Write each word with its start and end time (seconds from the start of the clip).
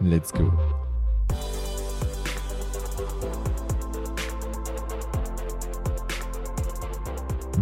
Let's 0.00 0.32
go. 0.32 0.79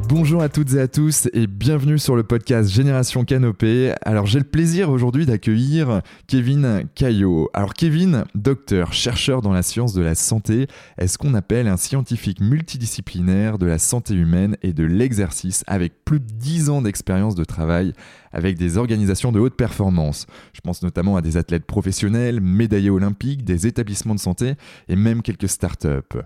Bonjour 0.09 0.41
à 0.41 0.49
toutes 0.49 0.73
et 0.73 0.81
à 0.81 0.89
tous 0.89 1.29
et 1.35 1.47
bienvenue 1.47 1.99
sur 1.99 2.17
le 2.17 2.23
podcast 2.23 2.71
Génération 2.71 3.27
Canopée. 3.27 3.93
Alors 4.07 4.25
j'ai 4.25 4.39
le 4.39 4.47
plaisir 4.47 4.89
aujourd'hui 4.89 5.27
d'accueillir 5.27 6.01
Kevin 6.27 6.85
Caillot. 6.95 7.51
Alors 7.53 7.75
Kevin, 7.75 8.25
docteur, 8.35 8.95
chercheur 8.95 9.43
dans 9.43 9.53
la 9.53 9.63
science 9.63 9.93
de 9.93 10.01
la 10.01 10.15
santé, 10.15 10.67
est 10.97 11.09
ce 11.09 11.19
qu'on 11.19 11.35
appelle 11.35 11.69
un 11.69 11.77
scientifique 11.77 12.41
multidisciplinaire 12.41 13.59
de 13.59 13.67
la 13.67 13.79
santé 13.79 14.15
humaine 14.15 14.57
et 14.63 14.73
de 14.73 14.85
l'exercice 14.85 15.63
avec 15.67 16.03
plus 16.07 16.21
de 16.21 16.33
10 16.33 16.71
ans 16.71 16.81
d'expérience 16.81 17.35
de 17.35 17.45
travail 17.45 17.93
avec 18.33 18.57
des 18.57 18.79
organisations 18.79 19.31
de 19.31 19.41
haute 19.41 19.57
performance? 19.57 20.27
Je 20.55 20.63
pense 20.63 20.83
notamment 20.83 21.19
à 21.19 21.21
des 21.21 21.37
athlètes 21.37 21.67
professionnels, 21.67 22.41
médaillés 22.41 22.89
olympiques, 22.89 23.45
des 23.45 23.67
établissements 23.67 24.15
de 24.15 24.21
santé 24.21 24.55
et 24.89 24.97
même 24.97 25.21
quelques 25.21 25.51
startups. 25.51 26.17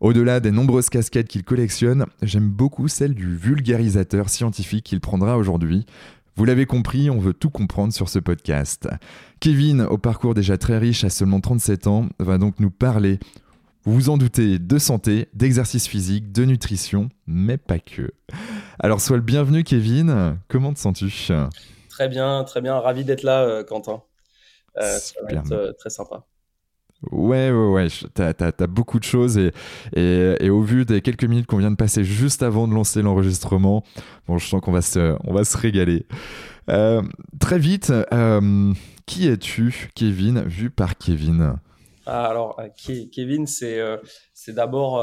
Au-delà 0.00 0.38
des 0.38 0.52
nombreuses 0.52 0.90
casquettes 0.90 1.26
qu'il 1.26 1.42
collectionne, 1.42 2.06
j'aime 2.22 2.48
beaucoup 2.48 2.86
celle 2.86 3.14
du 3.14 3.36
vulgarisateur 3.36 4.28
scientifique 4.28 4.84
qu'il 4.84 5.00
prendra 5.00 5.36
aujourd'hui. 5.36 5.86
Vous 6.36 6.44
l'avez 6.44 6.66
compris, 6.66 7.10
on 7.10 7.18
veut 7.18 7.34
tout 7.34 7.50
comprendre 7.50 7.92
sur 7.92 8.08
ce 8.08 8.20
podcast. 8.20 8.88
Kevin, 9.40 9.82
au 9.82 9.98
parcours 9.98 10.34
déjà 10.34 10.56
très 10.56 10.78
riche 10.78 11.02
à 11.02 11.10
seulement 11.10 11.40
37 11.40 11.88
ans, 11.88 12.06
va 12.20 12.38
donc 12.38 12.60
nous 12.60 12.70
parler, 12.70 13.18
vous 13.82 13.92
vous 13.92 14.08
en 14.08 14.18
doutez, 14.18 14.60
de 14.60 14.78
santé, 14.78 15.28
d'exercice 15.34 15.88
physique, 15.88 16.30
de 16.30 16.44
nutrition, 16.44 17.08
mais 17.26 17.56
pas 17.56 17.80
que. 17.80 18.12
Alors 18.78 19.00
sois 19.00 19.16
le 19.16 19.22
bienvenu 19.22 19.64
Kevin, 19.64 20.38
comment 20.46 20.72
te 20.72 20.78
sens-tu? 20.78 21.32
Très 21.88 22.08
bien, 22.08 22.44
très 22.44 22.60
bien, 22.60 22.78
ravi 22.78 23.04
d'être 23.04 23.24
là 23.24 23.42
euh, 23.42 23.64
Quentin. 23.64 24.02
Euh, 24.76 24.98
ça 24.98 25.14
va 25.24 25.32
être 25.32 25.50
euh, 25.50 25.72
très 25.72 25.90
sympa. 25.90 26.24
Ouais, 27.12 27.52
ouais, 27.52 27.72
ouais, 27.72 27.86
t'as 28.12 28.32
as, 28.38 28.66
beaucoup 28.66 28.98
de 28.98 29.04
choses 29.04 29.38
et, 29.38 29.52
et, 29.94 30.50
au 30.50 30.62
vu 30.62 30.84
des 30.84 31.00
quelques 31.00 31.24
minutes 31.24 31.46
qu'on 31.46 31.58
vient 31.58 31.70
de 31.70 31.76
passer 31.76 32.02
juste 32.02 32.42
avant 32.42 32.66
de 32.66 32.74
lancer 32.74 33.02
l'enregistrement, 33.02 33.84
bon, 34.26 34.38
je 34.38 34.48
sens 34.48 34.60
qu'on 34.60 34.72
va 34.72 34.82
se, 34.82 35.16
on 35.24 35.32
va 35.32 35.44
se 35.44 35.56
régaler. 35.56 36.06
Euh, 36.68 37.02
très 37.38 37.58
vite, 37.58 37.92
euh, 38.12 38.72
qui 39.06 39.28
es-tu, 39.28 39.90
Kevin, 39.94 40.42
vu 40.42 40.70
par 40.70 40.98
Kevin? 40.98 41.54
Ah, 42.04 42.26
Alors, 42.26 42.58
euh, 42.58 42.68
Kevin, 43.12 43.46
c'est 43.46 43.80
c'est 44.34 44.54
d'abord 44.54 45.00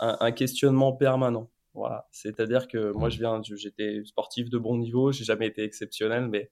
un, 0.00 0.32
questionnement 0.32 0.92
permanent. 0.92 1.48
Voilà, 1.74 2.08
c'est-à-dire 2.10 2.66
que 2.66 2.90
moi, 2.92 3.08
je 3.08 3.18
viens, 3.18 3.40
j'étais 3.54 4.00
sportif 4.04 4.50
de 4.50 4.58
bon 4.58 4.78
niveau, 4.78 5.12
j'ai 5.12 5.24
jamais 5.24 5.46
été 5.46 5.62
exceptionnel, 5.62 6.28
mais 6.28 6.50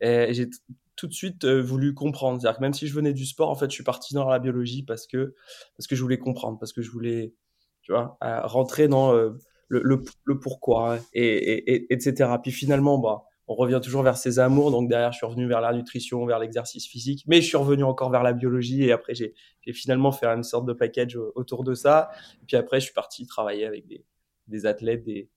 j'ai 0.00 0.48
tout 0.96 1.06
de 1.06 1.12
suite 1.12 1.44
euh, 1.44 1.60
voulu 1.60 1.94
comprendre. 1.94 2.40
C'est-à-dire 2.40 2.58
que 2.58 2.62
même 2.62 2.74
si 2.74 2.86
je 2.86 2.94
venais 2.94 3.12
du 3.12 3.26
sport, 3.26 3.50
en 3.50 3.54
fait, 3.54 3.70
je 3.70 3.74
suis 3.74 3.84
parti 3.84 4.14
dans 4.14 4.28
la 4.28 4.38
biologie 4.38 4.82
parce 4.82 5.06
que, 5.06 5.34
parce 5.76 5.86
que 5.86 5.96
je 5.96 6.02
voulais 6.02 6.18
comprendre, 6.18 6.58
parce 6.58 6.72
que 6.72 6.82
je 6.82 6.90
voulais, 6.90 7.34
tu 7.82 7.92
vois, 7.92 8.16
euh, 8.22 8.40
rentrer 8.44 8.88
dans 8.88 9.14
euh, 9.14 9.30
le, 9.68 9.82
le, 10.24 10.38
pourquoi, 10.38 10.98
et, 11.12 11.24
et, 11.24 11.92
etc. 11.92 12.30
Puis 12.42 12.52
finalement, 12.52 12.98
bah, 12.98 13.24
on 13.46 13.54
revient 13.54 13.80
toujours 13.82 14.02
vers 14.02 14.16
ses 14.16 14.38
amours. 14.38 14.70
Donc 14.70 14.88
derrière, 14.88 15.12
je 15.12 15.18
suis 15.18 15.26
revenu 15.26 15.46
vers 15.46 15.60
la 15.60 15.72
nutrition, 15.72 16.24
vers 16.26 16.38
l'exercice 16.38 16.86
physique, 16.86 17.24
mais 17.26 17.40
je 17.40 17.48
suis 17.48 17.56
revenu 17.56 17.84
encore 17.84 18.10
vers 18.10 18.22
la 18.22 18.32
biologie. 18.32 18.84
Et 18.84 18.92
après, 18.92 19.14
j'ai 19.14 19.34
finalement 19.72 20.12
fait 20.12 20.26
une 20.26 20.44
sorte 20.44 20.66
de 20.66 20.72
package 20.72 21.16
autour 21.34 21.64
de 21.64 21.74
ça. 21.74 22.10
Et 22.42 22.46
puis 22.46 22.56
après, 22.56 22.80
je 22.80 22.86
suis 22.86 22.94
parti 22.94 23.26
travailler 23.26 23.66
avec 23.66 23.86
des, 23.86 24.04
des 24.46 24.66
athlètes, 24.66 25.04
des, 25.04 25.28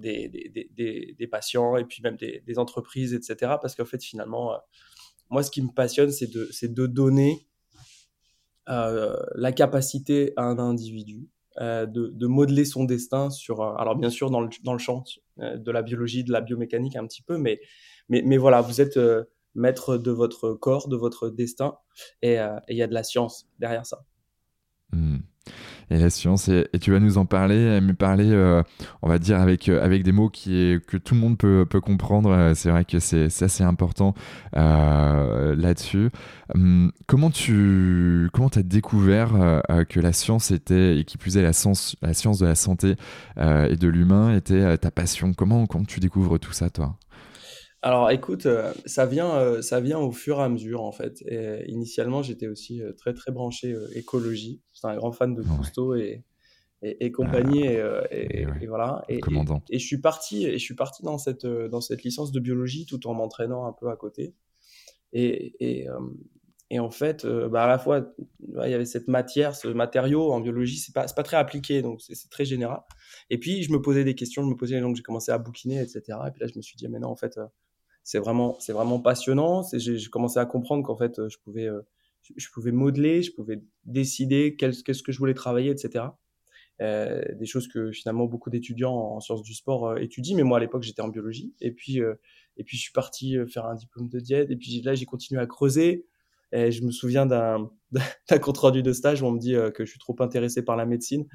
des, 0.00 0.28
des, 0.28 1.14
des, 1.18 1.26
patients 1.26 1.76
et 1.76 1.84
puis 1.84 2.02
même 2.02 2.16
des, 2.16 2.58
entreprises, 2.58 3.14
etc. 3.14 3.54
Parce 3.60 3.74
qu'en 3.74 3.84
fait, 3.84 4.02
finalement, 4.02 4.54
euh, 4.54 4.58
moi, 5.30 5.42
ce 5.42 5.50
qui 5.50 5.62
me 5.62 5.72
passionne, 5.72 6.10
c'est 6.10 6.30
de, 6.30 6.48
de 6.66 6.86
donner 6.86 7.46
euh, 8.68 9.16
la 9.34 9.52
capacité 9.52 10.32
à 10.36 10.44
un 10.44 10.58
individu 10.58 11.28
euh, 11.60 11.86
de, 11.86 12.08
de, 12.08 12.26
modeler 12.26 12.64
son 12.64 12.84
destin 12.84 13.30
sur, 13.30 13.62
alors 13.62 13.96
bien 13.96 14.10
sûr 14.10 14.30
dans 14.30 14.40
le, 14.40 14.48
dans 14.62 14.72
le 14.72 14.78
champ 14.78 15.04
de 15.36 15.70
la 15.70 15.82
biologie, 15.82 16.24
de 16.24 16.32
la 16.32 16.40
biomécanique 16.40 16.96
un 16.96 17.06
petit 17.06 17.22
peu, 17.22 17.38
mais, 17.38 17.60
mais, 18.08 18.22
mais 18.24 18.36
voilà, 18.36 18.60
vous 18.60 18.80
êtes 18.80 18.98
maître 19.54 19.96
de 19.96 20.10
votre 20.10 20.52
corps, 20.54 20.88
de 20.88 20.96
votre 20.96 21.28
destin, 21.28 21.76
et 22.22 22.38
il 22.68 22.76
y 22.76 22.82
a 22.82 22.86
de 22.86 22.94
la 22.94 23.02
science 23.02 23.48
derrière 23.58 23.86
ça. 23.86 24.04
Et 25.90 25.98
la 25.98 26.10
science. 26.10 26.48
Et, 26.48 26.68
tu 26.80 26.92
vas 26.92 27.00
nous 27.00 27.18
en 27.18 27.26
parler, 27.26 27.80
me 27.80 27.94
parler, 27.94 28.30
euh, 28.30 28.62
on 29.02 29.08
va 29.08 29.18
dire, 29.18 29.40
avec, 29.40 29.68
euh, 29.68 29.84
avec 29.84 30.04
des 30.04 30.12
mots 30.12 30.28
qui 30.28 30.56
est, 30.56 30.84
que 30.84 30.96
tout 30.96 31.14
le 31.14 31.20
monde 31.20 31.36
peut, 31.36 31.66
peut 31.68 31.80
comprendre. 31.80 32.30
Euh, 32.30 32.54
c'est 32.54 32.70
vrai 32.70 32.84
que 32.84 33.00
c'est 33.00 33.42
assez 33.42 33.64
important 33.64 34.14
là-dessus. 34.52 36.10
Hum, 36.54 36.92
comment 37.06 37.30
tu 37.30 38.28
comment 38.32 38.48
as 38.48 38.62
découvert 38.62 39.62
que 39.88 40.00
la 40.00 40.12
science 40.12 40.50
était, 40.50 40.98
et 40.98 41.04
qui 41.04 41.18
plus 41.18 41.36
est 41.36 41.42
la 41.42 41.52
science, 41.52 41.96
la 42.02 42.14
science 42.14 42.38
de 42.38 42.46
la 42.46 42.54
santé 42.54 42.94
et 43.36 43.76
de 43.76 43.88
l'humain 43.88 44.34
était 44.36 44.76
ta 44.78 44.90
passion? 44.90 45.32
Comment, 45.32 45.66
comment 45.66 45.84
tu 45.84 46.00
découvres 46.00 46.38
tout 46.38 46.52
ça, 46.52 46.70
toi? 46.70 46.96
Alors 47.82 48.10
écoute, 48.10 48.44
euh, 48.44 48.74
ça 48.84 49.06
vient, 49.06 49.34
euh, 49.36 49.62
ça 49.62 49.80
vient 49.80 49.98
au 49.98 50.12
fur 50.12 50.38
et 50.38 50.42
à 50.42 50.48
mesure 50.50 50.82
en 50.82 50.92
fait. 50.92 51.22
Et, 51.22 51.64
initialement, 51.70 52.22
j'étais 52.22 52.46
aussi 52.46 52.82
euh, 52.82 52.92
très 52.92 53.14
très 53.14 53.32
branché 53.32 53.74
écologie. 53.94 54.60
J'étais 54.74 54.88
un 54.88 54.96
grand 54.96 55.12
fan 55.12 55.34
de 55.34 55.42
Cousteau 55.42 55.94
et, 55.94 56.22
et, 56.82 57.10
compagnie 57.10 57.66
ah, 57.68 58.02
et, 58.10 58.46
et, 58.60 58.66
voilà. 58.66 59.02
Et, 59.08 59.20
et, 59.70 59.78
je 59.78 59.86
suis 59.86 60.00
parti 60.00 60.44
et 60.44 60.52
je 60.52 60.64
suis 60.64 60.74
parti 60.74 61.02
dans 61.02 61.16
cette 61.16 61.46
dans 61.46 61.80
cette 61.80 62.02
licence 62.02 62.32
de 62.32 62.40
biologie 62.40 62.84
tout 62.84 63.06
en 63.06 63.14
m'entraînant 63.14 63.64
un 63.64 63.72
peu 63.72 63.88
à 63.88 63.96
côté. 63.96 64.34
Et 65.12 65.56
et, 66.72 66.78
en 66.78 66.90
fait, 66.90 67.26
bah 67.26 67.64
à 67.64 67.66
la 67.66 67.78
fois 67.78 68.14
il 68.38 68.70
y 68.70 68.74
avait 68.74 68.84
cette 68.84 69.08
matière, 69.08 69.56
ce 69.56 69.66
matériau 69.68 70.30
en 70.32 70.40
biologie, 70.40 70.78
c'est 70.78 70.94
pas 70.94 71.06
pas 71.06 71.22
très 71.22 71.36
appliqué 71.38 71.80
donc 71.82 72.00
c'est 72.02 72.28
très 72.28 72.44
général. 72.44 72.82
Et 73.30 73.38
puis 73.38 73.62
je 73.62 73.72
me 73.72 73.80
posais 73.80 74.04
des 74.04 74.14
questions, 74.14 74.42
je 74.42 74.48
me 74.48 74.54
posais 74.54 74.80
donc 74.80 74.96
j'ai 74.96 75.02
commencé 75.02 75.32
à 75.32 75.38
bouquiner 75.38 75.80
etc. 75.80 76.02
Et 76.28 76.30
puis 76.30 76.42
là 76.42 76.46
je 76.46 76.56
me 76.56 76.62
suis 76.62 76.76
dit 76.76 76.86
mais 76.88 77.00
non 77.00 77.08
en 77.08 77.16
fait 77.16 77.38
c'est 78.10 78.18
vraiment, 78.18 78.56
c'est 78.58 78.72
vraiment 78.72 78.98
passionnant. 78.98 79.62
J'ai 79.72 79.96
commencé 80.10 80.40
à 80.40 80.44
comprendre 80.44 80.84
qu'en 80.84 80.96
fait, 80.96 81.28
je 81.28 81.36
pouvais, 81.44 81.68
euh, 81.68 81.80
je 82.36 82.48
pouvais 82.52 82.72
modeler, 82.72 83.22
je 83.22 83.32
pouvais 83.32 83.62
décider 83.84 84.56
qu'est-ce 84.56 84.82
que 85.04 85.12
je 85.12 85.18
voulais 85.18 85.32
travailler, 85.32 85.70
etc. 85.70 86.06
Euh, 86.80 87.22
des 87.36 87.46
choses 87.46 87.68
que 87.68 87.92
finalement 87.92 88.24
beaucoup 88.24 88.50
d'étudiants 88.50 88.96
en 88.96 89.20
sciences 89.20 89.42
du 89.44 89.54
sport 89.54 89.90
euh, 89.90 89.96
étudient, 89.98 90.34
mais 90.34 90.42
moi 90.42 90.58
à 90.58 90.60
l'époque 90.60 90.82
j'étais 90.82 91.02
en 91.02 91.08
biologie. 91.08 91.54
Et 91.60 91.70
puis, 91.70 92.00
euh, 92.00 92.14
et 92.56 92.64
puis 92.64 92.76
je 92.76 92.82
suis 92.82 92.92
parti 92.92 93.36
faire 93.46 93.66
un 93.66 93.76
diplôme 93.76 94.08
de 94.08 94.18
diète. 94.18 94.50
Et 94.50 94.56
puis 94.56 94.82
là 94.82 94.96
j'ai 94.96 95.04
continué 95.04 95.40
à 95.40 95.46
creuser. 95.46 96.08
Et 96.52 96.72
je 96.72 96.84
me 96.84 96.90
souviens 96.90 97.26
d'un 97.26 97.70
compte 98.42 98.58
rendu 98.58 98.82
de 98.82 98.92
stage 98.92 99.22
où 99.22 99.26
on 99.26 99.32
me 99.32 99.38
dit 99.38 99.54
que 99.74 99.84
je 99.84 99.90
suis 99.90 100.00
trop 100.00 100.16
intéressé 100.20 100.64
par 100.64 100.76
la 100.76 100.86
médecine. 100.86 101.26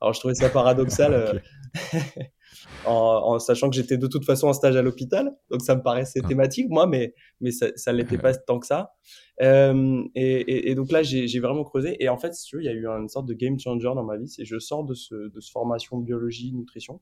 Alors 0.00 0.14
je 0.14 0.20
trouvais 0.20 0.34
ça 0.34 0.48
paradoxal. 0.48 1.42
en, 2.86 3.38
sachant 3.38 3.70
que 3.70 3.76
j'étais 3.76 3.96
de 3.96 4.06
toute 4.06 4.24
façon 4.24 4.48
en 4.48 4.52
stage 4.52 4.76
à 4.76 4.82
l'hôpital, 4.82 5.32
donc 5.50 5.62
ça 5.62 5.74
me 5.74 5.82
paraissait 5.82 6.20
ah. 6.22 6.28
thématique 6.28 6.68
moi, 6.68 6.86
mais 6.86 7.14
mais 7.40 7.50
ça, 7.50 7.68
ça 7.76 7.92
l'était 7.92 8.18
pas 8.18 8.34
tant 8.34 8.58
que 8.58 8.66
ça. 8.66 8.92
Euh, 9.40 10.02
et, 10.14 10.70
et, 10.70 10.74
donc 10.74 10.92
là, 10.92 11.02
j'ai 11.02 11.40
vraiment 11.40 11.64
creusé. 11.64 11.96
Et 12.02 12.08
en 12.08 12.18
fait, 12.18 12.34
si 12.34 12.46
tu 12.46 12.56
veux, 12.56 12.62
il 12.62 12.66
y 12.66 12.68
a 12.68 12.72
eu 12.72 12.86
une 12.86 13.08
sorte 13.08 13.26
de 13.26 13.34
game 13.34 13.58
changer 13.58 13.88
dans 13.94 14.04
ma 14.04 14.16
vie. 14.16 14.28
C'est 14.28 14.44
je 14.44 14.58
sors 14.58 14.84
de 14.84 14.94
ce 14.94 15.14
de 15.14 15.40
ce 15.40 15.50
formation 15.50 15.98
de 15.98 16.04
biologie, 16.04 16.52
nutrition. 16.52 17.00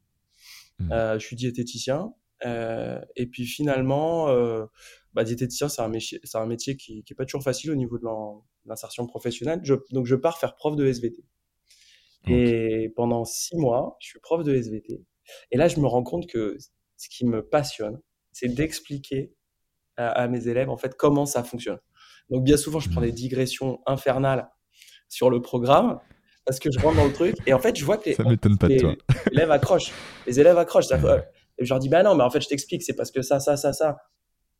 Mmh. 0.79 0.93
Euh, 0.93 1.19
je 1.19 1.27
suis 1.27 1.37
diététicien. 1.37 2.15
Euh, 2.47 3.01
et 3.17 3.27
puis 3.27 3.45
finalement, 3.45 4.29
euh, 4.29 4.65
bah, 5.13 5.25
diététicien, 5.25 5.69
c'est 5.69 5.83
un 5.83 5.89
métier, 5.89 6.21
c'est 6.25 6.39
un 6.39 6.47
métier 6.47 6.77
qui, 6.77 7.03
qui 7.03 7.13
est 7.13 7.17
pas 7.17 7.25
toujours 7.25 7.43
facile 7.43 7.71
au 7.71 7.75
niveau 7.75 7.99
de 7.99 8.07
l'insertion 8.65 9.07
professionnelle. 9.07 9.61
Je, 9.63 9.75
donc 9.91 10.07
je 10.07 10.15
pars 10.15 10.39
faire 10.39 10.55
prof 10.55 10.77
de 10.77 10.87
SVT. 10.87 11.25
Et 12.29 12.93
pendant 12.97 13.25
six 13.25 13.57
mois, 13.57 13.97
je 14.01 14.09
suis 14.09 14.21
prof 14.21 14.45
de 14.45 14.55
SVT. 14.55 15.03
Et 15.51 15.57
là, 15.57 15.69
je 15.69 15.81
me 15.81 15.87
rends 15.87 16.03
compte 16.03 16.27
que 16.27 16.57
ce 16.97 17.09
qui 17.09 17.25
me 17.25 17.43
passionne, 17.47 17.99
c'est 18.33 18.49
d'expliquer 18.49 19.33
à, 19.97 20.29
mes 20.29 20.49
élèves 20.49 20.71
en 20.71 20.77
fait 20.77 20.95
comment 20.97 21.27
ça 21.27 21.45
fonctionne. 21.45 21.79
Donc 22.31 22.45
bien 22.45 22.57
souvent, 22.57 22.81
je 22.81 22.91
prends 22.91 23.01
des 23.01 23.13
digressions 23.13 23.81
infernales 23.87 24.49
sur 25.09 25.31
le 25.31 25.43
programme 25.43 25.99
parce 26.47 26.59
que 26.59 26.71
je 26.73 26.79
rentre 26.79 26.97
dans 26.97 27.07
le 27.07 27.13
truc 27.13 27.37
et 27.47 27.53
en 27.53 27.59
fait, 27.59 27.77
je 27.77 27.85
vois 27.85 27.99
que 27.99 28.11
les, 28.11 28.15
ça 28.15 28.25
m'étonne 28.25 28.57
pas 28.57 28.69
de 28.69 28.79
toi. 28.79 28.95
les 29.27 29.33
élèves 29.33 29.51
accrochent. 29.51 29.93
Les 30.27 30.41
élèves 30.41 30.59
accrochent. 30.59 30.87
Et 31.59 31.67
je 31.67 31.75
leur 31.75 31.79
dis 31.79 31.91
bah 31.91 32.03
non, 32.03 32.15
mais 32.15 32.25
en 32.25 32.31
fait, 32.31 32.41
je 32.41 32.49
t'explique, 32.49 32.83
c'est 32.83 32.95
parce 32.95 33.11
que 33.11 33.21
ça, 33.21 33.39
ça, 33.39 33.59
ça, 33.59 33.75
ça. 33.75 33.99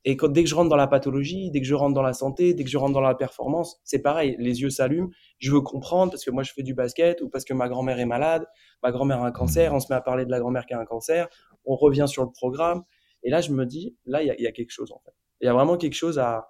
Et 0.03 0.17
quand, 0.17 0.29
dès 0.29 0.43
que 0.43 0.49
je 0.49 0.55
rentre 0.55 0.69
dans 0.69 0.75
la 0.75 0.87
pathologie, 0.87 1.51
dès 1.51 1.61
que 1.61 1.67
je 1.67 1.75
rentre 1.75 1.93
dans 1.93 2.01
la 2.01 2.13
santé, 2.13 2.53
dès 2.53 2.63
que 2.63 2.69
je 2.69 2.77
rentre 2.77 2.93
dans 2.93 3.01
la 3.01 3.13
performance, 3.13 3.79
c'est 3.83 4.01
pareil. 4.01 4.35
Les 4.39 4.61
yeux 4.61 4.69
s'allument. 4.69 5.09
Je 5.37 5.51
veux 5.51 5.61
comprendre 5.61 6.11
parce 6.11 6.25
que 6.25 6.31
moi 6.31 6.43
je 6.43 6.53
fais 6.53 6.63
du 6.63 6.73
basket 6.73 7.21
ou 7.21 7.29
parce 7.29 7.45
que 7.45 7.53
ma 7.53 7.69
grand-mère 7.69 7.99
est 7.99 8.05
malade, 8.05 8.47
ma 8.81 8.91
grand-mère 8.91 9.21
a 9.21 9.27
un 9.27 9.31
cancer. 9.31 9.73
On 9.73 9.79
se 9.79 9.91
met 9.91 9.95
à 9.95 10.01
parler 10.01 10.25
de 10.25 10.31
la 10.31 10.39
grand-mère 10.39 10.65
qui 10.65 10.73
a 10.73 10.79
un 10.79 10.85
cancer. 10.85 11.27
On 11.65 11.75
revient 11.75 12.05
sur 12.07 12.23
le 12.23 12.31
programme. 12.31 12.83
Et 13.23 13.29
là, 13.29 13.41
je 13.41 13.51
me 13.51 13.65
dis, 13.65 13.95
là, 14.05 14.23
il 14.23 14.27
y 14.27 14.31
a, 14.31 14.41
y 14.41 14.47
a, 14.47 14.51
quelque 14.51 14.71
chose 14.71 14.91
en 14.91 14.99
fait. 15.05 15.13
Il 15.41 15.45
y 15.45 15.47
a 15.47 15.53
vraiment 15.53 15.77
quelque 15.77 15.93
chose 15.93 16.17
à, 16.17 16.47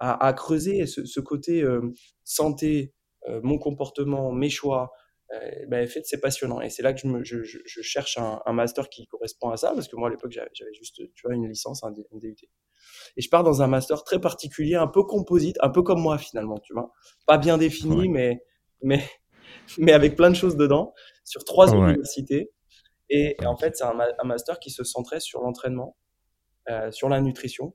à, 0.00 0.26
à 0.26 0.32
creuser. 0.32 0.86
Ce, 0.86 1.04
ce 1.04 1.20
côté 1.20 1.62
euh, 1.62 1.92
santé, 2.24 2.92
euh, 3.28 3.40
mon 3.44 3.58
comportement, 3.58 4.32
mes 4.32 4.50
choix, 4.50 4.90
ben, 5.68 5.84
en 5.84 5.88
fait, 5.88 6.02
c'est 6.04 6.20
passionnant. 6.20 6.60
Et 6.60 6.70
c'est 6.70 6.82
là 6.82 6.92
que 6.92 7.00
je, 7.00 7.06
me, 7.06 7.24
je, 7.24 7.42
je, 7.42 7.82
cherche 7.82 8.18
un, 8.18 8.40
un, 8.44 8.52
master 8.52 8.88
qui 8.88 9.06
correspond 9.06 9.50
à 9.50 9.56
ça, 9.56 9.72
parce 9.74 9.88
que 9.88 9.96
moi, 9.96 10.08
à 10.08 10.10
l'époque, 10.10 10.32
j'avais 10.32 10.74
juste, 10.74 11.02
tu 11.14 11.26
vois, 11.26 11.34
une 11.34 11.48
licence, 11.48 11.82
un, 11.84 11.88
un 11.88 12.18
DUT 12.18 12.36
et 13.16 13.22
je 13.22 13.28
pars 13.28 13.42
dans 13.42 13.62
un 13.62 13.66
master 13.66 14.04
très 14.04 14.20
particulier, 14.20 14.74
un 14.74 14.86
peu 14.86 15.02
composite, 15.02 15.56
un 15.60 15.70
peu 15.70 15.82
comme 15.82 16.00
moi 16.00 16.18
finalement, 16.18 16.58
tu 16.58 16.72
vois. 16.72 16.92
Pas 17.26 17.38
bien 17.38 17.58
défini, 17.58 18.08
mais, 18.08 18.42
mais, 18.82 19.04
mais 19.78 19.92
avec 19.92 20.16
plein 20.16 20.30
de 20.30 20.36
choses 20.36 20.56
dedans, 20.56 20.94
sur 21.24 21.44
trois 21.44 21.72
universités. 21.72 22.50
Et, 23.10 23.36
en 23.44 23.56
fait, 23.56 23.76
c'est 23.76 23.84
un, 23.84 24.24
master 24.24 24.58
qui 24.58 24.70
se 24.70 24.84
centrait 24.84 25.20
sur 25.20 25.42
l'entraînement, 25.42 25.96
euh, 26.70 26.90
sur 26.90 27.08
la 27.08 27.20
nutrition, 27.20 27.74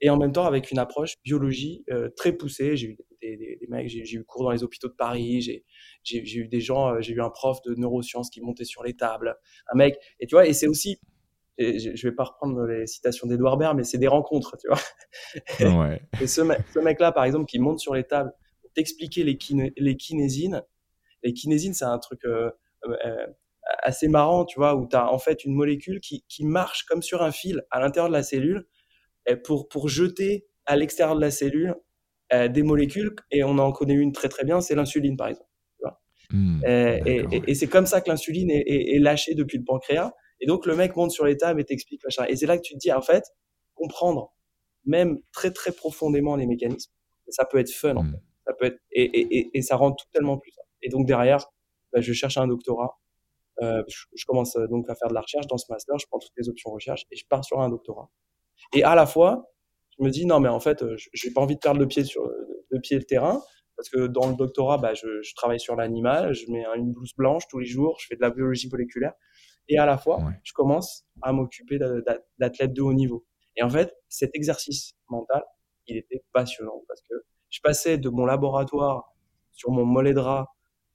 et 0.00 0.08
en 0.08 0.16
même 0.16 0.32
temps 0.32 0.46
avec 0.46 0.70
une 0.70 0.78
approche 0.78 1.16
biologie 1.22 1.84
euh, 1.90 2.08
très 2.16 2.32
poussée. 2.32 2.76
J'ai 2.76 2.88
eu 2.88 2.98
des, 3.20 3.36
des, 3.36 3.56
des 3.60 3.66
mecs, 3.68 3.88
j'ai 3.88 4.16
eu 4.16 4.24
cours 4.24 4.44
dans 4.44 4.50
les 4.50 4.62
hôpitaux 4.62 4.88
de 4.88 4.94
Paris, 4.94 5.40
j'ai 6.02 6.38
eu 6.38 6.48
des 6.48 6.60
gens, 6.60 6.94
euh, 6.94 7.00
j'ai 7.00 7.12
eu 7.12 7.20
un 7.20 7.30
prof 7.30 7.60
de 7.62 7.74
neurosciences 7.74 8.30
qui 8.30 8.40
montait 8.40 8.64
sur 8.64 8.82
les 8.82 8.94
tables, 8.94 9.36
un 9.72 9.76
mec, 9.76 9.96
et 10.18 10.26
tu 10.26 10.34
vois, 10.34 10.46
et 10.46 10.52
c'est 10.52 10.66
aussi 10.66 10.98
et 11.58 11.78
je 11.78 12.08
vais 12.08 12.14
pas 12.14 12.24
reprendre 12.24 12.64
les 12.64 12.86
citations 12.86 13.26
d'Edouard 13.26 13.58
Baird, 13.58 13.76
mais 13.76 13.84
c'est 13.84 13.98
des 13.98 14.08
rencontres, 14.08 14.56
tu 14.56 14.66
vois. 14.68 15.78
Ouais. 15.78 16.00
et 16.22 16.26
ce, 16.26 16.40
ce 16.72 16.78
mec-là, 16.78 17.12
par 17.12 17.24
exemple, 17.24 17.44
qui 17.44 17.58
monte 17.58 17.80
sur 17.80 17.94
les 17.94 18.04
tables 18.04 18.32
pour 18.62 18.72
t'expliquer 18.72 19.24
les, 19.24 19.38
les 19.76 19.96
kinésines. 19.98 20.62
Les 21.22 21.34
kinésines, 21.34 21.74
c'est 21.74 21.84
un 21.84 21.98
truc 21.98 22.24
euh, 22.24 22.50
euh, 22.86 23.26
assez 23.82 24.08
marrant, 24.08 24.46
tu 24.46 24.58
vois, 24.58 24.74
où 24.74 24.88
tu 24.88 24.96
as 24.96 25.12
en 25.12 25.18
fait 25.18 25.44
une 25.44 25.52
molécule 25.52 26.00
qui, 26.00 26.24
qui 26.28 26.46
marche 26.46 26.84
comme 26.84 27.02
sur 27.02 27.22
un 27.22 27.30
fil 27.30 27.62
à 27.70 27.78
l'intérieur 27.78 28.08
de 28.08 28.14
la 28.14 28.22
cellule 28.22 28.66
pour, 29.44 29.68
pour 29.68 29.90
jeter 29.90 30.46
à 30.64 30.76
l'extérieur 30.76 31.14
de 31.14 31.20
la 31.20 31.30
cellule 31.30 31.74
euh, 32.32 32.48
des 32.48 32.62
molécules. 32.62 33.14
Et 33.30 33.44
on 33.44 33.58
en 33.58 33.72
connaît 33.72 33.94
une 33.94 34.12
très 34.12 34.28
très 34.28 34.44
bien, 34.44 34.60
c'est 34.60 34.74
l'insuline, 34.74 35.16
par 35.16 35.28
exemple. 35.28 35.46
Mmh, 36.32 36.64
et, 36.64 37.24
et, 37.32 37.42
et 37.48 37.54
c'est 37.56 37.66
comme 37.66 37.86
ça 37.86 38.00
que 38.00 38.08
l'insuline 38.08 38.52
est, 38.52 38.62
est, 38.64 38.94
est 38.94 38.98
lâchée 39.00 39.34
depuis 39.34 39.58
le 39.58 39.64
pancréas. 39.64 40.12
Et 40.40 40.46
donc, 40.46 40.64
le 40.64 40.76
mec 40.76 40.94
monte 40.96 41.10
sur 41.10 41.24
les 41.24 41.36
tables 41.36 41.60
et 41.60 41.64
t'explique 41.64 42.04
machin. 42.04 42.24
Et 42.28 42.36
c'est 42.36 42.46
là 42.46 42.56
que 42.56 42.62
tu 42.62 42.74
te 42.74 42.78
dis, 42.78 42.92
en 42.92 43.02
fait, 43.02 43.24
comprendre 43.74 44.32
même 44.84 45.18
très, 45.32 45.50
très 45.50 45.72
profondément 45.72 46.36
les 46.36 46.46
mécanismes, 46.46 46.92
ça 47.28 47.44
peut 47.44 47.58
être 47.58 47.70
fun, 47.70 47.96
en 47.96 48.04
hmm. 48.04 48.12
fait. 48.12 48.20
Ça 48.46 48.54
peut 48.54 48.66
être, 48.66 48.78
et, 48.92 49.62
ça 49.62 49.76
rend 49.76 49.92
tout 49.92 50.06
tellement 50.12 50.38
plus 50.38 50.50
simple. 50.52 50.68
Et 50.82 50.88
donc, 50.88 51.06
derrière, 51.06 51.46
bah, 51.92 52.00
je 52.00 52.12
cherche 52.12 52.38
un 52.38 52.46
doctorat. 52.46 52.98
Euh, 53.62 53.82
je, 53.88 54.24
commence 54.24 54.56
euh, 54.56 54.66
donc 54.68 54.88
à 54.88 54.94
faire 54.94 55.08
de 55.08 55.14
la 55.14 55.20
recherche 55.20 55.46
dans 55.46 55.58
ce 55.58 55.66
master. 55.68 55.98
Je 55.98 56.06
prends 56.06 56.18
toutes 56.18 56.32
les 56.38 56.48
options 56.48 56.70
recherche 56.70 57.04
et 57.10 57.16
je 57.16 57.26
pars 57.26 57.44
sur 57.44 57.60
un 57.60 57.68
doctorat. 57.68 58.08
Et 58.72 58.82
à 58.82 58.94
la 58.94 59.04
fois, 59.04 59.50
je 60.00 60.04
me 60.04 60.10
dis, 60.10 60.26
non, 60.26 60.40
mais 60.40 60.48
en 60.48 60.60
fait, 60.60 60.82
euh, 60.82 60.96
je 61.12 61.28
n'ai 61.28 61.32
pas 61.32 61.40
envie 61.40 61.54
de 61.54 61.60
perdre 61.60 61.78
le 61.78 61.86
pied 61.86 62.04
sur 62.04 62.28
le 62.70 62.80
pied 62.80 62.96
le 62.96 63.04
terrain 63.04 63.40
parce 63.76 63.88
que 63.88 64.06
dans 64.06 64.28
le 64.28 64.34
doctorat, 64.34 64.78
bah, 64.78 64.94
je, 64.94 65.22
je 65.22 65.34
travaille 65.34 65.60
sur 65.60 65.76
l'animal, 65.76 66.34
je 66.34 66.50
mets 66.50 66.64
une 66.76 66.92
blouse 66.92 67.14
blanche 67.16 67.44
tous 67.48 67.58
les 67.58 67.66
jours, 67.66 67.96
je 68.00 68.08
fais 68.08 68.16
de 68.16 68.20
la 68.20 68.30
biologie 68.30 68.68
moléculaire 68.70 69.14
et 69.70 69.78
à 69.78 69.86
la 69.86 69.96
fois, 69.96 70.18
je 70.42 70.52
commence 70.52 71.06
à 71.22 71.32
m'occuper 71.32 71.78
d'athlètes 72.38 72.72
de 72.72 72.82
haut 72.82 72.92
niveau. 72.92 73.24
Et 73.56 73.62
en 73.62 73.70
fait, 73.70 73.94
cet 74.08 74.34
exercice 74.34 74.94
mental, 75.08 75.44
il 75.86 75.96
était 75.96 76.24
passionnant 76.32 76.82
parce 76.88 77.00
que 77.02 77.14
je 77.50 77.60
passais 77.62 77.96
de 77.96 78.08
mon 78.08 78.26
laboratoire 78.26 79.14
sur 79.52 79.70
mon 79.70 79.84
mollet 79.84 80.12
de 80.12 80.18
rat, 80.18 80.48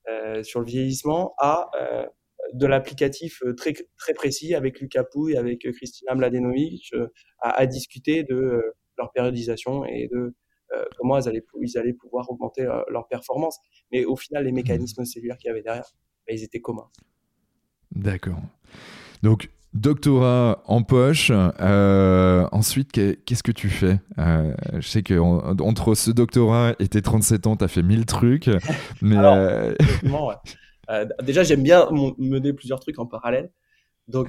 euh, 0.09 0.43
sur 0.43 0.59
le 0.59 0.65
vieillissement, 0.65 1.33
à 1.37 1.69
euh, 1.79 2.05
de 2.53 2.65
l'applicatif 2.67 3.41
euh, 3.43 3.53
très 3.53 3.73
très 3.97 4.13
précis 4.13 4.55
avec 4.55 4.79
Lucas 4.81 5.05
Pouille, 5.05 5.37
avec 5.37 5.67
Christina 5.71 6.13
Mladenovic, 6.13 6.93
à, 7.39 7.51
à, 7.51 7.65
discuter 7.65 8.23
de 8.23 8.61
leur 8.97 9.11
périodisation 9.11 9.85
et 9.85 10.09
de 10.11 10.33
comment 10.97 11.17
ils 11.17 11.29
allaient, 11.29 11.43
ils 11.61 11.77
allaient 11.77 11.93
pouvoir 11.93 12.29
augmenter 12.29 12.67
leur 12.89 13.07
performance. 13.07 13.59
Mais 13.91 14.03
au 14.03 14.15
final, 14.15 14.43
les 14.43 14.51
mmh. 14.51 14.55
mécanismes 14.55 15.05
cellulaires 15.05 15.37
qu'il 15.37 15.47
y 15.47 15.51
avait 15.51 15.61
derrière, 15.61 15.85
bah, 16.27 16.33
ils 16.33 16.43
étaient 16.43 16.59
communs. 16.59 16.89
D'accord. 17.91 18.41
Donc, 19.23 19.49
doctorat 19.75 20.63
en 20.65 20.81
poche. 20.81 21.31
Euh, 21.31 22.47
ensuite, 22.51 22.91
qu'est-ce 22.91 23.43
que 23.43 23.51
tu 23.51 23.69
fais? 23.69 23.99
Euh, 24.17 24.53
Je 24.73 24.87
sais 24.87 25.03
qu'entre 25.03 25.93
ce 25.93 26.11
doctorat 26.11 26.73
et 26.79 26.87
tes 26.87 27.01
37 27.01 27.47
ans, 27.47 27.55
tu 27.55 27.63
as 27.63 27.67
fait 27.67 27.83
mille 27.83 28.05
trucs. 28.05 28.49
Mais 29.01 29.17
euh, 29.17 29.75
déjà, 31.21 31.43
j'aime 31.43 31.63
bien 31.63 31.87
mener 32.17 32.53
plusieurs 32.53 32.79
trucs 32.79 32.99
en 32.99 33.05
parallèle. 33.05 33.51
Donc, 34.07 34.27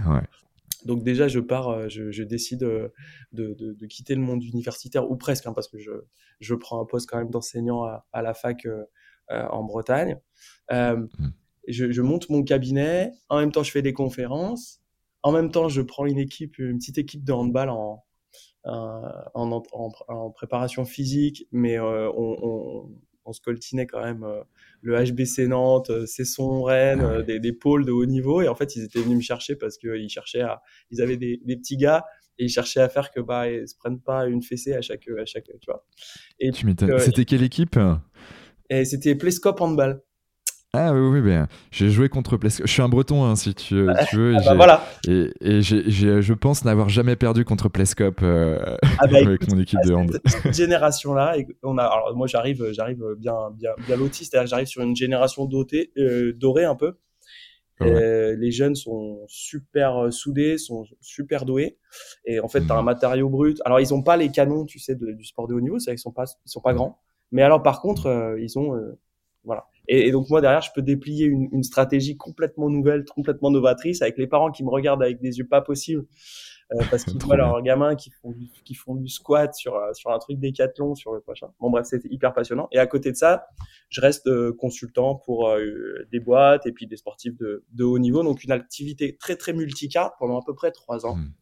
donc 0.84 1.02
déjà, 1.02 1.28
je 1.28 1.40
pars, 1.40 1.88
je, 1.88 2.22
décide 2.22 2.60
de, 2.60 2.92
de, 3.32 3.86
quitter 3.86 4.14
le 4.14 4.20
monde 4.20 4.42
universitaire, 4.42 5.10
ou 5.10 5.16
presque, 5.16 5.46
hein, 5.46 5.52
parce 5.52 5.68
que 5.68 5.78
je, 5.78 5.92
je 6.40 6.54
prends 6.54 6.80
un 6.80 6.86
poste 6.86 7.08
quand 7.08 7.18
même 7.18 7.30
d'enseignant 7.30 7.84
à, 7.84 8.22
la 8.22 8.34
fac 8.34 8.66
en 9.28 9.64
Bretagne. 9.64 10.18
Hmm 10.70 11.06
je, 11.68 12.00
monte 12.02 12.28
mon 12.30 12.42
cabinet, 12.42 13.12
en 13.28 13.38
même 13.38 13.52
temps 13.52 13.62
je 13.62 13.70
fais 13.70 13.82
des 13.82 13.92
conférences, 13.92 14.80
en 15.22 15.32
même 15.32 15.50
temps 15.50 15.68
je 15.68 15.82
prends 15.82 16.06
une 16.06 16.18
équipe, 16.18 16.58
une 16.58 16.78
petite 16.78 16.98
équipe 16.98 17.24
de 17.24 17.32
handball 17.32 17.70
en, 17.70 18.04
en, 18.64 19.62
en, 19.72 20.30
préparation 20.30 20.84
physique, 20.84 21.46
mais 21.52 21.78
euh, 21.78 22.10
on, 22.16 22.36
on, 22.42 22.90
on, 23.26 23.32
se 23.32 23.40
coltinait 23.40 23.86
quand 23.86 24.02
même 24.02 24.24
euh, 24.24 24.42
le 24.82 24.96
HBC 25.04 25.48
Nantes, 25.48 25.90
euh, 25.90 26.06
Cesson, 26.06 26.62
Rennes, 26.62 27.22
des, 27.22 27.40
des, 27.40 27.52
pôles 27.52 27.84
de 27.84 27.92
haut 27.92 28.06
niveau, 28.06 28.42
et 28.42 28.48
en 28.48 28.54
fait 28.54 28.76
ils 28.76 28.84
étaient 28.84 29.00
venus 29.00 29.16
me 29.16 29.22
chercher 29.22 29.56
parce 29.56 29.76
qu'ils 29.78 30.08
cherchaient 30.08 30.42
à, 30.42 30.62
ils 30.90 31.02
avaient 31.02 31.16
des, 31.16 31.40
des, 31.44 31.56
petits 31.56 31.76
gars 31.76 32.04
et 32.38 32.44
ils 32.44 32.50
cherchaient 32.50 32.80
à 32.80 32.88
faire 32.88 33.10
que 33.10 33.20
bah 33.20 33.50
ils 33.50 33.68
se 33.68 33.76
prennent 33.76 34.00
pas 34.00 34.26
une 34.26 34.42
fessée 34.42 34.74
à 34.74 34.82
chaque 34.82 35.08
à 35.08 35.26
chaque 35.26 35.46
tu 35.46 35.66
vois. 35.66 35.84
Et 36.38 36.50
tu 36.52 36.66
C'était 36.98 37.24
quelle 37.24 37.42
équipe? 37.42 37.78
Et 38.68 38.84
c'était 38.84 39.14
Plescope 39.14 39.60
handball. 39.60 40.02
Ah 40.78 40.92
oui, 40.92 41.00
oui, 41.00 41.20
ben, 41.22 41.46
j'ai 41.70 41.88
joué 41.88 42.08
contre 42.08 42.36
Plescope. 42.36 42.66
Je 42.66 42.72
suis 42.72 42.82
un 42.82 42.88
breton, 42.88 43.24
hein, 43.24 43.34
si 43.34 43.54
tu, 43.54 43.74
veux. 43.74 44.36
Ah 44.36 44.40
bah 44.44 44.54
voilà. 44.54 44.84
Et, 45.08 45.30
et 45.40 45.62
je 45.62 46.32
pense 46.34 46.64
n'avoir 46.64 46.88
jamais 46.90 47.16
perdu 47.16 47.44
contre 47.44 47.68
Plescope 47.68 48.20
euh, 48.22 48.58
ah 48.82 49.06
bah 49.06 49.18
avec 49.24 49.50
mon 49.50 49.58
équipe 49.58 49.80
de 49.86 49.94
hand. 49.94 50.20
Cette 50.26 50.54
génération-là, 50.54 51.36
on 51.62 51.78
a, 51.78 51.84
alors 51.84 52.14
moi 52.14 52.26
j'arrive, 52.26 52.72
j'arrive 52.72 53.02
bien, 53.18 53.34
bien, 53.54 53.70
bien 53.86 53.96
loti, 53.96 54.24
c'est-à-dire 54.24 54.48
j'arrive 54.48 54.66
sur 54.66 54.82
une 54.82 54.96
génération 54.96 55.46
dotée, 55.46 55.92
euh, 55.96 56.32
dorée 56.34 56.64
un 56.64 56.74
peu. 56.74 56.94
Euh, 57.82 58.34
les 58.36 58.52
jeunes 58.52 58.74
sont 58.74 59.20
super 59.28 60.10
soudés, 60.10 60.56
sont 60.56 60.86
super 61.00 61.44
doués. 61.44 61.78
Et 62.24 62.40
en 62.40 62.48
fait, 62.48 62.62
tu 62.62 62.72
as 62.72 62.74
un 62.74 62.78
mhm. 62.78 62.86
matériau 62.86 63.28
brut. 63.28 63.60
Alors, 63.66 63.80
ils 63.80 63.92
ont 63.92 64.02
pas 64.02 64.16
les 64.16 64.30
canons, 64.30 64.64
tu 64.64 64.78
sais, 64.78 64.94
du 64.94 65.24
sport 65.24 65.46
de 65.46 65.54
haut 65.54 65.60
niveau, 65.60 65.78
c'est 65.78 65.90
qu'ils 65.90 65.98
sont 65.98 66.12
pas, 66.12 66.24
ils 66.46 66.50
sont 66.50 66.62
pas 66.62 66.72
grands. 66.72 66.98
Mais 67.32 67.42
alors, 67.42 67.62
par 67.62 67.82
contre, 67.82 68.36
ils 68.40 68.58
ont, 68.58 68.80
voilà. 69.44 69.66
Et, 69.88 70.10
donc 70.10 70.28
moi 70.30 70.40
derrière, 70.40 70.62
je 70.62 70.70
peux 70.74 70.82
déplier 70.82 71.26
une, 71.26 71.48
une, 71.52 71.62
stratégie 71.62 72.16
complètement 72.16 72.68
nouvelle, 72.68 73.04
complètement 73.04 73.50
novatrice, 73.50 74.02
avec 74.02 74.18
les 74.18 74.26
parents 74.26 74.50
qui 74.50 74.64
me 74.64 74.70
regardent 74.70 75.02
avec 75.02 75.20
des 75.20 75.38
yeux 75.38 75.46
pas 75.46 75.60
possibles, 75.60 76.04
euh, 76.72 76.82
parce 76.90 77.04
qu'ils 77.04 77.22
voient 77.22 77.36
leurs 77.36 77.62
gamins 77.62 77.94
qui 77.94 78.10
font 78.10 78.32
du, 78.32 78.48
qui 78.64 78.74
font 78.74 78.94
du 78.94 79.08
squat 79.08 79.54
sur 79.54 79.76
euh, 79.76 79.92
sur 79.92 80.10
un 80.10 80.18
truc 80.18 80.38
décathlon, 80.38 80.94
sur 80.94 81.12
le 81.12 81.20
prochain. 81.20 81.48
Bon 81.60 81.70
bref, 81.70 81.86
c'était 81.86 82.08
hyper 82.10 82.34
passionnant. 82.34 82.68
Et 82.72 82.78
à 82.78 82.86
côté 82.86 83.12
de 83.12 83.16
ça, 83.16 83.46
je 83.88 84.00
reste 84.00 84.26
euh, 84.26 84.52
consultant 84.52 85.14
pour 85.14 85.50
des 86.10 86.20
boîtes 86.20 86.66
et 86.66 86.72
puis 86.72 86.86
des 86.86 86.96
sportifs 86.96 87.36
de, 87.36 87.64
de 87.72 87.84
haut 87.84 87.98
niveau, 87.98 88.22
donc 88.22 88.44
une 88.44 88.52
activité 88.52 89.16
très 89.16 89.36
très 89.36 89.52
multicarte 89.52 90.14
pendant 90.18 90.40
à 90.40 90.44
peu 90.44 90.54
près 90.54 90.72
trois 90.72 91.06
ans, 91.06 91.16
hmm. 91.16 91.32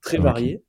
très 0.00 0.18
variée. 0.18 0.64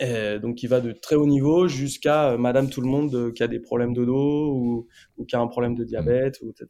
Euh, 0.00 0.38
donc 0.40 0.56
qui 0.56 0.66
va 0.66 0.80
de 0.80 0.92
très 0.92 1.14
haut 1.14 1.26
niveau 1.26 1.68
jusqu'à 1.68 2.30
euh, 2.30 2.38
Madame 2.38 2.68
tout 2.68 2.80
le 2.80 2.88
monde 2.88 3.14
euh, 3.14 3.32
qui 3.32 3.44
a 3.44 3.48
des 3.48 3.60
problèmes 3.60 3.94
de 3.94 4.04
dos 4.04 4.52
ou, 4.52 4.88
ou 5.16 5.24
qui 5.24 5.36
a 5.36 5.40
un 5.40 5.46
problème 5.46 5.76
de 5.76 5.84
diabète, 5.84 6.40
ou 6.42 6.50
etc. 6.50 6.66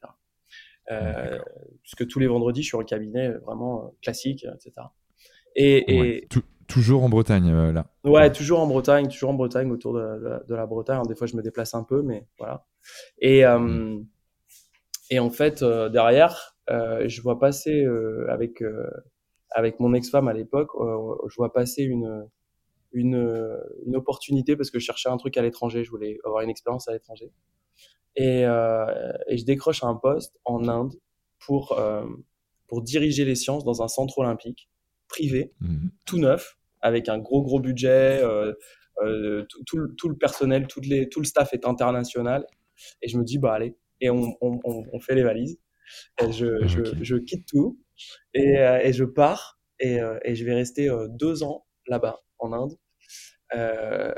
Euh, 0.91 1.39
puisque 1.83 2.07
tous 2.07 2.19
les 2.19 2.27
vendredis, 2.27 2.63
je 2.63 2.69
suis 2.69 2.77
au 2.77 2.85
cabinet 2.85 3.31
vraiment 3.31 3.95
classique, 4.03 4.45
etc. 4.45 4.87
Et, 5.57 6.19
et... 6.19 6.29
toujours 6.69 7.03
en 7.03 7.09
Bretagne, 7.09 7.73
là. 7.73 7.87
Ouais, 8.05 8.31
toujours 8.31 8.61
en 8.61 8.67
Bretagne, 8.67 9.09
toujours 9.09 9.31
en 9.31 9.35
Bretagne, 9.35 9.71
autour 9.73 9.95
de, 9.95 10.45
de, 10.47 10.55
la 10.55 10.67
Bretagne. 10.67 11.03
des 11.09 11.15
fois, 11.17 11.27
je 11.27 11.37
me 11.37 11.43
déplace 11.43 11.75
un 11.75 11.83
peu, 11.83 12.03
mais 12.03 12.27
voilà. 12.39 12.67
Et, 13.19 13.45
mmh. 13.45 14.07
Et 15.11 15.19
en 15.19 15.31
fait, 15.31 15.65
derrière, 15.65 16.57
je 16.69 17.23
vois 17.23 17.39
passer 17.39 17.87
avec 18.29 18.63
avec 19.51 19.81
mon 19.81 19.95
ex-femme 19.95 20.29
à 20.29 20.35
l'époque, 20.35 20.71
je 20.75 21.35
vois 21.37 21.53
passer 21.53 21.83
une 21.83 22.29
une, 22.93 23.61
une 23.85 23.97
opportunité 23.97 24.57
parce 24.57 24.71
que 24.71 24.79
je 24.79 24.85
cherchais 24.85 25.09
un 25.09 25.17
truc 25.17 25.37
à 25.37 25.43
l'étranger, 25.43 25.85
je 25.85 25.91
voulais 25.91 26.19
avoir 26.25 26.43
une 26.43 26.51
expérience 26.51 26.89
à 26.89 26.93
l'étranger. 26.93 27.31
Et, 28.17 28.43
et 28.43 29.37
je 29.37 29.45
décroche 29.45 29.85
un 29.85 29.95
poste 29.95 30.39
en 30.45 30.69
Inde 30.69 30.95
pour 31.39 31.79
pour 32.67 32.83
diriger 32.83 33.25
les 33.25 33.35
sciences 33.35 33.65
dans 33.65 33.83
un 33.83 33.89
centre 33.89 34.19
olympique 34.19 34.69
privé, 35.09 35.53
mmh. 35.61 35.89
tout 36.05 36.19
neuf, 36.19 36.59
avec 36.81 37.09
un 37.09 37.19
gros 37.19 37.43
gros 37.43 37.61
budget. 37.61 38.21
Euh, 38.23 38.53
euh, 39.03 39.45
tout, 39.67 39.89
tout, 39.99 40.09
le 40.09 40.17
personnel, 40.17 40.67
tout, 40.67 40.81
les, 40.81 41.09
tout 41.11 41.21
le 41.21 41.27
staff 41.27 41.53
est 41.53 41.67
international. 41.67 42.47
Et 43.03 43.09
je 43.09 43.19
me 43.19 43.25
dis, 43.25 43.37
bah 43.37 43.53
allez, 43.53 43.77
et 44.01 44.09
on, 44.09 44.37
on, 44.41 44.61
on 44.65 45.01
fait 45.01 45.15
les 45.15 45.23
valises. 45.23 45.59
Et 46.21 46.33
je, 46.33 46.67
je, 46.67 46.83
je, 47.03 47.17
quitte 47.17 47.47
tout 47.47 47.79
et, 48.35 48.59
euh, 48.59 48.81
et 48.83 48.93
je 48.93 49.05
pars 49.05 49.61
et, 49.79 49.99
et, 50.25 50.35
je 50.35 50.45
vais 50.45 50.55
rester 50.55 50.91
deux 51.11 51.45
ans 51.45 51.66
là-bas 51.89 52.23
en 52.39 52.53
Inde. 52.53 52.77
Euh, 53.55 54.13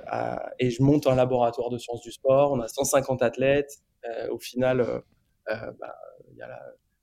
et 0.59 0.71
je 0.71 0.83
monte 0.83 1.07
un 1.07 1.15
laboratoire 1.15 1.71
de 1.71 1.79
sciences 1.79 2.03
du 2.03 2.13
sport. 2.13 2.53
On 2.53 2.61
a 2.61 2.69
150 2.69 3.23
athlètes. 3.23 3.83
au 4.31 4.39
final, 4.39 5.03
bah, 5.47 5.97
il 6.31 6.37
y 6.37 6.43
a 6.43 6.49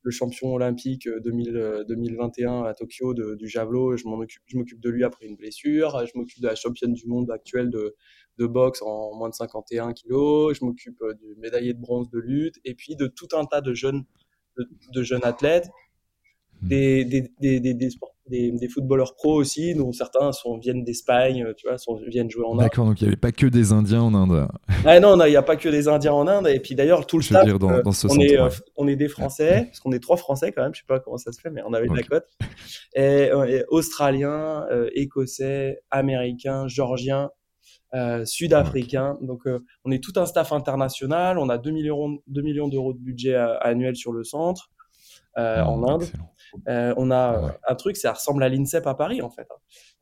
le 0.05 0.11
champion 0.11 0.53
olympique 0.53 1.09
2000, 1.09 1.85
2021 1.87 2.63
à 2.63 2.73
Tokyo 2.75 3.13
du 3.13 3.47
javelot. 3.47 3.97
Je 3.97 4.07
m'occupe, 4.07 4.79
de 4.79 4.89
lui 4.89 5.03
après 5.03 5.25
une 5.25 5.35
blessure. 5.35 6.05
Je 6.05 6.11
m'occupe 6.15 6.41
de 6.41 6.47
la 6.47 6.55
championne 6.55 6.93
du 6.93 7.07
monde 7.07 7.31
actuelle 7.31 7.71
de, 7.71 7.95
de 8.37 8.45
boxe 8.45 8.81
en 8.81 9.15
moins 9.15 9.29
de 9.29 9.33
51 9.33 9.93
kilos. 9.93 10.57
Je 10.57 10.63
m'occupe 10.63 11.01
euh, 11.01 11.13
du 11.15 11.35
médaillé 11.37 11.73
de 11.73 11.79
bronze 11.79 12.09
de 12.09 12.19
lutte 12.19 12.55
et 12.63 12.75
puis 12.75 12.95
de 12.95 13.07
tout 13.07 13.27
un 13.33 13.45
tas 13.45 13.61
de 13.61 13.73
jeunes, 13.73 14.03
de 14.57 15.03
jeunes 15.03 15.23
athlètes. 15.23 15.69
Des, 16.65 17.05
des, 17.05 17.31
des, 17.39 17.59
des, 17.59 17.73
des, 18.27 18.51
des, 18.51 18.67
footballeurs 18.67 19.15
pros 19.15 19.35
aussi, 19.35 19.75
dont 19.75 19.91
certains 19.91 20.31
sont, 20.31 20.57
viennent 20.57 20.83
d'Espagne, 20.83 21.45
tu 21.57 21.67
vois, 21.67 21.77
sont, 21.77 21.99
viennent 22.07 22.29
jouer 22.29 22.45
en 22.45 22.53
Inde. 22.53 22.61
D'accord, 22.61 22.85
donc 22.85 23.01
il 23.01 23.03
n'y 23.03 23.09
avait 23.09 23.17
pas 23.17 23.31
que 23.31 23.45
des 23.45 23.71
Indiens 23.71 24.01
en 24.01 24.13
Inde. 24.13 24.47
Ah 24.85 24.99
non, 24.99 25.23
il 25.25 25.29
n'y 25.29 25.35
a 25.35 25.43
pas 25.43 25.55
que 25.55 25.69
des 25.69 25.87
Indiens 25.87 26.13
en 26.13 26.27
Inde. 26.27 26.47
Et 26.47 26.59
puis 26.59 26.75
d'ailleurs, 26.75 27.05
tout 27.05 27.17
le 27.17 27.23
staff, 27.23 27.45
dire, 27.45 27.59
dans, 27.59 27.69
euh, 27.69 27.81
dans 27.83 27.91
ce 27.91 28.07
on, 28.07 28.19
est, 28.19 28.39
euh, 28.39 28.49
on 28.77 28.87
est 28.87 28.95
des 28.95 29.07
Français, 29.07 29.65
parce 29.65 29.79
qu'on 29.79 29.91
est 29.91 29.99
trois 29.99 30.17
Français 30.17 30.51
quand 30.51 30.63
même, 30.63 30.73
je 30.73 30.79
sais 30.79 30.87
pas 30.87 30.99
comment 30.99 31.17
ça 31.17 31.31
se 31.31 31.39
fait, 31.39 31.51
mais 31.51 31.61
on 31.65 31.73
avait 31.73 31.87
de 31.87 31.95
la 31.95 32.03
cote. 32.03 32.25
Et, 32.95 33.29
et 33.47 33.63
Australiens, 33.69 34.65
euh, 34.71 34.89
Écossais, 34.95 35.81
Américains, 35.91 36.67
Georgiens, 36.67 37.29
euh, 37.93 38.25
Sud-Africains. 38.25 39.17
Donc 39.21 39.43
on 39.83 39.91
est 39.91 40.03
tout 40.03 40.13
un 40.15 40.25
staff 40.25 40.51
international, 40.51 41.37
on 41.37 41.49
a 41.49 41.57
2 41.57 41.71
millions, 41.71 42.17
2 42.27 42.41
millions 42.41 42.67
d'euros 42.67 42.93
de 42.93 42.99
budget 42.99 43.35
annuel 43.35 43.95
sur 43.95 44.11
le 44.11 44.23
centre. 44.23 44.71
Euh, 45.37 45.57
ah, 45.59 45.69
en 45.69 45.83
Inde. 45.83 46.05
Euh, 46.67 46.93
on 46.97 47.11
a 47.11 47.57
ah 47.65 47.71
un 47.71 47.75
truc, 47.75 47.97
ça 47.97 48.13
ressemble 48.13 48.43
à 48.43 48.49
l'INSEP 48.49 48.85
à 48.87 48.95
Paris 48.95 49.21
en 49.21 49.29
fait. 49.29 49.47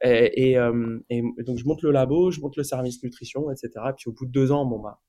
Et, 0.04 0.58
euh, 0.58 1.00
et, 1.10 1.24
donc 1.40 1.58
je 1.58 1.66
monte 1.66 1.82
le 1.82 1.92
labo, 1.92 2.32
je 2.32 2.42
monte 2.42 2.58
le 2.58 2.64
service 2.64 3.02
nutrition, 3.04 3.52
etc. 3.52 3.70
Et 3.90 3.94
puis 3.98 4.10
au 4.10 4.14
bout 4.14 4.26
de 4.26 4.32
deux 4.32 4.52
ans, 4.52 4.66
bon 4.66 4.80
bah 4.80 5.00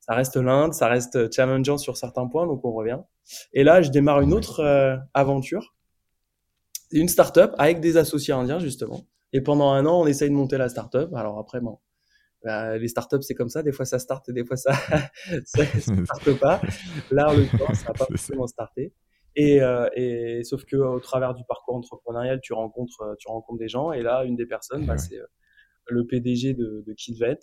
ça 0.00 0.14
reste 0.14 0.36
l'Inde, 0.36 0.74
ça 0.74 0.88
reste 0.88 1.32
challengeant 1.32 1.78
sur 1.78 1.96
certains 1.96 2.26
points, 2.26 2.46
donc 2.46 2.64
on 2.64 2.72
revient. 2.72 3.00
Et 3.54 3.64
là, 3.64 3.80
je 3.80 3.90
démarre 3.90 4.20
une 4.20 4.34
autre 4.34 5.00
aventure, 5.14 5.74
une 6.90 7.08
start-up 7.08 7.54
avec 7.58 7.80
des 7.80 7.96
associés 7.96 8.34
indiens 8.34 8.58
justement. 8.58 9.06
Et 9.32 9.40
pendant 9.40 9.72
un 9.72 9.86
an, 9.86 10.02
on 10.02 10.06
essaye 10.06 10.28
de 10.30 10.34
monter 10.34 10.58
la 10.58 10.68
start-up. 10.68 11.12
Alors 11.14 11.38
après, 11.38 11.60
bon, 11.60 11.78
bah, 12.44 12.76
les 12.76 12.88
startups, 12.88 13.22
c'est 13.22 13.34
comme 13.34 13.48
ça. 13.48 13.62
Des 13.62 13.72
fois, 13.72 13.86
ça 13.86 13.98
start 13.98 14.28
et 14.28 14.32
des 14.32 14.44
fois, 14.44 14.56
ça 14.56 14.72
ça 15.44 15.64
starte 15.80 16.38
pas. 16.38 16.60
Là, 17.10 17.30
en 17.30 17.34
l'occurrence, 17.34 17.78
ça 17.78 17.88
n'a 17.88 17.94
pas 17.94 18.06
forcément 18.06 18.46
starté. 18.46 18.92
Et, 19.36 19.60
euh, 19.62 19.88
et 19.94 20.44
sauf 20.44 20.64
que 20.64 20.76
au 20.76 21.00
travers 21.00 21.34
du 21.34 21.42
parcours 21.44 21.74
entrepreneurial, 21.74 22.40
tu 22.40 22.52
rencontres, 22.52 23.00
euh, 23.02 23.14
tu 23.18 23.28
rencontres 23.28 23.58
des 23.58 23.68
gens. 23.68 23.92
Et 23.92 24.02
là, 24.02 24.24
une 24.24 24.36
des 24.36 24.46
personnes, 24.46 24.86
bah, 24.86 24.96
c'est 24.96 25.18
euh, 25.18 25.26
le 25.88 26.06
PDG 26.06 26.54
de, 26.54 26.84
de 26.86 26.92
Kidvet 26.94 27.38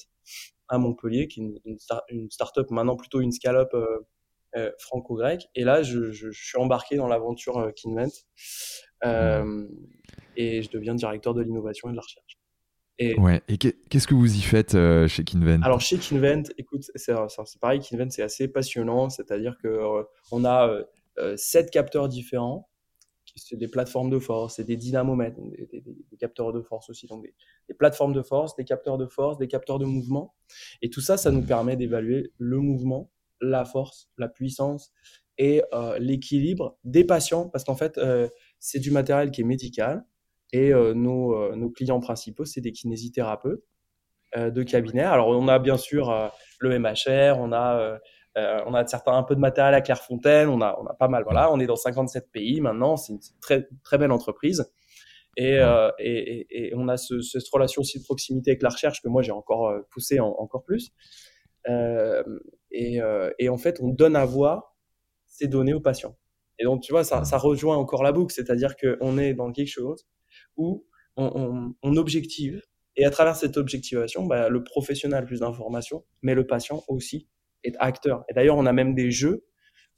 à 0.69 0.77
Montpellier, 0.77 1.27
qui 1.27 1.41
est 1.41 1.43
une, 1.43 1.60
une, 1.65 1.77
une 2.10 2.31
start-up 2.31 2.71
maintenant 2.71 2.95
plutôt 2.95 3.19
une 3.19 3.31
scale-up 3.31 3.74
euh, 4.57 4.69
franco-grecque. 4.79 5.48
Et 5.55 5.63
là, 5.63 5.81
je, 5.81 6.12
je, 6.12 6.29
je, 6.29 6.45
suis 6.45 6.57
embarqué 6.57 6.98
dans 6.98 7.07
l'aventure 7.07 7.57
euh, 7.57 7.71
Kinvent 7.71 8.12
euh, 9.05 9.65
et 10.36 10.62
je 10.62 10.69
deviens 10.69 10.93
directeur 10.93 11.33
de 11.33 11.41
l'innovation 11.41 11.88
et 11.88 11.91
de 11.91 11.95
la 11.95 12.01
recherche. 12.01 12.38
Et, 13.00 13.17
ouais. 13.17 13.41
Et 13.48 13.57
qu'est-ce 13.57 14.07
que 14.07 14.13
vous 14.13 14.36
y 14.36 14.41
faites 14.41 14.75
chez 15.07 15.24
Kinvent 15.24 15.63
Alors 15.63 15.79
chez 15.79 15.98
Kinvent, 15.98 16.51
écoute, 16.57 16.83
c'est 16.95 17.13
pareil, 17.62 17.79
Kinvent 17.79 18.10
c'est 18.10 18.24
assez 18.24 18.50
passionnant, 18.50 19.10
c'est-à-dire 19.10 19.57
que 19.63 20.03
on 20.33 20.43
a 20.43 20.67
euh, 20.67 20.83
sept 21.35 21.71
capteurs 21.71 22.07
différents. 22.07 22.69
C'est 23.35 23.55
des 23.55 23.69
plateformes 23.69 24.09
de 24.09 24.19
force, 24.19 24.55
c'est 24.55 24.65
des 24.65 24.75
dynamomètres, 24.75 25.37
des, 25.39 26.17
capteurs 26.19 26.51
de 26.51 26.61
force 26.61 26.89
aussi, 26.89 27.07
donc 27.07 27.23
des, 27.23 27.73
plateformes 27.73 28.13
de 28.13 28.21
force, 28.21 28.55
des 28.55 28.65
capteurs 28.65 28.97
de 28.97 29.05
force, 29.05 29.37
des 29.37 29.47
capteurs 29.47 29.79
de 29.79 29.85
mouvement. 29.85 30.35
Et 30.81 30.89
tout 30.89 30.99
ça, 30.99 31.15
ça 31.15 31.31
nous 31.31 31.41
permet 31.41 31.77
d'évaluer 31.77 32.33
le 32.37 32.57
mouvement, 32.57 33.09
la 33.39 33.63
force, 33.63 34.09
la 34.17 34.27
puissance 34.27 34.91
et 35.37 35.63
euh, 35.73 35.97
l'équilibre 35.97 36.77
des 36.83 37.05
patients, 37.05 37.47
parce 37.47 37.63
qu'en 37.63 37.75
fait, 37.75 37.97
euh, 37.97 38.27
c'est 38.59 38.79
du 38.79 38.91
matériel 38.91 39.31
qui 39.31 39.41
est 39.41 39.45
médical. 39.45 40.05
Et 40.53 40.73
nos, 40.73 41.69
clients 41.73 42.01
principaux, 42.01 42.43
c'est 42.43 42.59
des 42.59 42.73
kinésithérapeutes 42.73 43.63
de 44.35 44.63
cabinet. 44.63 45.03
Alors, 45.03 45.29
on 45.29 45.47
a 45.47 45.59
bien 45.59 45.77
sûr 45.77 46.11
le 46.61 46.79
MHR, 46.79 47.39
on 47.39 47.51
a 47.51 47.79
euh, 47.79 47.97
on 48.35 48.73
a 48.73 48.85
certains 48.88 49.13
un 49.13 49.23
peu 49.23 49.35
de 49.35 49.39
matériel 49.39 49.73
à 49.73 49.81
Clairefontaine, 49.81 50.50
on 50.50 50.61
a 50.61 50.77
on 50.81 50.85
a 50.85 50.93
pas 50.93 51.07
mal. 51.07 51.23
Voilà, 51.23 51.51
on 51.51 51.59
est 51.59 51.67
dans 51.67 51.75
57 51.75 52.31
pays 52.31 52.61
maintenant. 52.61 52.97
C'est 52.97 53.13
une 53.13 53.19
très 53.41 53.67
très 53.83 53.97
belle 53.97 54.11
entreprise. 54.11 54.71
Et, 55.38 55.59
euh, 55.59 55.89
et, 55.97 56.47
et, 56.50 56.75
on 56.75 56.88
a 56.89 56.97
ce, 56.97 57.21
cette 57.21 57.47
relation 57.47 57.81
aussi 57.81 58.00
de 58.00 58.03
proximité 58.03 58.51
avec 58.51 58.61
la 58.61 58.69
recherche 58.69 59.01
que 59.01 59.07
moi 59.07 59.21
j'ai 59.21 59.31
encore 59.31 59.67
euh, 59.67 59.79
poussé 59.89 60.19
encore 60.19 60.63
plus. 60.63 60.91
Euh, 61.69 62.23
et, 62.71 63.00
et, 63.38 63.50
en 63.50 63.57
fait, 63.57 63.79
on 63.81 63.89
donne 63.89 64.15
à 64.15 64.25
voir 64.25 64.75
ces 65.27 65.47
données 65.47 65.73
aux 65.73 65.81
patients. 65.81 66.17
Et 66.57 66.63
donc, 66.63 66.81
tu 66.81 66.91
vois, 66.91 67.03
ça, 67.03 67.23
ça 67.23 67.38
rejoint 67.38 67.77
encore 67.77 68.03
la 68.03 68.11
boucle, 68.11 68.33
c'est-à-dire 68.33 68.75
qu'on 68.75 69.17
est 69.17 69.33
dans 69.33 69.51
quelque 69.51 69.67
chose 69.67 70.07
où 70.57 70.85
on, 71.17 71.31
on, 71.35 71.75
on, 71.83 71.97
objective, 71.97 72.61
et 72.95 73.05
à 73.05 73.09
travers 73.09 73.35
cette 73.35 73.57
objectivation, 73.57 74.25
bah, 74.25 74.50
le 74.50 74.63
professionnel 74.63 75.23
a 75.23 75.25
plus 75.25 75.41
d'informations, 75.41 76.03
mais 76.21 76.33
le 76.33 76.47
patient 76.47 76.83
aussi 76.88 77.27
être 77.63 77.77
acteur. 77.79 78.23
Et 78.29 78.33
d'ailleurs, 78.33 78.57
on 78.57 78.65
a 78.65 78.73
même 78.73 78.95
des 78.95 79.11
jeux 79.11 79.45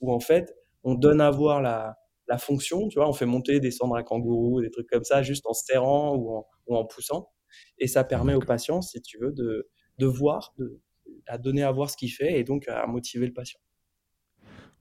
où 0.01 0.11
en 0.11 0.19
fait, 0.19 0.53
on 0.83 0.95
donne 0.95 1.21
à 1.21 1.31
voir 1.31 1.61
la, 1.61 1.97
la 2.27 2.37
fonction, 2.37 2.87
tu 2.87 2.99
vois, 2.99 3.07
on 3.07 3.13
fait 3.13 3.25
monter, 3.25 3.59
descendre 3.59 3.95
un 3.95 4.03
kangourou, 4.03 4.61
des 4.61 4.71
trucs 4.71 4.87
comme 4.87 5.03
ça, 5.03 5.23
juste 5.23 5.45
en 5.45 5.53
serrant 5.53 6.15
ou 6.15 6.35
en, 6.37 6.47
ou 6.67 6.75
en 6.75 6.85
poussant. 6.85 7.29
Et 7.77 7.87
ça 7.87 8.03
permet 8.03 8.33
aux 8.33 8.41
patients, 8.41 8.81
si 8.81 9.01
tu 9.01 9.17
veux, 9.19 9.31
de, 9.31 9.69
de 9.99 10.05
voir, 10.05 10.53
de, 10.57 10.81
à 11.27 11.37
donner 11.37 11.63
à 11.63 11.71
voir 11.71 11.89
ce 11.89 11.97
qu'il 11.97 12.11
fait 12.11 12.39
et 12.39 12.43
donc 12.43 12.67
à 12.67 12.85
motiver 12.87 13.27
le 13.27 13.33
patient. 13.33 13.59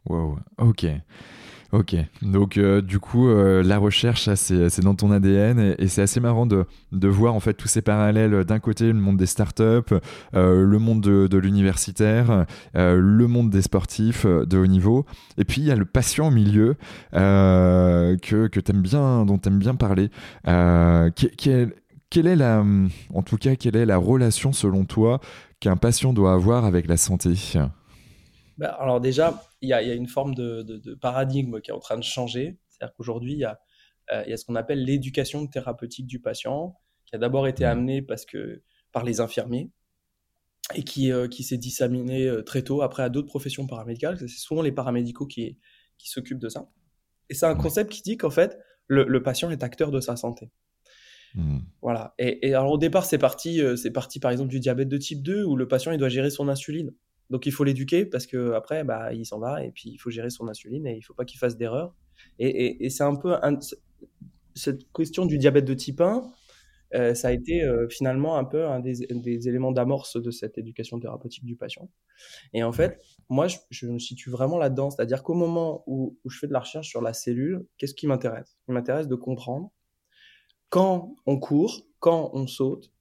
Wow, 0.06 0.38
ok. 0.58 0.86
Ok, 1.72 1.96
donc 2.20 2.58
euh, 2.58 2.82
du 2.82 2.98
coup, 2.98 3.30
euh, 3.30 3.62
la 3.62 3.78
recherche, 3.78 4.28
c'est 4.34 4.80
dans 4.82 4.94
ton 4.94 5.10
ADN 5.10 5.74
et, 5.78 5.88
c'est 5.88 6.02
assez 6.02 6.20
marrant 6.20 6.44
de, 6.44 6.66
voir 7.08 7.34
en 7.34 7.40
fait 7.40 7.54
tous 7.54 7.66
ces 7.66 7.80
parallèles. 7.80 8.44
D'un 8.44 8.58
côté, 8.58 8.88
le 8.88 8.92
monde 8.92 9.16
des 9.16 9.24
startups, 9.24 9.94
euh, 10.34 10.66
le 10.66 10.78
monde 10.78 11.00
de, 11.00 11.38
l'universitaire, 11.38 12.44
le 12.74 13.26
monde 13.26 13.48
des 13.48 13.62
sportifs 13.62 14.26
de 14.26 14.58
haut 14.58 14.66
niveau, 14.66 15.06
et 15.38 15.44
puis 15.44 15.62
il 15.62 15.64
y 15.64 15.70
a 15.70 15.76
le 15.76 15.86
patient 15.86 16.28
au 16.28 16.30
milieu 16.30 16.76
que, 17.12 18.18
que 18.48 18.72
bien, 18.72 19.24
dont 19.24 19.38
tu 19.38 19.48
aimes 19.48 19.58
bien 19.58 19.74
parler. 19.74 20.10
quelle 20.44 21.72
en 22.42 23.22
tout 23.22 23.38
cas, 23.38 23.56
quelle 23.56 23.76
est 23.76 23.86
la 23.86 23.96
relation 23.96 24.52
selon 24.52 24.84
toi 24.84 25.20
qu'un 25.58 25.78
patient 25.78 26.12
doit 26.12 26.34
avoir 26.34 26.66
avec 26.66 26.86
la 26.86 26.98
santé? 26.98 27.30
Bah, 28.58 28.68
Alors 28.68 29.00
déjà, 29.00 29.42
il 29.60 29.68
y, 29.68 29.72
a, 29.72 29.82
une 29.94 30.08
forme 30.08 30.34
de, 30.34 30.94
paradigme 30.94 31.60
qui 31.60 31.70
est 31.70 31.74
en 31.74 31.80
train 31.80 31.96
de 31.96 32.04
changer. 32.04 32.58
C'est-à-dire 32.68 32.94
qu'aujourd'hui, 32.94 33.32
il, 33.32 33.38
y 33.38 33.44
a, 33.44 33.60
euh, 34.12 34.22
il 34.26 34.30
y 34.30 34.32
a 34.32 34.36
ce 34.36 34.44
qu'on 34.44 34.56
appelle 34.56 34.84
l'éducation 34.84 35.46
thérapeutique 35.46 36.06
du 36.06 36.20
patient, 36.20 36.76
qui 37.06 37.14
a 37.14 37.18
d'abord 37.18 37.46
été 37.46 37.64
amenée 37.64 38.02
parce 38.02 38.24
que, 38.24 38.62
par 38.92 39.04
les 39.04 39.20
infirmiers 39.20 39.70
et 40.74 40.84
qui, 40.84 41.10
euh, 41.10 41.28
qui 41.28 41.42
s'est 41.42 41.58
disséminée 41.58 42.26
euh, 42.26 42.42
très 42.42 42.62
tôt 42.62 42.82
après 42.82 43.02
à 43.02 43.08
d'autres 43.08 43.28
professions 43.28 43.66
paramédicales. 43.66 44.18
C'est 44.18 44.28
souvent 44.28 44.62
les 44.62 44.72
paramédicaux 44.72 45.26
qui, 45.26 45.58
qui 45.98 46.08
s'occupent 46.08 46.38
de 46.38 46.48
ça. 46.48 46.70
Et 47.28 47.34
c'est 47.34 47.46
un 47.46 47.54
concept 47.54 47.90
qui 47.90 48.02
dit 48.02 48.16
qu'en 48.16 48.30
fait, 48.30 48.58
le, 48.86 49.22
patient 49.22 49.50
est 49.50 49.62
acteur 49.62 49.90
de 49.90 50.00
sa 50.00 50.16
santé. 50.16 50.50
Hmm. 51.34 51.60
Voilà. 51.80 52.14
Et, 52.18 52.48
et, 52.48 52.54
alors 52.54 52.72
au 52.72 52.78
départ, 52.78 53.06
c'est 53.06 53.16
parti, 53.16 53.62
c'est 53.76 53.90
parti 53.90 54.20
par 54.20 54.30
exemple 54.30 54.50
du 54.50 54.60
diabète 54.60 54.88
de 54.88 54.98
type 54.98 55.22
2 55.22 55.44
où 55.44 55.56
le 55.56 55.66
patient 55.66 55.92
il 55.92 55.98
doit 55.98 56.10
gérer 56.10 56.28
son 56.28 56.48
insuline. 56.48 56.92
Donc 57.32 57.46
il 57.46 57.52
faut 57.52 57.64
l'éduquer 57.64 58.04
parce 58.04 58.26
que 58.26 58.52
après, 58.52 58.84
bah, 58.84 59.14
il 59.14 59.24
s'en 59.24 59.38
va 59.38 59.64
et 59.64 59.70
puis 59.72 59.88
il 59.88 59.96
faut 59.96 60.10
gérer 60.10 60.28
son 60.28 60.48
insuline 60.48 60.86
et 60.86 60.98
il 60.98 61.00
faut 61.00 61.14
pas 61.14 61.24
qu'il 61.24 61.38
fasse 61.38 61.56
d'erreur. 61.56 61.94
Et, 62.38 62.90
c'est 62.90 63.04
un 63.04 63.16
peu 63.16 63.34
cette 64.54 64.92
question 64.92 65.24
du 65.24 65.38
diabète 65.38 65.64
de 65.64 65.72
type 65.72 66.02
1. 66.02 66.30
euh, 66.94 67.14
ça 67.14 67.28
a 67.28 67.32
été 67.32 67.62
euh, 67.62 67.88
finalement 67.88 68.36
un 68.36 68.44
peu 68.44 68.66
un 68.66 68.80
des, 68.80 69.02
éléments 69.48 69.72
d'amorce 69.72 70.20
de 70.20 70.30
cette 70.30 70.58
éducation 70.58 71.00
thérapeutique 71.00 71.46
du 71.46 71.56
patient. 71.56 71.88
Et 72.52 72.62
en 72.62 72.72
fait, 72.72 73.00
moi, 73.30 73.46
je, 73.70 73.86
me 73.86 73.98
situe 73.98 74.28
vraiment 74.28 74.58
là-dedans, 74.58 74.90
c'est-à-dire 74.90 75.22
qu'au 75.22 75.32
moment 75.32 75.84
où, 75.86 76.18
je 76.28 76.38
fais 76.38 76.46
de 76.46 76.52
la 76.52 76.60
recherche 76.60 76.88
sur 76.88 77.00
la 77.00 77.14
cellule, 77.14 77.66
qu'est-ce 77.78 77.94
qui 77.94 78.06
m'intéresse? 78.06 78.58
Il 78.68 78.74
m'intéresse 78.74 79.08
de 79.08 79.14
comprendre 79.14 79.72
quand 80.68 81.16
on 81.24 81.38
court, 81.38 81.80
quand 81.98 82.30
on 82.34 82.46
saute, 82.46 82.92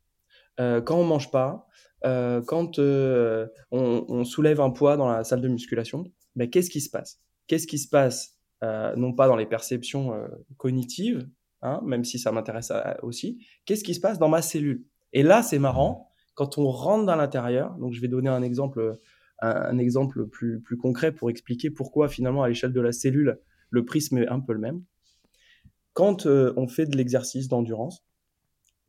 euh, 0.62 0.82
quand 0.82 0.96
on 0.96 1.04
mange 1.04 1.32
pas, 1.32 1.68
quand 2.04 2.80
on, 2.80 4.24
soulève 4.24 4.62
un 4.62 4.72
poids 4.72 4.98
dans 4.98 5.08
la 5.08 5.24
salle 5.24 5.42
de 5.42 5.48
musculation, 5.48 6.04
ben, 6.36 6.50
qu'est-ce 6.50 6.70
qui 6.70 6.82
se 6.82 6.90
passe? 6.90 7.20
Qu'est-ce 7.48 7.68
qui 7.68 7.78
se 7.78 7.88
passe 7.88 8.38
non 8.62 9.14
pas 9.14 9.28
dans 9.28 9.36
les 9.36 9.46
perceptions 9.46 10.14
cognitives, 10.58 11.28
Hein, 11.64 11.80
même 11.86 12.04
si 12.04 12.18
ça 12.18 12.32
m'intéresse 12.32 12.72
euh, 12.72 12.94
aussi, 13.04 13.40
qu'est-ce 13.66 13.84
qui 13.84 13.94
se 13.94 14.00
passe 14.00 14.18
dans 14.18 14.30
ma 14.30 14.42
cellule? 14.42 14.84
Et 15.14 15.22
là, 15.22 15.44
c'est 15.44 15.60
marrant, 15.60 16.10
quand 16.34 16.58
on 16.58 16.70
rentre 16.70 17.06
dans 17.06 17.16
l'intérieur, 17.16 17.76
donc 17.78 17.94
je 17.94 18.02
vais 18.02 18.08
donner 18.08 18.30
un 18.30 18.42
exemple, 18.42 18.98
un, 19.40 19.78
exemple 19.78 20.26
plus, 20.28 20.60
plus 20.60 20.78
concret 20.78 21.12
pour 21.12 21.30
expliquer 21.30 21.70
pourquoi 21.70 22.08
finalement 22.08 22.42
à 22.42 22.48
l'échelle 22.48 22.74
de 22.74 22.82
la 22.82 22.92
cellule, 22.92 23.40
le 23.70 23.86
prisme 23.86 24.18
est 24.18 24.28
un 24.28 24.40
peu 24.40 24.54
le 24.54 24.60
même. 24.60 24.84
Quand 25.94 26.26
euh, 26.26 26.54
on 26.58 26.68
fait 26.68 26.86
de 26.86 26.98
l'exercice 26.98 27.48
d'endurance, 27.48 28.04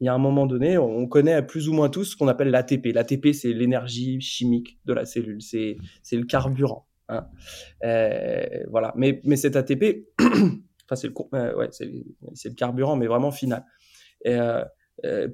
il 0.03 0.07
y 0.07 0.09
a 0.09 0.15
un 0.15 0.19
moment 0.19 0.47
donné, 0.47 0.79
on 0.79 1.07
connaît 1.07 1.47
plus 1.47 1.69
ou 1.69 1.73
moins 1.75 1.89
tous 1.89 2.05
ce 2.07 2.17
qu'on 2.17 2.27
appelle 2.27 2.51
l'ATP. 2.51 2.87
L'ATP, 2.87 3.33
c'est 3.33 3.53
l'énergie 3.53 4.21
chimique 4.21 4.81
de 4.85 4.93
la 4.95 5.05
cellule, 5.05 5.41
c'est 5.41 5.77
le 6.11 6.25
carburant. 6.25 6.89
Hein. 7.09 7.29
Euh, 7.85 8.65
voilà. 8.69 8.93
Mais, 8.97 9.21
mais 9.23 9.37
cet 9.37 9.55
ATP, 9.55 10.09
c'est 10.93 11.07
le, 11.07 11.15
euh, 11.35 11.69
c'est, 11.71 12.49
le 12.49 12.55
carburant, 12.57 12.97
mais 12.97 13.07
vraiment 13.07 13.31
final. 13.31 13.65
Euh, 14.27 14.65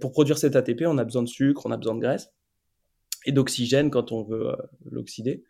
pour 0.03 0.13
produire 0.13 0.37
cet 0.37 0.55
ATP, 0.55 0.83
on 0.85 0.99
a 0.99 1.05
besoin 1.05 1.23
de 1.23 1.29
sucre, 1.29 1.65
on 1.65 1.71
a 1.71 1.79
besoin 1.79 1.95
de 1.95 2.01
graisse 2.01 2.31
et 3.25 3.33
d'oxygène 3.33 3.89
quand 3.89 4.13
on 4.13 4.23
veut 4.23 4.55
l'oxyder. 4.85 5.45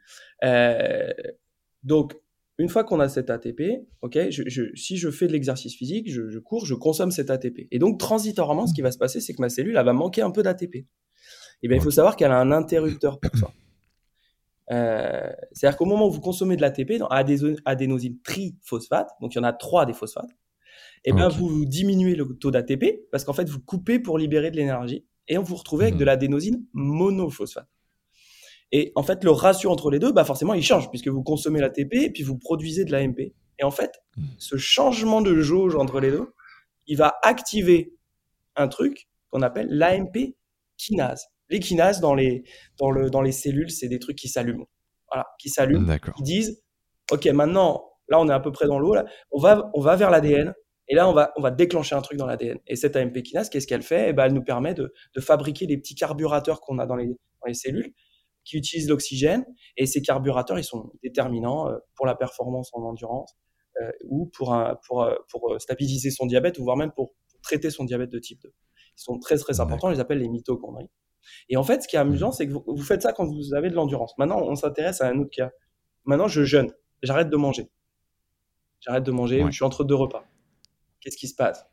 donc, 1.82 2.14
une 2.58 2.68
fois 2.68 2.82
qu'on 2.82 2.98
a 2.98 3.08
cet 3.08 3.30
ATP, 3.30 3.86
ok, 4.02 4.18
si 4.74 4.96
je 4.96 5.10
fais 5.10 5.28
de 5.28 5.32
l'exercice 5.32 5.76
physique, 5.76 6.10
je, 6.10 6.38
cours, 6.38 6.66
je 6.66 6.74
consomme 6.74 7.12
cet 7.12 7.30
ATP. 7.30 7.68
Et 7.70 7.78
donc, 7.78 8.00
transitoirement, 8.00 8.66
ce 8.66 8.74
qui 8.74 8.82
va 8.82 8.90
se 8.90 8.98
passer, 8.98 9.20
c'est 9.20 9.32
que 9.32 9.40
ma 9.40 9.48
cellule, 9.48 9.76
elle 9.76 9.84
va 9.84 9.92
manquer 9.92 10.22
un 10.22 10.32
peu 10.32 10.42
d'ATP. 10.42 10.74
Et 10.74 10.86
eh 11.62 11.68
bien, 11.68 11.76
il 11.76 11.82
faut 11.82 11.90
savoir 11.90 12.16
qu'elle 12.16 12.32
a 12.32 12.38
un 12.38 12.50
interrupteur 12.50 13.20
pour 13.20 13.36
ça. 13.36 13.50
Euh, 14.70 15.30
c'est-à-dire 15.52 15.78
qu'au 15.78 15.86
moment 15.86 16.08
où 16.08 16.10
vous 16.10 16.20
consommez 16.20 16.56
de 16.56 16.60
l'ATP, 16.60 16.98
dans 16.98 17.08
adénosine 17.08 18.18
triphosphate, 18.22 19.10
donc 19.20 19.34
il 19.34 19.38
y 19.38 19.40
en 19.40 19.44
a 19.44 19.52
trois 19.52 19.86
des 19.86 19.94
phosphates, 19.94 20.30
et 21.04 21.10
eh 21.10 21.12
bien 21.12 21.28
vous 21.28 21.64
diminuez 21.64 22.16
le 22.16 22.26
taux 22.36 22.50
d'ATP 22.50 23.08
parce 23.12 23.24
qu'en 23.24 23.32
fait 23.32 23.48
vous 23.48 23.60
coupez 23.60 24.00
pour 24.00 24.18
libérer 24.18 24.50
de 24.50 24.56
l'énergie 24.56 25.06
et 25.28 25.38
on 25.38 25.42
vous 25.42 25.54
retrouvez 25.54 25.84
avec 25.84 25.96
de 25.96 26.00
mhm. 26.00 26.06
l'adénosine 26.06 26.64
monophosphate. 26.72 27.68
Et 28.72 28.92
en 28.94 29.02
fait 29.02 29.24
le 29.24 29.30
ratio 29.30 29.70
entre 29.70 29.90
les 29.90 29.98
deux, 29.98 30.12
bah 30.12 30.24
forcément 30.24 30.54
il 30.54 30.62
change 30.62 30.90
puisque 30.90 31.08
vous 31.08 31.22
consommez 31.22 31.60
l'ATP 31.60 31.94
et 31.94 32.10
puis 32.10 32.22
vous 32.22 32.36
produisez 32.36 32.84
de 32.84 32.92
l'AMP. 32.92 33.32
Et 33.58 33.64
en 33.64 33.70
fait, 33.70 34.02
mhm. 34.16 34.26
ce 34.38 34.56
changement 34.56 35.20
de 35.20 35.34
jauge 35.40 35.74
entre 35.74 36.00
les 36.00 36.10
deux, 36.10 36.32
il 36.86 36.96
va 36.96 37.18
activer 37.22 37.94
un 38.56 38.68
truc 38.68 39.08
qu'on 39.30 39.42
appelle 39.42 39.68
l'AMP 39.70 40.34
kinase. 40.76 41.26
Les 41.50 41.60
kinases 41.60 42.00
dans 42.00 42.14
les, 42.14 42.44
dans 42.78 42.90
le, 42.90 43.10
dans 43.10 43.22
les 43.22 43.32
cellules, 43.32 43.70
c'est 43.70 43.88
des 43.88 43.98
trucs 43.98 44.16
qui 44.16 44.28
s'allument. 44.28 44.68
Voilà, 45.10 45.26
qui 45.38 45.48
s'allument. 45.48 45.96
Qui 46.16 46.22
disent, 46.22 46.62
OK, 47.10 47.26
maintenant, 47.26 47.90
là, 48.08 48.20
on 48.20 48.28
est 48.28 48.32
à 48.32 48.40
peu 48.40 48.52
près 48.52 48.66
dans 48.66 48.78
l'eau, 48.78 48.94
là, 48.94 49.06
on 49.30 49.40
va, 49.40 49.70
on 49.74 49.80
va 49.80 49.96
vers 49.96 50.10
l'ADN. 50.10 50.54
Et 50.88 50.94
là, 50.94 51.08
on 51.08 51.12
va, 51.12 51.32
on 51.36 51.42
va 51.42 51.50
déclencher 51.50 51.94
un 51.94 52.02
truc 52.02 52.18
dans 52.18 52.26
l'ADN. 52.26 52.58
Et 52.66 52.76
cette 52.76 52.96
AMP 52.96 53.22
kinase, 53.22 53.50
qu'est-ce 53.50 53.66
qu'elle 53.66 53.82
fait? 53.82 54.10
Eh 54.10 54.12
ben, 54.12 54.26
Elle 54.26 54.32
nous 54.32 54.44
permet 54.44 54.74
de, 54.74 54.92
de 55.14 55.20
fabriquer 55.20 55.66
les 55.66 55.78
petits 55.78 55.94
carburateurs 55.94 56.60
qu'on 56.60 56.78
a 56.78 56.86
dans 56.86 56.96
les, 56.96 57.06
dans 57.06 57.46
les 57.46 57.54
cellules 57.54 57.92
qui 58.48 58.56
utilisent 58.56 58.88
l'oxygène. 58.88 59.44
Et 59.76 59.84
ces 59.84 60.00
carburateurs, 60.00 60.58
ils 60.58 60.64
sont 60.64 60.90
déterminants 61.02 61.68
euh, 61.68 61.76
pour 61.94 62.06
la 62.06 62.14
performance 62.14 62.70
en 62.72 62.82
endurance 62.82 63.36
euh, 63.80 63.90
ou 64.04 64.26
pour, 64.26 64.54
un, 64.54 64.78
pour, 64.86 65.02
euh, 65.02 65.14
pour 65.30 65.54
stabiliser 65.60 66.10
son 66.10 66.24
diabète 66.24 66.58
ou 66.58 66.64
voire 66.64 66.76
même 66.76 66.90
pour, 66.92 67.12
pour, 67.30 67.40
traiter 67.42 67.70
son 67.70 67.84
diabète 67.84 68.10
de 68.10 68.18
type 68.18 68.40
2. 68.42 68.48
Ils 68.48 68.92
sont 68.96 69.18
très, 69.18 69.36
très 69.36 69.60
importants. 69.60 69.88
On 69.88 69.90
les 69.90 70.00
appelle 70.00 70.18
les 70.18 70.28
mitochondries. 70.28 70.88
Et 71.50 71.58
en 71.58 71.62
fait, 71.62 71.82
ce 71.82 71.88
qui 71.88 71.96
est 71.96 71.98
amusant, 71.98 72.32
c'est 72.32 72.48
que 72.48 72.52
vous, 72.52 72.82
faites 72.82 73.02
ça 73.02 73.12
quand 73.12 73.26
vous 73.26 73.52
avez 73.54 73.68
de 73.68 73.74
l'endurance. 73.74 74.16
Maintenant, 74.16 74.40
on 74.40 74.54
s'intéresse 74.54 75.02
à 75.02 75.08
un 75.08 75.18
autre 75.18 75.30
cas. 75.30 75.50
Maintenant, 76.06 76.26
je 76.26 76.42
jeûne. 76.42 76.72
J'arrête 77.02 77.28
de 77.28 77.36
manger. 77.36 77.70
J'arrête 78.80 79.04
de 79.04 79.10
manger. 79.10 79.44
Je 79.46 79.50
suis 79.50 79.64
entre 79.64 79.84
deux 79.84 79.94
repas. 79.94 80.24
Qu'est-ce 81.00 81.18
qui 81.18 81.28
se 81.28 81.34
passe? 81.34 81.66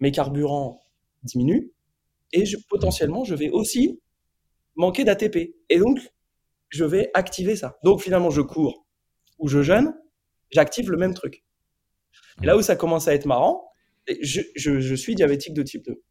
Mes 0.00 0.12
carburants 0.12 0.80
diminuent 1.22 1.72
et 2.32 2.44
potentiellement, 2.68 3.24
je 3.24 3.34
vais 3.34 3.50
aussi 3.50 4.00
manquer 4.76 5.04
d'ATP. 5.04 5.54
Et 5.68 5.78
donc, 5.78 5.98
je 6.68 6.84
vais 6.84 7.10
activer 7.14 7.56
ça. 7.56 7.78
Donc, 7.84 8.00
finalement, 8.00 8.30
je 8.30 8.40
cours 8.40 8.86
ou 9.38 9.48
je 9.48 9.62
jeûne, 9.62 9.94
j'active 10.50 10.90
le 10.90 10.96
même 10.96 11.14
truc. 11.14 11.44
Et 12.42 12.46
là 12.46 12.56
où 12.56 12.62
ça 12.62 12.76
commence 12.76 13.08
à 13.08 13.14
être 13.14 13.26
marrant, 13.26 13.68
je, 14.20 14.40
je 14.56 14.94
suis 14.94 15.14
diabétique 15.14 15.54
de 15.54 15.62
type 15.62 15.84
2 15.84 16.02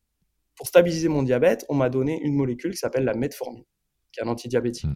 pour 0.61 0.67
stabiliser 0.67 1.07
mon 1.07 1.23
diabète, 1.23 1.65
on 1.69 1.73
m'a 1.73 1.89
donné 1.89 2.21
une 2.21 2.35
molécule 2.35 2.71
qui 2.71 2.77
s'appelle 2.77 3.03
la 3.03 3.15
metformine, 3.15 3.63
qui 4.11 4.19
est 4.19 4.23
un 4.23 4.27
antidiabétique. 4.27 4.91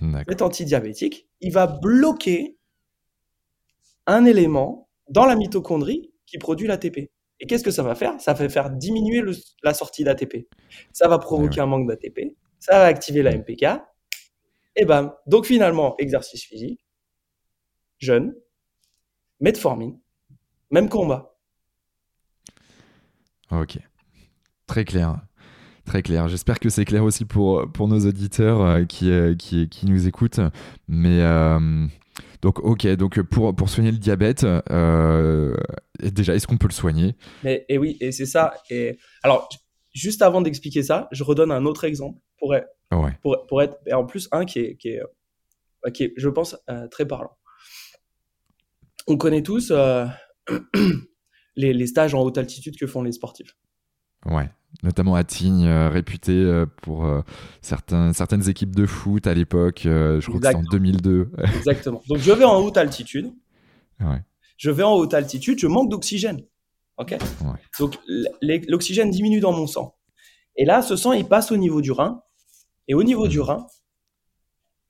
Mmh. 0.00 0.22
Cet 0.28 0.42
antidiabétique, 0.42 1.28
il 1.40 1.52
va 1.52 1.68
bloquer 1.68 2.58
un 4.06 4.24
élément 4.24 4.88
dans 5.08 5.26
la 5.26 5.36
mitochondrie 5.36 6.12
qui 6.26 6.38
produit 6.38 6.66
l'ATP. 6.66 7.08
Et 7.38 7.46
qu'est-ce 7.46 7.62
que 7.62 7.70
ça 7.70 7.84
va 7.84 7.94
faire? 7.94 8.20
Ça 8.20 8.32
va 8.32 8.48
faire 8.48 8.68
diminuer 8.70 9.22
la 9.62 9.74
sortie 9.74 10.02
d'ATP. 10.02 10.48
Ça 10.92 11.06
va 11.06 11.20
provoquer 11.20 11.60
un 11.60 11.66
manque 11.66 11.86
d'ATP. 11.86 12.34
Ça 12.64 12.78
va 12.78 12.86
activer 12.86 13.22
la 13.22 13.36
MPK. 13.36 13.66
Et 14.74 14.86
bam. 14.86 15.12
Donc 15.26 15.44
finalement, 15.44 15.96
exercice 15.98 16.44
physique, 16.44 16.80
jeûne, 17.98 18.34
metformine, 19.38 20.00
même 20.70 20.88
combat. 20.88 21.36
Ok. 23.50 23.78
Très 24.66 24.86
clair. 24.86 25.20
Très 25.84 26.02
clair. 26.02 26.26
J'espère 26.28 26.58
que 26.58 26.70
c'est 26.70 26.86
clair 26.86 27.04
aussi 27.04 27.26
pour, 27.26 27.70
pour 27.70 27.86
nos 27.86 28.00
auditeurs 28.00 28.62
euh, 28.62 28.84
qui, 28.86 29.10
euh, 29.10 29.34
qui, 29.34 29.68
qui, 29.68 29.84
nous 29.84 30.08
écoutent. 30.08 30.40
Mais 30.88 31.20
euh, 31.20 31.86
donc, 32.40 32.60
ok, 32.60 32.86
donc 32.96 33.20
pour, 33.20 33.54
pour 33.54 33.68
soigner 33.68 33.92
le 33.92 33.98
diabète, 33.98 34.46
déjà, 36.00 36.34
est-ce 36.34 36.46
qu'on 36.46 36.56
peut 36.56 36.68
le 36.68 36.72
soigner? 36.72 37.14
Mais, 37.42 37.66
Et 37.68 37.76
oui, 37.76 37.98
et 38.00 38.10
c'est 38.10 38.24
ça. 38.24 38.54
Et 38.70 38.96
alors, 39.22 39.50
juste 39.92 40.22
avant 40.22 40.40
d'expliquer 40.40 40.82
ça, 40.82 41.08
je 41.12 41.22
redonne 41.24 41.52
un 41.52 41.66
autre 41.66 41.84
exemple 41.84 42.18
pour, 42.90 43.10
pour, 43.22 43.46
pour 43.46 43.62
être, 43.62 43.78
et 43.86 43.92
en 43.92 44.04
plus, 44.04 44.28
un 44.32 44.44
qui 44.44 44.60
est, 44.60 44.76
qui 44.76 44.88
est, 44.88 45.02
qui 45.92 46.04
est 46.04 46.14
je 46.16 46.28
pense, 46.28 46.56
très 46.90 47.06
parlant. 47.06 47.36
On 49.06 49.16
connaît 49.16 49.42
tous 49.42 49.72
les, 51.56 51.72
les 51.72 51.86
stages 51.86 52.14
en 52.14 52.22
haute 52.22 52.38
altitude 52.38 52.76
que 52.78 52.86
font 52.86 53.02
les 53.02 53.12
sportifs. 53.12 53.56
Ouais, 54.26 54.48
notamment 54.82 55.14
à 55.14 55.24
Tignes, 55.24 55.66
euh, 55.66 55.88
réputé 55.88 56.32
euh, 56.32 56.66
pour 56.82 57.04
euh, 57.04 57.20
certains, 57.60 58.12
certaines 58.12 58.48
équipes 58.48 58.74
de 58.74 58.86
foot 58.86 59.26
à 59.26 59.34
l'époque. 59.34 59.80
je 59.84 60.26
crois 60.26 60.40
que 60.40 60.46
c'est 60.48 60.54
en 60.54 60.62
2002. 60.62 61.30
Exactement. 61.56 62.02
Donc 62.08 62.18
je 62.18 62.32
vais 62.32 62.44
en 62.44 62.60
haute 62.60 62.76
altitude. 62.76 63.32
Ouais. 64.00 64.22
Je 64.56 64.70
vais 64.70 64.82
en 64.82 64.94
haute 64.94 65.14
altitude, 65.14 65.58
je 65.58 65.66
manque 65.66 65.90
d'oxygène. 65.90 66.40
Ok? 66.96 67.10
Ouais. 67.10 67.60
Donc 67.78 67.98
l'oxygène 68.40 69.10
diminue 69.10 69.40
dans 69.40 69.52
mon 69.52 69.66
sang. 69.66 69.96
Et 70.56 70.64
là, 70.64 70.82
ce 70.82 70.96
sang, 70.96 71.12
il 71.12 71.26
passe 71.26 71.50
au 71.50 71.56
niveau 71.56 71.80
du 71.80 71.90
rein. 71.90 72.22
Et 72.88 72.94
au 72.94 73.02
niveau 73.02 73.28
du 73.28 73.40
rein, 73.40 73.66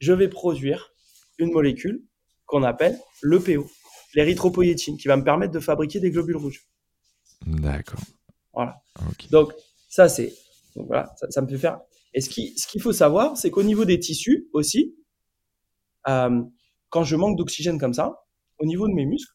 je 0.00 0.12
vais 0.12 0.28
produire 0.28 0.92
une 1.38 1.52
molécule 1.52 2.04
qu'on 2.46 2.62
appelle 2.62 2.98
l'EPO, 3.22 3.68
l'érythropoïétine, 4.14 4.96
qui 4.96 5.08
va 5.08 5.16
me 5.16 5.24
permettre 5.24 5.52
de 5.52 5.60
fabriquer 5.60 6.00
des 6.00 6.10
globules 6.10 6.36
rouges. 6.36 6.66
D'accord. 7.46 8.00
Voilà. 8.52 8.76
Donc, 9.30 9.52
ça, 9.88 10.08
c'est. 10.08 10.32
voilà, 10.76 11.14
ça, 11.30 11.40
me 11.40 11.48
fait 11.48 11.58
faire. 11.58 11.80
Et 12.12 12.20
ce 12.20 12.28
qu'il 12.28 12.58
ce 12.58 12.66
qu'il 12.66 12.80
faut 12.80 12.92
savoir, 12.92 13.36
c'est 13.36 13.50
qu'au 13.50 13.62
niveau 13.62 13.84
des 13.84 13.98
tissus 13.98 14.48
aussi, 14.52 14.94
euh, 16.08 16.42
quand 16.90 17.04
je 17.04 17.16
manque 17.16 17.36
d'oxygène 17.36 17.78
comme 17.78 17.94
ça, 17.94 18.24
au 18.58 18.66
niveau 18.66 18.88
de 18.88 18.94
mes 18.94 19.04
muscles, 19.04 19.34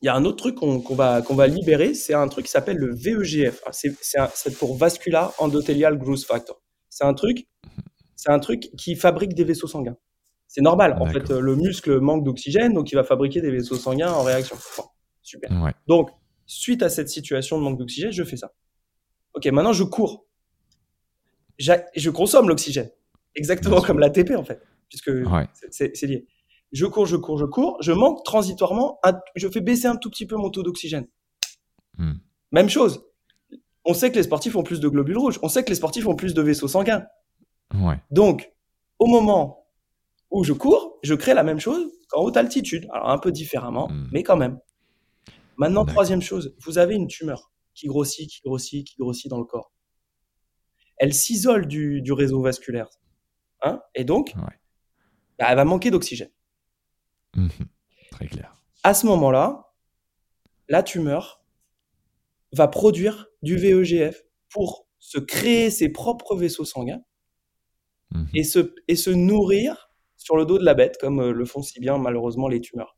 il 0.00 0.06
y 0.06 0.08
a 0.08 0.14
un 0.14 0.24
autre 0.24 0.36
truc 0.36 0.54
qu'on 0.54 0.78
va, 0.94 1.22
qu'on 1.22 1.34
va 1.34 1.46
libérer, 1.48 1.92
c'est 1.92 2.14
un 2.14 2.28
truc 2.28 2.46
qui 2.46 2.52
s'appelle 2.52 2.76
le 2.76 2.94
VEGF. 2.94 3.62
Ah, 3.66 3.72
c'est 3.72 4.58
pour 4.58 4.76
Vascular 4.76 5.34
Endothelial 5.38 5.98
Growth 5.98 6.24
Factor. 6.24 6.62
C'est 6.98 7.04
un 7.04 7.14
truc, 7.14 7.46
c'est 8.16 8.30
un 8.30 8.40
truc 8.40 8.70
qui 8.76 8.96
fabrique 8.96 9.32
des 9.34 9.44
vaisseaux 9.44 9.68
sanguins. 9.68 9.96
C'est 10.48 10.62
normal. 10.62 10.96
En 10.98 11.06
fait, 11.06 11.30
le 11.30 11.54
muscle 11.54 12.00
manque 12.00 12.24
d'oxygène, 12.24 12.72
donc 12.74 12.90
il 12.90 12.96
va 12.96 13.04
fabriquer 13.04 13.40
des 13.40 13.52
vaisseaux 13.52 13.76
sanguins 13.76 14.12
en 14.12 14.24
réaction. 14.24 14.56
super. 15.22 15.48
Donc, 15.86 16.10
suite 16.46 16.82
à 16.82 16.88
cette 16.88 17.08
situation 17.08 17.56
de 17.56 17.62
manque 17.62 17.78
d'oxygène, 17.78 18.10
je 18.10 18.24
fais 18.24 18.36
ça. 18.36 18.52
Ok, 19.34 19.46
maintenant 19.46 19.72
je 19.72 19.84
cours. 19.84 20.26
Je 21.60 22.10
consomme 22.10 22.48
l'oxygène. 22.48 22.90
Exactement 23.36 23.80
comme 23.80 24.00
l'ATP 24.00 24.32
en 24.32 24.42
fait, 24.42 24.60
puisque 24.88 25.12
c'est 25.70 26.02
lié. 26.02 26.26
Je 26.72 26.84
cours, 26.86 27.06
je 27.06 27.14
cours, 27.14 27.38
je 27.38 27.44
cours, 27.44 27.78
je 27.80 27.92
manque 27.92 28.24
transitoirement, 28.24 28.98
je 29.36 29.48
fais 29.48 29.60
baisser 29.60 29.86
un 29.86 29.94
tout 29.94 30.10
petit 30.10 30.26
peu 30.26 30.34
mon 30.34 30.50
taux 30.50 30.64
d'oxygène. 30.64 31.06
Hmm. 31.96 32.14
Même 32.50 32.68
chose. 32.68 33.07
On 33.88 33.94
sait 33.94 34.10
que 34.12 34.16
les 34.16 34.22
sportifs 34.22 34.54
ont 34.54 34.62
plus 34.62 34.78
de 34.80 34.88
globules 34.88 35.18
rouges, 35.18 35.38
on 35.42 35.48
sait 35.48 35.64
que 35.64 35.70
les 35.70 35.74
sportifs 35.74 36.06
ont 36.06 36.14
plus 36.14 36.34
de 36.34 36.42
vaisseaux 36.42 36.68
sanguins. 36.68 37.04
Ouais. 37.74 37.96
Donc, 38.10 38.52
au 39.00 39.06
moment 39.06 39.66
où 40.30 40.44
je 40.44 40.52
cours, 40.52 40.98
je 41.02 41.14
crée 41.14 41.34
la 41.34 41.42
même 41.42 41.58
chose 41.58 41.90
qu'en 42.08 42.22
haute 42.22 42.36
altitude. 42.36 42.86
Alors, 42.92 43.08
un 43.10 43.18
peu 43.18 43.32
différemment, 43.32 43.88
Hmm. 43.88 44.08
mais 44.12 44.22
quand 44.22 44.36
même. 44.36 44.58
Maintenant, 45.56 45.84
troisième 45.84 46.22
chose, 46.22 46.54
vous 46.60 46.78
avez 46.78 46.94
une 46.94 47.08
tumeur 47.08 47.50
qui 47.74 47.86
grossit, 47.88 48.30
qui 48.30 48.40
grossit, 48.42 48.86
qui 48.86 48.96
grossit 48.96 49.28
dans 49.30 49.38
le 49.38 49.44
corps. 49.44 49.72
Elle 50.98 51.14
s'isole 51.14 51.66
du, 51.66 52.02
du 52.02 52.12
réseau 52.12 52.42
vasculaire. 52.42 52.88
Hein 53.62 53.80
et 53.94 54.04
donc, 54.04 54.34
Ouais. 54.36 54.54
bah, 55.38 55.46
elle 55.48 55.56
va 55.56 55.64
manquer 55.64 55.90
d'oxygène. 55.90 56.30
Mhm. 57.36 57.50
Très 58.12 58.26
clair. 58.26 58.54
À 58.84 58.94
ce 58.94 59.06
moment-là, 59.06 59.72
la 60.68 60.82
tumeur 60.82 61.37
va 62.52 62.68
produire 62.68 63.28
du 63.42 63.56
VEGF 63.56 64.22
pour 64.50 64.86
se 64.98 65.18
créer 65.18 65.70
ses 65.70 65.88
propres 65.90 66.36
vaisseaux 66.36 66.64
sanguins 66.64 67.00
Mhm. 68.10 68.26
et 68.34 68.42
se, 68.42 68.74
et 68.88 68.96
se 68.96 69.10
nourrir 69.10 69.90
sur 70.16 70.36
le 70.38 70.46
dos 70.46 70.58
de 70.58 70.64
la 70.64 70.72
bête, 70.74 70.96
comme 70.98 71.20
euh, 71.20 71.32
le 71.32 71.44
font 71.44 71.60
si 71.62 71.78
bien 71.78 71.98
malheureusement 71.98 72.48
les 72.48 72.60
tumeurs. 72.60 72.96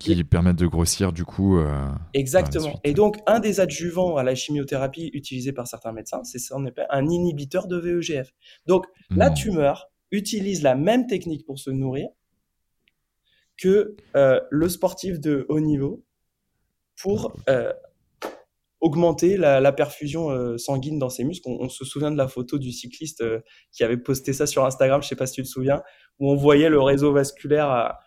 Qui 0.00 0.22
permettent 0.24 0.56
de 0.56 0.66
grossir 0.66 1.12
du 1.12 1.24
coup. 1.24 1.58
euh, 1.58 1.88
Exactement. 2.14 2.80
Et 2.84 2.92
donc, 2.94 3.18
un 3.26 3.40
des 3.40 3.60
adjuvants 3.60 4.16
à 4.16 4.22
la 4.22 4.34
chimiothérapie 4.34 5.10
utilisé 5.12 5.52
par 5.52 5.66
certains 5.66 5.92
médecins, 5.92 6.22
c'est 6.24 6.38
appelle 6.66 6.86
un 6.90 7.06
inhibiteur 7.08 7.66
de 7.66 7.76
VEGF. 7.78 8.32
Donc, 8.66 8.86
la 9.10 9.30
tumeur 9.30 9.90
utilise 10.10 10.62
la 10.62 10.74
même 10.74 11.06
technique 11.06 11.44
pour 11.46 11.58
se 11.58 11.70
nourrir 11.70 12.08
que 13.56 13.96
euh, 14.16 14.40
le 14.50 14.68
sportif 14.68 15.18
de 15.20 15.46
haut 15.48 15.60
niveau 15.60 16.04
pour 17.00 17.34
euh, 17.48 17.72
augmenter 18.86 19.36
la, 19.36 19.60
la 19.60 19.72
perfusion 19.72 20.30
euh, 20.30 20.56
sanguine 20.58 20.98
dans 20.98 21.10
ses 21.10 21.24
muscles. 21.24 21.48
On, 21.48 21.64
on 21.64 21.68
se 21.68 21.84
souvient 21.84 22.10
de 22.10 22.16
la 22.16 22.28
photo 22.28 22.58
du 22.58 22.70
cycliste 22.72 23.20
euh, 23.22 23.40
qui 23.72 23.82
avait 23.84 23.96
posté 23.96 24.32
ça 24.32 24.46
sur 24.46 24.64
Instagram, 24.64 25.02
je 25.02 25.08
sais 25.08 25.16
pas 25.16 25.26
si 25.26 25.34
tu 25.34 25.42
te 25.42 25.48
souviens, 25.48 25.82
où 26.18 26.30
on 26.30 26.36
voyait 26.36 26.68
le 26.68 26.80
réseau 26.80 27.12
vasculaire 27.12 27.68
à- 27.68 27.98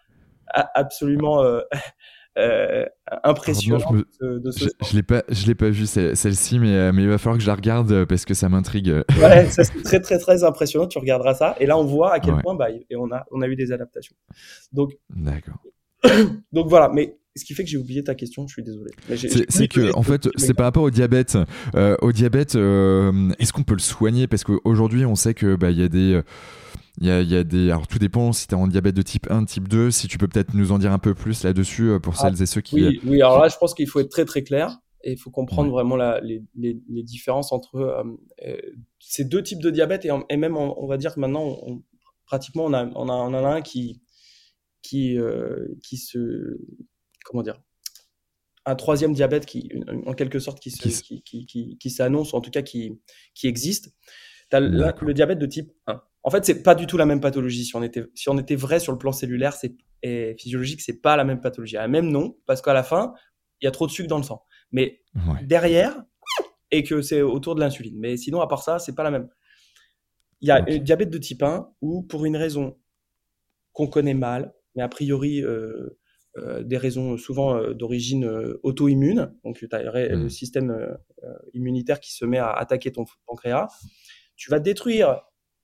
à- 0.54 0.70
absolument 0.80 1.44
euh, 1.44 1.62
euh, 2.38 2.86
impressionnant 3.24 3.92
de 4.22 4.52
ce 4.52 4.66
Je, 4.66 4.70
je 4.90 4.96
l'ai 4.96 5.04
pas, 5.04 5.24
je 5.30 5.46
l'ai 5.48 5.56
pas 5.56 5.70
vue 5.70 5.86
celle- 5.86 6.16
celle-ci, 6.16 6.60
mais, 6.60 6.92
mais 6.94 7.04
il 7.04 7.10
va 7.10 7.18
falloir 7.18 7.38
que 7.38 7.44
je 7.44 7.48
la 7.50 7.56
regarde 7.56 8.06
parce 8.06 8.24
que 8.26 8.34
ça 8.34 8.48
m'intrigue. 8.50 8.94
Ouais, 9.22 9.46
ça 9.50 9.64
c'est 9.66 9.82
très 9.84 10.00
très 10.00 10.18
très 10.20 10.44
impressionnant. 10.44 10.88
Tu 10.88 10.98
regarderas 11.00 11.34
ça 11.34 11.56
et 11.60 11.66
là 11.66 11.78
on 11.78 11.84
voit 11.86 12.14
à 12.14 12.20
quel 12.20 12.36
Ouais. 12.36 12.42
point 12.42 12.56
bah, 12.56 12.70
et 12.72 12.96
on 12.96 13.12
a 13.12 13.26
on 13.32 13.42
a 13.42 13.48
eu 13.48 13.56
des 13.56 13.72
adaptations. 13.74 14.16
Donc 14.72 14.92
D'accord. 15.10 15.58
donc 16.54 16.68
voilà. 16.70 16.90
Mais 16.94 17.18
ce 17.40 17.46
qui 17.46 17.54
fait 17.56 17.64
que 17.64 17.70
j'ai 17.70 17.78
oublié 17.78 18.04
ta 18.04 18.14
question. 18.14 18.46
Je 18.48 18.54
suis 18.54 18.64
désolé. 18.64 18.92
C'est 19.50 19.68
que, 19.68 19.92
en 19.96 20.04
fait, 20.04 20.30
c'est 20.36 20.54
par 20.54 20.66
rapport 20.66 20.84
au 20.84 20.92
diabète. 20.92 21.38
Euh, 21.76 21.96
au 22.02 22.12
diabète, 22.12 22.56
euh, 22.56 23.32
est-ce 23.40 23.52
qu'on 23.54 23.64
peut 23.64 23.74
le 23.74 23.80
soigner? 23.80 24.28
Parce 24.28 24.44
qu'aujourd'hui, 24.44 25.06
on 25.06 25.16
sait 25.16 25.34
que 25.34 25.56
bah, 25.56 25.72
y 25.72 25.82
a 25.82 25.88
des. 25.90 26.22
Il 27.02 27.08
y 27.08 27.12
a, 27.12 27.22
il 27.22 27.30
y 27.30 27.36
a 27.36 27.44
des. 27.44 27.72
Alors, 27.72 27.88
tout 27.88 27.98
dépend 28.00 28.34
si 28.34 28.46
tu 28.48 28.54
es 28.54 28.58
en 28.58 28.68
diabète 28.68 28.96
de 28.96 29.02
type 29.02 29.28
1, 29.32 29.46
type 29.46 29.68
2. 29.70 29.90
Si 29.90 30.08
tu 30.08 30.18
peux 30.18 30.28
peut-être 30.28 30.54
nous 30.54 30.72
en 30.74 30.78
dire 30.80 30.92
un 30.92 31.00
peu 31.00 31.14
plus 31.16 31.44
là-dessus 31.44 31.90
euh, 31.92 32.00
pour 32.00 32.14
Ah, 32.20 32.30
celles 32.30 32.42
et 32.42 32.46
ceux 32.46 32.62
qui. 32.62 32.76
Oui, 32.76 33.00
oui. 33.06 33.22
Alors 33.22 33.42
là, 33.42 33.48
je 33.48 33.58
pense 33.58 33.74
qu'il 33.74 33.88
faut 33.88 34.00
être 34.02 34.10
très 34.10 34.26
très 34.26 34.44
clair 34.44 34.78
et 35.06 35.14
il 35.14 35.18
faut 35.18 35.30
comprendre 35.32 35.70
Ouais. 35.70 35.76
vraiment 35.76 35.96
la, 35.96 36.20
les, 36.20 36.44
les, 36.58 36.78
les 36.90 37.04
différences 37.04 37.54
entre 37.54 37.78
euh, 38.46 38.58
ces 39.00 39.24
deux 39.24 39.42
types 39.42 39.62
de 39.62 39.70
diabète 39.70 40.04
et, 40.04 40.12
en- 40.12 40.26
et 40.30 40.36
même 40.36 40.58
on, 40.58 40.76
on 40.78 40.88
va 40.88 40.98
dire 40.98 41.16
que 41.16 41.22
maintenant, 41.22 41.58
on- 41.66 41.82
pratiquement, 42.26 42.66
on, 42.66 42.74
a, 42.74 42.86
on, 42.86 43.08
a, 43.08 43.14
on 43.14 43.34
en 43.34 43.46
a 43.46 43.48
un 43.56 43.62
qui 43.62 44.02
qui 44.82 45.18
euh, 45.18 45.68
qui 45.84 45.96
se 45.98 46.58
comment 47.30 47.44
dire 47.44 47.62
un 48.66 48.76
troisième 48.76 49.14
diabète 49.14 49.46
qui 49.46 49.72
en 50.06 50.14
quelque 50.14 50.38
sorte 50.40 50.60
qui 50.60 50.70
se, 50.70 50.78
Qui 51.02 51.24
qui, 51.24 51.46
qui, 51.46 51.78
qui, 51.78 51.90
s'annonce 51.90 52.34
ou 52.34 52.36
en 52.36 52.42
tout 52.42 52.52
cas 52.52 52.62
qui 52.62 53.00
qui 53.34 53.48
existe. 53.48 53.94
Le, 54.52 54.70
D'accord. 54.80 55.08
le 55.08 55.14
diabète 55.14 55.40
de 55.40 55.46
type 55.46 55.72
1. 55.88 56.02
En 56.24 56.30
fait, 56.30 56.44
c'est 56.46 56.62
pas 56.62 56.76
du 56.76 56.86
tout 56.86 56.98
la 56.98 57.06
même 57.06 57.22
pathologie. 57.22 57.64
Si 57.66 57.76
on 57.76 57.84
était, 57.84 58.04
si 58.16 58.30
on 58.30 58.38
était 58.38 58.56
vrai 58.56 58.80
sur 58.80 58.92
le 58.92 58.98
plan 58.98 59.12
cellulaire 59.12 59.54
c'est, 59.54 59.76
et 60.04 60.36
physiologique, 60.38 60.82
c'est 60.82 61.02
pas 61.02 61.16
la 61.16 61.24
même 61.24 61.40
pathologie. 61.40 61.76
Elle 61.78 61.82
a 61.84 61.86
le 61.86 61.92
même 61.92 62.10
nom, 62.10 62.38
parce 62.46 62.62
qu'à 62.62 62.74
la 62.74 62.84
fin, 62.84 63.14
il 63.62 63.66
y 63.66 63.68
a 63.68 63.72
trop 63.72 63.88
de 63.88 63.92
sucre 63.92 64.10
dans 64.10 64.18
le 64.18 64.24
sang. 64.24 64.44
Mais 64.72 65.02
Ouais. 65.16 65.44
derrière, 65.44 66.04
et 66.72 66.84
que 66.84 67.02
c'est 67.02 67.22
autour 67.22 67.56
de 67.56 67.60
l'insuline. 67.62 67.98
Mais 67.98 68.18
sinon, 68.18 68.42
à 68.42 68.48
part 68.48 68.62
ça, 68.64 68.78
c'est 68.80 68.94
pas 68.96 69.04
la 69.04 69.12
même. 69.12 69.30
Il 70.42 70.48
y 70.48 70.52
a 70.52 70.62
Ok. 70.62 70.70
un 70.70 70.78
diabète 70.78 71.10
de 71.10 71.18
type 71.18 71.42
1 71.44 71.70
où, 71.82 72.02
pour 72.04 72.26
une 72.26 72.36
raison 72.38 72.78
qu'on 73.74 73.88
connaît 73.88 74.14
mal, 74.16 74.54
mais 74.76 74.84
a 74.84 74.90
priori 74.90 75.42
euh, 75.44 75.99
des 76.64 76.78
raisons 76.78 77.18
souvent 77.18 77.56
euh, 77.56 77.74
d'origine 77.74 78.26
euh, 78.26 78.60
auto-immune, 78.64 79.34
donc 79.44 79.58
tu 79.58 79.68
as 79.72 79.82
le 79.82 80.26
Mm. 80.26 80.30
système 80.30 80.72
euh, 80.72 80.94
euh, 81.24 81.34
immunitaire 81.54 82.00
qui 82.00 82.14
se 82.14 82.26
met 82.26 82.38
à 82.38 82.52
attaquer 82.52 82.92
ton 82.92 83.06
pancréas, 83.26 83.68
tu 84.36 84.50
vas 84.52 84.60
détruire 84.60 85.22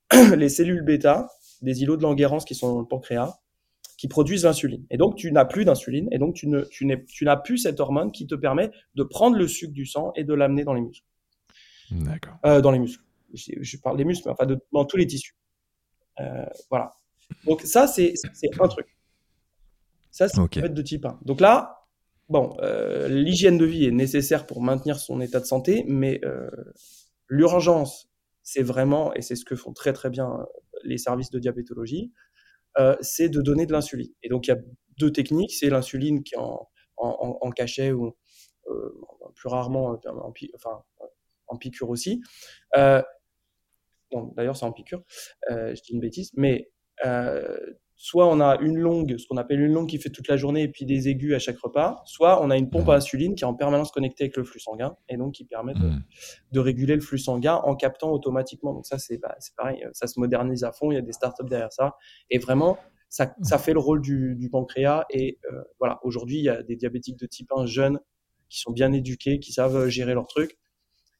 les 0.37 0.49
cellules 0.49 0.83
bêta 0.83 1.29
des 1.61 1.81
îlots 1.83 1.97
de 1.97 2.03
Langerhans 2.03 2.39
qui 2.39 2.55
sont 2.55 2.73
dans 2.73 2.79
le 2.79 2.87
pancréas, 2.87 3.39
qui 3.97 4.07
produisent 4.07 4.43
l'insuline. 4.43 4.85
Et 4.89 4.97
donc, 4.97 5.15
tu 5.15 5.31
n'as 5.31 5.45
plus 5.45 5.65
d'insuline, 5.65 6.09
et 6.11 6.17
donc 6.17 6.35
tu 6.35 6.47
ne, 6.47 6.61
tu 6.63 6.85
n'es, 6.85 7.05
tu 7.05 7.23
n'as 7.25 7.37
plus 7.37 7.57
cette 7.59 7.79
hormone 7.79 8.11
qui 8.11 8.27
te 8.27 8.35
permet 8.35 8.71
de 8.95 9.03
prendre 9.03 9.37
le 9.37 9.47
sucre 9.47 9.73
du 9.73 9.85
sang 9.85 10.11
et 10.15 10.23
de 10.23 10.33
l'amener 10.33 10.63
dans 10.63 10.73
les 10.73 10.81
muscles. 10.81 11.05
D'accord. 11.91 12.35
Euh, 12.45 12.61
dans 12.61 12.71
les 12.71 12.79
muscles. 12.79 13.03
Je, 13.33 13.51
je 13.61 13.77
parle 13.77 13.97
des 13.97 14.03
muscles, 14.05 14.27
mais 14.27 14.33
enfin 14.33 14.45
de, 14.45 14.59
dans 14.73 14.85
tous 14.85 14.97
les 14.97 15.07
tissus. 15.07 15.35
Euh, 16.19 16.45
voilà. 16.69 16.95
Donc 17.45 17.61
ça, 17.61 17.87
c'est, 17.87 18.13
c'est 18.33 18.49
un 18.59 18.67
truc. 18.67 18.87
Ça, 20.15 20.29
c'est 20.29 20.39
Ok. 20.39 20.55
le 20.55 20.61
diabète 20.61 20.73
de 20.73 20.81
type 20.81 21.05
1. 21.05 21.19
Donc 21.23 21.41
là, 21.41 21.85
bon, 22.29 22.55
euh, 22.61 23.09
l'hygiène 23.09 23.57
de 23.57 23.65
vie 23.65 23.83
est 23.85 23.91
nécessaire 23.91 24.45
pour 24.47 24.61
maintenir 24.61 24.97
son 24.97 25.19
état 25.19 25.41
de 25.41 25.45
santé, 25.45 25.83
mais 25.89 26.21
euh, 26.23 26.49
l'urgence, 27.27 28.09
c'est 28.41 28.63
vraiment, 28.63 29.13
et 29.13 29.21
c'est 29.21 29.35
ce 29.35 29.43
que 29.43 29.57
font 29.57 29.73
très 29.73 29.91
très 29.91 30.09
bien 30.09 30.31
euh, 30.39 30.45
les 30.83 30.97
services 30.97 31.31
de 31.31 31.39
diabétologie, 31.39 32.13
euh, 32.79 32.95
c'est 33.01 33.27
de 33.27 33.41
donner 33.41 33.65
de 33.65 33.73
l'insuline. 33.73 34.13
Et 34.23 34.29
donc 34.29 34.47
il 34.47 34.51
y 34.51 34.53
a 34.53 34.57
deux 34.97 35.11
techniques, 35.11 35.53
c'est 35.53 35.69
l'insuline 35.69 36.23
qui 36.23 36.35
est 36.35 36.39
en, 36.39 36.65
en, 36.95 37.09
en- 37.09 37.37
en 37.41 37.49
cachet 37.51 37.91
ou 37.91 38.15
plus 39.35 39.49
rarement 39.49 39.87
en, 39.89 40.33
enfin, 40.55 40.81
en 41.47 41.57
piqûre 41.57 41.89
aussi. 41.89 42.21
Bon, 44.11 44.31
D'ailleurs, 44.37 44.55
c'est 44.55 44.65
en 44.65 44.71
piqûre, 44.71 45.03
je 45.49 45.73
dis 45.81 45.91
une 45.93 45.99
bêtise, 45.99 46.31
mais 46.37 46.71
soit 47.97 48.27
on 48.27 48.39
a 48.41 48.57
une 48.61 48.77
longue, 48.77 49.17
ce 49.17 49.25
qu'on 49.27 49.37
appelle 49.37 49.61
une 49.61 49.71
longue 49.71 49.87
qui 49.87 49.97
fait 49.99 50.09
toute 50.09 50.27
la 50.27 50.35
journée 50.37 50.63
et 50.63 50.67
puis 50.67 50.85
des 50.85 51.07
aigus 51.07 51.33
à 51.33 51.39
chaque 51.39 51.57
repas, 51.59 52.01
soit 52.05 52.43
on 52.43 52.49
a 52.49 52.57
une 52.57 52.69
pompe 52.69 52.89
à 52.89 52.95
insuline 52.95 53.35
qui 53.35 53.43
est 53.43 53.47
en 53.47 53.53
permanence 53.53 53.91
connectée 53.91 54.25
avec 54.25 54.35
le 54.37 54.43
flux 54.43 54.59
sanguin 54.59 54.97
et 55.07 55.15
donc 55.17 55.33
qui 55.35 55.45
permet 55.45 55.73
de, 55.73 55.79
Mm. 55.87 56.03
de 56.51 56.59
réguler 56.59 56.95
le 56.95 57.01
flux 57.01 57.17
sanguin 57.19 57.55
en 57.63 57.75
captant 57.75 58.11
automatiquement. 58.11 58.73
Donc 58.73 58.85
ça, 58.85 58.97
c'est 58.97 59.17
bah, 59.17 59.35
pareil, 59.55 59.81
euh, 59.85 59.89
ça 59.93 60.07
se 60.07 60.19
modernise 60.19 60.63
à 60.65 60.71
fond, 60.73 60.91
il 60.91 60.95
y 60.95 60.97
a 60.97 61.01
des 61.01 61.13
startups 61.13 61.45
derrière 61.47 61.71
ça. 61.71 61.95
Et 62.29 62.37
vraiment, 62.37 62.77
ça, 63.07 63.33
ça 63.43 63.57
fait 63.57 63.71
le 63.73 63.79
rôle 63.79 64.01
du, 64.01 64.35
du 64.35 64.49
pancréas. 64.49 65.05
Et 65.09 65.39
euh, 65.51 65.61
voilà, 65.79 65.99
aujourd'hui, 66.03 66.37
il 66.39 66.43
y 66.43 66.49
a 66.49 66.63
des 66.63 66.75
diabétiques 66.75 67.17
de 67.17 67.27
type 67.27 67.49
1 67.55 67.65
jeunes 67.65 67.99
qui 68.49 68.59
sont 68.59 68.71
bien 68.73 68.91
éduqués, 68.91 69.39
qui 69.39 69.53
savent 69.53 69.87
gérer 69.87 70.13
leur 70.13 70.27
truc, 70.27 70.57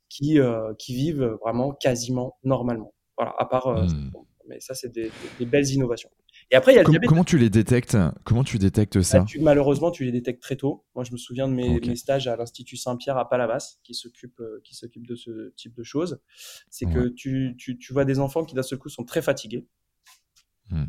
qui, 0.09 0.39
euh, 0.39 0.73
qui 0.77 0.93
vivent 0.93 1.38
vraiment 1.41 1.71
quasiment 1.71 2.38
normalement. 2.43 2.93
Voilà, 3.17 3.33
à 3.38 3.45
part... 3.45 3.67
euh, 3.67 3.85
Mm. 3.85 4.11
mais 4.49 4.59
ça, 4.59 4.73
c'est 4.75 4.91
des, 4.91 5.03
des- 5.03 5.11
des 5.39 5.45
belles 5.45 5.69
innovations. 5.69 6.09
Et 6.51 6.55
après, 6.55 6.73
il 6.73 6.75
y 6.75 6.77
a 6.77 6.81
le 6.81 6.86
Com- 6.86 6.91
diabète 6.93 7.10
comment 7.10 7.23
tu 7.23 7.38
les 7.38 7.49
détectes? 7.49 7.97
Comment 8.23 8.43
tu 8.43 8.60
détectes 8.60 9.01
ça? 9.01 9.21
Ah, 9.21 9.25
tu- 9.25 9.39
malheureusement, 9.39 9.89
tu 9.91 10.05
les 10.05 10.12
détectes 10.12 10.41
très 10.41 10.55
tôt. 10.55 10.86
Moi, 10.93 11.03
je 11.03 11.12
me 11.12 11.17
souviens 11.17 11.47
de 11.47 11.53
mes, 11.53 11.95
stages 11.95 12.27
à 12.27 12.36
l'Institut 12.36 12.77
Saint-Pierre 12.77 13.17
à 13.17 13.27
Palavas, 13.27 13.77
qui 13.84 13.93
s'occupe 13.95 14.39
euh, 14.39 14.62
qui 14.63 14.75
s'occupe 14.75 15.08
de 15.08 15.15
ce 15.15 15.53
type 15.55 15.73
de 15.75 15.84
choses. 15.84 16.21
C'est 16.69 16.86
que 16.86 17.08
tu, 17.10 17.55
tu, 17.58 17.77
tu 17.77 17.93
vois 17.93 18.05
des 18.05 18.19
enfants 18.19 18.45
qui 18.45 18.53
d'un 18.55 18.63
seul 18.63 18.77
coup 18.79 18.89
sont 18.89 19.03
très 19.03 19.21
fatigués, 19.21 19.67
Hmm. 20.71 20.86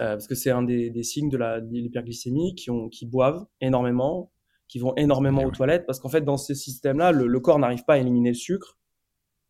Euh, 0.00 0.14
parce 0.14 0.26
que 0.26 0.34
c'est 0.34 0.50
un 0.50 0.62
des, 0.62 0.90
des 0.90 1.02
signes 1.04 1.28
de 1.28 1.38
l'hyperglycémie, 1.70 2.54
qui, 2.56 2.70
ont, 2.70 2.88
qui 2.88 3.06
boivent 3.06 3.46
énormément, 3.60 4.32
qui 4.66 4.80
vont 4.80 4.94
énormément 4.96 5.42
Eh 5.42 5.44
aux 5.44 5.48
ouais. 5.48 5.54
toilettes, 5.54 5.86
parce 5.86 6.00
qu'en 6.00 6.08
fait, 6.08 6.22
dans 6.22 6.36
ce 6.36 6.54
système-là, 6.54 7.12
le, 7.12 7.26
le 7.28 7.40
corps 7.40 7.58
n'arrive 7.60 7.84
pas 7.84 7.94
à 7.94 7.98
éliminer 7.98 8.30
le 8.30 8.34
sucre, 8.34 8.78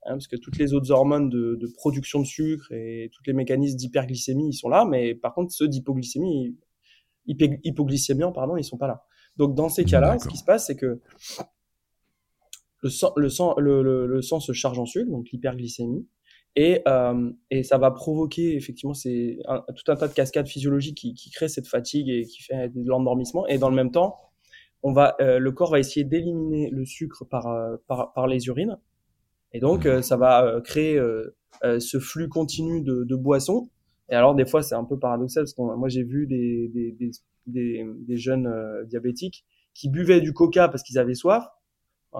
hein, 0.04 0.12
parce 0.14 0.26
que 0.28 0.36
toutes 0.36 0.58
les 0.58 0.74
autres 0.74 0.90
hormones 0.90 1.28
de, 1.30 1.56
de 1.60 1.66
production 1.66 2.20
de 2.20 2.26
sucre 2.26 2.70
et 2.72 3.10
tous 3.12 3.22
les 3.26 3.32
mécanismes 3.32 3.76
d'hyperglycémie, 3.76 4.48
ils 4.50 4.54
sont 4.54 4.68
là, 4.68 4.84
mais 4.84 5.14
par 5.14 5.34
contre, 5.34 5.52
ceux 5.52 5.68
d'hypoglycémie, 5.68 6.56
hypoglycémiants, 7.26 8.32
pardon, 8.32 8.56
ils 8.56 8.64
sont 8.64 8.78
pas 8.78 8.88
là. 8.88 9.04
Donc, 9.36 9.54
dans 9.54 9.68
ces 9.68 9.84
cas-là, 9.84 10.18
ce 10.18 10.28
qui 10.28 10.36
se 10.36 10.44
passe, 10.44 10.66
c'est 10.66 10.76
que 10.76 11.00
le 12.82 12.90
sang, 12.90 13.12
le, 13.16 13.28
sang, 13.28 13.54
le, 13.58 13.82
le- 13.82 14.06
le 14.06 14.22
sang 14.22 14.40
se 14.40 14.52
charge 14.52 14.78
en 14.78 14.86
sucre, 14.86 15.10
donc 15.10 15.30
l'hyperglycémie, 15.30 16.06
et, 16.54 16.82
euh, 16.86 17.30
et 17.50 17.62
ça 17.62 17.78
va 17.78 17.90
provoquer, 17.90 18.56
effectivement, 18.56 18.92
c'est 18.92 19.38
tout 19.74 19.90
un 19.90 19.96
tas 19.96 20.08
de 20.08 20.12
cascades 20.12 20.46
physiologiques 20.48 20.98
qui, 20.98 21.14
qui 21.14 21.30
créent 21.30 21.48
cette 21.48 21.66
fatigue 21.68 22.10
et 22.10 22.24
qui 22.26 22.42
fait 22.42 22.68
de 22.68 22.86
l'endormissement. 22.86 23.46
Et 23.46 23.56
dans 23.56 23.70
le 23.70 23.76
même 23.76 23.90
temps, 23.90 24.16
on 24.82 24.92
va, 24.92 25.16
euh, 25.20 25.38
le 25.38 25.52
corps 25.52 25.70
va 25.70 25.78
essayer 25.78 26.04
d'éliminer 26.04 26.68
le 26.70 26.84
sucre 26.84 27.24
par, 27.24 27.46
euh, 27.46 27.76
par, 27.86 28.12
par 28.12 28.26
les 28.26 28.48
urines. 28.48 28.78
Et 29.52 29.60
donc, 29.60 29.86
euh, 29.86 30.02
ça 30.02 30.16
va 30.16 30.44
euh, 30.44 30.60
créer 30.60 30.98
euh, 30.98 31.30
ce 31.78 31.98
flux 31.98 32.28
continu 32.28 32.82
de, 32.82 33.04
de 33.04 33.16
boissons. 33.16 33.68
Et 34.08 34.14
alors, 34.14 34.34
des 34.34 34.46
fois, 34.46 34.62
c'est 34.62 34.74
un 34.74 34.84
peu 34.84 34.98
paradoxal 34.98 35.44
parce 35.44 35.54
que 35.54 35.62
moi, 35.62 35.88
j'ai 35.88 36.02
vu 36.02 36.26
des, 36.26 36.68
des, 36.68 36.92
des, 36.92 37.10
des, 37.46 37.86
des 37.98 38.16
jeunes 38.16 38.46
euh, 38.46 38.84
diabétiques 38.84 39.44
qui 39.74 39.88
buvaient 39.88 40.20
du 40.20 40.32
coca 40.32 40.68
parce 40.68 40.82
qu'ils 40.82 40.98
avaient 40.98 41.14
soif. 41.14 41.44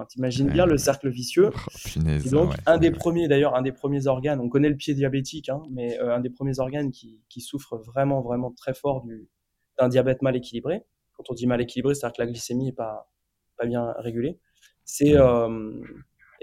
Tu 0.09 0.17
imagines 0.17 0.49
bien 0.49 0.65
le 0.65 0.77
cercle 0.77 1.07
vicieux. 1.09 1.51
Oh, 1.53 1.99
et 2.07 2.29
donc, 2.31 2.55
un 2.65 2.79
des 2.79 2.89
premiers, 2.89 3.27
d'ailleurs, 3.27 3.53
un 3.55 3.61
des 3.61 3.71
premiers 3.71 4.07
organes, 4.07 4.39
on 4.39 4.49
connaît 4.49 4.69
le 4.69 4.75
pied 4.75 4.95
diabétique, 4.95 5.49
hein, 5.49 5.61
mais 5.69 5.99
un 5.99 6.19
des 6.19 6.31
premiers 6.31 6.59
organes 6.59 6.89
qui, 6.89 7.21
qui 7.29 7.41
souffre 7.41 7.77
vraiment, 7.77 8.21
vraiment 8.21 8.49
très 8.49 8.73
fort 8.73 9.05
d'un 9.77 9.89
diabète 9.89 10.23
mal 10.23 10.35
équilibré. 10.35 10.81
Quand 11.15 11.29
on 11.29 11.35
dit 11.35 11.45
mal 11.45 11.61
équilibré, 11.61 11.93
c'est-à-dire 11.93 12.15
que 12.15 12.21
la 12.23 12.27
glycémie 12.27 12.65
n'est 12.65 12.71
pas, 12.71 13.07
pas 13.55 13.67
bien 13.67 13.93
régulée. 13.99 14.39
C'est 14.83 15.15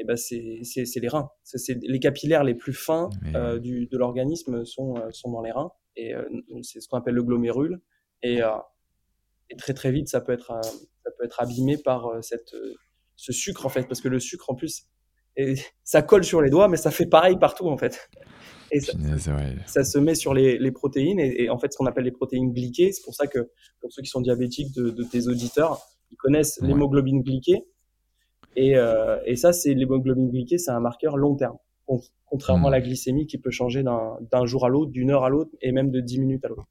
et 0.00 0.04
ben 0.04 0.16
c'est 0.16 0.62
les 0.96 1.08
reins. 1.08 1.28
C'est 1.44 1.78
les 1.82 1.98
capillaires 1.98 2.42
les 2.42 2.54
plus 2.54 2.72
fins 2.72 3.10
euh, 3.34 3.58
du, 3.58 3.86
de 3.86 3.98
l'organisme 3.98 4.64
sont, 4.64 4.96
euh, 4.96 5.10
sont 5.12 5.30
dans 5.30 5.42
les 5.42 5.52
reins. 5.52 5.70
Et 5.96 6.14
euh, 6.14 6.24
c'est 6.62 6.80
ce 6.80 6.88
qu'on 6.88 6.96
appelle 6.96 7.14
le 7.14 7.22
glomérule. 7.22 7.80
Et, 8.22 8.40
et, 9.50 9.56
très 9.56 9.74
très 9.74 9.90
vite 9.90 10.08
ça 10.08 10.20
peut 10.20 10.32
être 10.32 10.52
ça 11.04 11.10
peut 11.18 11.24
être 11.24 11.40
abîmé 11.40 11.76
par 11.78 12.22
cette 12.22 12.54
ce 13.16 13.32
sucre 13.32 13.66
en 13.66 13.68
fait. 13.68 13.86
Parce 13.86 14.00
que 14.00 14.08
le 14.08 14.20
sucre 14.20 14.50
en 14.50 14.54
plus 14.54 14.86
et 15.36 15.54
ça 15.84 16.02
colle 16.02 16.24
sur 16.24 16.40
les 16.40 16.50
doigts 16.50 16.68
mais 16.68 16.78
ça 16.78 16.90
fait 16.90 17.06
pareil 17.06 17.36
partout 17.38 17.68
en 17.68 17.76
fait. 17.76 18.08
Et 18.72 18.80
ça, 18.80 18.92
ça, 19.66 19.84
se 19.84 19.98
met 19.98 20.14
sur 20.14 20.32
les, 20.32 20.56
les 20.56 20.70
protéines 20.70 21.18
et, 21.18 21.50
en 21.50 21.58
fait 21.58 21.72
ce 21.72 21.76
qu'on 21.76 21.86
appelle 21.86 22.04
les 22.04 22.12
protéines 22.12 22.52
glyquées. 22.52 22.92
C'est 22.92 23.02
pour 23.02 23.14
ça 23.14 23.26
que 23.26 23.50
pour 23.80 23.92
ceux 23.92 24.00
qui 24.00 24.08
sont 24.08 24.20
diabétiques 24.20 24.72
de, 24.74 24.90
de 24.90 25.02
tes 25.02 25.26
auditeurs, 25.26 25.80
ils 26.12 26.16
connaissent 26.16 26.58
l'hémoglobine 26.62 27.22
glyquée 27.22 27.66
et, 28.56 28.76
euh, 28.76 29.18
et 29.26 29.36
ça, 29.36 29.52
c'est 29.52 29.74
l'hémoglobine 29.74 30.30
glyquée, 30.30 30.58
c'est 30.58 30.70
un 30.70 30.80
marqueur 30.80 31.16
long 31.16 31.36
terme, 31.36 31.56
contrairement 32.26 32.68
à 32.68 32.70
la 32.70 32.80
hmm. 32.80 32.84
glycémie 32.84 33.26
qui 33.26 33.38
peut 33.38 33.50
changer 33.50 33.82
d'un 33.82 34.46
jour 34.46 34.66
à 34.66 34.68
l'autre, 34.68 34.90
d'une 34.90 35.10
heure 35.10 35.24
à 35.24 35.28
l'autre, 35.28 35.50
et 35.60 35.72
même 35.72 35.90
de 35.90 36.00
10 36.00 36.20
minutes 36.20 36.44
à 36.44 36.48
l'autre. 36.48 36.66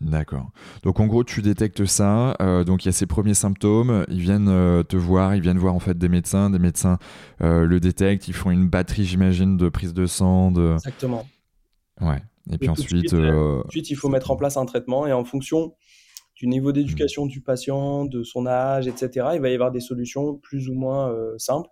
D'accord. 0.00 0.50
Donc 0.82 1.00
en 1.00 1.06
gros, 1.06 1.24
tu 1.24 1.40
détectes 1.40 1.84
ça. 1.86 2.36
Euh, 2.40 2.64
donc 2.64 2.84
il 2.84 2.88
y 2.88 2.90
a 2.90 2.92
ces 2.92 3.06
premiers 3.06 3.34
symptômes. 3.34 4.04
Ils 4.08 4.20
viennent 4.20 4.48
euh, 4.48 4.82
te 4.82 4.96
voir. 4.96 5.34
Ils 5.34 5.40
viennent 5.40 5.58
voir 5.58 5.74
en 5.74 5.80
fait 5.80 5.96
des 5.96 6.08
médecins. 6.08 6.50
Des 6.50 6.58
médecins 6.58 6.98
euh, 7.42 7.64
le 7.64 7.80
détectent. 7.80 8.28
Ils 8.28 8.34
font 8.34 8.50
une 8.50 8.68
batterie, 8.68 9.04
j'imagine, 9.04 9.56
de 9.56 9.68
prise 9.68 9.94
de 9.94 10.06
sang. 10.06 10.50
De... 10.50 10.74
Exactement. 10.74 11.26
Ouais. 12.00 12.22
Et, 12.50 12.58
puis 12.58 12.68
ensuite, 12.68 13.14
ensuite, 13.14 13.88
il 13.88 13.94
faut 13.94 14.10
mettre 14.10 14.30
en 14.30 14.36
place 14.36 14.58
un 14.58 14.66
traitement 14.66 15.06
et 15.06 15.12
en 15.12 15.24
fonction 15.24 15.72
du 16.34 16.46
niveau 16.46 16.70
mmh. 16.70 16.74
d'éducation 16.74 17.26
du 17.26 17.40
patient, 17.40 18.04
de 18.04 18.22
son 18.22 18.46
âge, 18.46 18.86
etc. 18.86 19.28
Il 19.34 19.40
va 19.40 19.50
y 19.50 19.54
avoir 19.54 19.70
des 19.70 19.80
solutions 19.80 20.36
plus 20.36 20.68
ou 20.68 20.74
moins 20.74 21.12
euh, 21.12 21.34
simples 21.38 21.68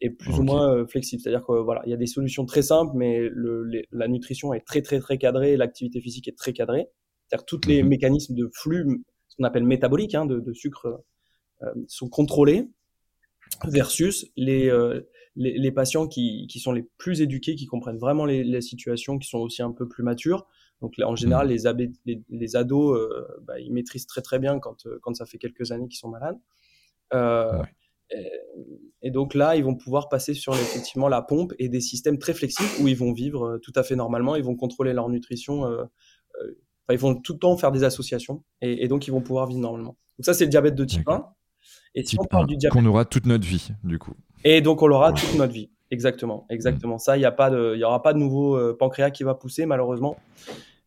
et 0.00 0.10
plus 0.10 0.38
ou 0.38 0.42
moins 0.42 0.72
euh, 0.72 0.86
flexibles. 0.86 1.22
C'est-à-dire 1.22 1.44
que 1.44 1.52
voilà, 1.52 1.82
il 1.86 1.90
y 1.90 1.94
a 1.94 1.96
des 1.96 2.06
solutions 2.06 2.44
très 2.44 2.62
simples, 2.62 2.92
mais 2.94 3.20
le, 3.30 3.68
la 3.90 4.08
nutrition 4.08 4.52
est 4.54 4.60
très 4.60 4.82
très 4.82 5.00
très 5.00 5.18
cadrée, 5.18 5.56
l'activité 5.56 6.00
physique 6.00 6.28
est 6.28 6.36
très 6.36 6.52
cadrée. 6.52 6.88
C'est-à-dire 7.26 7.46
que 7.46 7.56
tous 7.56 7.68
les 7.68 7.82
mmh 7.82 7.88
mécanismes 7.88 8.34
de 8.34 8.48
flux, 8.54 9.04
ce 9.28 9.36
qu'on 9.36 9.44
appelle 9.44 9.64
métabolique, 9.64 10.14
hein, 10.14 10.26
de, 10.26 10.38
de, 10.38 10.52
sucre, 10.52 11.02
euh, 11.62 11.66
sont 11.88 12.08
contrôlés 12.08 12.68
versus 13.64 14.30
les, 14.36 14.70
les, 15.34 15.58
les, 15.58 15.72
patients 15.72 16.06
qui, 16.06 16.46
qui, 16.48 16.60
sont 16.60 16.72
les 16.72 16.84
plus 16.98 17.22
éduqués, 17.22 17.54
qui 17.54 17.66
comprennent 17.66 17.98
vraiment 17.98 18.24
les, 18.26 18.44
les, 18.44 18.60
situations, 18.60 19.18
qui 19.18 19.28
sont 19.28 19.38
aussi 19.38 19.62
un 19.62 19.72
peu 19.72 19.88
plus 19.88 20.02
matures, 20.02 20.46
donc 20.82 20.96
là, 20.98 21.08
en 21.08 21.16
général, 21.16 21.48
mmh. 21.48 21.88
les, 22.04 22.22
les, 22.28 22.56
ados, 22.56 22.96
euh, 22.96 23.26
bah, 23.42 23.58
ils 23.58 23.72
maîtrisent 23.72 24.06
très 24.06 24.20
très 24.20 24.38
bien 24.38 24.58
quand, 24.58 24.86
euh, 24.86 24.98
quand 25.02 25.14
ça 25.14 25.24
fait 25.24 25.38
quelques 25.38 25.72
années 25.72 25.88
qu'ils 25.88 25.98
sont 25.98 26.08
malades. 26.08 26.38
Euh, 27.14 27.62
et, 29.02 29.10
donc 29.10 29.34
là, 29.34 29.56
ils 29.56 29.64
vont 29.64 29.74
pouvoir 29.74 30.08
passer 30.08 30.34
sur 30.34 30.54
effectivement 30.54 31.08
la 31.08 31.22
pompe 31.22 31.54
et 31.58 31.68
des 31.68 31.80
systèmes 31.80 32.18
très 32.18 32.34
flexibles 32.34 32.68
où 32.80 32.88
ils 32.88 32.96
vont 32.96 33.12
vivre 33.12 33.58
tout 33.62 33.72
à 33.74 33.82
fait 33.82 33.96
normalement, 33.96 34.36
ils 34.36 34.44
vont 34.44 34.54
contrôler 34.54 34.92
leur 34.92 35.08
nutrition, 35.08 35.64
ils 36.90 36.98
vont 36.98 37.16
tout 37.16 37.32
le 37.32 37.38
temps 37.38 37.56
faire 37.56 37.72
des 37.72 37.82
associations 37.82 38.44
et, 38.60 38.86
donc 38.86 39.08
ils 39.08 39.10
vont 39.10 39.22
pouvoir 39.22 39.46
vivre 39.46 39.60
normalement. 39.60 39.96
Donc 40.18 40.24
ça, 40.24 40.34
c'est 40.34 40.44
le 40.44 40.50
diabète 40.50 40.76
de 40.76 40.84
type 40.84 41.08
1. 41.08 41.26
Et 41.94 42.04
si 42.04 42.16
on 42.20 42.24
parle 42.24 42.46
du 42.46 42.56
diabète... 42.56 42.78
Qu'on 42.78 42.86
aura 42.86 43.04
toute 43.04 43.26
notre 43.26 43.46
vie, 43.46 43.70
du 43.82 43.98
coup. 43.98 44.14
Et 44.44 44.60
donc 44.60 44.82
on 44.82 44.86
l'aura 44.86 45.12
toute 45.12 45.34
notre 45.34 45.52
vie. 45.52 45.70
Exactement, 45.90 46.46
exactement. 46.48 46.98
Ça, 46.98 47.16
il 47.16 47.20
n'y 47.20 47.26
a 47.26 47.32
pas 47.32 47.50
de, 47.50 47.72
il 47.74 47.80
y 47.80 47.84
aura 47.84 48.02
pas 48.02 48.12
de 48.12 48.18
nouveau 48.18 48.74
pancréas 48.74 49.10
qui 49.10 49.24
va 49.24 49.34
pousser 49.34 49.66
malheureusement. 49.66 50.16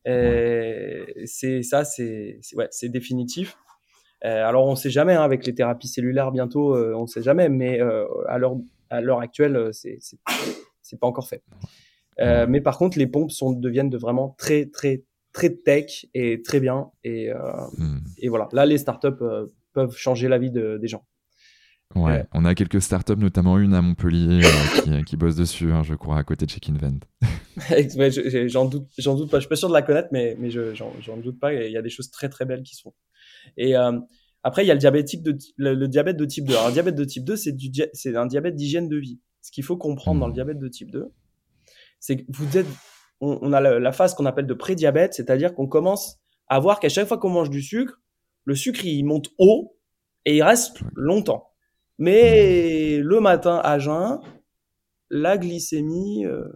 C'est 0.06 1.64
ça, 1.64 1.84
c'est 1.84 2.40
ouais, 2.56 2.68
c'est 2.72 2.90
définitif. 2.90 3.58
Euh, 4.26 4.46
alors 4.46 4.66
on 4.66 4.72
ne 4.72 4.76
sait 4.76 4.90
jamais 4.90 5.14
hein, 5.14 5.24
avec 5.24 5.46
les 5.46 5.56
thérapies 5.56 5.88
cellulaires 5.88 6.32
bientôt, 6.32 6.76
euh, 6.76 6.94
on 6.94 7.04
ne 7.04 7.08
sait 7.08 7.22
jamais, 7.22 7.48
mais 7.48 7.80
euh, 7.80 8.06
à 8.28 8.38
l'heure 8.38 8.58
à 8.90 9.02
l'heure 9.02 9.22
actuelle, 9.22 9.70
c'est 9.72 10.00
c'est 10.82 11.00
pas 11.00 11.08
encore 11.08 11.28
fait. 11.28 11.44
mais 12.48 12.62
par 12.62 12.78
contre, 12.78 12.98
les 12.98 13.08
pompes 13.08 13.32
sont 13.32 13.52
deviennent 13.52 13.90
de 13.90 13.98
vraiment 13.98 14.36
très 14.38 14.66
très 14.66 15.04
très 15.32 15.52
tech 15.52 16.08
et 16.14 16.42
très 16.42 16.60
bien 16.60 16.90
et, 17.04 17.32
mmh. 17.32 17.98
et 18.18 18.30
voilà. 18.30 18.50
Là, 18.52 18.66
les 18.66 18.78
startups 18.78 19.24
peuvent 19.74 19.96
changer 19.96 20.28
la 20.28 20.38
vie 20.38 20.52
de, 20.52 20.78
des 20.78 20.88
gens. 20.88 21.06
Ouais, 21.96 22.26
on 22.34 22.46
a 22.46 22.54
quelques 22.54 22.82
startups, 22.82 23.18
notamment 23.18 23.58
une 23.58 23.74
à 23.74 23.82
Montpellier 23.82 24.42
qui, 24.84 25.04
qui, 25.06 25.18
bosse 25.18 25.36
dessus, 25.36 25.72
hein, 25.72 25.82
je 25.82 25.96
crois, 25.96 26.18
à 26.18 26.24
côté 26.24 26.46
de 26.46 26.52
Check 26.52 26.70
Invent. 26.70 27.00
j'en 28.48 28.66
doute, 28.66 28.88
j'en 29.00 29.16
doute 29.16 29.32
pas. 29.32 29.38
Je 29.38 29.42
suis 29.42 29.50
pas 29.50 29.56
sûr 29.56 29.70
de 29.70 29.74
la 29.74 29.82
connaître, 29.82 30.10
mais, 30.12 30.38
mais 30.40 30.52
j'en 30.52 31.18
doute 31.18 31.40
pas. 31.40 31.54
Il 31.54 31.72
y 31.72 31.78
a 31.78 31.82
des 31.82 31.90
choses 31.90 32.12
très 32.12 32.30
très 32.30 32.46
belles 32.46 32.62
qui 32.62 32.76
sont. 32.76 32.94
Et 33.58 33.76
euh, 33.76 34.00
après, 34.44 34.64
il 34.64 34.68
y 34.68 34.72
a 34.72 34.76
le, 34.76 34.80
diabétique 34.80 35.24
de, 35.24 35.36
le, 35.58 35.88
diabète 35.88 36.18
de 36.18 36.26
type 36.26 36.46
2. 36.46 36.54
Alors, 36.54 36.68
le 36.68 36.74
diabète 36.74 36.96
de 36.96 37.04
type 37.04 37.26
2, 37.26 37.36
c'est, 37.36 37.52
du, 37.52 37.72
c'est 37.94 38.16
un 38.16 38.26
diabète 38.26 38.56
d'hygiène 38.56 38.88
de 38.88 38.98
vie. 38.98 39.20
Ce 39.42 39.52
qu'il 39.52 39.64
faut 39.64 39.78
comprendre 39.78 40.20
dans 40.20 40.28
le 40.28 40.32
mmh. 40.32 40.36
diabète 40.36 40.60
de 40.60 40.68
type 40.68 40.92
2, 40.92 41.12
c'est 42.00 42.18
que 42.18 42.24
vous 42.30 42.58
êtes, 42.58 42.68
on, 43.20 43.52
a 43.52 43.60
la, 43.60 43.92
phase 43.92 44.14
qu'on 44.14 44.26
appelle 44.26 44.48
de 44.48 44.54
pré-diabète, 44.54 45.14
c'est-à-dire 45.14 45.54
qu'on 45.54 45.68
commence 45.68 46.20
à 46.48 46.60
voir 46.60 46.80
qu'à 46.80 46.90
chaque 46.90 47.08
fois 47.08 47.18
qu'on 47.18 47.30
mange 47.30 47.50
du 47.50 47.62
sucre, 47.62 48.00
le 48.46 48.56
sucre 48.56 48.86
il 48.86 49.04
monte 49.04 49.30
haut 49.38 49.78
et 50.26 50.38
il 50.38 50.44
reste 50.44 50.80
longtemps. 50.96 51.49
Mais 52.00 52.98
mmh. 53.00 53.04
le 53.04 53.20
matin 53.20 53.62
à 53.64 53.78
jeun, 53.78 54.20
la 55.10 55.38
glycémie, 55.38 56.26
euh, 56.26 56.48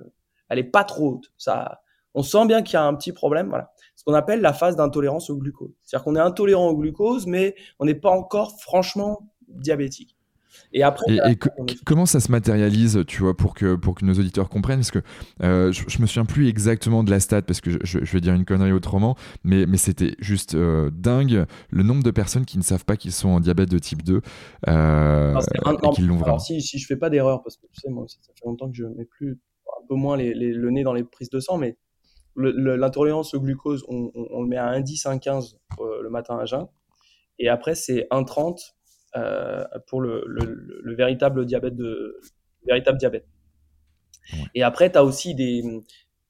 elle 0.49 0.60
est 0.60 0.63
pas 0.63 0.84
trop 0.84 1.15
haute. 1.15 1.32
Ça, 1.38 1.82
on 2.15 2.23
sent 2.23 2.45
bien 2.47 2.62
qu'il 2.62 2.73
y 2.73 2.77
a 2.77 2.84
un 2.84 2.95
petit 2.95 3.12
problème. 3.12 3.49
Voilà, 3.49 3.71
ce 3.95 4.03
qu'on 4.03 4.13
appelle 4.13 4.41
la 4.41 4.53
phase 4.53 4.75
d'intolérance 4.75 5.29
au 5.29 5.38
glucose. 5.38 5.73
C'est-à-dire 5.84 6.03
qu'on 6.03 6.15
est 6.15 6.19
intolérant 6.19 6.69
au 6.69 6.77
glucose, 6.77 7.27
mais 7.27 7.56
on 7.79 7.86
n'est 7.86 7.95
pas 7.95 8.12
encore 8.12 8.60
franchement 8.62 9.29
diabétique. 9.47 10.12
Et 10.74 10.84
après, 10.84 11.20
comment 11.86 12.06
ça 12.06 12.20
se 12.20 12.32
matérialise, 12.32 13.04
tu 13.08 13.22
vois, 13.22 13.36
pour 13.36 13.54
que, 13.54 13.76
pour 13.76 13.96
que 13.96 14.06
nos 14.06 14.13
auditeurs 14.13 14.50
comprennent? 14.50 14.80
Parce 14.80 14.92
que 14.92 15.02
euh, 15.44 15.72
je, 15.72 15.84
je, 15.88 16.02
me 16.02 16.08
souviens 16.08 16.26
plus 16.26 16.48
exactement 16.48 17.04
de 17.04 17.12
la 17.12 17.20
stat, 17.20 17.44
parce 17.44 17.62
que 17.62 17.72
je, 17.84 18.00
vais 18.00 18.22
dire 18.22 18.34
une 18.34 18.46
connerie 18.46 18.72
autrement, 18.72 19.16
mais, 19.44 19.66
mais 19.66 19.78
c'était 19.78 20.16
juste 20.20 20.56
euh, 20.56 20.89
dingue 20.92 21.46
le 21.70 21.84
nombre 21.84 22.04
de 22.04 22.12
personnes 22.12 22.46
qui 22.46 22.58
ne 22.58 22.63
savent 22.63 22.86
pas 22.86 22.98
qu'ils 22.98 23.12
sont 23.12 23.30
en 23.30 23.39
diabète 23.39 23.70
de 23.70 23.80
type 23.80 24.04
2 24.04 24.22
euh, 24.68 25.39
et 25.54 25.89
qui 25.96 26.02
l'ont 26.02 26.18
vraiment. 26.18 26.39
Si, 26.39 26.62
si 26.62 26.80
je 26.80 26.86
fais 26.86 26.98
pas 26.98 27.10
d'erreur, 27.10 27.44
parce 27.44 27.58
que 27.58 27.68
tu 27.68 27.80
sais, 27.80 27.89
moi, 27.89 28.06
ça, 28.08 28.18
fait 28.36 28.46
longtemps 28.46 28.70
que 28.70 28.76
je 28.76 28.86
mets 28.86 29.06
plus 29.06 29.39
un 29.82 29.88
peu 29.88 29.96
moins 29.96 30.18
les, 30.18 30.34
le 30.34 30.70
nez 30.72 30.84
dans 30.84 30.94
les 30.94 31.04
prises 31.04 31.30
de 31.30 31.39
sang, 31.39 31.58
mais 31.58 31.78
l'intolérance 32.36 33.34
au 33.34 33.39
glucose, 33.39 33.84
on, 33.88 34.12
le 34.42 34.48
met 34.48 34.58
à 34.58 34.72
1,10, 34.80 35.20
1,15 35.20 35.56
euh, 35.80 36.02
le 36.02 36.10
matin 36.10 36.38
à 36.38 36.46
jeun. 36.46 36.68
Et 37.39 37.50
après, 37.50 37.76
c'est 37.76 38.08
1,30 38.12 38.54
euh, 38.54 38.56
pour 39.88 40.02
le, 40.02 40.23
le, 40.28 40.95
véritable 40.95 41.45
diabète. 41.45 41.76
De, 41.76 42.19
véritable 42.65 42.97
diabète. 42.97 43.28
Et 44.56 44.63
après, 44.63 44.91
tu 44.91 44.97
as 44.97 45.04
aussi 45.04 45.36
des, 45.36 45.63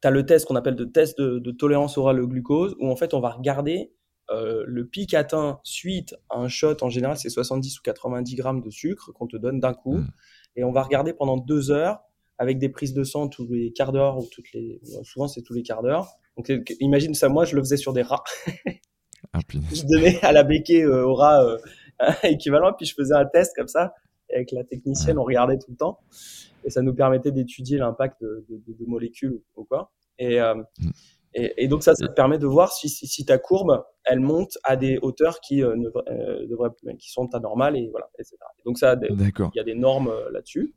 as 0.03 0.11
le 0.11 0.25
test 0.25 0.47
qu'on 0.47 0.55
appelle 0.55 0.75
de 0.75 0.85
test 0.85 1.19
de, 1.19 1.51
tolérance 1.51 1.97
orale 1.97 2.19
au 2.21 2.27
glucose, 2.27 2.75
où 2.79 2.89
en 2.89 2.95
fait, 2.95 3.13
on 3.13 3.19
va 3.19 3.29
regarder 3.29 3.91
euh, 4.31 4.63
le 4.65 4.85
pic 4.85 5.13
atteint 5.13 5.59
suite 5.63 6.15
à 6.29 6.37
un 6.37 6.47
shot. 6.47 6.77
En 6.81 6.89
général, 6.89 7.17
c'est 7.17 7.29
70 7.29 7.79
ou 7.79 7.81
90 7.83 8.35
grammes 8.35 8.61
de 8.61 8.69
sucre 8.69 9.11
qu'on 9.13 9.27
te 9.27 9.37
donne 9.37 9.59
d'un 9.59 9.73
coup. 9.73 9.97
Hmm. 9.97 10.07
Et 10.55 10.63
on 10.63 10.71
va 10.71 10.83
regarder 10.83 11.13
pendant 11.13 11.37
deux 11.37 11.71
heures 11.71 12.01
avec 12.37 12.57
des 12.57 12.69
prises 12.69 12.93
de 12.93 13.03
sang 13.03 13.27
tous 13.27 13.47
les 13.51 13.71
quarts 13.73 13.91
d'heure 13.91 14.17
ou 14.17 14.27
toutes 14.31 14.51
les 14.53 14.81
souvent 15.03 15.27
c'est 15.27 15.41
tous 15.41 15.53
les 15.53 15.63
quarts 15.63 15.81
d'heure. 15.81 16.07
Donc 16.37 16.51
imagine 16.79 17.13
ça 17.13 17.29
moi 17.29 17.45
je 17.45 17.55
le 17.55 17.61
faisais 17.61 17.77
sur 17.77 17.93
des 17.93 18.01
rats. 18.01 18.23
Ah, 19.33 19.39
je 19.49 19.83
donnais 19.83 20.19
à 20.21 20.31
la 20.31 20.43
béquille 20.43 20.83
euh, 20.83 21.05
au 21.05 21.15
rat 21.15 21.43
euh, 21.43 21.57
équivalent 22.23 22.73
puis 22.73 22.85
je 22.85 22.93
faisais 22.95 23.13
un 23.13 23.25
test 23.25 23.53
comme 23.55 23.67
ça 23.67 23.93
et 24.29 24.35
avec 24.35 24.51
la 24.51 24.63
technicienne 24.63 25.17
on 25.17 25.23
regardait 25.23 25.57
tout 25.57 25.71
le 25.71 25.77
temps 25.77 25.99
et 26.63 26.69
ça 26.69 26.81
nous 26.81 26.93
permettait 26.93 27.31
d'étudier 27.31 27.77
l'impact 27.77 28.21
de, 28.21 28.45
de, 28.49 28.85
molécules 28.85 29.41
ou 29.55 29.65
quoi. 29.65 29.91
Et, 30.17 30.39
euh, 30.39 30.55
mm. 30.55 30.91
et, 31.33 31.53
et, 31.57 31.67
donc 31.67 31.83
ça, 31.83 31.93
ça 31.93 32.07
te 32.07 32.13
permet 32.13 32.37
de 32.37 32.47
voir 32.47 32.71
si, 32.71 32.87
si, 32.87 33.25
ta 33.25 33.37
courbe 33.37 33.83
elle 34.05 34.21
monte 34.21 34.57
à 34.63 34.77
des 34.77 34.97
hauteurs 35.01 35.39
qui 35.41 35.57
ne 35.57 36.45
devraient, 36.47 36.69
qui 36.97 37.11
sont 37.11 37.33
anormales 37.35 37.75
et 37.75 37.89
voilà 37.89 38.09
etc. 38.17 38.37
donc 38.65 38.77
ça 38.77 38.95
il 39.01 39.49
y 39.55 39.59
a 39.59 39.63
des 39.63 39.75
normes 39.75 40.13
là-dessus. 40.31 40.73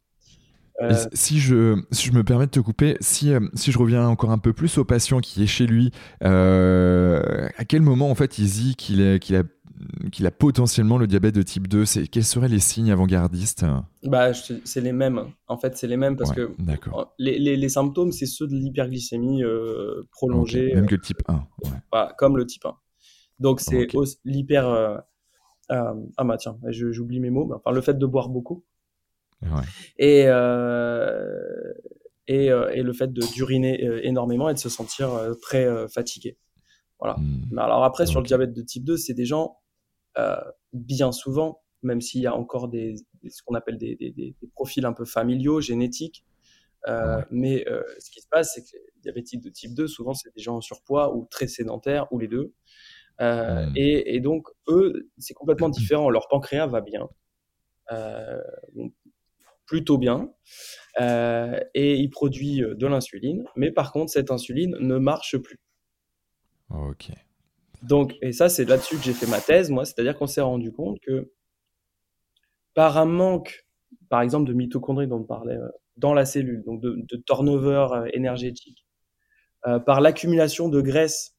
Euh, 0.83 0.95
si, 1.13 1.39
je, 1.39 1.83
si 1.91 2.09
je 2.09 2.13
me 2.13 2.23
permets 2.23 2.47
de 2.47 2.51
te 2.51 2.61
couper, 2.61 2.97
si, 3.01 3.33
euh, 3.33 3.41
si 3.55 3.73
je 3.73 3.79
reviens 3.79 4.07
encore 4.07 4.31
un 4.31 4.39
peu 4.39 4.53
plus 4.53 4.77
au 4.79 4.85
patient 4.85 5.21
qui 5.21 5.43
est 5.43 5.47
chez 5.47 5.67
lui, 5.67 5.91
euh, 6.23 7.49
à 7.57 7.65
quel 7.65 7.83
moment 7.83 8.11
en 8.11 8.15
fait 8.15 8.39
il 8.39 8.47
dit 8.47 8.77
qu'il 8.77 9.19
qu'il 9.19 9.37
a, 9.37 9.43
qu'il 10.13 10.27
a 10.27 10.31
potentiellement 10.31 10.99
le 10.99 11.07
diabète 11.07 11.35
de 11.35 11.43
type 11.43 11.67
2 11.67 11.85
Quels 12.11 12.25
seraient 12.25 12.49
les 12.49 12.59
signes 12.59 12.91
avant-gardistes? 12.91 13.65
Bah, 14.03 14.33
C'est 14.35 14.81
les 14.81 14.93
mêmes. 14.93 15.31
En 15.49 15.57
fait, 15.57 15.77
c'est 15.77 15.87
les 15.87 15.97
mêmes 15.97 16.17
parce 16.17 16.33
que 16.33 16.55
les, 17.19 17.39
les, 17.39 17.57
les, 17.57 17.69
symptômes, 17.69 18.13
c'est 18.13 18.27
ceux 18.27 18.47
de 18.47 18.55
l'hyperglycémie 18.55 19.43
prolongée. 20.13 20.75
Même 20.75 20.87
que 20.87 20.95
le 20.95 21.01
type 21.01 21.23
1. 21.29 21.35
Ouais. 21.65 22.01
comme 22.19 22.37
le 22.37 22.47
type 22.47 22.67
1. 22.67 22.75
Donc, 23.39 23.61
c'est 23.61 23.87
l'hyper. 24.25 25.03
ah, 25.71 25.95
bah 26.25 26.37
tiens, 26.39 26.59
j'oublie 26.69 27.21
mes 27.21 27.31
mots. 27.31 27.51
Enfin, 27.55 27.75
le 27.75 27.81
fait 27.81 27.99
de 27.99 28.07
boire 28.07 28.29
beaucoup 28.29 28.65
Et, 29.99 30.23
et, 32.29 32.47
et, 32.47 32.83
le 32.83 32.93
fait 32.93 33.13
d'uriner 33.13 33.81
énormément 34.03 34.49
et 34.49 34.55
de 34.55 34.59
se 34.59 34.69
sentir 34.69 35.11
très 35.41 35.67
fatigué. 35.89 36.37
Voilà. 36.99 37.17
Hmm. 37.19 37.59
Alors 37.59 37.85
après, 37.85 38.07
sur 38.07 38.21
le 38.21 38.27
diabète 38.27 38.53
de 38.53 38.63
type 38.63 38.85
2, 38.85 38.97
c'est 38.97 39.15
des 39.15 39.27
gens, 39.27 39.59
bien 40.73 41.13
souvent, 41.13 41.63
même 41.83 42.01
s'il 42.01 42.21
y 42.21 42.27
a 42.27 42.35
encore 42.35 42.69
des, 42.69 42.97
ce 43.29 43.43
qu'on 43.43 43.55
appelle 43.55 43.79
des, 43.79 43.97
des, 43.97 44.11
des, 44.11 44.35
profils 44.55 44.85
un 44.85 44.93
peu 44.93 45.05
familiaux, 45.05 45.61
génétiques. 45.61 46.25
Euh, 46.89 47.23
mais 47.31 47.67
euh, 47.69 47.83
ce 47.99 48.11
qui 48.11 48.21
se 48.21 48.29
passe, 48.29 48.53
c'est 48.55 48.63
que 48.63 48.77
les 48.77 49.01
diabétiques 49.03 49.43
de 49.43 49.51
type 49.51 49.75
2, 49.75 49.87
souvent, 49.87 50.15
c'est 50.15 50.35
des 50.35 50.43
gens 50.43 50.57
en 50.57 50.61
surpoids 50.61 51.15
ou 51.17 51.27
très 51.31 51.49
sédentaires, 51.49 52.07
ou 52.13 52.19
les 52.19 52.29
deux. 52.29 52.53
Euh, 53.21 53.67
et, 53.75 54.15
et, 54.15 54.21
donc, 54.21 54.49
eux, 54.69 55.11
c'est 55.19 55.35
complètement 55.35 55.69
différent. 55.71 56.11
Leur 56.11 56.29
pancréas 56.29 56.67
va 56.67 56.81
bien, 56.81 57.09
plutôt 59.67 59.99
bien, 59.99 60.31
et 60.99 61.97
il 61.97 62.09
produit 62.11 62.61
de 62.61 62.87
l'insuline. 62.87 63.45
Mais 63.57 63.71
par 63.71 63.93
contre, 63.93 64.11
cette 64.13 64.31
insuline 64.31 64.77
ne 64.81 64.99
marche 64.99 65.37
plus. 65.37 65.59
Ok. 66.71 67.11
Donc, 67.83 68.15
et 68.23 68.33
ça, 68.33 68.49
c'est 68.49 68.65
là-dessus 68.65 68.97
que 68.97 69.03
j'ai 69.03 69.13
fait 69.13 69.27
ma 69.27 69.41
thèse, 69.41 69.71
moi. 69.71 69.85
C'est-à-dire 69.85 70.17
qu'on 70.17 70.27
s'est 70.27 70.41
rendu 70.41 70.73
compte 70.73 70.99
que 71.01 71.33
par 72.75 72.99
un 72.99 73.07
manque, 73.07 73.67
par 74.09 74.21
exemple, 74.23 74.49
de 74.49 74.53
mitochondries 74.53 75.07
dont 75.07 75.21
on 75.21 75.25
parlait 75.25 75.57
euh, 75.57 75.69
dans 75.97 76.15
la 76.15 76.25
cellule, 76.25 76.63
donc 76.65 76.81
de, 76.81 77.17
turnover 77.27 77.89
euh, 77.93 78.09
énergétique, 78.13 78.87
euh, 79.67 79.79
par 79.79 80.01
l'accumulation 80.01 80.69
de 80.69 80.81
graisse 80.81 81.37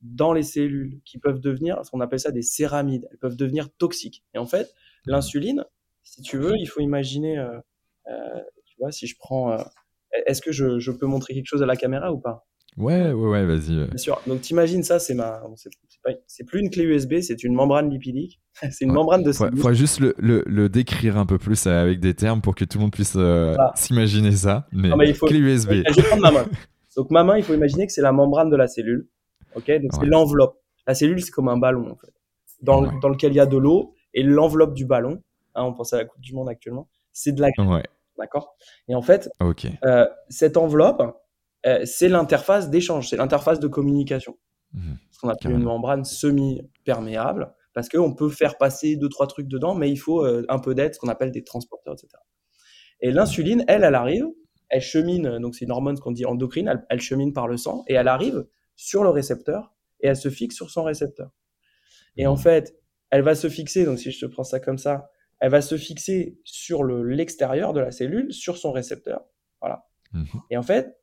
dans 0.00 0.32
les 0.32 0.42
cellules 0.42 1.00
qui 1.04 1.18
peuvent 1.18 1.40
devenir, 1.40 1.84
ce 1.84 1.90
qu'on 1.90 2.00
appelle 2.00 2.20
ça 2.20 2.30
des 2.30 2.42
céramides, 2.42 3.08
elles 3.10 3.18
peuvent 3.18 3.36
devenir 3.36 3.68
toxiques. 3.76 4.24
Et 4.34 4.38
en 4.38 4.46
fait, 4.46 4.72
l'insuline, 5.06 5.64
si 6.04 6.22
tu 6.22 6.38
veux, 6.38 6.54
il 6.56 6.66
faut 6.66 6.80
imaginer, 6.80 7.42
tu 8.06 8.76
vois, 8.78 8.92
si 8.92 9.06
je 9.06 9.16
prends, 9.18 9.56
est-ce 10.26 10.40
que 10.40 10.52
je, 10.52 10.78
je 10.78 10.92
peux 10.92 11.06
montrer 11.06 11.34
quelque 11.34 11.46
chose 11.46 11.62
à 11.62 11.66
la 11.66 11.76
caméra 11.76 12.12
ou 12.12 12.18
pas? 12.18 12.46
Ouais, 12.76 13.12
ouais, 13.12 13.28
ouais, 13.28 13.44
vas-y. 13.44 13.86
Bien 13.86 13.96
sûr. 13.96 14.20
Donc, 14.26 14.40
t'imagines 14.40 14.82
ça, 14.82 14.98
c'est 14.98 15.14
ma, 15.14 15.42
c'est 16.26 16.44
plus 16.44 16.60
une 16.60 16.70
clé 16.70 16.84
USB, 16.84 17.20
c'est 17.20 17.44
une 17.44 17.54
membrane 17.54 17.88
lipidique. 17.88 18.40
c'est 18.70 18.84
une 18.84 18.92
membrane 18.92 19.22
de. 19.22 19.30
Il 19.30 19.56
faudrait 19.58 19.74
juste 19.74 20.00
le, 20.00 20.14
le, 20.18 20.42
le, 20.46 20.68
décrire 20.68 21.16
un 21.16 21.26
peu 21.26 21.38
plus 21.38 21.66
euh, 21.66 21.82
avec 21.82 22.00
des 22.00 22.14
termes 22.14 22.40
pour 22.40 22.54
que 22.54 22.64
tout 22.64 22.78
le 22.78 22.82
monde 22.82 22.92
puisse 22.92 23.14
euh, 23.16 23.56
s'imaginer 23.74 24.32
ça. 24.32 24.66
Mais, 24.72 24.90
il 25.06 25.14
faut... 25.14 25.26
clé 25.26 25.38
USB. 25.38 25.82
Je 25.88 25.94
vais 25.94 26.02
prendre 26.02 26.22
ma 26.22 26.30
main. 26.32 26.46
Donc, 26.96 27.10
ma 27.10 27.24
main, 27.24 27.36
il 27.36 27.44
faut 27.44 27.54
imaginer 27.54 27.86
que 27.86 27.92
c'est 27.92 28.02
la 28.02 28.12
membrane 28.12 28.50
de 28.50 28.56
la 28.56 28.66
cellule. 28.66 29.08
Ok, 29.54 29.70
donc 29.80 29.92
c'est 29.92 30.06
l'enveloppe. 30.06 30.56
La 30.86 30.94
cellule, 30.94 31.22
c'est 31.22 31.30
comme 31.30 31.48
un 31.48 31.56
ballon 31.56 31.92
en 31.92 31.96
fait, 31.96 32.12
dans, 32.60 32.82
dans 33.00 33.08
lequel 33.08 33.32
il 33.32 33.36
y 33.36 33.40
a 33.40 33.46
de 33.46 33.56
l'eau 33.56 33.94
et 34.12 34.22
l'enveloppe 34.22 34.74
du 34.74 34.84
ballon. 34.84 35.22
Hein, 35.54 35.64
on 35.64 35.72
pense 35.72 35.92
à 35.92 35.98
la 35.98 36.04
Coupe 36.04 36.20
du 36.20 36.34
Monde 36.34 36.48
actuellement. 36.48 36.88
C'est 37.12 37.32
de 37.32 37.40
la. 37.40 37.48
Ouais. 37.58 37.84
D'accord? 38.18 38.56
Et 38.88 38.94
en 38.94 39.02
fait, 39.02 39.28
euh, 39.84 40.06
cette 40.28 40.56
enveloppe, 40.56 41.02
euh, 41.66 41.84
c'est 41.84 42.08
l'interface 42.08 42.70
d'échange, 42.70 43.08
c'est 43.08 43.16
l'interface 43.16 43.58
de 43.58 43.66
communication. 43.66 44.38
Mhm. 44.72 44.98
Ce 45.10 45.18
qu'on 45.18 45.28
appelle 45.28 45.52
une 45.52 45.62
membrane 45.62 46.04
semi-perméable, 46.04 47.52
parce 47.72 47.88
qu'on 47.88 48.14
peut 48.14 48.28
faire 48.28 48.56
passer 48.56 48.96
deux, 48.96 49.08
trois 49.08 49.26
trucs 49.26 49.48
dedans, 49.48 49.74
mais 49.74 49.90
il 49.90 49.96
faut 49.96 50.24
euh, 50.24 50.44
un 50.48 50.58
peu 50.58 50.74
d'aide, 50.74 50.94
ce 50.94 51.00
qu'on 51.00 51.08
appelle 51.08 51.32
des 51.32 51.44
transporteurs, 51.44 51.94
etc. 51.94 52.08
Et 53.00 53.10
l'insuline, 53.10 53.64
elle, 53.66 53.84
elle 53.84 53.94
arrive, 53.94 54.26
elle 54.68 54.80
chemine, 54.80 55.38
donc 55.38 55.54
c'est 55.54 55.64
une 55.64 55.72
hormone 55.72 55.98
qu'on 55.98 56.12
dit 56.12 56.24
endocrine, 56.24 56.82
elle, 56.88 57.00
chemine 57.00 57.32
par 57.32 57.48
le 57.48 57.56
sang, 57.56 57.84
et 57.88 57.94
elle 57.94 58.08
arrive 58.08 58.46
sur 58.76 59.02
le 59.02 59.10
récepteur, 59.10 59.72
et 60.00 60.08
elle 60.08 60.16
se 60.16 60.28
fixe 60.28 60.54
sur 60.54 60.70
son 60.70 60.84
récepteur. 60.84 61.30
Et 62.16 62.26
en 62.26 62.34
mhm. 62.34 62.38
fait, 62.38 62.76
elle 63.10 63.22
va 63.22 63.34
se 63.34 63.48
fixer, 63.48 63.84
donc 63.84 63.98
si 63.98 64.10
je 64.10 64.24
te 64.24 64.30
prends 64.30 64.44
ça 64.44 64.60
comme 64.60 64.78
ça, 64.78 65.10
elle 65.40 65.50
va 65.50 65.60
se 65.60 65.76
fixer 65.76 66.38
sur 66.44 66.84
l'extérieur 66.84 67.72
de 67.72 67.80
la 67.80 67.90
cellule, 67.90 68.32
sur 68.32 68.56
son 68.56 68.72
récepteur. 68.72 69.24
Voilà. 69.60 69.86
Mhm. 70.12 70.26
Et 70.50 70.56
en 70.56 70.62
fait, 70.62 70.98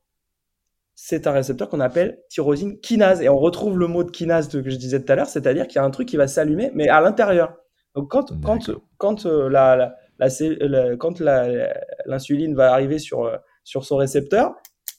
c'est 0.96 1.26
un 1.28 1.32
récepteur 1.32 1.70
qu'on 1.70 1.80
appelle 1.80 2.20
tyrosine 2.30 2.80
kinase. 2.80 3.22
Et 3.22 3.30
on 3.30 3.38
retrouve 3.38 3.78
le 3.78 3.88
mot 3.88 4.04
de 4.04 4.12
kinase 4.12 4.50
que 4.50 4.70
je 4.70 4.76
disais 4.76 5.04
tout 5.04 5.12
à 5.12 5.16
l'heure, 5.16 5.28
c'est-à-dire 5.28 5.68
qu'il 5.68 5.78
y 5.78 5.80
a 5.80 5.84
un 5.84 5.90
truc 5.90 6.08
qui 6.08 6.18
va 6.18 6.28
s'allumer, 6.28 6.72
mais 6.74 6.90
à 6.90 7.02
l'intérieur. 7.02 7.56
Donc 7.96 8.10
quand, 8.12 8.40
quand, 8.42 8.72
quand 8.98 9.26
euh, 9.26 9.50
la, 9.50 9.96
la, 10.20 10.96
quand 10.98 11.20
l'insuline 11.20 12.56
va 12.56 12.72
arriver 12.72 13.00
sur, 13.00 13.26
euh, 13.26 13.38
sur 13.64 13.84
son 13.84 13.98
récepteur, 13.98 14.54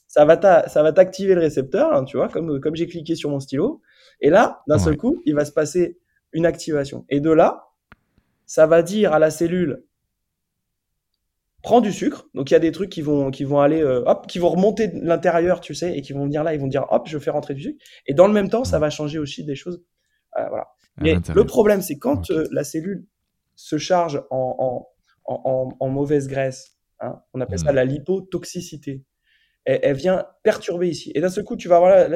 ça 0.07 0.25
va 0.25 0.37
t'activer 0.93 1.33
le 1.33 1.41
récepteur, 1.41 1.91
hein, 1.91 2.03
tu 2.03 2.17
vois, 2.17 2.27
comme, 2.29 2.59
comme 2.59 2.75
j'ai 2.75 2.85
cliqué 2.85 3.15
sur 3.15 3.31
mon 3.31 3.39
stylo. 3.39 3.81
Et 4.21 4.29
là, 4.29 4.61
d'un 4.67 4.77
seul 4.77 4.95
coup, 4.95 5.23
il 5.25 5.33
va 5.33 5.43
se 5.43 5.51
passer 5.51 5.97
une 6.33 6.45
activation. 6.45 7.05
Et 7.09 7.19
de 7.19 7.31
là, 7.31 7.67
ça 8.53 8.67
va 8.67 8.83
dire 8.83 9.13
à 9.13 9.17
la 9.17 9.31
cellule, 9.31 9.83
prends 11.63 11.81
du 11.81 11.91
sucre. 11.91 12.27
Donc 12.35 12.51
il 12.51 12.53
y 12.53 12.55
a 12.55 12.59
des 12.59 12.71
trucs 12.71 12.91
qui 12.91 13.01
vont 13.01 13.31
qui 13.31 13.45
vont 13.45 13.59
aller 13.59 13.81
euh, 13.81 14.03
hop, 14.05 14.27
qui 14.27 14.37
vont 14.37 14.49
remonter 14.49 14.89
de 14.89 15.03
l'intérieur, 15.03 15.59
tu 15.59 15.73
sais, 15.73 15.97
et 15.97 16.03
qui 16.03 16.13
vont 16.13 16.25
venir 16.25 16.43
là, 16.43 16.53
ils 16.53 16.59
vont 16.59 16.67
dire 16.67 16.85
hop, 16.91 17.07
je 17.07 17.17
fais 17.17 17.31
rentrer 17.31 17.55
du 17.55 17.63
sucre. 17.63 17.83
Et 18.05 18.13
dans 18.13 18.27
le 18.27 18.33
même 18.33 18.49
temps, 18.49 18.63
ça 18.63 18.77
va 18.77 18.91
changer 18.91 19.17
aussi 19.17 19.43
des 19.43 19.55
choses. 19.55 19.83
Euh, 20.37 20.47
voilà. 20.49 20.67
Mais 20.97 21.15
le 21.33 21.45
problème, 21.45 21.81
c'est 21.81 21.97
quand 21.97 22.29
euh, 22.29 22.47
la 22.51 22.63
cellule 22.63 23.07
se 23.55 23.79
charge 23.79 24.21
en, 24.29 24.87
en, 25.25 25.33
en, 25.33 25.69
en 25.79 25.89
mauvaise 25.89 26.27
graisse, 26.27 26.77
hein, 26.99 27.23
on 27.33 27.41
appelle 27.41 27.57
ça 27.57 27.71
hmm. 27.71 27.75
la 27.75 27.85
lipotoxicité. 27.85 29.03
Elle, 29.65 29.79
elle, 29.81 29.95
vient 29.95 30.27
perturber 30.43 30.89
ici. 30.89 31.11
Et 31.15 31.21
d'un 31.21 31.29
seul 31.29 31.43
coup, 31.43 31.55
tu 31.55 31.69
vas 31.69 31.79
voir 31.79 32.07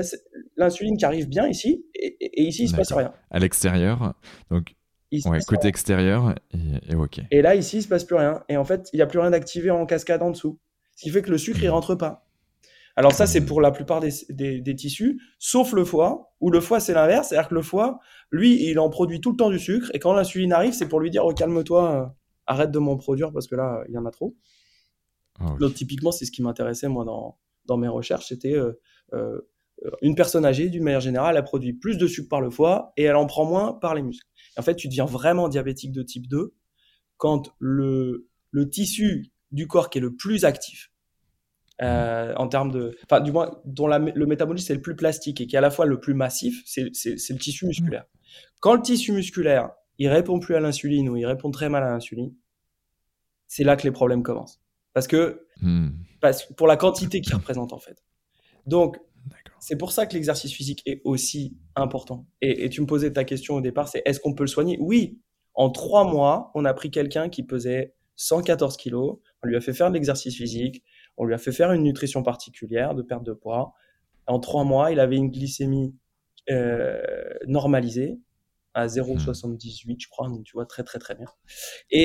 l'insuline 0.56 0.98
qui 0.98 1.06
arrive 1.06 1.30
bien 1.30 1.48
ici, 1.48 1.84
et, 1.96 2.16
et 2.20 2.44
ici, 2.44 2.66
il 2.66 2.70
se 2.70 2.76
passe 2.76 2.92
rien. 2.92 3.12
À 3.32 3.40
l'extérieur, 3.40 4.14
donc 4.52 4.77
ouais, 5.12 5.40
côté 5.48 5.68
extérieur, 5.68 6.36
et, 6.90 6.96
ok. 6.96 7.22
Et 7.32 7.42
là, 7.42 7.56
ici, 7.56 7.78
il 7.78 7.82
se 7.84 7.88
passe 7.88 8.04
plus 8.04 8.16
rien. 8.16 8.44
Et 8.50 8.58
en 8.58 8.66
fait, 8.66 8.90
il 8.94 8.98
n'y 8.98 9.02
a 9.02 9.06
plus 9.06 9.20
rien 9.20 9.32
d'activé 9.32 9.72
en 9.72 9.86
cascade 9.86 10.22
en 10.22 10.32
dessous. 10.32 10.60
Ce 10.96 11.04
qui 11.04 11.10
fait 11.10 11.22
que 11.22 11.32
le 11.32 11.38
sucre, 11.38 11.60
il 11.62 11.70
hmm. 11.70 11.74
rentre 11.74 11.96
pas. 11.96 12.26
Alors 12.96 13.12
ça, 13.14 13.28
c'est 13.28 13.42
hmm. 13.42 13.46
pour 13.46 13.62
la 13.62 13.72
plupart 13.72 14.00
des, 14.00 14.12
des, 14.30 14.76
tissus, 14.76 15.22
sauf 15.38 15.74
le 15.74 15.86
foie, 15.86 16.34
où 16.42 16.50
le 16.50 16.60
foie, 16.60 16.80
c'est 16.80 16.94
l'inverse. 16.94 17.30
C'est-à-dire 17.30 17.50
que 17.50 17.56
le 17.56 17.62
foie, 17.62 18.00
lui, 18.32 18.70
il 18.70 18.80
en 18.80 18.90
produit 18.90 19.22
tout 19.22 19.32
le 19.32 19.38
temps 19.38 19.50
du 19.50 19.60
sucre. 19.60 19.90
Et 19.94 20.00
quand 20.00 20.14
l'insuline 20.14 20.52
arrive, 20.52 20.74
c'est 20.74 20.88
pour 20.88 21.00
lui 21.00 21.12
dire, 21.12 21.26
oh, 21.26 21.34
calme-toi, 21.34 21.92
euh, 21.92 22.06
arrête 22.48 22.72
de 22.72 22.80
m'en 22.80 22.98
produire 22.98 23.32
parce 23.32 23.48
que 23.48 23.56
là, 23.56 23.84
il 23.88 23.94
y 23.94 23.98
en 23.98 24.06
a 24.06 24.12
trop. 24.12 24.36
Ah 25.40 25.56
Donc 25.60 25.76
typiquement, 25.76 26.12
c'est 26.12 26.26
ce 26.26 26.32
qui 26.32 26.42
m'intéressait, 26.42 26.88
moi, 26.88 27.06
dans, 27.06 27.38
dans 27.66 27.78
mes 27.78 27.88
recherches. 27.88 28.28
C'était 28.28 28.56
euh, 28.56 28.74
euh, 29.14 29.40
une 30.02 30.16
personne 30.16 30.46
âgée, 30.46 30.70
d'une 30.70 30.84
manière 30.84 31.02
générale, 31.02 31.38
elle 31.38 31.44
produit 31.44 31.74
plus 31.74 31.98
de 31.98 32.08
sucre 32.08 32.30
par 32.30 32.42
le 32.42 32.50
foie 32.50 32.94
et 32.98 33.04
elle 33.04 33.16
en 33.16 33.28
prend 33.28 33.46
moins 33.46 33.74
par 33.74 33.94
les 33.94 34.02
muscles. 34.02 34.28
En 34.58 34.62
fait, 34.62 34.76
tu 34.76 34.88
deviens 34.88 35.06
vraiment 35.06 35.50
diabétique 35.50 35.92
de 35.92 36.04
type 36.04 36.28
2 36.28 36.54
quand 37.18 37.54
le, 37.60 38.28
le 38.52 38.70
tissu 38.70 39.32
du 39.52 39.68
corps 39.68 39.90
qui 39.90 39.98
est 39.98 40.02
le 40.02 40.16
plus 40.16 40.46
actif, 40.46 40.92
euh, 41.82 42.34
en 42.38 42.48
termes 42.48 42.72
de, 42.72 42.98
enfin, 43.04 43.22
du 43.22 43.32
moins, 43.32 43.62
dont 43.66 43.88
le 43.88 44.26
métabolisme 44.26 44.72
est 44.72 44.76
le 44.76 44.82
plus 44.82 44.96
plastique 44.96 45.42
et 45.42 45.48
qui 45.48 45.56
est 45.56 45.60
à 45.60 45.62
la 45.62 45.70
fois 45.70 45.86
le 45.86 46.00
plus 46.00 46.14
massif, 46.14 46.64
c'est 46.66 46.84
le 46.84 47.38
tissu 47.38 47.68
musculaire. 47.68 48.06
Quand 48.60 48.74
le 48.74 48.82
tissu 48.82 49.12
musculaire, 49.12 49.72
il 50.00 50.10
répond 50.10 50.40
plus 50.40 50.56
à 50.56 50.60
l'insuline 50.60 51.10
ou 51.10 51.18
il 51.18 51.26
répond 51.26 51.52
très 51.52 51.70
mal 51.70 51.84
à 51.84 51.92
l'insuline, 51.92 52.34
c'est 53.48 53.64
là 53.64 53.76
que 53.76 53.84
les 53.84 53.92
problèmes 53.92 54.24
commencent. 54.24 54.60
Parce 54.94 55.08
que, 55.08 55.46
hmm. 55.62 55.90
parce, 56.20 56.46
pour 56.54 56.68
la 56.68 56.78
quantité 56.78 57.22
qu'il 57.22 57.36
représente, 57.36 57.74
en 57.74 57.80
fait. 57.80 58.04
Donc, 58.66 58.98
c'est 59.60 59.76
pour 59.76 59.92
ça 59.92 60.06
que 60.06 60.14
l'exercice 60.14 60.54
physique 60.54 60.82
est 60.86 61.02
aussi 61.04 61.58
important. 61.76 62.28
Et, 62.42 62.70
tu 62.70 62.82
me 62.82 62.86
posais 62.86 63.12
ta 63.12 63.24
question 63.24 63.56
au 63.56 63.62
départ, 63.62 63.88
c'est 63.88 64.02
est-ce 64.06 64.20
qu'on 64.20 64.34
peut 64.34 64.44
le 64.44 64.48
soigner? 64.48 64.78
Oui. 64.80 65.20
En 65.54 65.72
trois 65.72 66.04
mois, 66.04 66.52
on 66.54 66.66
a 66.66 66.74
pris 66.74 66.92
quelqu'un 66.92 67.30
qui 67.30 67.44
pesait 67.44 67.96
114 68.16 68.78
kilos, 68.78 69.20
on 69.44 69.48
lui 69.48 69.56
a 69.56 69.62
fait 69.62 69.74
faire 69.74 69.90
de 69.90 69.96
l'exercice 69.96 70.36
physique, 70.36 70.84
on 71.18 71.26
lui 71.26 71.34
a 71.34 71.38
fait 71.38 71.52
faire 71.52 71.72
une 71.72 71.84
nutrition 71.84 72.24
particulière 72.24 72.94
de 72.94 73.02
perte 73.02 73.24
de 73.24 73.34
poids. 73.34 73.74
En 74.28 74.40
trois 74.40 74.64
mois, 74.64 74.92
il 74.92 75.00
avait 75.00 75.16
une 75.16 75.32
glycémie 75.32 75.96
euh, 76.50 77.02
normalisée 77.48 78.20
à 78.74 78.86
0,78, 78.88 79.94
hmm. 79.94 79.96
je 80.00 80.08
crois, 80.08 80.28
donc 80.28 80.44
tu 80.44 80.54
vois 80.54 80.68
très 80.68 80.84
très 80.84 81.00
très 81.00 81.16
bien. 81.16 81.28
Et, 81.90 82.04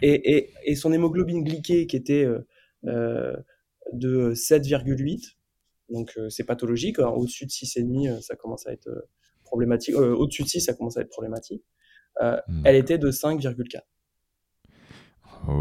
et, 0.00 0.50
et, 0.64 0.74
son 0.74 0.92
hémoglobine 0.92 1.44
glyquée 1.44 1.86
qui 1.86 1.94
était 1.94 2.24
euh, 2.24 2.46
euh, 2.86 3.36
de 3.92 4.32
7,8, 4.32 5.36
donc 5.90 6.12
euh, 6.16 6.28
c'est 6.30 6.44
pathologique. 6.44 6.98
Au-dessus 6.98 7.46
de 7.46 7.50
6,5, 7.50 8.08
euh, 8.08 8.20
ça 8.20 8.36
commence 8.36 8.66
à 8.66 8.72
être 8.72 8.88
euh, 8.88 9.08
problématique. 9.44 9.94
Au-dessus 9.96 10.44
de 10.44 10.48
6, 10.48 10.60
ça 10.60 10.74
commence 10.74 10.96
à 10.96 11.02
être 11.02 11.10
problématique. 11.10 11.64
elle 12.64 12.76
était 12.76 12.98
de 12.98 13.10
5,4. 13.10 13.80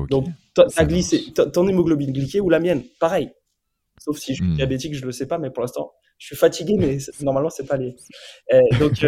Donc, 0.10 0.28
ta 0.54 0.86
glycé, 0.86 1.34
ton 1.34 1.68
hémoglobine 1.68 2.12
glyquée 2.12 2.42
ou 2.42 2.50
la 2.50 2.60
mienne, 2.60 2.84
pareil. 3.00 3.32
Sauf 4.00 4.18
si 4.18 4.34
je 4.34 4.44
suis 4.44 4.52
hmm. 4.52 4.56
diabétique, 4.56 4.94
je 4.94 5.06
le 5.06 5.12
sais 5.12 5.26
pas, 5.26 5.38
mais 5.38 5.50
pour 5.50 5.62
l'instant, 5.62 5.94
je 6.18 6.28
suis 6.28 6.36
fatigué, 6.36 6.76
mais 6.78 6.98
normalement, 7.22 7.50
c'est 7.50 7.66
pas 7.66 7.78
les. 7.78 7.96
donc, 8.80 9.04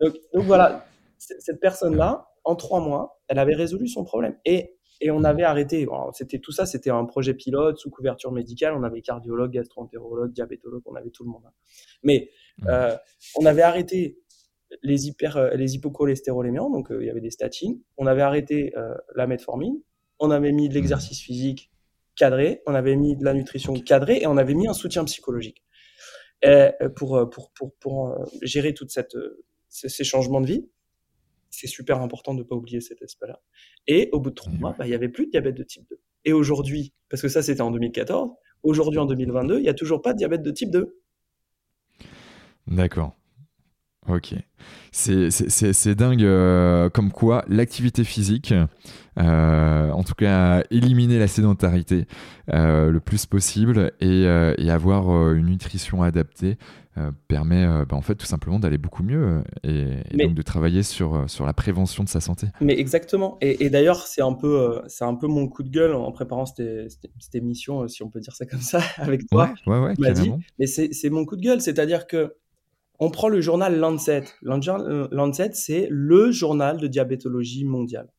donc, 0.00 0.14
donc, 0.32 0.44
voilà, 0.44 0.86
cette 1.18 1.60
personne-là, 1.60 2.28
en 2.44 2.54
trois 2.54 2.80
mois, 2.80 3.20
elle 3.28 3.38
avait 3.38 3.54
résolu 3.54 3.88
son 3.88 4.04
problème. 4.04 4.36
Et 4.44 4.76
et 5.00 5.10
on 5.10 5.24
avait 5.24 5.42
arrêté. 5.42 5.86
C'était 6.12 6.38
tout 6.38 6.52
ça, 6.52 6.66
c'était 6.66 6.90
un 6.90 7.04
projet 7.04 7.34
pilote 7.34 7.78
sous 7.78 7.90
couverture 7.90 8.32
médicale. 8.32 8.74
On 8.74 8.82
avait 8.82 9.02
cardiologue, 9.02 9.50
gastroentérologue, 9.50 10.32
diabétologue, 10.32 10.82
on 10.86 10.94
avait 10.94 11.10
tout 11.10 11.24
le 11.24 11.30
monde. 11.30 11.42
Mais 12.02 12.30
euh, 12.66 12.96
on 13.36 13.46
avait 13.46 13.62
arrêté 13.62 14.18
les 14.82 15.06
hyper, 15.06 15.36
euh, 15.36 15.50
les 15.54 15.74
hypocholestérolémiants, 15.74 16.70
donc 16.70 16.90
euh, 16.90 17.02
il 17.02 17.06
y 17.06 17.10
avait 17.10 17.20
des 17.20 17.30
statines. 17.30 17.80
On 17.96 18.06
avait 18.06 18.22
arrêté 18.22 18.72
la 19.14 19.26
metformine. 19.26 19.80
on 20.18 20.30
avait 20.30 20.52
mis 20.52 20.68
de 20.68 20.74
l'exercice 20.74 21.20
physique 21.20 21.70
cadré, 22.16 22.62
on 22.66 22.74
avait 22.74 22.96
mis 22.96 23.16
de 23.16 23.24
la 23.24 23.34
nutrition 23.34 23.74
cadrée 23.74 24.18
et 24.22 24.26
on 24.26 24.36
avait 24.36 24.54
mis 24.54 24.68
un 24.68 24.74
soutien 24.74 25.04
psychologique 25.04 25.64
pour, 26.94 27.28
pour, 27.30 27.50
pour, 27.52 27.74
pour, 27.80 28.28
gérer 28.42 28.74
toute 28.74 28.90
cette, 28.90 29.16
ces 29.68 30.04
changements 30.04 30.40
de 30.40 30.46
vie. 30.46 30.68
C'est 31.54 31.66
super 31.66 32.00
important 32.00 32.34
de 32.34 32.40
ne 32.40 32.44
pas 32.44 32.54
oublier 32.54 32.80
cet 32.80 33.02
aspect-là. 33.02 33.40
Et 33.86 34.08
au 34.12 34.20
bout 34.20 34.30
de 34.30 34.34
trois 34.34 34.52
mois, 34.52 34.74
bah, 34.78 34.86
il 34.86 34.88
n'y 34.88 34.94
avait 34.94 35.08
plus 35.08 35.26
de 35.26 35.30
diabète 35.30 35.56
de 35.56 35.62
type 35.62 35.84
2. 35.88 36.00
Et 36.24 36.32
aujourd'hui, 36.32 36.92
parce 37.08 37.22
que 37.22 37.28
ça 37.28 37.42
c'était 37.42 37.60
en 37.60 37.70
2014, 37.70 38.30
aujourd'hui 38.62 38.98
en 38.98 39.06
2022, 39.06 39.58
il 39.58 39.62
n'y 39.62 39.68
a 39.68 39.74
toujours 39.74 40.02
pas 40.02 40.12
de 40.12 40.18
diabète 40.18 40.42
de 40.42 40.50
type 40.50 40.70
2. 40.70 40.98
D'accord. 42.66 43.16
Ok. 44.08 44.34
C'est 44.92 45.94
dingue 45.94 46.22
euh, 46.22 46.88
comme 46.90 47.10
quoi 47.10 47.44
l'activité 47.48 48.04
physique, 48.04 48.54
euh, 49.18 49.90
en 49.90 50.02
tout 50.02 50.14
cas 50.14 50.62
éliminer 50.70 51.18
la 51.18 51.26
sédentarité 51.26 52.06
euh, 52.52 52.90
le 52.90 53.00
plus 53.00 53.26
possible 53.26 53.92
et, 54.00 54.26
avoir 54.70 55.32
une 55.32 55.46
nutrition 55.46 56.02
adaptée 56.02 56.58
permet 57.28 57.66
bah, 57.66 57.96
en 57.96 58.02
fait 58.02 58.14
tout 58.14 58.26
simplement 58.26 58.58
d'aller 58.60 58.78
beaucoup 58.78 59.02
mieux 59.02 59.42
et, 59.64 59.86
donc 60.16 60.34
de 60.34 60.42
travailler 60.42 60.82
sur, 60.82 61.28
sur 61.28 61.46
la 61.46 61.52
prévention 61.52 62.04
de 62.04 62.08
sa 62.08 62.20
santé. 62.20 62.48
Mais 62.60 62.78
exactement. 62.78 63.36
Et, 63.40 63.70
d'ailleurs 63.70 64.06
c'est 64.06 64.22
un, 64.22 64.32
peu, 64.32 64.80
c'est 64.88 65.04
un 65.04 65.14
peu 65.14 65.26
mon 65.26 65.48
coup 65.48 65.62
de 65.62 65.70
gueule 65.70 65.94
en 65.94 66.10
préparant 66.12 66.46
cette, 66.46 66.90
cette, 66.90 67.34
émission, 67.34 67.86
si 67.88 68.02
on 68.02 68.10
peut 68.10 68.20
dire 68.20 68.34
ça 68.34 68.46
comme 68.46 68.60
ça, 68.60 68.80
avec 68.96 69.26
toi. 69.28 69.52
Ouais, 69.66 69.78
ouais, 69.78 69.94
ouais 69.96 70.38
Mais 70.58 70.66
c'est 70.66 71.10
mon 71.10 71.24
coup 71.24 71.36
de 71.36 71.42
gueule, 71.42 71.60
c'est-à-dire 71.60 72.06
que 72.06 72.34
on 73.00 73.10
prend 73.10 73.28
le 73.28 73.40
journal 73.40 73.76
Lancet. 73.76 74.24
Lancet, 74.42 75.50
c'est 75.54 75.88
le 75.90 76.30
journal 76.30 76.78
de 76.78 76.86
diabétologie 76.86 77.64
mondiale. 77.64 78.12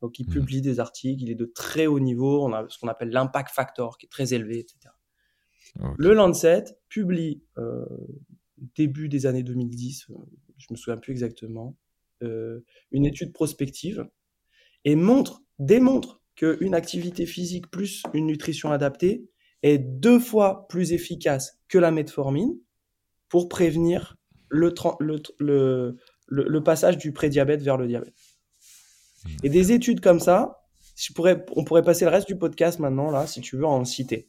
Donc, 0.00 0.18
il 0.18 0.28
mmh. 0.28 0.32
publie 0.32 0.60
des 0.60 0.78
articles, 0.78 1.22
il 1.22 1.30
est 1.30 1.34
de 1.34 1.46
très 1.46 1.86
haut 1.86 2.00
niveau. 2.00 2.44
On 2.44 2.52
a 2.52 2.66
ce 2.68 2.78
qu'on 2.78 2.88
appelle 2.88 3.10
l'impact 3.10 3.50
factor, 3.50 3.98
qui 3.98 4.06
est 4.06 4.08
très 4.08 4.32
élevé, 4.32 4.60
etc. 4.60 4.94
Le 5.98 6.14
Lancet 6.14 6.64
publie 6.88 7.42
euh, 7.58 7.84
début 8.76 9.08
des 9.08 9.26
années 9.26 9.42
2010, 9.42 10.06
euh, 10.10 10.14
je 10.58 10.66
me 10.70 10.76
souviens 10.76 10.96
plus 10.96 11.12
exactement, 11.12 11.76
euh, 12.22 12.60
une 12.90 13.06
étude 13.06 13.32
prospective 13.32 14.08
et 14.84 14.96
montre, 14.96 15.42
démontre 15.58 16.22
qu'une 16.34 16.74
activité 16.74 17.26
physique 17.26 17.70
plus 17.70 18.02
une 18.14 18.26
nutrition 18.26 18.70
adaptée 18.70 19.28
est 19.62 19.78
deux 19.78 20.18
fois 20.18 20.66
plus 20.68 20.92
efficace 20.92 21.58
que 21.68 21.78
la 21.78 21.90
metformine 21.90 22.58
pour 23.28 23.48
prévenir 23.48 24.16
le, 24.50 24.74
le, 25.38 25.96
le, 26.28 26.62
passage 26.62 26.98
du 26.98 27.12
prédiabète 27.12 27.62
vers 27.62 27.76
le 27.76 27.86
diabète. 27.86 28.14
Et 29.42 29.48
des 29.48 29.72
études 29.72 30.00
comme 30.00 30.20
ça, 30.20 30.62
je 30.96 31.12
pourrais, 31.12 31.44
on 31.56 31.64
pourrait 31.64 31.82
passer 31.82 32.04
le 32.04 32.10
reste 32.10 32.26
du 32.26 32.36
podcast 32.36 32.78
maintenant, 32.78 33.10
là, 33.10 33.26
si 33.26 33.40
tu 33.40 33.56
veux, 33.56 33.66
en 33.66 33.84
citer. 33.84 34.26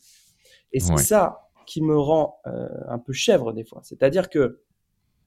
Et 0.73 0.79
c'est 0.79 0.97
ça 0.97 1.49
qui 1.65 1.81
me 1.81 1.97
rend 1.97 2.39
euh, 2.47 2.67
un 2.87 2.99
peu 2.99 3.13
chèvre 3.13 3.53
des 3.53 3.63
fois. 3.63 3.81
C'est-à-dire 3.83 4.29
que 4.29 4.61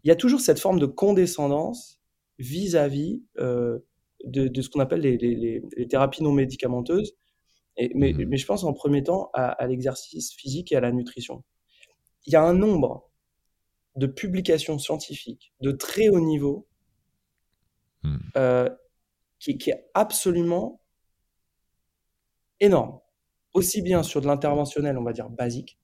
il 0.02 0.08
y 0.08 0.10
a 0.10 0.16
toujours 0.16 0.40
cette 0.40 0.60
forme 0.60 0.78
de 0.78 0.86
condescendance 0.86 2.00
vis-à-vis 2.38 3.22
euh, 3.38 3.78
de, 4.24 4.48
de, 4.48 4.62
ce 4.62 4.68
qu'on 4.68 4.80
appelle 4.80 5.00
les, 5.00 5.16
les, 5.16 5.62
les, 5.76 5.88
thérapies 5.88 6.22
non 6.22 6.32
médicamenteuses. 6.32 7.14
Et, 7.76 7.90
mais, 7.94 8.12
mmh. 8.12 8.24
mais, 8.26 8.36
je 8.36 8.46
pense 8.46 8.64
en 8.64 8.72
premier 8.72 9.02
temps 9.02 9.30
à, 9.32 9.46
à 9.48 9.66
l'exercice 9.66 10.32
physique 10.32 10.72
et 10.72 10.76
à 10.76 10.80
la 10.80 10.92
nutrition. 10.92 11.42
Il 12.26 12.32
y 12.32 12.36
a 12.36 12.42
un 12.42 12.54
nombre 12.54 13.10
de 13.96 14.06
publications 14.06 14.78
scientifiques 14.78 15.52
de 15.60 15.70
très 15.70 16.08
haut 16.08 16.20
niveau 16.20 16.66
hmm. 18.02 18.16
euh, 18.36 18.68
qui, 19.38 19.70
est 19.70 19.90
absolument 19.94 20.80
énorme. 22.60 22.98
Aussi 23.52 23.82
bien 23.82 24.02
sur 24.02 24.20
de 24.20 24.26
l'interventionnel, 24.26 24.98
on 24.98 25.04
va 25.04 25.12
dire 25.12 25.30
basique, 25.30 25.78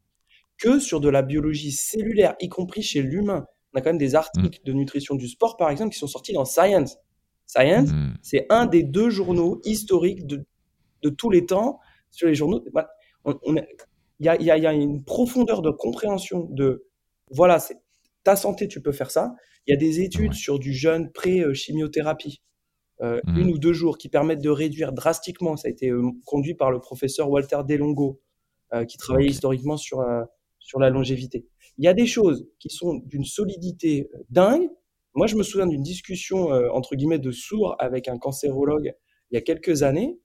que 0.58 0.80
sur 0.80 1.00
de 1.00 1.08
la 1.08 1.22
biologie 1.22 1.72
cellulaire, 1.72 2.34
y 2.40 2.48
compris 2.48 2.82
chez 2.82 3.02
l'humain. 3.02 3.46
On 3.72 3.78
a 3.78 3.82
quand 3.82 3.90
même 3.90 3.98
des 3.98 4.14
articles 4.14 4.60
hmm. 4.60 4.66
de 4.66 4.72
nutrition 4.72 5.14
du 5.14 5.28
sport, 5.28 5.56
par 5.56 5.70
exemple, 5.70 5.92
qui 5.92 5.98
sont 5.98 6.08
sortis 6.08 6.32
dans 6.32 6.44
Science. 6.44 6.98
Science, 7.46 7.90
hmm. 7.90 8.14
c'est 8.22 8.46
un 8.50 8.66
des 8.66 8.82
deux 8.82 9.10
journaux 9.10 9.60
historiques 9.64 10.26
de, 10.26 10.44
de 11.02 11.10
tous 11.10 11.30
les 11.30 11.46
temps 11.46 11.78
sur 12.10 12.26
les 12.26 12.34
journaux. 12.34 12.64
Il 13.24 14.26
y, 14.26 14.28
a, 14.28 14.36
y, 14.40 14.66
a, 14.66 14.72
une 14.72 15.04
profondeur 15.04 15.62
de 15.62 15.70
compréhension 15.70 16.46
de 16.50 16.86
voilà, 17.30 17.58
c'est 17.58 17.80
ta 18.22 18.36
santé, 18.36 18.68
tu 18.68 18.80
peux 18.80 18.92
faire 18.92 19.10
ça. 19.10 19.34
Il 19.66 19.72
y 19.72 19.74
a 19.74 19.78
des 19.78 20.00
études 20.00 20.34
sur 20.34 20.58
du 20.58 20.72
jeûne 20.72 21.10
pré-chimiothérapie, 21.12 22.42
euh, 23.02 23.20
mmh. 23.24 23.38
une 23.38 23.50
ou 23.50 23.58
deux 23.58 23.72
jours, 23.72 23.98
qui 23.98 24.08
permettent 24.08 24.42
de 24.42 24.50
réduire 24.50 24.92
drastiquement. 24.92 25.56
Ça 25.56 25.68
a 25.68 25.70
été 25.70 25.90
euh, 25.90 26.10
conduit 26.24 26.54
par 26.54 26.70
le 26.70 26.80
professeur 26.80 27.30
Walter 27.30 27.60
Delongo, 27.66 28.20
euh, 28.72 28.84
qui 28.84 28.98
travaillait 28.98 29.30
historiquement 29.30 29.76
sur, 29.76 30.04
sur 30.58 30.78
la 30.78 30.90
longévité. 30.90 31.46
Il 31.78 31.84
y 31.84 31.88
a 31.88 31.94
des 31.94 32.06
choses 32.06 32.48
qui 32.58 32.68
sont 32.68 32.94
d'une 33.06 33.24
solidité 33.24 34.10
dingue. 34.28 34.68
Moi, 35.14 35.26
je 35.26 35.36
me 35.36 35.42
souviens 35.42 35.66
d'une 35.66 35.82
discussion, 35.82 36.50
entre 36.72 36.94
guillemets, 36.94 37.18
de 37.18 37.30
sourd 37.30 37.74
avec 37.78 38.06
un 38.06 38.18
cancérologue 38.18 38.92
il 39.30 39.34
y 39.34 39.38
a 39.38 39.40
quelques 39.40 39.82
années, 39.82 40.18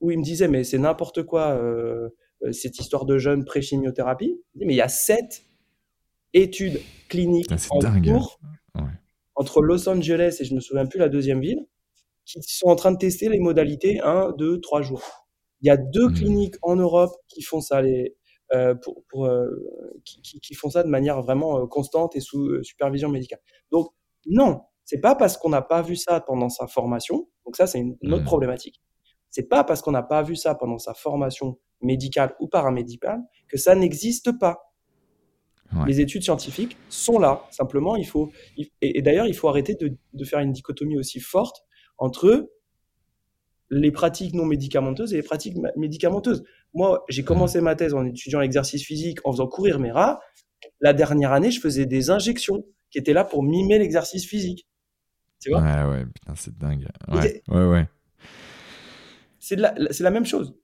où 0.00 0.10
il 0.10 0.18
me 0.18 0.24
disait, 0.24 0.48
mais 0.48 0.64
c'est 0.64 0.78
n'importe 0.78 1.24
quoi, 1.24 1.60
cette 2.52 2.78
histoire 2.78 3.04
de 3.04 3.18
jeûne 3.18 3.44
pré-chimiothérapie. 3.44 4.40
Mais 4.56 4.74
il 4.74 4.76
y 4.76 4.80
a 4.80 4.88
sept 4.88 5.44
études 6.34 6.80
cliniques 7.08 7.50
ah, 7.50 7.56
en 7.70 8.00
cours 8.00 8.38
entre 9.34 9.62
Los 9.62 9.88
Angeles 9.88 10.38
et 10.40 10.44
je 10.44 10.54
me 10.54 10.60
souviens 10.60 10.86
plus 10.86 10.98
la 10.98 11.08
deuxième 11.08 11.40
ville, 11.40 11.66
qui 12.24 12.40
sont 12.56 12.68
en 12.68 12.76
train 12.76 12.92
de 12.92 12.98
tester 12.98 13.28
les 13.28 13.40
modalités 13.40 14.00
1, 14.00 14.32
2, 14.38 14.60
3 14.60 14.82
jours. 14.82 15.26
Il 15.60 15.68
y 15.68 15.70
a 15.70 15.76
deux 15.76 16.08
hmm. 16.08 16.14
cliniques 16.14 16.54
en 16.62 16.76
Europe 16.76 17.12
qui 17.28 17.42
font 17.42 17.60
ça, 17.60 17.82
les, 17.82 18.16
euh, 18.52 18.74
pour, 18.74 19.02
pour 19.08 19.26
euh, 19.26 19.48
qui, 20.04 20.40
qui, 20.40 20.54
font 20.54 20.70
ça 20.70 20.82
de 20.82 20.88
manière 20.88 21.22
vraiment 21.22 21.60
euh, 21.60 21.66
constante 21.66 22.16
et 22.16 22.20
sous 22.20 22.62
supervision 22.62 23.08
médicale. 23.08 23.40
Donc 23.70 23.90
non, 24.26 24.62
c'est 24.84 25.00
pas 25.00 25.14
parce 25.14 25.36
qu'on 25.36 25.50
n'a 25.50 25.62
pas 25.62 25.82
vu 25.82 25.96
ça 25.96 26.20
pendant 26.20 26.48
sa 26.48 26.66
formation. 26.66 27.28
Donc 27.44 27.56
ça, 27.56 27.66
c'est 27.66 27.78
une, 27.78 27.96
autre 28.12 28.22
hmm. 28.22 28.26
problématique. 28.26 28.80
C'est 29.30 29.48
pas 29.48 29.64
parce 29.64 29.80
qu'on 29.82 29.92
n'a 29.92 30.02
pas 30.02 30.22
vu 30.22 30.36
ça 30.36 30.54
pendant 30.54 30.78
sa 30.78 30.94
formation 30.94 31.58
médicale 31.80 32.34
ou 32.38 32.48
paramédicale 32.48 33.20
que 33.48 33.56
ça 33.56 33.74
n'existe 33.74 34.38
pas. 34.38 34.71
Les 35.86 36.00
études 36.00 36.22
scientifiques 36.22 36.76
sont 36.88 37.18
là. 37.18 37.46
Simplement, 37.50 37.96
il 37.96 38.06
faut. 38.06 38.30
Et, 38.80 39.02
d'ailleurs, 39.02 39.26
il 39.26 39.34
faut 39.34 39.48
arrêter 39.48 39.74
de, 39.74 40.24
faire 40.24 40.40
une 40.40 40.52
dichotomie 40.52 40.98
aussi 40.98 41.20
forte 41.20 41.64
entre 41.98 42.50
les 43.70 43.90
pratiques 43.90 44.34
non 44.34 44.44
médicamenteuses 44.44 45.14
et 45.14 45.16
les 45.16 45.22
pratiques 45.22 45.56
médicamenteuses. 45.76 46.44
Moi, 46.74 47.04
j'ai 47.08 47.24
commencé 47.24 47.60
ma 47.60 47.74
thèse 47.74 47.94
en 47.94 48.04
étudiant 48.04 48.40
l'exercice 48.40 48.84
physique, 48.84 49.18
en 49.24 49.32
faisant 49.32 49.46
courir 49.46 49.78
mes 49.78 49.90
rats. 49.90 50.20
La 50.80 50.92
dernière 50.92 51.32
année, 51.32 51.50
je 51.50 51.60
faisais 51.60 51.86
des 51.86 52.10
injections 52.10 52.64
qui 52.90 52.98
étaient 52.98 53.14
là 53.14 53.24
pour 53.24 53.42
mimer 53.42 53.78
l'exercice 53.78 54.26
physique. 54.26 54.68
Tu 55.40 55.50
vois? 55.50 55.62
Ouais, 55.62 55.90
ouais, 55.90 56.04
putain, 56.06 56.34
c'est 56.36 56.56
dingue. 56.56 56.86
Ouais, 57.08 57.42
ouais, 57.48 57.66
ouais. 57.66 57.88
C'est 59.40 59.56
la, 59.56 59.74
la 59.76 60.10
même 60.10 60.26
chose. 60.26 60.54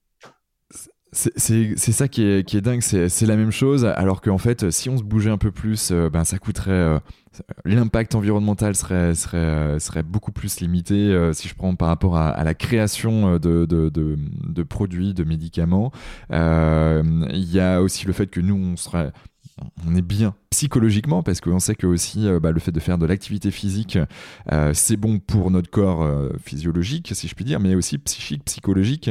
C'est 1.12 1.76
ça 1.76 2.06
qui 2.06 2.22
est, 2.22 2.46
qui 2.46 2.56
est 2.58 2.60
dingue, 2.60 2.82
c'est 2.82 3.26
la 3.26 3.36
même 3.36 3.50
chose, 3.50 3.86
alors 3.86 4.20
qu'en 4.20 4.36
fait, 4.36 4.70
si 4.70 4.90
on 4.90 4.98
se 4.98 5.02
bougeait 5.02 5.30
un 5.30 5.38
peu 5.38 5.50
plus, 5.50 5.90
euh, 5.90 6.10
ben, 6.10 6.24
ça 6.24 6.38
coûterait. 6.38 6.70
Euh, 6.70 6.98
l'impact 7.64 8.14
environnemental 8.14 8.74
serait, 8.74 9.14
serait, 9.14 9.38
euh, 9.38 9.78
serait 9.78 10.02
beaucoup 10.02 10.32
plus 10.32 10.60
limité 10.60 11.16
si 11.32 11.46
je 11.46 11.54
prends 11.54 11.74
par 11.76 11.88
rapport 11.88 12.16
à, 12.16 12.42
la 12.42 12.54
création 12.54 13.34
de, 13.34 13.64
de, 13.64 13.88
de, 13.88 14.18
de, 14.18 14.62
produits, 14.64 15.14
de 15.14 15.24
médicaments. 15.24 15.92
Il 16.30 17.52
y 17.52 17.60
a 17.60 17.80
aussi 17.80 18.06
le 18.06 18.12
fait 18.12 18.26
que 18.26 18.40
nous, 18.40 18.56
on 18.56 18.76
serait 18.76 19.12
on 19.86 19.94
est 19.94 20.02
bien 20.02 20.34
psychologiquement 20.50 21.22
parce 21.22 21.40
qu'on 21.40 21.58
sait 21.58 21.74
que 21.74 21.86
aussi 21.86 22.26
euh, 22.26 22.40
bah, 22.40 22.52
le 22.52 22.60
fait 22.60 22.72
de 22.72 22.80
faire 22.80 22.98
de 22.98 23.06
l'activité 23.06 23.50
physique 23.50 23.98
euh, 24.50 24.72
c'est 24.74 24.96
bon 24.96 25.18
pour 25.18 25.50
notre 25.50 25.70
corps 25.70 26.02
euh, 26.02 26.30
physiologique 26.42 27.10
si 27.14 27.28
je 27.28 27.34
puis 27.34 27.44
dire 27.44 27.60
mais 27.60 27.74
aussi 27.74 27.98
psychique 27.98 28.44
psychologique. 28.44 29.10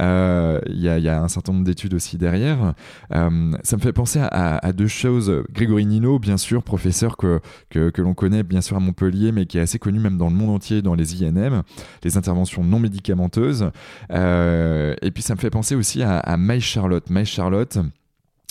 Il 0.00 0.80
y, 0.80 0.88
a, 1.08 1.22
un 1.22 1.28
certain 1.28 1.52
nombre 1.52 1.64
d'études 1.64 1.94
aussi 1.94 2.18
derrière. 2.18 2.74
Ça 3.10 3.30
me 3.30 3.80
fait 3.80 3.92
penser 3.92 4.20
à, 4.20 4.72
deux 4.72 4.86
choses. 4.86 5.42
Grégory 5.52 5.86
Nino 5.86 6.18
bien 6.18 6.36
sûr 6.36 6.62
professeur 6.62 7.16
que, 7.16 7.40
que, 7.70 8.02
l'on 8.02 8.14
connaît 8.14 8.42
bien 8.42 8.60
sûr 8.60 8.76
à 8.76 8.80
Montpellier 8.80 9.32
mais 9.32 9.46
qui 9.46 9.58
est 9.58 9.62
assez 9.62 9.78
connu 9.78 9.98
même 9.98 10.18
dans 10.18 10.28
le 10.28 10.34
monde 10.34 10.50
entier 10.50 10.82
dans 10.82 10.94
les 10.94 11.22
INM 11.22 11.62
les 12.02 12.16
interventions 12.16 12.64
non 12.64 12.78
médicamenteuses. 12.78 13.70
Et 14.10 15.10
puis 15.12 15.22
ça 15.22 15.34
me 15.34 15.40
fait 15.40 15.50
penser 15.50 15.74
aussi 15.74 16.02
à, 16.02 16.18
à 16.18 16.36
May 16.36 16.60
Charlotte. 16.60 17.08
May 17.10 17.24
Charlotte 17.24 17.78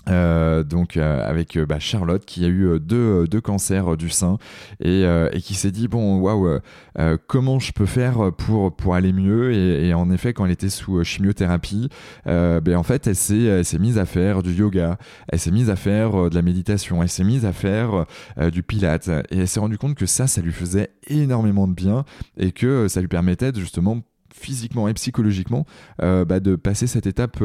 euh, 0.09 0.63
donc 0.63 0.97
euh, 0.97 1.27
avec 1.27 1.55
euh, 1.55 1.65
bah, 1.65 1.79
Charlotte 1.79 2.25
qui 2.25 2.43
a 2.43 2.49
eu 2.49 2.77
deux, 2.79 3.25
deux 3.25 3.39
cancers 3.39 3.95
du 3.95 4.09
sein 4.09 4.37
et, 4.83 5.03
et 5.03 5.41
qui 5.41 5.53
s'est 5.53 5.71
dit 5.71 5.87
bon 5.87 6.19
waouh 6.19 6.59
comment 7.27 7.59
je 7.59 7.71
peux 7.71 7.85
faire 7.85 8.31
pour 8.33 8.75
pour 8.75 8.95
aller 8.95 9.13
mieux 9.13 9.53
et, 9.53 9.93
en 9.93 10.11
effet 10.11 10.33
quand 10.33 10.45
elle 10.45 10.51
était 10.51 10.69
sous 10.69 11.03
chimiothérapie 11.03 11.89
ben 12.25 12.75
en 12.75 12.83
fait 12.83 13.07
elle 13.07 13.15
s'est 13.15 13.79
mise 13.79 13.97
à 13.97 14.05
faire 14.05 14.43
du 14.43 14.51
yoga 14.51 14.97
elle 15.29 15.39
s'est 15.39 15.51
mise 15.51 15.69
à 15.69 15.75
faire 15.75 16.29
de 16.29 16.35
la 16.35 16.41
méditation 16.41 17.01
elle 17.01 17.09
s'est 17.09 17.23
mise 17.23 17.45
à 17.45 17.53
faire 17.53 18.05
du 18.51 18.63
pilate 18.63 19.09
et 19.31 19.39
elle 19.39 19.47
s'est 19.47 19.59
rendue 19.59 19.77
compte 19.77 19.95
que 19.95 20.05
ça 20.05 20.27
ça 20.27 20.41
lui 20.41 20.51
faisait 20.53 20.91
énormément 21.07 21.67
de 21.67 21.73
bien 21.73 22.03
et 22.37 22.51
que 22.51 22.87
ça 22.87 23.01
lui 23.01 23.07
permettait 23.07 23.51
justement 23.55 23.99
physiquement 24.33 24.87
et 24.87 24.93
psychologiquement 24.93 25.65
bah, 25.99 26.39
de 26.39 26.55
passer 26.55 26.87
cette 26.87 27.07
étape 27.07 27.41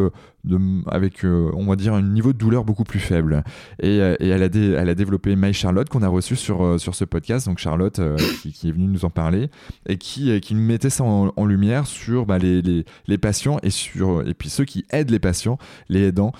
avec, 0.91 1.25
on 1.25 1.65
va 1.67 1.77
dire, 1.77 1.95
un 1.95 2.03
niveau 2.03 2.33
de 2.33 2.39
douleur 2.39 2.65
beaucoup 2.65 2.85
plus 2.85 3.01
faible. 3.01 3.43
Et, 3.83 3.97
et 3.97 4.29
elle, 4.29 4.43
a 4.43 4.95
développé 4.95 5.37
My 5.37 5.53
Charlotte 5.53 5.89
qu'on 5.89 6.03
a 6.03 6.09
reçu 6.09 6.37
sur, 6.37 6.81
sur 6.81 6.95
ce 6.95 7.05
podcast. 7.05 7.47
Donc 7.47 7.59
Charlotte 7.59 8.01
qui, 8.55 8.69
est 8.69 8.73
venue 8.73 8.87
nous 8.87 9.05
en 9.05 9.11
parler 9.11 9.51
et 9.87 9.99
qui, 9.99 10.41
qui 10.41 10.55
mettait 10.55 10.91
ça 10.91 11.05
en, 11.05 11.45
lumière 11.45 11.87
sur 11.87 12.27
bah, 12.27 12.39
les, 12.39 12.61
les, 12.63 12.85
les, 13.07 13.19
patients 13.19 13.59
et, 13.63 13.71
sur, 13.71 14.27
et 14.27 14.35
puis 14.35 14.51
ceux 14.51 14.65
qui 14.65 14.85
aident 14.91 15.11
les 15.11 15.19
patients, 15.19 15.59
les 15.89 16.09
aidants, 16.09 16.33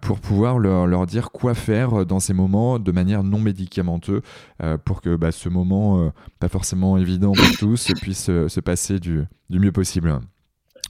pour 0.00 0.20
pouvoir 0.20 0.58
leur, 0.58 0.86
leur, 0.86 1.06
dire 1.06 1.30
quoi 1.30 1.54
faire 1.54 2.04
dans 2.06 2.20
ces 2.20 2.34
moments 2.34 2.78
de 2.78 2.92
manière 2.92 3.22
non 3.22 3.38
médicamenteuse 3.38 4.20
pour 4.84 5.00
que 5.00 5.16
bah, 5.16 5.32
ce 5.32 5.48
moment, 5.48 6.12
pas 6.38 6.48
forcément 6.48 6.98
évident 6.98 7.32
pour 7.32 7.56
tous, 7.58 7.92
puisse 8.00 8.26
se 8.26 8.60
passer 8.60 8.98
du, 8.98 9.24
du 9.48 9.58
mieux 9.58 9.72
possible. 9.72 10.20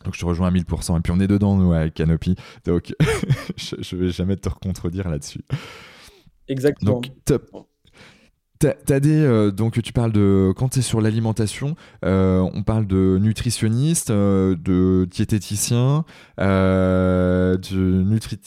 Donc 0.04 0.14
je 0.14 0.20
te 0.20 0.24
rejoins 0.24 0.48
à 0.48 0.50
1000%. 0.50 0.98
Et 0.98 1.00
puis 1.00 1.12
on 1.12 1.20
est 1.20 1.26
dedans, 1.26 1.56
nous, 1.56 1.72
avec 1.72 1.94
Canopy. 1.94 2.36
Donc 2.64 2.94
je 3.56 3.96
ne 3.96 4.00
vais 4.00 4.10
jamais 4.10 4.36
te 4.36 4.48
recontredire 4.48 5.08
là-dessus. 5.08 5.44
Exactement. 6.48 6.92
Donc 6.92 7.10
top. 7.24 7.50
T'as 8.60 9.00
des 9.00 9.22
euh, 9.22 9.50
donc 9.50 9.80
tu 9.80 9.94
parles 9.94 10.12
de 10.12 10.52
quand 10.54 10.68
tu 10.68 10.80
es 10.80 10.82
sur 10.82 11.00
l'alimentation, 11.00 11.76
euh, 12.04 12.46
on 12.52 12.62
parle 12.62 12.86
de 12.86 13.16
nutritionniste, 13.18 14.10
euh, 14.10 14.54
de 14.54 15.08
diététicien, 15.10 16.04
de 16.36 18.02
nutri 18.02 18.38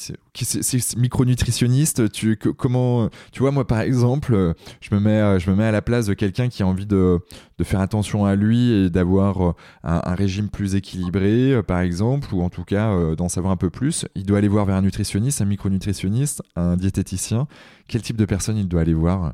micronutritionniste. 0.97 2.11
Tu 2.11 2.37
comment 2.37 3.09
tu 3.31 3.39
vois 3.39 3.49
moi 3.49 3.65
par 3.65 3.79
exemple, 3.79 4.53
je 4.81 4.93
me 4.93 4.99
mets 4.99 5.39
je 5.39 5.49
me 5.49 5.55
mets 5.55 5.65
à 5.65 5.71
la 5.71 5.81
place 5.81 6.05
de 6.05 6.13
quelqu'un 6.13 6.47
qui 6.47 6.61
a 6.61 6.67
envie 6.67 6.85
de, 6.85 7.17
de 7.57 7.63
faire 7.63 7.79
attention 7.79 8.23
à 8.25 8.35
lui 8.35 8.71
et 8.71 8.89
d'avoir 8.91 9.41
un, 9.41 9.55
un, 9.83 10.13
régime 10.13 10.49
plus 10.49 10.75
équilibré 10.75 11.59
par 11.65 11.79
exemple 11.79 12.35
ou 12.35 12.43
en 12.43 12.51
tout 12.51 12.65
cas 12.65 13.15
d'en 13.15 13.29
savoir 13.29 13.51
un 13.51 13.57
peu 13.57 13.71
plus. 13.71 14.05
Il 14.13 14.27
doit 14.27 14.37
aller 14.37 14.47
voir 14.47 14.65
vers 14.65 14.75
un 14.75 14.83
nutritionniste, 14.83 15.41
un 15.41 15.45
micronutritionniste, 15.45 16.43
un 16.55 16.77
diététicien. 16.77 17.47
Quel 17.87 18.03
type 18.03 18.17
de 18.17 18.25
personne 18.25 18.57
il 18.57 18.67
doit 18.67 18.81
aller 18.81 18.93
voir? 18.93 19.33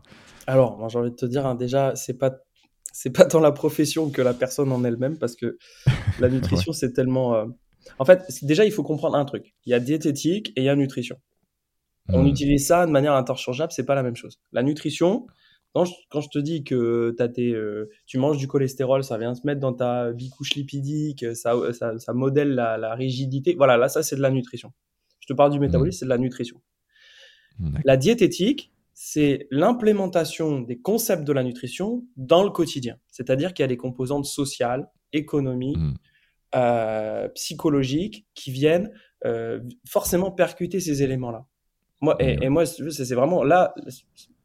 Alors, 0.49 0.79
moi, 0.79 0.87
j'ai 0.89 0.97
envie 0.97 1.11
de 1.11 1.15
te 1.15 1.27
dire, 1.27 1.45
hein, 1.45 1.53
déjà, 1.53 1.95
c'est 1.95 2.17
pas 2.17 2.39
c'est 2.91 3.11
pas 3.11 3.25
tant 3.25 3.39
la 3.39 3.51
profession 3.51 4.09
que 4.09 4.19
la 4.19 4.33
personne 4.33 4.71
en 4.71 4.83
elle-même, 4.83 5.19
parce 5.19 5.35
que 5.35 5.59
la 6.19 6.27
nutrition, 6.29 6.73
c'est 6.73 6.91
tellement. 6.91 7.35
Euh, 7.35 7.45
en 7.99 8.05
fait, 8.05 8.23
déjà, 8.41 8.65
il 8.65 8.71
faut 8.71 8.81
comprendre 8.81 9.15
un 9.15 9.25
truc. 9.25 9.53
Il 9.67 9.69
y 9.69 9.75
a 9.75 9.79
diététique 9.79 10.49
et 10.55 10.61
il 10.61 10.63
y 10.63 10.69
a 10.69 10.75
nutrition. 10.75 11.17
On 12.07 12.23
hmm. 12.23 12.27
utilise 12.27 12.65
ça 12.65 12.87
de 12.87 12.91
manière 12.91 13.13
interchangeable, 13.13 13.71
c'est 13.71 13.85
pas 13.85 13.93
la 13.93 14.01
même 14.01 14.15
chose. 14.15 14.39
La 14.51 14.63
nutrition, 14.63 15.27
quand 15.73 15.85
je, 15.85 16.29
te 16.29 16.39
dis 16.39 16.63
que 16.63 17.15
as 17.19 17.29
tes, 17.29 17.51
euh, 17.51 17.91
tu 18.07 18.17
manges 18.17 18.37
du 18.37 18.47
cholestérol, 18.47 19.03
ça 19.03 19.19
vient 19.19 19.35
se 19.35 19.41
mettre 19.45 19.59
dans 19.59 19.73
ta 19.73 20.11
bicouche 20.11 20.55
lipidique, 20.55 21.23
ça, 21.35 21.53
ça, 21.73 22.13
modèle 22.13 22.55
la, 22.55 22.95
rigidité. 22.95 23.53
Voilà, 23.55 23.77
là, 23.77 23.87
ça, 23.87 24.01
c'est 24.01 24.15
de 24.15 24.21
la 24.21 24.31
nutrition. 24.31 24.73
Je 25.19 25.27
te 25.27 25.33
parle 25.33 25.51
du 25.51 25.59
métabolisme, 25.59 25.97
hmm. 25.97 25.99
c'est 25.99 26.05
de 26.05 26.09
la 26.09 26.17
nutrition. 26.17 26.59
La 27.83 27.97
diététique, 27.97 28.71
c'est 29.01 29.47
l'implémentation 29.49 30.59
des 30.59 30.77
concepts 30.77 31.23
de 31.23 31.31
la 31.31 31.41
nutrition 31.41 32.03
dans 32.17 32.43
le 32.43 32.49
quotidien. 32.49 32.97
C'est-à-dire 33.09 33.53
qu'il 33.53 33.63
y 33.63 33.65
a 33.65 33.67
des 33.67 33.77
composantes 33.77 34.25
sociales, 34.25 34.91
économiques, 35.13 35.77
hmm. 35.77 35.93
euh, 36.55 37.29
psychologiques 37.29 38.27
qui 38.33 38.51
viennent 38.51 38.91
euh, 39.25 39.61
forcément 39.87 40.31
percuter 40.31 40.81
ces 40.81 41.01
éléments-là. 41.01 41.45
Moi, 42.01 42.17
et, 42.19 42.49
moi, 42.49 42.65
c'est 42.65 43.15
vraiment 43.15 43.41
là, 43.41 43.73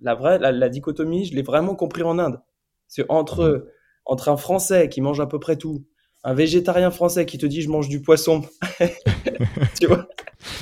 la 0.00 0.14
vraie, 0.14 0.38
la, 0.38 0.68
dichotomie, 0.68 1.24
je 1.24 1.34
l'ai 1.34 1.42
vraiment 1.42 1.74
compris 1.74 2.05
en 2.05 2.20
Inde. 2.20 2.40
C'est 2.86 3.05
entre, 3.09 3.44
hmm. 3.44 3.70
entre 4.05 4.28
un 4.28 4.36
Français 4.36 4.88
qui 4.88 5.00
mange 5.00 5.18
à 5.18 5.26
peu 5.26 5.40
près 5.40 5.57
tout, 5.57 5.84
un 6.22 6.32
végétarien 6.32 6.92
français 6.92 7.26
qui 7.26 7.38
te 7.38 7.46
dit 7.46 7.61
je 7.61 7.70
mange 7.70 7.88
du 7.88 8.02
poisson, 8.02 8.42
tu 9.80 9.88
vois? 9.88 10.07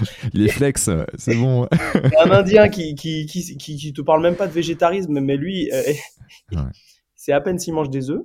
il 0.34 0.42
est 0.42 0.52
flex, 0.52 0.90
c'est 1.16 1.34
bon. 1.34 1.68
un 2.20 2.30
Indien 2.30 2.68
qui 2.68 2.94
qui, 2.94 3.26
qui, 3.26 3.56
qui, 3.56 3.92
te 3.92 4.02
parle 4.02 4.22
même 4.22 4.36
pas 4.36 4.46
de 4.46 4.52
végétarisme, 4.52 5.20
mais 5.20 5.36
lui, 5.36 5.70
euh, 5.72 5.82
c'est 7.14 7.32
à 7.32 7.40
peine 7.40 7.58
s'il 7.58 7.74
mange 7.74 7.90
des 7.90 8.10
œufs. 8.10 8.22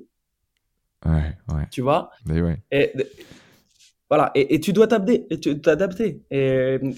Ouais, 1.05 1.37
ouais. 1.53 1.63
Tu 1.71 1.81
vois? 1.81 2.09
Mais 2.25 2.41
ouais. 2.41 2.57
Et, 2.71 2.91
voilà, 4.09 4.31
et, 4.35 4.59
tu 4.59 4.73
dois 4.73 4.87
t'adapter. 4.87 6.23
Et, 6.31 6.79
mm. 6.79 6.93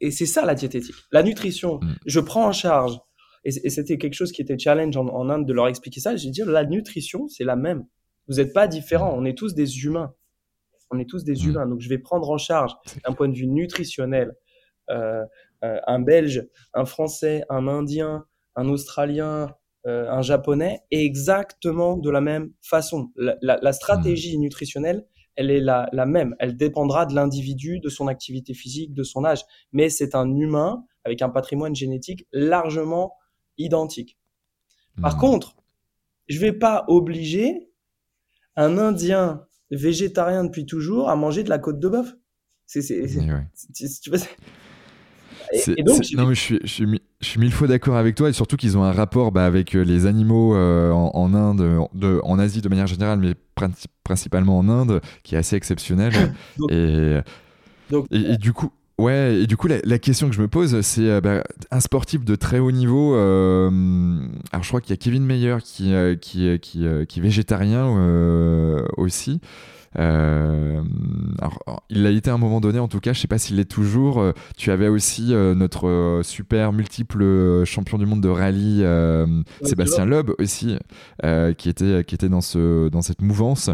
et, 0.00 0.10
c'est 0.10 0.26
ça 0.26 0.44
la 0.44 0.54
diététique. 0.54 0.94
La 1.12 1.22
nutrition, 1.22 1.78
mm. 1.82 1.94
je 2.06 2.20
prends 2.20 2.46
en 2.46 2.52
charge. 2.52 2.98
Et, 3.44 3.50
c'était 3.50 3.98
quelque 3.98 4.14
chose 4.14 4.32
qui 4.32 4.42
était 4.42 4.58
challenge 4.58 4.96
en, 4.96 5.28
Inde 5.28 5.46
de 5.46 5.52
leur 5.52 5.68
expliquer 5.68 6.00
ça. 6.00 6.16
J'ai 6.16 6.30
dit, 6.30 6.42
la 6.46 6.64
nutrition, 6.64 7.28
c'est 7.28 7.44
la 7.44 7.56
même. 7.56 7.84
Vous 8.28 8.36
n'êtes 8.36 8.52
pas 8.52 8.68
différents. 8.68 9.14
On 9.16 9.24
est 9.24 9.36
tous 9.36 9.54
des 9.54 9.84
humains. 9.84 10.14
On 10.90 10.98
est 10.98 11.08
tous 11.08 11.24
des 11.24 11.34
mmh. 11.34 11.48
humains. 11.48 11.66
Donc, 11.66 11.80
je 11.80 11.88
vais 11.88 11.98
prendre 11.98 12.28
en 12.30 12.38
charge 12.38 12.72
d'un 13.04 13.12
point 13.12 13.28
de 13.28 13.34
vue 13.34 13.46
nutritionnel 13.46 14.34
euh, 14.90 15.24
euh, 15.62 15.78
un 15.86 16.00
Belge, 16.00 16.48
un 16.74 16.84
Français, 16.84 17.44
un 17.48 17.68
Indien, 17.68 18.24
un 18.56 18.68
Australien, 18.68 19.54
euh, 19.86 20.10
un 20.10 20.22
Japonais 20.22 20.80
exactement 20.90 21.96
de 21.96 22.10
la 22.10 22.20
même 22.20 22.52
façon. 22.62 23.10
La, 23.16 23.72
stratégie 23.72 24.36
mmh. 24.36 24.40
nutritionnelle, 24.40 25.06
elle 25.36 25.50
est 25.50 25.60
la, 25.60 25.88
même. 26.06 26.34
Elle 26.38 26.56
dépendra 26.56 27.06
de 27.06 27.14
l'individu, 27.14 27.78
de 27.78 27.88
son 27.88 28.08
activité 28.08 28.54
physique, 28.54 28.94
de 28.94 29.02
son 29.02 29.24
âge. 29.24 29.44
Mais 29.72 29.90
c'est 29.90 30.14
un 30.14 30.34
humain 30.34 30.84
avec 31.04 31.22
un 31.22 31.28
patrimoine 31.28 31.74
génétique 31.74 32.26
largement 32.32 33.14
identique. 33.58 34.18
Par 35.00 35.16
mmh. 35.16 35.20
contre, 35.20 35.56
je 36.28 36.38
vais 36.38 36.52
pas 36.52 36.84
obliger 36.88 37.70
un 38.56 38.78
Indien 38.78 39.46
végétarien 39.70 40.44
depuis 40.44 40.66
toujours 40.66 41.08
à 41.08 41.16
manger 41.16 41.42
de 41.42 41.48
la 41.48 41.58
côte 41.58 41.78
de 41.78 41.88
bœuf. 41.88 42.14
C'est, 42.66 42.82
c'est, 42.82 43.06
non, 46.14 46.26
mais 46.26 46.34
je 46.34 46.40
suis, 46.40 46.58
je, 46.62 46.68
suis, 46.68 47.00
je 47.20 47.26
suis 47.26 47.40
mille 47.40 47.52
fois 47.52 47.66
d'accord 47.66 47.96
avec 47.96 48.14
toi 48.14 48.28
et 48.28 48.32
surtout 48.32 48.56
qu'ils 48.56 48.78
ont 48.78 48.84
un 48.84 48.92
rapport 48.92 49.32
bah, 49.32 49.44
avec 49.44 49.74
euh, 49.74 49.82
les 49.82 50.06
animaux 50.06 50.54
euh, 50.54 50.92
en, 50.92 51.34
Inde, 51.34 51.88
de, 51.94 52.20
en 52.22 52.38
Asie 52.38 52.60
de 52.60 52.68
manière 52.68 52.86
générale, 52.86 53.18
mais 53.18 53.34
principalement 54.04 54.58
en 54.58 54.68
Inde, 54.68 55.00
qui 55.24 55.34
est 55.34 55.38
assez 55.38 55.56
exceptionnel. 55.56 56.12
et, 56.70 57.18
et, 58.12 58.36
du 58.36 58.52
coup, 58.52 58.70
Ouais, 59.00 59.36
et 59.36 59.46
du 59.46 59.56
coup, 59.56 59.66
la, 59.66 59.98
question 59.98 60.28
que 60.28 60.34
je 60.34 60.42
me 60.42 60.48
pose, 60.48 60.82
c'est 60.82 61.08
euh, 61.08 61.22
bah, 61.22 61.42
un 61.70 61.80
sportif 61.80 62.22
de 62.22 62.34
très 62.34 62.58
haut 62.58 62.70
niveau. 62.70 63.14
Euh, 63.14 63.70
alors, 64.52 64.62
je 64.62 64.68
crois 64.68 64.82
qu'il 64.82 64.90
y 64.90 64.92
a 64.92 64.98
Kevin 64.98 65.24
Meyer 65.24 65.56
qui, 65.64 65.94
euh, 65.94 66.16
qui, 66.16 66.58
qui, 66.58 66.84
qui, 67.08 67.18
est 67.18 67.22
végétarien 67.22 67.88
aussi. 68.98 69.40
Euh, 69.98 70.82
alors, 71.40 71.82
il 71.90 72.02
l'a 72.02 72.10
été 72.10 72.30
à 72.30 72.34
un 72.34 72.38
moment 72.38 72.60
donné, 72.60 72.78
en 72.78 72.86
tout 72.88 73.00
cas, 73.00 73.12
je 73.12 73.20
sais 73.20 73.28
pas 73.28 73.38
s'il 73.38 73.56
l'est 73.56 73.64
toujours. 73.64 74.20
Euh, 74.20 74.32
tu 74.56 74.70
avais 74.70 74.88
aussi 74.88 75.34
euh, 75.34 75.54
notre 75.54 76.20
super 76.22 76.72
multiple 76.72 77.64
champion 77.64 77.98
du 77.98 78.06
monde 78.06 78.20
de 78.20 78.28
rallye, 78.28 78.84
Sébastien 79.62 80.06
Loeb 80.06 80.30
aussi, 80.38 80.78
qui 81.58 81.68
était 81.68 82.04
qui 82.04 82.14
était 82.14 82.28
dans 82.28 82.40
ce 82.40 82.88
dans 82.88 83.02
cette 83.02 83.22
mouvance. 83.22 83.70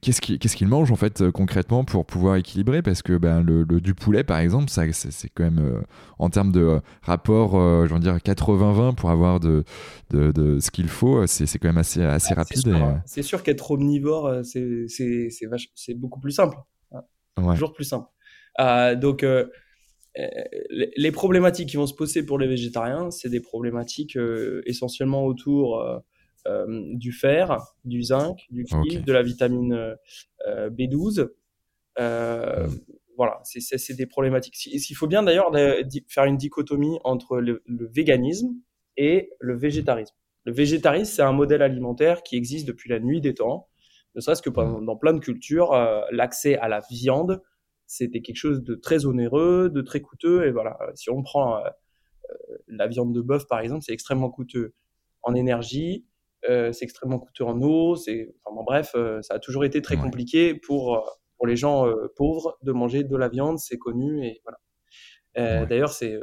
qu'est-ce 0.00 0.20
qu'il 0.20 0.38
qu'est-ce 0.38 0.56
qu'il 0.56 0.68
mange 0.68 0.90
en 0.90 0.96
fait 0.96 1.30
concrètement 1.30 1.84
pour 1.84 2.06
pouvoir 2.06 2.36
équilibrer? 2.36 2.82
Parce 2.82 3.02
que 3.02 3.18
ben 3.18 3.42
le, 3.42 3.64
du 3.64 3.94
poulet, 3.94 4.24
par 4.24 4.38
exemple, 4.38 4.70
ça 4.70 4.82
c'est 4.92 5.30
quand 5.34 5.44
même 5.44 5.82
en 6.18 6.30
termes 6.30 6.52
de 6.52 6.80
rapport, 7.02 7.52
je 7.86 7.92
veux 7.92 8.00
dire 8.00 8.16
80-20 8.16 8.94
pour 8.94 9.10
avoir 9.10 9.40
de, 9.40 9.64
de, 10.10 10.32
de 10.32 10.58
ce 10.60 10.70
qu'il 10.70 10.88
faut, 10.88 11.26
c'est 11.26 11.46
quand 11.58 11.68
même 11.68 11.78
assez 11.78 12.02
assez 12.02 12.32
ah, 12.32 12.40
rapide. 12.40 12.74
C'est 13.04 13.22
sûr, 13.22 13.42
qu'être 13.42 13.70
omnivore, 13.70 13.89
euh, 13.98 14.42
c'est 14.42 15.94
beaucoup 15.94 16.20
plus 16.20 16.32
simple. 16.32 16.56
Hein. 16.92 17.02
Toujours 17.36 17.72
plus 17.72 17.84
simple. 17.84 18.08
Euh, 18.58 18.94
donc, 18.96 19.22
euh, 19.22 19.46
les 20.96 21.12
problématiques 21.12 21.68
qui 21.68 21.76
vont 21.76 21.86
se 21.86 21.94
poser 21.94 22.24
pour 22.24 22.38
les 22.38 22.48
végétariens, 22.48 23.10
c'est 23.10 23.28
des 23.28 23.40
problématiques 23.40 24.18
essentiellement 24.66 25.24
autour 25.24 26.02
du 26.66 27.12
fer, 27.12 27.58
du 27.84 28.02
zinc, 28.02 28.40
du 28.50 28.64
cuivre, 28.64 29.04
de 29.04 29.12
la 29.12 29.22
vitamine 29.22 29.96
B12. 30.48 31.28
Mm. 31.98 32.66
Voilà, 33.16 33.40
c'est 33.44 33.94
des 33.94 34.06
problématiques. 34.06 34.66
Il 34.66 34.94
faut 34.94 35.06
bien 35.06 35.22
d'ailleurs 35.22 35.52
faire 36.08 36.24
une 36.24 36.36
dichotomie 36.36 36.98
entre 37.04 37.38
le, 37.38 37.62
le, 37.66 37.86
véganisme 37.86 38.48
et 38.96 39.30
le 39.38 39.56
végétarisme. 39.56 40.14
Le 40.44 40.52
végétarisme, 40.52 41.12
c'est 41.12 41.22
un 41.22 41.32
modèle 41.32 41.62
alimentaire 41.62 42.22
qui 42.22 42.36
existe 42.36 42.66
depuis 42.66 42.88
la 42.88 42.98
nuit 42.98 43.20
des 43.20 43.34
temps, 43.34 43.69
ne 44.14 44.20
serait-ce 44.20 44.42
que 44.42 44.50
mmh. 44.50 44.84
dans 44.84 44.96
plein 44.96 45.12
de 45.12 45.20
cultures, 45.20 45.72
euh, 45.72 46.02
l'accès 46.10 46.56
à 46.58 46.68
la 46.68 46.80
viande, 46.90 47.42
c'était 47.86 48.20
quelque 48.22 48.36
chose 48.36 48.62
de 48.62 48.74
très 48.74 49.06
onéreux, 49.06 49.70
de 49.70 49.80
très 49.82 50.00
coûteux. 50.00 50.46
Et 50.46 50.52
voilà, 50.52 50.78
si 50.94 51.10
on 51.10 51.22
prend 51.22 51.56
euh, 51.56 51.60
euh, 52.30 52.56
la 52.68 52.86
viande 52.86 53.14
de 53.14 53.20
bœuf, 53.20 53.46
par 53.46 53.60
exemple, 53.60 53.82
c'est 53.84 53.92
extrêmement 53.92 54.30
coûteux 54.30 54.74
en 55.22 55.34
énergie, 55.34 56.06
c'est 56.42 56.82
extrêmement 56.82 57.18
coûteux 57.18 57.44
en 57.44 57.60
eau. 57.60 57.96
C'est, 57.96 58.34
enfin, 58.44 58.62
bref, 58.64 58.92
ça 59.20 59.34
a 59.34 59.38
toujours 59.38 59.64
été 59.64 59.82
très 59.82 59.96
compliqué 59.96 60.54
pour 60.54 61.04
pour 61.36 61.46
les 61.46 61.56
gens 61.56 61.86
pauvres 62.16 62.56
de 62.62 62.72
manger 62.72 63.04
de 63.04 63.14
la 63.14 63.28
viande, 63.28 63.58
c'est 63.58 63.76
connu 63.76 64.24
et 64.24 64.40
voilà. 64.44 65.66
D'ailleurs, 65.66 65.92
c'est 65.92 66.16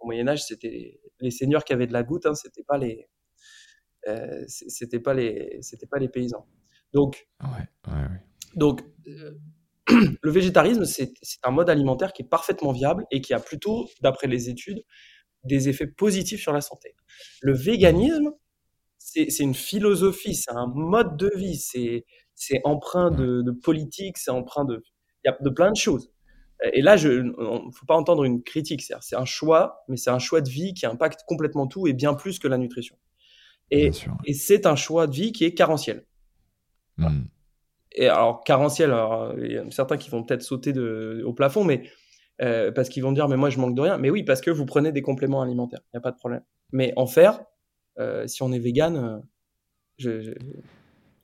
au 0.00 0.06
Moyen 0.06 0.28
Âge, 0.28 0.44
c'était 0.44 1.00
les 1.20 1.30
seigneurs 1.30 1.64
qui 1.64 1.72
avaient 1.72 1.86
de 1.86 1.94
la 1.94 2.02
goutte, 2.02 2.26
hein, 2.26 2.34
c'était 2.34 2.62
pas 2.62 2.76
les 2.76 3.08
c'était 4.48 5.00
pas 5.00 5.14
les 5.14 5.56
c'était 5.62 5.86
pas 5.86 5.98
les 5.98 6.10
paysans. 6.10 6.46
Donc, 6.92 7.28
donc 8.54 8.82
le 10.22 10.30
végétarisme, 10.30 10.84
c'est 10.84 11.12
un 11.42 11.50
mode 11.50 11.70
alimentaire 11.70 12.12
qui 12.12 12.22
est 12.22 12.28
parfaitement 12.28 12.72
viable 12.72 13.06
et 13.10 13.20
qui 13.20 13.34
a 13.34 13.40
plutôt, 13.40 13.88
d'après 14.02 14.26
les 14.26 14.48
études, 14.48 14.84
des 15.44 15.68
effets 15.68 15.86
positifs 15.86 16.42
sur 16.42 16.52
la 16.52 16.60
santé. 16.60 16.94
Le 17.40 17.54
véganisme, 17.54 18.32
c'est 18.98 19.38
une 19.38 19.54
philosophie, 19.54 20.34
c'est 20.34 20.52
un 20.52 20.66
mode 20.66 21.16
de 21.16 21.30
vie, 21.36 21.56
c'est 21.56 22.60
empreint 22.64 23.10
de, 23.10 23.42
de 23.42 23.50
politique, 23.50 24.18
c'est 24.18 24.30
empreint 24.30 24.64
de, 24.64 24.82
y 25.24 25.28
a 25.28 25.36
de 25.40 25.50
plein 25.50 25.70
de 25.70 25.76
choses. 25.76 26.10
Et 26.72 26.82
là, 26.82 26.96
il 26.96 27.22
ne 27.22 27.70
faut 27.72 27.86
pas 27.86 27.94
entendre 27.94 28.24
une 28.24 28.42
critique, 28.42 28.82
c'est 28.82 29.16
un 29.16 29.24
choix, 29.24 29.84
mais 29.88 29.96
c'est 29.96 30.10
un 30.10 30.18
choix 30.18 30.40
de 30.40 30.50
vie 30.50 30.74
qui 30.74 30.86
impacte 30.86 31.20
complètement 31.26 31.68
tout 31.68 31.86
et 31.86 31.92
bien 31.92 32.14
plus 32.14 32.40
que 32.40 32.48
la 32.48 32.58
nutrition. 32.58 32.96
Et, 33.70 33.90
et 34.24 34.32
c'est 34.34 34.66
un 34.66 34.74
choix 34.74 35.06
de 35.06 35.14
vie 35.14 35.30
qui 35.32 35.44
est 35.44 35.54
carentiel. 35.54 36.04
Hmm. 36.98 37.24
Et 37.92 38.08
alors, 38.08 38.44
carentiel, 38.44 38.94
il 39.38 39.52
y 39.52 39.56
a 39.56 39.70
certains 39.70 39.96
qui 39.96 40.10
vont 40.10 40.22
peut-être 40.22 40.42
sauter 40.42 40.72
de, 40.72 41.22
au 41.24 41.32
plafond, 41.32 41.64
mais 41.64 41.84
euh, 42.40 42.70
parce 42.70 42.88
qu'ils 42.88 43.02
vont 43.02 43.12
dire, 43.12 43.28
mais 43.28 43.36
moi, 43.36 43.50
je 43.50 43.58
manque 43.58 43.74
de 43.74 43.80
rien. 43.80 43.98
Mais 43.98 44.10
oui, 44.10 44.22
parce 44.22 44.40
que 44.40 44.50
vous 44.50 44.66
prenez 44.66 44.92
des 44.92 45.02
compléments 45.02 45.42
alimentaires, 45.42 45.80
il 45.86 45.96
n'y 45.96 45.98
a 45.98 46.00
pas 46.00 46.12
de 46.12 46.16
problème. 46.16 46.42
Mais 46.72 46.92
en 46.96 47.06
faire, 47.06 47.40
euh, 47.98 48.26
si 48.26 48.42
on 48.42 48.52
est 48.52 48.58
vegan, 48.58 48.96
euh, 48.96 49.18
je, 49.96 50.34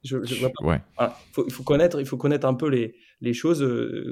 je, 0.03 0.17
vois 0.41 0.51
pas. 0.97 1.19
il 1.47 1.53
faut 1.53 1.63
connaître, 1.63 2.01
il 2.01 2.07
faut 2.07 2.17
connaître 2.17 2.47
un 2.47 2.55
peu 2.55 2.69
les, 2.69 2.97
les 3.21 3.33
choses 3.33 3.65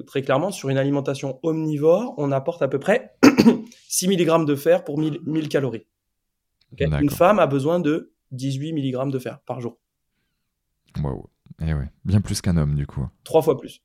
très 0.06 0.22
clairement. 0.22 0.52
Sur 0.52 0.68
une 0.68 0.78
alimentation 0.78 1.40
omnivore, 1.42 2.14
on 2.18 2.30
apporte 2.30 2.62
à 2.62 2.68
peu 2.68 2.78
près 2.78 3.16
6 3.88 4.08
mg 4.08 4.46
de 4.46 4.54
fer 4.54 4.84
pour 4.84 4.98
1000, 4.98 5.20
1000 5.26 5.48
calories. 5.48 5.86
une 6.78 7.10
femme 7.10 7.40
a 7.40 7.46
besoin 7.46 7.80
de 7.80 8.12
18 8.30 8.72
mg 8.72 9.10
de 9.10 9.18
fer 9.18 9.40
par 9.40 9.60
jour. 9.60 9.78
Wow. 11.02 11.31
Eh 11.66 11.74
ouais. 11.74 11.88
Bien 12.04 12.20
plus 12.20 12.40
qu'un 12.40 12.56
homme, 12.56 12.74
du 12.74 12.86
coup. 12.86 13.06
Trois 13.24 13.42
fois 13.42 13.58
plus. 13.58 13.82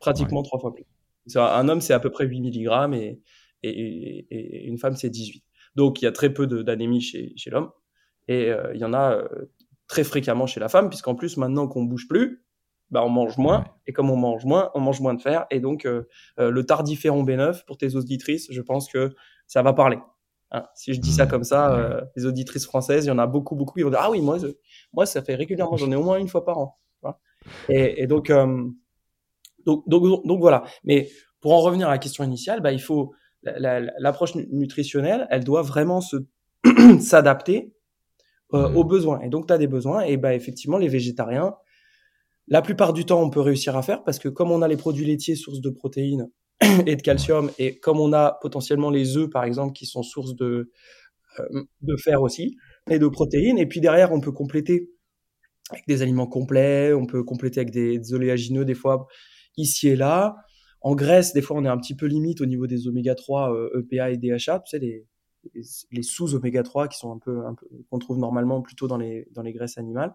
Pratiquement 0.00 0.42
trois 0.42 0.58
fois 0.58 0.72
plus. 0.72 0.84
Un 1.36 1.68
homme, 1.68 1.80
c'est 1.80 1.92
à 1.92 2.00
peu 2.00 2.10
près 2.10 2.26
8 2.26 2.40
mg 2.40 2.94
et, 2.94 3.20
et, 3.62 4.66
une 4.66 4.78
femme, 4.78 4.96
c'est 4.96 5.10
18. 5.10 5.44
Donc, 5.76 6.02
il 6.02 6.04
y 6.04 6.08
a 6.08 6.12
très 6.12 6.32
peu 6.32 6.46
d'anémie 6.46 7.00
chez, 7.00 7.32
chez 7.36 7.50
l'homme. 7.50 7.70
Et 8.28 8.50
euh, 8.50 8.72
il 8.74 8.80
y 8.80 8.84
en 8.84 8.92
a 8.92 9.12
euh, 9.12 9.28
très 9.86 10.04
fréquemment 10.04 10.46
chez 10.46 10.60
la 10.60 10.68
femme, 10.68 10.88
puisqu'en 10.88 11.14
plus, 11.14 11.36
maintenant 11.36 11.68
qu'on 11.68 11.84
bouge 11.84 12.08
plus, 12.08 12.44
bah, 12.90 13.02
on 13.04 13.08
mange 13.08 13.38
moins. 13.38 13.64
Et 13.86 13.92
comme 13.92 14.10
on 14.10 14.16
mange 14.16 14.44
moins, 14.44 14.70
on 14.74 14.80
mange 14.80 15.00
moins 15.00 15.14
de 15.14 15.20
fer. 15.20 15.46
Et 15.50 15.60
donc, 15.60 15.86
euh, 15.86 16.04
le 16.38 16.64
tardiféron 16.64 17.24
B9, 17.24 17.64
pour 17.64 17.78
tes 17.78 17.94
auditrices, 17.96 18.48
je 18.50 18.60
pense 18.60 18.88
que 18.88 19.14
ça 19.46 19.62
va 19.62 19.72
parler. 19.72 19.98
Hein. 20.54 20.66
si 20.74 20.92
je 20.92 21.00
dis 21.00 21.12
ça 21.12 21.24
mmh. 21.24 21.28
comme 21.28 21.44
ça, 21.44 22.04
les 22.14 22.26
auditrices 22.26 22.66
françaises, 22.66 23.06
il 23.06 23.08
y 23.08 23.10
en 23.10 23.18
a 23.18 23.26
beaucoup, 23.26 23.56
beaucoup 23.56 23.74
qui 23.74 23.82
vont 23.82 23.88
dire 23.88 24.00
Ah 24.02 24.10
oui, 24.10 24.20
moi, 24.20 24.36
moi 24.92 25.06
ça 25.06 25.22
fait 25.22 25.34
régulièrement, 25.34 25.78
j'en 25.78 25.90
ai 25.90 25.96
au 25.96 26.02
moins 26.02 26.18
une 26.18 26.28
fois 26.28 26.44
par 26.44 26.58
an. 26.58 26.78
Et, 27.68 28.06
donc, 28.06 28.30
donc, 29.64 29.88
donc, 29.88 30.26
donc, 30.26 30.40
voilà. 30.40 30.64
Mais 30.84 31.08
pour 31.40 31.52
en 31.52 31.60
revenir 31.60 31.88
à 31.88 31.90
la 31.90 31.98
question 31.98 32.24
initiale, 32.24 32.60
bah, 32.60 32.72
il 32.72 32.80
faut 32.80 33.12
l'approche 33.42 34.34
nutritionnelle, 34.34 35.26
elle 35.30 35.44
doit 35.44 35.62
vraiment 35.62 36.00
se 36.00 36.16
s'adapter 37.00 37.74
euh, 38.54 38.68
mmh. 38.68 38.76
aux 38.76 38.84
besoins. 38.84 39.20
Et 39.20 39.28
donc, 39.28 39.46
tu 39.46 39.52
as 39.52 39.58
des 39.58 39.66
besoins. 39.66 40.02
Et 40.02 40.16
bah, 40.16 40.34
effectivement, 40.34 40.78
les 40.78 40.88
végétariens, 40.88 41.54
la 42.48 42.62
plupart 42.62 42.92
du 42.92 43.04
temps, 43.04 43.22
on 43.22 43.30
peut 43.30 43.40
réussir 43.40 43.76
à 43.76 43.82
faire 43.82 44.04
parce 44.04 44.18
que 44.18 44.28
comme 44.28 44.50
on 44.50 44.62
a 44.62 44.68
les 44.68 44.76
produits 44.76 45.06
laitiers, 45.06 45.36
source 45.36 45.60
de 45.60 45.70
protéines 45.70 46.28
et 46.86 46.96
de 46.96 47.02
calcium, 47.02 47.50
et 47.58 47.78
comme 47.78 47.98
on 47.98 48.12
a 48.12 48.38
potentiellement 48.40 48.90
les 48.90 49.16
œufs, 49.16 49.30
par 49.30 49.44
exemple, 49.44 49.72
qui 49.72 49.86
sont 49.86 50.02
source 50.02 50.34
de, 50.36 50.70
euh, 51.40 51.62
de 51.80 51.96
fer 51.96 52.22
aussi, 52.22 52.56
et 52.90 52.98
de 52.98 53.08
protéines, 53.08 53.58
et 53.58 53.66
puis 53.66 53.80
derrière, 53.80 54.12
on 54.12 54.20
peut 54.20 54.32
compléter 54.32 54.90
avec 55.70 55.86
des 55.86 56.02
aliments 56.02 56.26
complets, 56.26 56.92
on 56.92 57.06
peut 57.06 57.22
compléter 57.22 57.60
avec 57.60 57.72
des, 57.72 57.98
des 57.98 58.14
oléagineux 58.14 58.64
des 58.64 58.74
fois 58.74 59.06
ici 59.56 59.88
et 59.88 59.96
là. 59.96 60.36
En 60.80 60.96
Grèce, 60.96 61.32
des 61.32 61.42
fois, 61.42 61.56
on 61.56 61.64
est 61.64 61.68
un 61.68 61.78
petit 61.78 61.94
peu 61.94 62.06
limite 62.06 62.40
au 62.40 62.46
niveau 62.46 62.66
des 62.66 62.88
oméga 62.88 63.14
3, 63.14 63.54
EPA 63.78 64.10
et 64.10 64.16
DHA, 64.16 64.60
tu 64.60 64.70
sais, 64.70 64.78
les, 64.80 65.06
les, 65.90 66.02
sous 66.02 66.34
oméga 66.34 66.62
3 66.62 66.88
qui 66.88 66.98
sont 66.98 67.12
un 67.12 67.18
peu, 67.18 67.46
un 67.46 67.54
peu 67.54 67.66
qu'on 67.90 67.98
trouve 67.98 68.18
normalement 68.18 68.62
plutôt 68.62 68.88
dans 68.88 68.96
les 68.96 69.28
dans 69.32 69.42
les 69.42 69.52
graisses 69.52 69.78
animales 69.78 70.14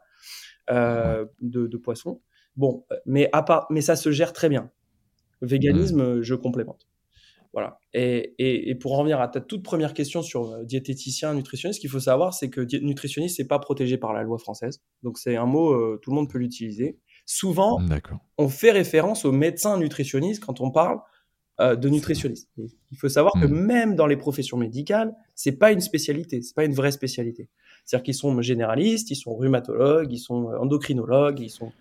euh, 0.70 1.26
de, 1.42 1.68
de 1.68 1.78
poissons. 1.78 2.22
Bon, 2.56 2.86
mais 3.06 3.30
à 3.34 3.44
part, 3.44 3.68
mais 3.70 3.82
ça 3.82 3.96
se 3.96 4.12
gère 4.12 4.34
très 4.34 4.50
bien. 4.50 4.72
Véganisme, 5.42 6.22
je 6.22 6.36
complémente. 6.36 6.88
Voilà. 7.58 7.80
Et, 7.92 8.36
et, 8.38 8.70
et, 8.70 8.76
pour 8.76 8.94
en 8.94 8.98
revenir 8.98 9.20
à 9.20 9.28
ta 9.28 9.42
toute 9.42 9.64
première 9.64 9.96
question 9.96 10.22
sur 10.22 10.52
euh, 10.52 10.64
diététicien, 10.64 11.34
nutritionniste, 11.34 11.80
ce 11.80 11.82
qu'il 11.82 11.90
faut 11.90 12.00
savoir, 12.00 12.36
c'est 12.36 12.52
que 12.52 12.62
nutritionniste, 12.78 13.36
c'est 13.36 13.48
pas 13.48 13.58
protégé 13.58 13.98
par 13.98 14.14
la 14.14 14.22
loi 14.22 14.38
française. 14.38 14.84
Donc 15.02 15.18
c'est 15.18 15.38
un 15.38 15.48
mot, 15.48 15.72
euh, 15.72 16.00
tout 16.04 16.12
le 16.12 16.18
monde 16.18 16.30
peut 16.30 16.38
l'utiliser. 16.38 17.00
Souvent, 17.26 17.82
on 18.38 18.48
fait 18.48 18.70
référence 18.70 19.26
aux 19.26 19.32
médecins 19.32 19.80
nutritionnistes 19.80 20.46
quand 20.46 20.62
on 20.62 20.70
parle 20.70 21.00
euh, 21.60 21.76
de 21.76 21.90
nutritionniste. 21.90 22.48
Il 22.58 22.98
faut 23.00 23.10
savoir 23.10 23.34
que 23.34 23.48
hmm. 23.48 23.60
même 23.60 23.96
dans 23.96 24.06
les 24.06 24.18
professions 24.18 24.58
médicales, 24.58 25.16
c'est 25.34 25.58
pas 25.58 25.72
une 25.72 25.82
spécialité, 25.82 26.44
c'est 26.44 26.56
pas 26.56 26.64
une 26.64 26.76
vraie 26.76 26.92
spécialité. 26.92 27.50
C'est-à-dire 27.86 28.04
qu'ils 28.04 28.14
sont 28.14 28.40
généralistes, 28.40 29.10
ils 29.10 29.16
sont 29.16 29.36
rhumatologues, 29.36 30.14
ils 30.14 30.20
sont 30.20 30.52
endocrinologues, 30.62 31.40
ils 31.40 31.50
sont. 31.50 31.72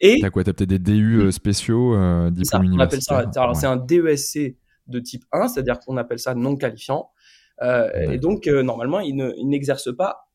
Et 0.00 0.16
t'as 0.22 0.30
quoi 0.30 0.44
T'as 0.44 0.54
peut-être 0.54 0.70
des 0.70 0.78
DU 0.78 1.30
spéciaux, 1.30 1.94
euh, 1.94 2.30
diplômes 2.30 2.72
on 2.72 2.78
appelle 2.78 3.02
ça. 3.02 3.30
Alors 3.36 3.54
c'est 3.54 3.66
un 3.66 3.76
DESC 3.76 4.56
de 4.86 5.00
type 5.00 5.24
1, 5.32 5.48
c'est-à-dire 5.48 5.78
qu'on 5.80 5.96
appelle 5.96 6.18
ça 6.18 6.34
non 6.34 6.56
qualifiant. 6.56 7.10
et 7.62 8.18
donc 8.18 8.46
normalement, 8.46 9.00
ils 9.00 9.14
n'exercent 9.14 9.94
pas 9.96 10.28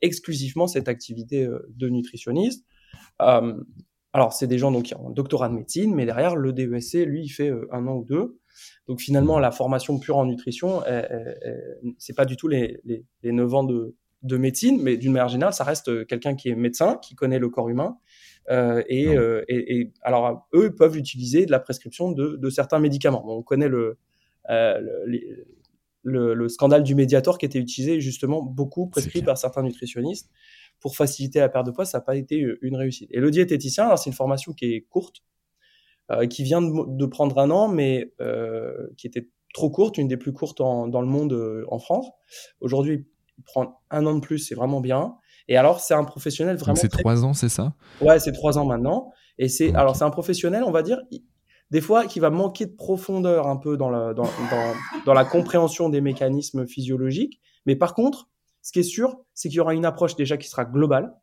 exclusivement 0.00 0.66
cette 0.66 0.88
activité 0.88 1.48
de 1.68 1.88
nutritionniste. 1.88 2.64
Alors, 4.14 4.32
c'est 4.32 4.46
des 4.46 4.58
gens 4.58 4.72
donc, 4.72 4.84
qui 4.84 4.94
ont 4.94 5.08
un 5.08 5.12
doctorat 5.12 5.48
de 5.48 5.54
médecine, 5.54 5.94
mais 5.94 6.06
derrière, 6.06 6.34
le 6.34 6.52
DESC, 6.52 6.94
lui, 7.04 7.24
il 7.24 7.28
fait 7.28 7.50
euh, 7.50 7.68
un 7.72 7.86
an 7.86 7.96
ou 7.96 8.04
deux. 8.04 8.40
Donc, 8.86 9.00
finalement, 9.00 9.38
la 9.38 9.50
formation 9.50 9.98
pure 9.98 10.16
en 10.16 10.24
nutrition, 10.24 10.82
c'est 11.98 12.16
pas 12.16 12.24
du 12.24 12.36
tout 12.36 12.48
les, 12.48 12.80
les, 12.84 13.04
les 13.22 13.32
9 13.32 13.54
ans 13.54 13.64
de, 13.64 13.94
de 14.22 14.36
médecine, 14.36 14.82
mais 14.82 14.96
d'une 14.96 15.12
manière 15.12 15.28
générale, 15.28 15.54
ça 15.54 15.64
reste 15.64 15.88
euh, 15.88 16.04
quelqu'un 16.04 16.34
qui 16.34 16.48
est 16.48 16.54
médecin, 16.54 16.98
qui 17.02 17.14
connaît 17.14 17.38
le 17.38 17.48
corps 17.48 17.68
humain. 17.68 17.98
Euh, 18.50 18.82
et, 18.88 19.08
euh, 19.08 19.44
et, 19.48 19.78
et, 19.78 19.92
alors, 20.02 20.48
eux 20.54 20.74
peuvent 20.74 20.96
utiliser 20.96 21.46
de 21.46 21.50
la 21.50 21.60
prescription 21.60 22.12
de, 22.12 22.36
de 22.36 22.50
certains 22.50 22.78
médicaments. 22.78 23.24
on 23.26 23.42
connaît 23.42 23.68
le, 23.68 23.98
euh, 24.50 24.80
le, 26.02 26.34
le, 26.34 26.48
scandale 26.48 26.82
du 26.82 26.94
Mediator 26.94 27.36
qui 27.36 27.44
était 27.44 27.58
utilisé 27.58 28.00
justement 28.00 28.42
beaucoup 28.42 28.88
prescrit 28.88 29.22
par 29.22 29.36
certains 29.36 29.62
nutritionnistes 29.62 30.30
pour 30.80 30.96
faciliter 30.96 31.40
la 31.40 31.48
perte 31.48 31.66
de 31.66 31.70
poids, 31.72 31.84
ça 31.84 31.98
n'a 31.98 32.02
pas 32.02 32.16
été 32.16 32.44
une 32.62 32.76
réussite. 32.76 33.10
Et 33.12 33.20
le 33.20 33.30
diététicien, 33.30 33.96
c'est 33.96 34.10
une 34.10 34.16
formation 34.16 34.52
qui 34.52 34.72
est 34.74 34.80
courte, 34.82 35.22
euh, 36.10 36.26
qui 36.26 36.42
vient 36.42 36.62
de, 36.62 37.06
prendre 37.06 37.38
un 37.38 37.50
an, 37.50 37.68
mais 37.68 38.12
euh, 38.20 38.88
qui 38.96 39.06
était 39.06 39.28
trop 39.52 39.70
courte, 39.70 39.98
une 39.98 40.08
des 40.08 40.16
plus 40.16 40.32
courtes 40.32 40.58
dans 40.58 41.00
le 41.00 41.06
monde 41.06 41.32
euh, 41.32 41.64
en 41.68 41.78
France. 41.78 42.06
Aujourd'hui, 42.60 43.06
prendre 43.44 43.80
un 43.90 44.06
an 44.06 44.14
de 44.14 44.20
plus, 44.20 44.38
c'est 44.38 44.54
vraiment 44.54 44.80
bien. 44.80 45.16
Et 45.48 45.56
alors, 45.56 45.80
c'est 45.80 45.94
un 45.94 46.04
professionnel 46.04 46.56
vraiment. 46.56 46.76
C'est 46.76 46.88
trois 46.88 47.24
ans, 47.24 47.32
c'est 47.32 47.48
ça? 47.48 47.74
Ouais, 48.00 48.18
c'est 48.18 48.32
trois 48.32 48.58
ans 48.58 48.66
maintenant. 48.66 49.12
Et 49.38 49.48
c'est 49.48 49.74
alors 49.74 49.96
c'est 49.96 50.04
un 50.04 50.10
professionnel, 50.10 50.62
on 50.64 50.70
va 50.70 50.82
dire, 50.82 51.00
des 51.70 51.80
fois 51.80 52.06
qui 52.06 52.20
va 52.20 52.30
manquer 52.30 52.66
de 52.66 52.74
profondeur 52.74 53.46
un 53.46 53.56
peu 53.56 53.76
dans 53.76 53.88
la 53.88 54.14
dans, 54.14 54.24
dans, 54.24 54.74
dans 55.06 55.14
la 55.14 55.24
compréhension 55.24 55.88
des 55.88 56.00
mécanismes 56.00 56.66
physiologiques. 56.66 57.40
Mais 57.66 57.76
par 57.76 57.94
contre, 57.94 58.28
ce 58.62 58.72
qui 58.72 58.80
est 58.80 58.82
sûr, 58.82 59.16
c'est 59.34 59.48
qu'il 59.48 59.56
y 59.56 59.60
aura 59.60 59.74
une 59.74 59.84
approche 59.84 60.16
déjà 60.16 60.36
qui 60.36 60.48
sera 60.48 60.64
globale. 60.64 61.14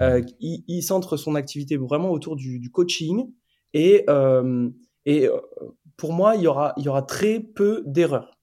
Euh, 0.00 0.22
il, 0.38 0.82
centre 0.82 1.16
son 1.16 1.34
activité 1.34 1.76
vraiment 1.76 2.10
autour 2.10 2.36
du, 2.36 2.70
coaching 2.70 3.32
et, 3.74 4.04
euh, 4.08 4.70
et 5.06 5.26
euh, 5.26 5.40
pour 5.96 6.12
moi, 6.12 6.36
il 6.36 6.42
y 6.42 6.46
aura, 6.46 6.72
il 6.76 6.84
y 6.84 6.88
aura 6.88 7.02
très 7.02 7.40
peu 7.40 7.82
d'erreurs. 7.84 8.38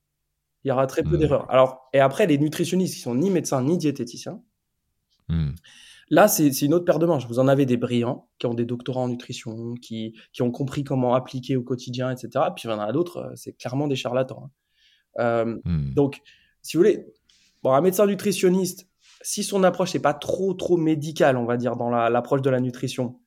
Il 0.66 0.70
y 0.70 0.72
aura 0.72 0.86
très 0.86 1.02
peu 1.02 1.16
mmh. 1.16 1.20
d'erreurs. 1.20 1.50
Alors, 1.50 1.88
et 1.94 2.00
après, 2.00 2.28
les 2.28 2.38
nutritionnistes, 2.38 2.96
qui 2.96 3.00
sont 3.00 3.16
ni 3.16 3.30
médecins 3.30 3.62
ni 3.62 3.78
diététiciens. 3.78 4.42
Mmh. 5.30 5.52
Là, 6.10 6.28
c'est 6.28 6.50
une 6.62 6.74
autre 6.74 6.86
paire 6.86 7.00
de 7.00 7.06
manches. 7.06 7.28
Vous 7.28 7.40
en 7.40 7.48
avez 7.48 7.66
des 7.66 7.78
brillants 7.78 8.30
qui 8.38 8.46
ont 8.46 8.54
des 8.54 8.66
doctorats 8.66 9.02
en 9.02 9.08
nutrition, 9.08 9.74
qui, 9.76 10.14
qui 10.34 10.42
ont 10.44 10.52
compris 10.52 10.84
comment 10.84 11.16
appliquer 11.16 11.56
au 11.56 11.64
quotidien, 11.64 12.12
etc. 12.12 12.46
Puis 12.56 12.68
il 12.68 12.72
y 12.72 12.74
en 12.74 12.80
a 12.80 12.92
d'autres, 12.92 13.32
c'est 13.36 13.54
clairement 13.54 13.88
des 13.88 13.96
charlatans. 13.96 14.52
Hein. 15.18 15.46
Mmh. 15.64 15.94
Donc, 15.94 16.22
si 16.62 16.78
vous 16.78 16.84
voulez, 16.84 17.08
Bon, 17.66 17.74
un 17.74 17.82
médecin 17.82 18.06
nutritionniste, 18.06 18.88
si 19.24 19.44
son 19.44 19.64
approche 19.64 19.96
n'est 19.96 20.00
pas 20.00 20.14
trop 20.14 20.54
trop 20.54 20.78
médicale, 20.78 21.36
on 21.36 21.46
va 21.46 21.58
dire, 21.58 21.76
dans 21.76 21.90
l'approche 21.90 22.44
de 22.44 22.52
la 22.52 22.60
nutrition, 22.60 23.20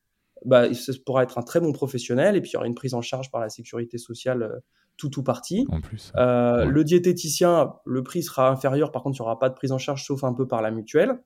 bah, 0.45 0.73
ce 0.73 0.93
pourra 0.93 1.23
être 1.23 1.37
un 1.37 1.41
très 1.41 1.59
bon 1.59 1.73
professionnel 1.73 2.37
et 2.37 2.41
puis 2.41 2.51
il 2.51 2.53
y 2.53 2.55
aura 2.55 2.65
une 2.65 2.73
prise 2.73 2.93
en 2.93 3.01
charge 3.01 3.31
par 3.31 3.41
la 3.41 3.49
sécurité 3.49 3.97
sociale 3.97 4.43
euh, 4.43 4.59
tout 4.95 5.19
ou 5.19 5.23
partie. 5.23 5.67
En 5.69 5.81
plus. 5.81 6.13
Euh, 6.15 6.63
le 6.63 6.85
diététicien, 6.85 7.73
le 7.85 8.01
prix 8.01 8.23
sera 8.23 8.49
inférieur, 8.49 8.93
par 8.93 9.03
contre, 9.03 9.17
il 9.17 9.21
n'y 9.21 9.25
aura 9.25 9.39
pas 9.39 9.49
de 9.49 9.55
prise 9.55 9.73
en 9.73 9.77
charge 9.77 10.05
sauf 10.05 10.23
un 10.23 10.33
peu 10.33 10.47
par 10.47 10.61
la 10.61 10.71
mutuelle. 10.71 11.21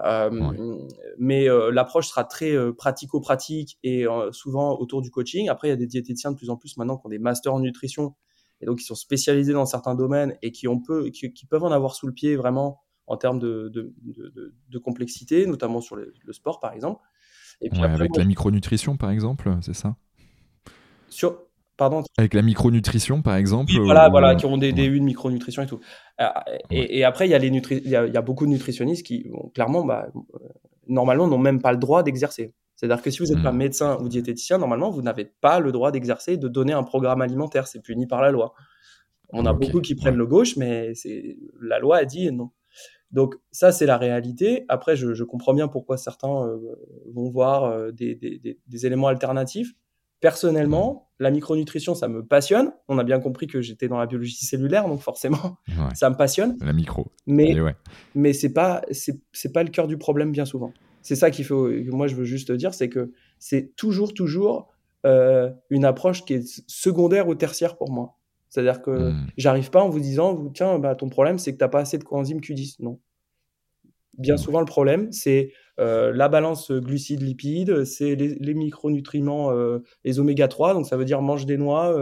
Euh, 0.00 0.78
mais 1.18 1.46
l'approche 1.70 2.08
sera 2.08 2.24
très 2.24 2.54
pratico-pratique 2.72 3.78
et 3.82 4.06
souvent 4.32 4.78
autour 4.78 5.02
du 5.02 5.10
coaching. 5.10 5.48
Après, 5.48 5.68
il 5.68 5.70
y 5.70 5.74
a 5.74 5.76
des 5.76 5.86
diététiciens 5.86 6.32
de 6.32 6.36
plus 6.36 6.50
en 6.50 6.56
plus 6.56 6.76
maintenant 6.76 6.96
qui 6.96 7.06
ont 7.06 7.10
des 7.10 7.18
masters 7.18 7.54
en 7.54 7.60
nutrition 7.60 8.14
et 8.60 8.66
donc 8.66 8.80
ils 8.80 8.84
sont 8.84 8.94
spécialisés 8.94 9.52
dans 9.52 9.66
certains 9.66 9.94
domaines 9.94 10.36
et 10.42 10.50
qui, 10.52 10.68
on 10.68 10.80
peut, 10.80 11.10
qui, 11.10 11.46
peuvent 11.46 11.64
en 11.64 11.72
avoir 11.72 11.94
sous 11.94 12.06
le 12.06 12.12
pied 12.12 12.36
vraiment 12.36 12.80
en 13.06 13.16
termes 13.16 13.38
de, 13.38 13.68
de, 13.68 13.92
de, 14.02 14.54
de 14.68 14.78
complexité, 14.78 15.46
notamment 15.46 15.80
sur 15.80 15.96
le, 15.96 16.14
sport 16.30 16.60
par 16.60 16.72
exemple. 16.72 17.02
Et 17.60 17.68
puis 17.68 17.82
avec 17.82 18.16
la 18.16 18.24
micronutrition, 18.24 18.96
par 18.96 19.10
exemple, 19.10 19.54
c'est 19.60 19.74
ça? 19.74 19.96
Sur... 21.08 21.42
Pardon 21.76 22.04
Avec 22.16 22.34
la 22.34 22.42
micronutrition, 22.42 23.22
par 23.22 23.34
exemple 23.36 23.72
voilà, 23.82 24.08
voilà, 24.08 24.36
qui 24.36 24.46
ont 24.46 24.56
des 24.56 24.72
DU 24.72 25.00
de 25.00 25.04
micronutrition 25.04 25.62
et 25.62 25.66
tout. 25.66 25.80
Et, 26.70 27.04
après, 27.04 27.26
il 27.26 27.30
y, 27.30 27.34
a 27.34 27.38
les 27.38 27.48
il 27.48 27.88
y, 27.88 27.96
a, 27.96 28.22
beaucoup 28.22 28.46
de 28.46 28.50
nutritionnistes 28.50 29.04
qui, 29.04 29.28
clairement, 29.54 29.84
bah, 29.84 30.06
normalement, 30.86 31.26
n'ont 31.26 31.38
même 31.38 31.60
pas 31.60 31.72
le 31.72 31.78
droit 31.78 32.02
d'exercer. 32.02 32.52
C'est-à-dire 32.76 33.02
que 33.02 33.10
si 33.10 33.20
vous 33.20 33.32
n'êtes 33.32 33.42
pas 33.42 33.52
hmm. 33.52 33.56
médecin 33.56 33.98
ou 34.00 34.08
diététicien, 34.08 34.58
normalement, 34.58 34.90
vous 34.90 35.02
n'avez 35.02 35.24
pas 35.24 35.60
le 35.60 35.72
droit 35.72 35.90
d'exercer, 35.90 36.36
de 36.36 36.48
donner 36.48 36.72
un 36.72 36.82
programme 36.82 37.22
alimentaire. 37.22 37.66
C'est 37.66 37.80
puni 37.80 38.06
par 38.06 38.20
la 38.20 38.30
loi. 38.30 38.54
On 39.30 39.46
a 39.46 39.52
beaucoup 39.52 39.80
qui 39.80 39.94
prennent 39.96 40.16
le 40.16 40.26
gauche, 40.26 40.56
mais 40.56 40.92
la 41.60 41.78
loi 41.78 41.96
a 41.98 42.04
dit 42.04 42.30
non. 42.30 42.50
Donc 43.10 43.36
ça, 43.52 43.72
c'est 43.72 43.86
la 43.86 43.96
réalité. 43.96 44.64
Après, 44.68 44.96
je, 44.96 45.22
comprends 45.22 45.54
bien 45.54 45.68
pourquoi 45.68 45.96
certains 45.96 46.46
euh, 46.46 46.58
vont 47.12 47.30
voir 47.30 47.64
euh, 47.64 47.90
des, 47.92 48.58
éléments 48.86 49.08
alternatifs. 49.08 49.72
Personnellement, 50.24 51.10
la 51.18 51.30
micronutrition, 51.30 51.94
ça 51.94 52.08
me 52.08 52.24
passionne. 52.24 52.72
On 52.88 52.96
a 52.96 53.04
bien 53.04 53.20
compris 53.20 53.46
que 53.46 53.60
j'étais 53.60 53.88
dans 53.88 53.98
la 53.98 54.06
biologie 54.06 54.42
cellulaire, 54.42 54.88
donc 54.88 55.02
forcément, 55.02 55.58
ça 55.94 56.08
me 56.08 56.16
passionne. 56.16 56.56
La 56.62 56.72
micro. 56.72 57.12
Mais, 57.26 57.54
mais 58.14 58.32
c'est 58.32 58.54
pas, 58.54 58.80
c'est 58.90 59.52
pas 59.52 59.62
le 59.62 59.68
cœur 59.68 59.86
du 59.86 59.98
problème 59.98 60.32
bien 60.32 60.46
souvent. 60.46 60.72
C'est 61.02 61.14
ça 61.14 61.30
qu'il 61.30 61.44
faut, 61.44 61.70
moi 61.88 62.06
je 62.06 62.14
veux 62.14 62.24
juste 62.24 62.50
dire, 62.52 62.72
c'est 62.72 62.88
que 62.88 63.12
c'est 63.38 63.76
toujours, 63.76 64.14
toujours 64.14 64.72
euh, 65.04 65.50
une 65.68 65.84
approche 65.84 66.24
qui 66.24 66.32
est 66.32 66.64
secondaire 66.68 67.28
ou 67.28 67.34
tertiaire 67.34 67.76
pour 67.76 67.92
moi. 67.92 68.16
C'est-à-dire 68.48 68.80
que 68.80 69.10
hmm. 69.10 69.26
j'arrive 69.36 69.68
pas 69.68 69.82
en 69.82 69.90
vous 69.90 70.00
disant, 70.00 70.48
tiens, 70.54 70.78
bah, 70.78 70.94
ton 70.94 71.10
problème 71.10 71.38
c'est 71.38 71.52
que 71.52 71.58
tu 71.58 71.64
n'as 71.64 71.68
pas 71.68 71.80
assez 71.80 71.98
de 71.98 72.04
coenzyme 72.04 72.38
Q10. 72.38 72.76
Non. 72.80 72.98
Bien 74.18 74.36
souvent, 74.36 74.60
le 74.60 74.66
problème, 74.66 75.10
c'est 75.12 75.52
euh, 75.80 76.12
la 76.12 76.28
balance 76.28 76.70
glucides-lipides, 76.70 77.84
c'est 77.84 78.14
les, 78.14 78.54
micronutriments, 78.54 79.50
euh, 79.50 79.80
les 80.04 80.20
oméga 80.20 80.48
3, 80.48 80.74
donc 80.74 80.86
ça 80.86 80.96
veut 80.96 81.04
dire 81.04 81.20
mange 81.20 81.46
des 81.46 81.56
noix, 81.56 81.96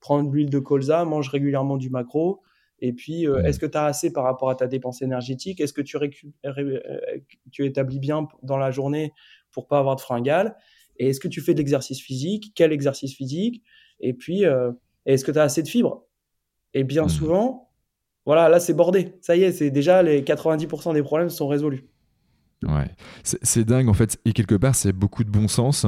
prendre 0.00 0.30
de 0.30 0.34
l'huile 0.34 0.50
de 0.50 0.58
colza, 0.58 1.04
mange 1.04 1.28
régulièrement 1.28 1.76
du 1.76 1.90
macro, 1.90 2.42
et 2.80 2.92
puis, 2.92 3.26
euh, 3.26 3.42
est-ce 3.44 3.58
mmh. 3.58 3.60
que 3.60 3.66
tu 3.66 3.78
as 3.78 3.84
assez 3.84 4.12
par 4.12 4.24
rapport 4.24 4.50
à 4.50 4.54
ta 4.54 4.66
dépense 4.66 5.02
énergétique? 5.02 5.60
Est-ce 5.60 5.72
que 5.72 5.82
tu, 5.82 5.96
euh, 5.96 6.90
tu 7.52 7.66
établis 7.66 7.98
bien 7.98 8.26
dans 8.42 8.56
la 8.56 8.70
journée 8.70 9.12
pour 9.50 9.66
pas 9.66 9.78
avoir 9.78 9.96
de 9.96 10.00
fringales? 10.00 10.56
Et 10.96 11.08
est-ce 11.08 11.20
que 11.20 11.28
tu 11.28 11.40
fais 11.40 11.52
de 11.52 11.58
l'exercice 11.58 12.00
physique? 12.00 12.52
Quel 12.54 12.72
exercice 12.72 13.14
physique? 13.14 13.62
Et 14.00 14.14
puis, 14.14 14.44
euh, 14.46 14.72
est-ce 15.04 15.24
que 15.24 15.32
tu 15.32 15.38
as 15.38 15.42
assez 15.42 15.62
de 15.62 15.68
fibres? 15.68 16.06
Et 16.72 16.84
bien 16.84 17.04
mmh. 17.04 17.10
souvent, 17.10 17.69
voilà, 18.30 18.48
là, 18.48 18.60
c'est 18.60 18.74
bordé. 18.74 19.16
Ça 19.22 19.34
y 19.34 19.42
est, 19.42 19.50
c'est 19.50 19.72
déjà 19.72 20.04
les 20.04 20.22
90% 20.22 20.94
des 20.94 21.02
problèmes 21.02 21.30
sont 21.30 21.48
résolus. 21.48 21.88
Ouais, 22.62 22.88
c'est 23.24 23.64
dingue 23.64 23.88
en 23.88 23.92
fait. 23.92 24.20
Et 24.24 24.32
quelque 24.32 24.54
part, 24.54 24.76
c'est 24.76 24.92
beaucoup 24.92 25.24
de 25.24 25.30
bon 25.30 25.48
sens. 25.48 25.84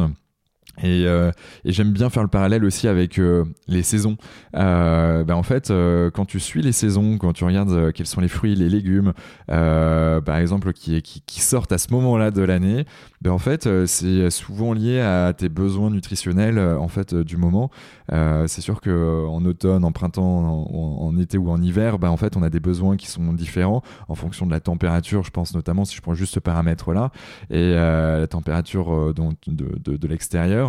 Et, 0.78 1.04
euh, 1.06 1.30
et 1.64 1.72
j'aime 1.72 1.92
bien 1.92 2.08
faire 2.08 2.22
le 2.22 2.28
parallèle 2.28 2.64
aussi 2.64 2.88
avec 2.88 3.18
euh, 3.18 3.44
les 3.68 3.82
saisons. 3.82 4.16
Euh, 4.56 5.22
ben 5.22 5.34
en 5.34 5.42
fait, 5.42 5.72
quand 6.14 6.24
tu 6.24 6.40
suis 6.40 6.62
les 6.62 6.72
saisons, 6.72 7.18
quand 7.18 7.32
tu 7.32 7.44
regardes 7.44 7.92
quels 7.92 8.06
sont 8.06 8.20
les 8.20 8.28
fruits, 8.28 8.54
les 8.54 8.68
légumes, 8.68 9.12
par 9.48 10.36
exemple, 10.36 10.72
qui, 10.72 11.02
sortent 11.42 11.72
à 11.72 11.78
ce 11.78 11.92
moment-là 11.92 12.30
de 12.30 12.42
l'année, 12.42 12.84
ben 13.20 13.32
en 13.32 13.38
fait, 13.38 13.68
c'est 13.86 14.30
souvent 14.30 14.72
lié 14.72 15.00
à 15.00 15.32
tes 15.32 15.48
besoins 15.48 15.90
nutritionnels 15.90 16.58
en 16.58 16.88
fait 16.88 17.14
du 17.14 17.36
moment. 17.36 17.70
c'est 18.10 18.60
sûr 18.60 18.80
que 18.80 19.26
en 19.26 19.44
automne, 19.44 19.84
en 19.84 19.92
printemps, 19.92 20.66
en, 20.72 21.18
été 21.18 21.36
ou 21.36 21.50
en 21.50 21.60
hiver, 21.60 21.98
ben 21.98 22.08
en 22.08 22.16
fait, 22.16 22.36
on 22.36 22.42
a 22.42 22.50
des 22.50 22.60
besoins 22.60 22.96
qui 22.96 23.08
sont 23.08 23.32
différents 23.32 23.82
en 24.08 24.14
fonction 24.14 24.46
de 24.46 24.50
la 24.50 24.60
température. 24.60 25.22
Je 25.22 25.30
pense 25.30 25.54
notamment 25.54 25.84
si 25.84 25.96
je 25.96 26.00
prends 26.00 26.14
juste 26.14 26.34
ce 26.34 26.40
paramètre-là 26.40 27.10
et 27.50 27.72
la 27.74 28.26
température 28.26 29.12
de, 29.14 29.96
de 29.96 30.08
l'extérieur 30.08 30.61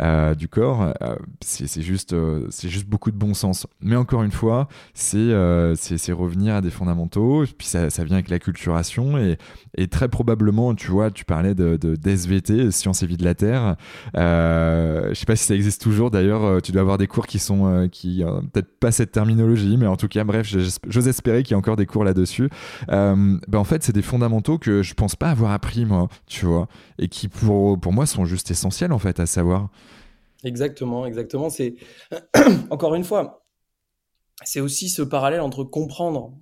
euh, 0.00 0.34
du 0.34 0.48
corps. 0.48 0.92
Euh, 1.02 1.16
c'est 1.40 1.82
juste, 1.82 2.12
euh, 2.12 2.46
c'est 2.50 2.68
juste 2.68 2.86
beaucoup 2.86 3.10
de 3.10 3.16
bon 3.16 3.34
sens. 3.34 3.66
Mais 3.80 3.96
encore 3.96 4.22
une 4.22 4.32
fois, 4.32 4.68
c'est 4.94 5.32
revenir 6.12 6.54
à 6.54 6.60
des 6.60 6.70
fondamentaux. 6.70 7.44
Puis 7.58 7.66
ça, 7.66 7.88
vient 8.04 8.16
avec 8.16 8.28
l'acculturation 8.28 9.18
et, 9.18 9.38
et 9.76 9.88
très 9.88 10.08
probablement, 10.08 10.74
tu 10.74 10.90
vois, 10.90 11.10
tu 11.10 11.24
parlais 11.24 11.54
de, 11.54 11.76
de 11.76 11.96
d'SVT, 11.96 12.70
Sciences 12.70 13.02
et 13.02 13.06
Vie 13.06 13.16
de 13.16 13.24
la 13.24 13.34
Terre. 13.34 13.76
je 14.14 15.12
sais 15.14 15.26
pas 15.26 15.36
si 15.36 15.44
ça 15.44 15.54
existe 15.54 15.82
toujours. 15.82 16.10
D'ailleurs, 16.10 16.60
tu 16.62 16.72
dois 16.72 16.82
avoir 16.82 16.98
des 16.98 17.06
cours 17.06 17.26
qui 17.26 17.38
sont 17.38 17.88
peut-être 18.52 18.78
pas 18.78 18.92
cette 18.92 19.12
terminologie, 19.12 19.76
mais 19.76 19.86
en 19.86 19.96
tout 19.96 20.08
cas, 20.08 20.24
bref, 20.24 20.54
j'ose 20.88 21.08
espérer 21.08 21.42
qu'il 21.42 21.52
y 21.52 21.54
a 21.54 21.58
encore 21.58 21.76
des 21.76 21.86
cours 21.86 22.04
là-dessus. 22.04 22.48
ben 22.88 23.38
en 23.54 23.64
fait, 23.64 23.82
c'est 23.82 23.92
des 23.92 24.02
fondamentaux 24.02 24.58
que 24.58 24.82
je 24.82 24.94
pense 24.94 25.16
pas 25.16 25.30
avoir 25.30 25.52
appris 25.52 25.84
moi, 25.84 26.08
tu 26.26 26.46
vois, 26.46 26.68
et 26.98 27.08
qui 27.08 27.28
pour 27.28 27.92
moi 27.92 28.06
sont 28.06 28.24
juste 28.24 28.50
essentiels 28.50 28.92
en 28.92 28.98
fait 28.98 29.20
savoir. 29.34 29.70
Exactement, 30.44 31.06
exactement. 31.06 31.50
C'est 31.50 31.76
encore 32.70 32.94
une 32.94 33.04
fois, 33.04 33.44
c'est 34.44 34.60
aussi 34.60 34.88
ce 34.88 35.02
parallèle 35.02 35.40
entre 35.40 35.64
comprendre 35.64 36.34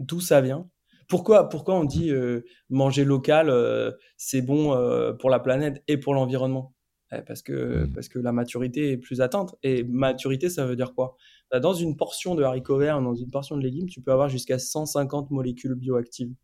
d'où 0.00 0.20
ça 0.20 0.40
vient. 0.40 0.68
Pourquoi, 1.08 1.48
pourquoi 1.48 1.74
on 1.74 1.84
dit 1.84 2.10
euh, 2.10 2.44
manger 2.68 3.04
local, 3.04 3.48
euh, 3.48 3.92
c'est 4.16 4.42
bon 4.42 4.74
euh, 4.74 5.12
pour 5.14 5.30
la 5.30 5.40
planète 5.40 5.82
et 5.88 5.96
pour 5.96 6.14
l'environnement? 6.14 6.74
Eh, 7.10 7.22
parce, 7.22 7.40
que, 7.40 7.84
mmh. 7.84 7.92
parce 7.94 8.08
que 8.08 8.18
la 8.18 8.32
maturité 8.32 8.92
est 8.92 8.98
plus 8.98 9.22
atteinte. 9.22 9.54
Et 9.62 9.82
maturité, 9.84 10.50
ça 10.50 10.66
veut 10.66 10.76
dire 10.76 10.94
quoi? 10.94 11.16
Bah, 11.50 11.58
Dans 11.60 11.72
une 11.72 11.96
portion 11.96 12.34
de 12.34 12.42
haricots 12.42 12.76
verts, 12.76 13.00
dans 13.00 13.14
une 13.14 13.30
portion 13.30 13.56
de 13.56 13.62
légumes, 13.62 13.88
tu 13.88 14.02
peux 14.02 14.12
avoir 14.12 14.28
jusqu'à 14.28 14.58
150 14.58 15.30
molécules 15.30 15.74
bioactives. 15.74 16.34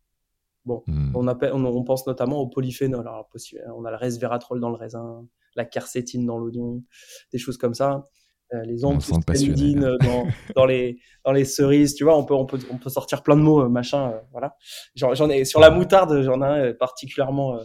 Bon, 0.65 0.81
mmh. 0.87 1.11
on, 1.15 1.27
appelle, 1.27 1.53
on, 1.53 1.83
pense 1.83 2.07
notamment 2.07 2.39
au 2.39 2.47
polyphénol. 2.47 3.07
Alors, 3.07 3.29
on 3.75 3.85
a 3.85 3.91
le 3.91 3.97
resveratrol 3.97 4.59
dans 4.59 4.69
le 4.69 4.75
raisin, 4.75 5.27
la 5.55 5.65
quercétine 5.65 6.25
dans 6.25 6.37
l'oignon, 6.37 6.83
des 7.31 7.37
choses 7.37 7.57
comme 7.57 7.73
ça. 7.73 8.07
Euh, 8.53 8.63
les 8.63 8.85
anthocyanidines 8.85 9.83
euh, 9.83 9.97
dans, 10.03 10.27
dans, 10.55 10.65
les, 10.65 10.99
dans 11.23 11.31
les 11.31 11.45
cerises, 11.45 11.95
tu 11.95 12.03
vois, 12.03 12.15
on 12.15 12.23
peut, 12.23 12.35
on 12.35 12.45
peut, 12.45 12.59
on 12.69 12.77
peut 12.77 12.91
sortir 12.91 13.23
plein 13.23 13.35
de 13.35 13.41
mots, 13.41 13.63
euh, 13.63 13.69
machin, 13.69 14.13
voilà. 14.31 14.55
J'en 14.93 15.29
ai, 15.29 15.45
sur 15.45 15.59
la 15.59 15.71
moutarde, 15.71 16.21
j'en 16.21 16.41
ai 16.43 16.69
un 16.69 16.73
particulièrement 16.73 17.59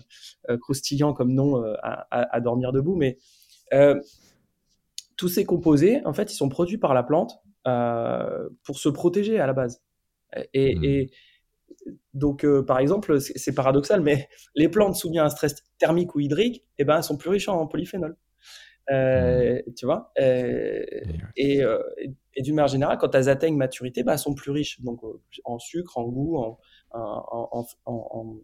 croustillant 0.61 1.13
comme 1.13 1.35
nom 1.35 1.63
à, 1.83 2.07
à, 2.11 2.41
dormir 2.41 2.73
debout, 2.73 2.97
mais 2.97 3.19
tous 5.17 5.29
ces 5.29 5.45
composés, 5.45 6.01
en 6.07 6.15
fait, 6.15 6.33
ils 6.33 6.37
sont 6.37 6.49
produits 6.49 6.79
par 6.79 6.95
la 6.95 7.03
plante 7.03 7.43
pour 8.65 8.79
se 8.79 8.89
protéger 8.89 9.39
à 9.39 9.47
la 9.47 9.53
base. 9.53 9.83
Et, 10.55 10.77
mmh. 10.77 10.85
et 10.85 11.11
donc, 12.15 12.45
euh, 12.45 12.63
par 12.63 12.79
exemple, 12.79 13.21
c'est 13.21 13.55
paradoxal, 13.55 14.01
mais 14.01 14.29
les 14.55 14.69
plantes 14.69 14.97
soumises 14.97 15.21
à 15.21 15.25
un 15.25 15.31
stress 15.31 15.57
thermique 15.79 16.15
ou 16.15 16.21
hydrique, 16.21 16.65
eh 16.79 16.85
ben, 16.85 16.97
elles 16.97 17.05
sont 17.05 17.17
plus 17.17 17.31
riches 17.31 17.49
en 17.49 17.67
polyphénol. 17.67 18.17
Euh, 18.91 19.61
mmh. 19.67 19.75
Tu 19.75 19.87
vois 19.87 20.13
euh, 20.19 20.85
Et, 21.37 21.61
et, 22.35 22.43
d'une 22.43 22.57
manière 22.57 22.69
générale, 22.69 22.99
quand 22.99 23.15
elles 23.15 23.29
atteignent 23.29 23.57
maturité, 23.57 24.03
ben, 24.03 24.13
elles 24.13 24.19
sont 24.19 24.35
plus 24.35 24.51
riches 24.51 24.81
donc, 24.81 25.01
en 25.45 25.59
sucre, 25.59 25.99
en 25.99 26.09
goût, 26.09 26.39
en, 26.39 26.59
en, 26.91 27.67
en, 27.87 28.37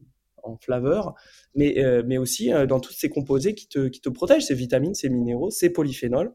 en 0.45 0.57
flaveur, 0.59 1.15
mais, 1.57 1.75
mais 2.07 2.19
aussi 2.19 2.53
dans 2.69 2.79
tous 2.79 2.93
ces 2.93 3.09
composés 3.09 3.55
qui 3.57 3.67
te, 3.67 3.89
qui 3.89 4.01
te 4.01 4.09
protègent, 4.09 4.45
ces 4.45 4.55
vitamines, 4.55 4.95
ces 4.95 5.09
minéraux, 5.09 5.51
ces 5.51 5.73
polyphénols. 5.73 6.33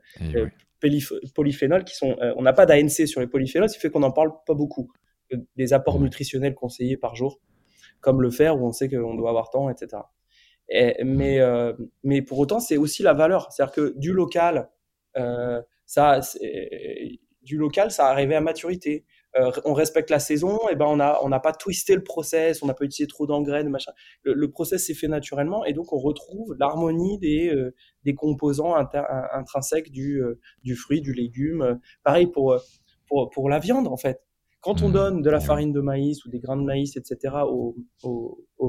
polyphénols 1.34 1.86
qui 1.86 1.96
sont, 1.96 2.18
on 2.36 2.42
n'a 2.42 2.52
pas 2.52 2.66
d'ANC 2.66 3.08
sur 3.08 3.22
les 3.22 3.28
polyphénols, 3.28 3.70
ce 3.70 3.76
qui 3.76 3.80
fait 3.80 3.90
qu'on 3.90 4.02
n'en 4.02 4.12
parle 4.12 4.34
pas 4.46 4.56
beaucoup 4.56 4.92
des 5.56 5.74
apports 5.74 6.00
nutritionnels 6.00 6.56
conseillés 6.56 6.98
par 6.98 7.16
jour, 7.16 7.40
comme 8.00 8.22
le 8.22 8.32
fer 8.32 8.60
où 8.60 8.68
on 8.68 8.72
sait 8.72 8.90
qu'on 8.90 9.16
doit 9.16 9.30
avoir 9.30 9.50
temps, 9.50 9.70
etc. 9.70 10.04
mais, 11.04 11.40
euh, 11.40 11.74
mais 12.04 12.22
pour 12.22 12.40
autant, 12.40 12.60
c'est 12.60 12.78
aussi 12.78 13.04
la 13.04 13.14
valeur. 13.14 13.52
C'est-à-dire 13.52 13.74
que 13.74 13.94
du 13.98 14.14
local, 14.14 14.70
euh, 15.18 15.62
ça, 15.86 16.22
du 17.42 17.58
local, 17.58 17.92
ça 17.92 18.08
arrivé 18.08 18.36
à 18.36 18.42
maturité. 18.42 19.06
Euh, 19.38 19.50
on 19.64 19.74
respecte 19.74 20.10
la 20.10 20.20
saison, 20.20 20.60
et 20.70 20.76
ben 20.76 20.86
on 20.88 21.00
a 21.00 21.20
on 21.24 21.30
n'a 21.30 21.40
pas 21.40 21.54
twisté 21.54 21.96
le 21.96 22.04
process, 22.04 22.62
on 22.64 22.66
n'a 22.66 22.74
pas 22.74 22.84
utilisé 22.84 23.08
trop 23.08 23.28
d'engrais, 23.28 23.64
machin. 23.64 23.94
Le, 24.24 24.52
process 24.52 24.86
s'est 24.88 24.94
fait 24.94 25.08
naturellement 25.08 25.64
et 25.64 25.72
donc 25.72 25.94
on 25.94 26.00
retrouve 26.00 26.54
l'harmonie 26.60 27.18
des 27.18 27.56
des 28.04 28.14
composants 28.14 28.76
intrinsèques 28.76 29.90
du 29.90 30.22
du 30.64 30.76
fruit, 30.76 31.00
du 31.02 31.14
légume. 31.14 31.80
Pareil 32.04 32.28
pour 32.28 32.58
pour 33.08 33.30
pour 33.30 33.50
la 33.50 33.60
viande 33.60 33.88
en 33.88 33.96
fait. 33.96 34.22
Quand 34.62 34.84
on 34.84 34.90
mmh. 34.90 34.94
donne 34.94 35.22
de 35.24 35.30
la 35.30 35.40
farine 35.40 35.74
de 35.74 35.82
maïs 35.82 36.24
ou 36.24 36.30
des 36.30 36.40
grains 36.40 36.58
de 36.58 36.64
maïs, 36.64 36.96
etc., 36.96 37.36
aux, 37.44 37.76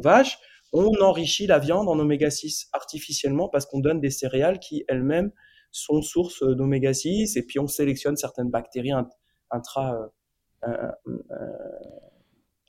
vaches, 0.03 0.39
on 0.73 0.91
enrichit 1.03 1.47
la 1.47 1.59
viande 1.59 1.89
en 1.89 1.99
oméga 1.99 2.31
6 2.31 2.71
artificiellement 2.73 3.49
parce 3.51 3.67
qu'on 3.67 3.81
donne 3.81 4.01
des 4.01 4.11
céréales 4.11 4.59
qui 4.59 4.85
elles-mêmes 4.89 5.31
sont 5.71 6.01
source 6.01 6.43
d'oméga 6.43 6.95
6 6.95 7.37
et 7.37 7.43
puis 7.45 7.59
on 7.59 7.67
sélectionne 7.67 8.17
certaines 8.17 8.51
bactéries 8.51 8.93
intra, 9.51 10.11
euh, 10.65 10.91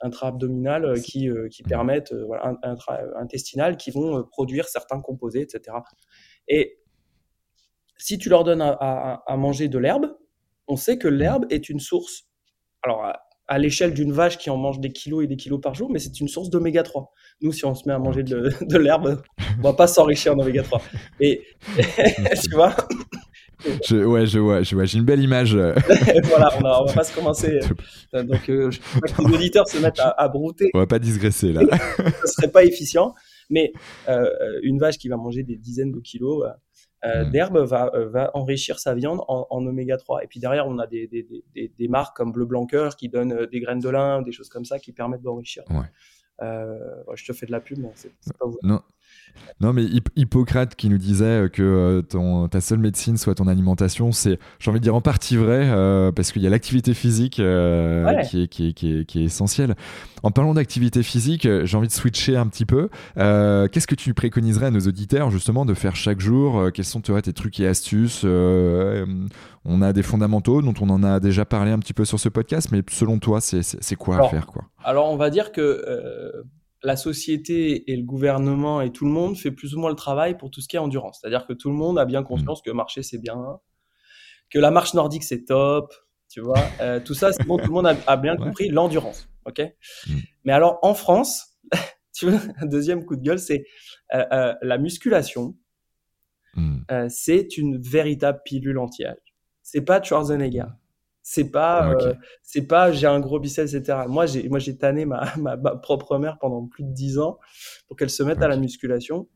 intra-abdominales 0.02 0.84
euh, 0.84 1.00
qui, 1.00 1.30
euh, 1.30 1.48
qui 1.48 1.64
mmh. 1.64 1.68
permettent, 1.68 2.14
voilà, 2.14 2.58
intra-intestinales 2.62 3.78
qui 3.78 3.92
vont 3.92 4.26
produire 4.26 4.68
certains 4.68 5.00
composés, 5.00 5.42
etc. 5.42 5.78
Et 6.50 6.78
si 7.96 8.18
tu 8.18 8.28
leur 8.28 8.44
donnes 8.44 8.62
à 8.62 9.38
manger 9.38 9.70
de 9.70 9.78
l'herbe, 9.78 10.14
on 10.68 10.76
sait 10.76 10.98
que 10.98 11.08
mmh. 11.08 11.14
l'herbe 11.14 11.46
est 11.50 11.70
une 11.70 11.80
source 11.80 12.28
alors 12.84 13.14
à 13.48 13.58
l'échelle 13.58 13.94
d'une 13.94 14.12
vache 14.12 14.38
qui 14.38 14.50
en 14.50 14.58
mange 14.58 14.80
des 14.80 14.92
kilos 14.92 15.24
et 15.24 15.28
des 15.28 15.36
kilos 15.36 15.60
par 15.62 15.74
jour, 15.74 15.90
mais 15.92 16.00
c'est 16.00 16.20
une 16.20 16.28
source 16.28 16.50
d'oméga 16.50 16.84
3. 16.84 17.12
Nous, 17.42 17.52
si 17.52 17.66
on 17.66 17.76
se 17.76 17.88
met 17.88 17.94
à 17.94 18.00
manger 18.00 18.24
de, 18.24 18.52
de 18.62 18.78
l'herbe, 18.78 19.22
on 19.60 19.62
va 19.62 19.74
pas 19.74 19.88
s'enrichir 19.88 20.34
en 20.34 20.40
oméga 20.40 20.64
3. 20.64 20.82
Et 21.20 21.44
tu 21.78 22.56
vois? 22.56 22.76
Je, 23.88 24.04
ouais, 24.04 24.26
je 24.26 24.40
vois, 24.40 24.62
je 24.62 24.76
vois, 24.76 24.86
j'ai 24.86 24.98
une 24.98 25.06
belle 25.06 25.22
image. 25.22 25.56
voilà, 26.24 26.50
on, 26.60 26.66
a, 26.66 26.82
on, 26.82 26.86
va 26.86 26.94
pas 26.94 27.04
se 27.04 27.14
commencer. 27.14 27.60
Donc, 28.14 28.50
euh, 28.50 28.72
je 28.72 28.80
veux 28.94 29.02
que 29.02 29.30
les 29.30 29.36
auditeurs 29.36 29.68
se 29.68 29.78
mettent 29.78 30.00
à, 30.00 30.10
à, 30.10 30.28
brouter. 30.28 30.70
On 30.74 30.80
va 30.80 30.88
pas 30.88 31.00
digresser 31.00 31.54
là. 31.54 31.62
Ce 32.26 32.34
serait 32.34 32.52
pas 32.52 32.64
efficient. 32.64 33.14
Mais 33.50 33.72
euh, 34.10 34.26
une 34.64 34.80
vache 34.80 34.98
qui 34.98 35.10
va 35.10 35.18
manger 35.18 35.44
des 35.44 35.58
dizaines 35.58 35.92
de 35.92 36.00
kilos 36.00 36.46
euh, 37.06 37.26
hmm. 37.26 37.30
d'herbe 37.32 37.58
va, 37.58 37.92
va 37.94 38.32
enrichir 38.34 38.80
sa 38.80 38.94
viande 38.94 39.22
en, 39.28 39.48
en, 39.50 39.66
oméga 39.66 39.98
3. 39.98 40.24
Et 40.24 40.28
puis 40.28 40.40
derrière, 40.40 40.68
on 40.68 40.80
a 40.80 40.88
des, 40.88 41.08
des, 41.08 41.28
des, 41.54 41.72
des 41.78 41.88
marques 41.88 42.16
comme 42.16 42.32
Bleu 42.32 42.46
Blanqueur 42.46 42.96
qui 42.96 43.10
donnent 43.10 43.46
des 43.46 43.60
graines 43.60 43.80
de 43.80 43.90
lin, 43.90 44.22
des 44.22 44.32
choses 44.32 44.50
comme 44.50 44.66
ça 44.66 44.80
qui 44.80 44.92
permettent 44.92 45.22
d'enrichir. 45.22 45.64
Ouais. 45.70 45.86
Euh, 46.42 47.04
je 47.14 47.26
te 47.26 47.34
fais 47.34 47.46
de 47.46 47.52
la 47.52 47.60
pub, 47.60 47.78
mais 47.80 47.92
c'est 47.96 48.12
pas 48.38 48.46
vous. 48.46 48.58
Non, 48.64 48.82
non, 49.64 49.72
mais 49.72 49.86
Hippocrate 50.16 50.76
qui 50.76 50.90
nous 50.90 50.98
disait 50.98 51.50
que 51.52 51.62
euh, 51.62 52.02
ton, 52.02 52.48
ta 52.48 52.60
seule 52.60 52.80
médecine 52.80 53.18
soit 53.18 53.36
ton 53.36 53.48
alimentation, 53.48 54.12
c'est, 54.12 54.40
j'ai 54.60 54.70
envie 54.70 54.80
de 54.80 54.84
dire 54.84 54.96
en 54.96 55.02
partie 55.02 55.38
vrai, 55.38 55.70
euh, 55.70 56.12
parce 56.12 56.32
qu'il 56.32 56.42
y 56.42 56.48
a 56.48 56.50
l'activité 56.50 56.94
physique 56.94 57.40
euh, 57.40 58.22
qui, 58.24 58.44
est, 58.44 58.48
qui, 58.48 58.68
est, 58.68 58.74
qui, 58.74 59.00
est, 59.00 59.06
qui, 59.06 59.22
est, 59.22 59.24
essentielle. 59.24 59.76
En 60.22 60.32
parlant 60.32 60.54
d'activité 60.54 61.04
physique, 61.04 61.48
j'ai 61.64 61.78
envie 61.78 61.88
de 61.88 61.94
switcher 61.94 62.36
un 62.36 62.48
petit 62.48 62.66
peu. 62.66 62.90
Qu'est-ce 63.16 63.88
que 63.88 63.96
tu 63.96 64.14
préconiserais 64.14 64.68
à 64.68 64.72
nos 64.72 64.82
auditeurs 64.82 65.32
justement 65.32 65.66
de 65.66 65.74
faire 65.74 65.96
chaque 65.96 66.20
jour 66.20 66.72
Quels 66.74 66.86
sont 66.86 67.02
tes 67.02 67.34
trucs 67.34 67.60
et 67.60 67.68
astuces 67.68 68.26
On 68.26 69.82
a 69.82 69.94
des 69.94 70.04
fondamentaux 70.04 70.62
dont 70.62 70.74
on 70.82 70.90
en 70.90 71.04
a 71.04 71.20
déjà 71.20 71.46
parlé 71.46 71.72
un 71.72 71.80
petit 71.80 71.94
peu 71.94 72.06
sur 72.06 72.20
ce 72.20 72.30
podcast, 72.30 72.70
mais 72.72 72.84
selon 72.90 73.20
toi, 73.20 73.40
c'est 73.42 73.96
quoi 73.96 74.26
à 74.26 74.30
faire 74.30 74.46
quoi? 74.46 74.64
Alors, 74.84 75.12
on 75.12 75.18
va 75.18 75.30
dire 75.30 75.52
que 75.52 76.44
la 76.84 76.98
société 76.98 77.92
et 77.92 77.96
le 77.96 78.04
gouvernement 78.04 78.82
et 78.82 78.92
tout 78.92 79.06
le 79.06 79.12
monde 79.12 79.38
fait 79.38 79.52
plus 79.52 79.74
ou 79.74 79.80
moins 79.80 79.90
le 79.90 79.96
travail 79.96 80.38
pour 80.38 80.52
tout 80.52 80.62
ce 80.62 80.68
qui 80.68 80.76
est 80.76 80.80
endurance. 80.80 81.20
C'est-à-dire 81.22 81.48
que 81.48 81.54
tout 81.54 81.70
le 81.70 81.76
monde 81.76 81.98
a 81.98 82.06
bien 82.06 82.24
conscience 82.24 82.60
mm. 82.60 82.66
que 82.66 82.72
marcher 82.72 83.04
c'est 83.04 83.18
bien, 83.18 83.60
que 84.50 84.60
la 84.60 84.70
marche 84.70 84.94
nordique 84.94 85.24
c'est 85.24 85.46
top, 85.46 85.94
tu 86.30 86.42
vois. 86.42 86.60
Euh, 86.82 87.00
tout 87.00 87.14
ça, 87.14 87.32
c'est 87.32 87.46
bon, 87.46 87.58
tout 87.58 87.68
le 87.68 87.74
monde 87.74 87.96
a, 88.08 88.18
bien 88.18 88.36
compris 88.38 88.70
l'endurance, 88.70 89.30
ok? 89.46 89.62
Mm. 90.08 90.18
Mais 90.44 90.54
alors 90.54 90.80
en 90.82 90.94
France, 90.94 91.58
tu 92.14 92.30
vois, 92.30 92.40
un 92.60 92.66
deuxième 92.66 93.06
coup 93.06 93.16
de 93.16 93.22
gueule, 93.22 93.40
c'est 93.40 93.66
euh, 94.14 94.26
euh, 94.32 94.54
la 94.62 94.78
musculation. 94.78 95.56
Mm. 96.56 97.10
c'est 97.10 97.58
une 97.58 97.82
véritable 97.82 98.42
pilule 98.46 98.78
anti-âge. 98.78 99.18
C'est 99.64 99.82
pas 99.82 100.04
Schwarzenegger. 100.04 100.66
C'est 101.26 101.52
pas, 101.52 101.90
euh, 101.90 102.14
c'est 102.42 102.68
pas, 102.68 102.92
j'ai 102.92 103.08
un 103.08 103.22
gros 103.22 103.40
biceps, 103.40 103.74
etc. 103.74 104.00
Moi, 104.10 104.26
j'ai, 104.26 104.50
moi, 104.50 104.60
j'ai 104.60 104.78
tanné 104.78 105.06
ma, 105.06 105.34
ma, 105.38 105.58
propre 105.58 106.18
mère 106.18 106.38
pendant 106.38 106.68
plus 106.68 106.84
de 106.84 106.92
dix 106.92 107.18
ans 107.18 107.40
pour 107.88 107.96
qu'elle 107.96 108.10
se 108.10 108.24
mette 108.24 108.42
à 108.42 108.50
la 108.50 108.58
musculation, 108.58 109.30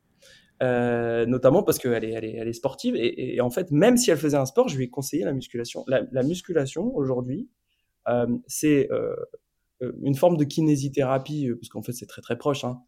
euh, 0.61 1.25
notamment 1.25 1.63
parce 1.63 1.79
qu'elle 1.79 2.03
est, 2.03 2.11
elle 2.11 2.25
est, 2.25 2.35
elle 2.35 2.47
est 2.49 2.53
sportive. 2.53 2.95
Et, 2.97 3.39
en 3.39 3.49
fait, 3.49 3.71
même 3.71 3.95
si 3.95 4.11
elle 4.11 4.17
faisait 4.17 4.37
un 4.37 4.45
sport, 4.45 4.67
je 4.67 4.75
lui 4.75 4.83
ai 4.83 4.89
conseillé 4.89 5.23
la 5.23 5.31
musculation. 5.31 5.85
La, 5.87 6.23
musculation 6.23 6.93
aujourd'hui, 6.93 7.49
euh, 8.09 8.27
c'est 8.47 8.89
une 10.03 10.15
forme 10.15 10.35
de 10.35 10.43
kinésithérapie, 10.43 11.51
parce 11.59 11.69
qu'en 11.69 11.81
fait, 11.81 11.93
c'est 11.93 12.07
très 12.07 12.21
très 12.21 12.37
proche 12.37 12.65
hein, 12.65 12.81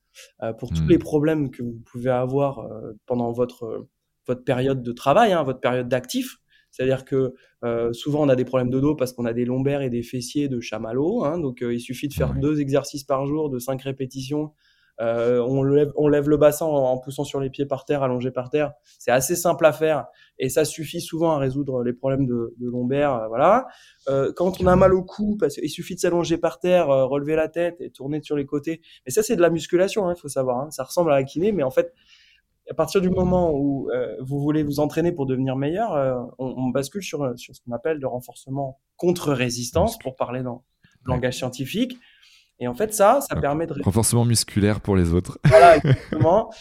pour 0.59 0.71
tous 0.71 0.83
mmh. 0.83 0.89
les 0.89 0.97
problèmes 0.97 1.51
que 1.51 1.63
vous 1.63 1.79
pouvez 1.85 2.09
avoir 2.09 2.67
pendant 3.05 3.31
votre 3.31 3.87
votre 4.27 4.43
période 4.43 4.83
de 4.83 4.91
travail, 4.91 5.33
hein, 5.33 5.43
votre 5.43 5.59
période 5.59 5.87
d'actif. 5.87 6.37
C'est-à-dire 6.72 7.05
que 7.05 7.34
euh, 7.63 7.91
souvent 7.93 8.22
on 8.22 8.30
a 8.30 8.36
des 8.36 8.45
problèmes 8.45 8.70
de 8.70 8.80
dos 8.80 8.95
parce 8.95 9.13
qu'on 9.13 9.26
a 9.26 9.34
des 9.34 9.45
lombaires 9.45 9.82
et 9.82 9.89
des 9.89 10.03
fessiers 10.03 10.47
de 10.47 10.59
chamallow. 10.59 11.26
Hein, 11.26 11.39
donc 11.39 11.61
euh, 11.61 11.74
il 11.74 11.80
suffit 11.80 12.07
de 12.07 12.13
faire 12.13 12.34
deux 12.34 12.61
exercices 12.61 13.03
par 13.03 13.26
jour 13.26 13.49
de 13.49 13.59
cinq 13.59 13.82
répétitions. 13.82 14.53
Euh, 15.01 15.39
on, 15.39 15.63
lève, 15.63 15.93
on 15.95 16.09
lève 16.09 16.28
le 16.28 16.36
bassin 16.36 16.65
en, 16.65 16.97
poussant 16.97 17.24
sur 17.24 17.39
les 17.39 17.49
pieds 17.49 17.65
par 17.65 17.86
terre, 17.86 18.03
allongé 18.03 18.32
par 18.32 18.49
terre. 18.49 18.74
C'est 18.97 19.11
assez 19.11 19.38
simple 19.38 19.65
à 19.65 19.72
faire 19.72 20.07
et 20.38 20.49
ça 20.49 20.65
suffit 20.65 20.99
souvent 20.99 21.32
à 21.32 21.38
résoudre 21.38 21.84
les 21.84 21.93
problèmes 21.93 22.26
de, 22.26 22.53
de 22.57 22.70
lombaire. 22.70 23.28
voilà. 23.30 23.65
quand 24.36 24.61
on 24.61 24.67
a 24.67 24.76
mal 24.76 24.93
au 24.93 25.03
cou, 25.03 25.38
parce 25.39 25.55
qu'il 25.55 25.70
suffit 25.70 25.95
de 25.95 26.01
s'allonger 26.01 26.38
par 26.38 26.59
terre, 26.59 26.88
relever 26.88 27.38
la 27.38 27.47
tête 27.47 27.80
et 27.80 27.91
tourner 27.91 28.22
sur 28.22 28.36
les 28.36 28.45
côtés. 28.45 28.82
Mais 29.05 29.11
ça 29.13 29.24
c'est 29.24 29.38
de 29.38 29.41
la 29.41 29.49
musculation, 29.49 30.05
il 30.09 30.11
hein, 30.11 30.15
faut 30.15 30.28
savoir. 30.28 30.59
Hein. 30.59 30.72
Ça 30.72 30.84
ressemble 30.84 31.13
à 31.13 31.15
la 31.15 31.24
kiné, 31.24 31.53
mais 31.53 31.63
en 31.63 31.72
fait 31.72 31.93
à 32.70 32.74
partir 32.74 33.01
du 33.01 33.09
moment 33.09 33.51
où 33.51 33.89
euh, 33.89 34.15
vous 34.20 34.39
voulez 34.39 34.63
vous 34.63 34.80
entraîner 34.80 35.11
pour 35.11 35.26
devenir 35.26 35.55
meilleur, 35.55 35.93
euh, 35.93 36.20
on, 36.38 36.70
bascule 36.70 37.01
sur, 37.01 37.38
sur 37.38 37.55
ce 37.55 37.61
qu'on 37.61 37.72
appelle 37.72 37.97
le 37.97 38.07
renforcement 38.07 38.80
contre-résistance, 38.95 39.97
pour 39.97 40.15
parler 40.15 40.43
dans 40.43 40.63
le 41.05 41.13
langage 41.13 41.38
scientifique. 41.38 41.97
Et 42.59 42.67
en 42.67 42.76
fait, 42.76 42.93
ça, 42.93 43.22
ça 43.22 43.38
permet 43.38 43.65
de... 43.65 43.74
Renforcement 43.82 44.26
musculaire 44.26 44.82
pour 44.82 44.95
les 44.95 45.13
autres. 45.13 45.39
Voilà, 45.45 45.78
exactement. 45.78 46.51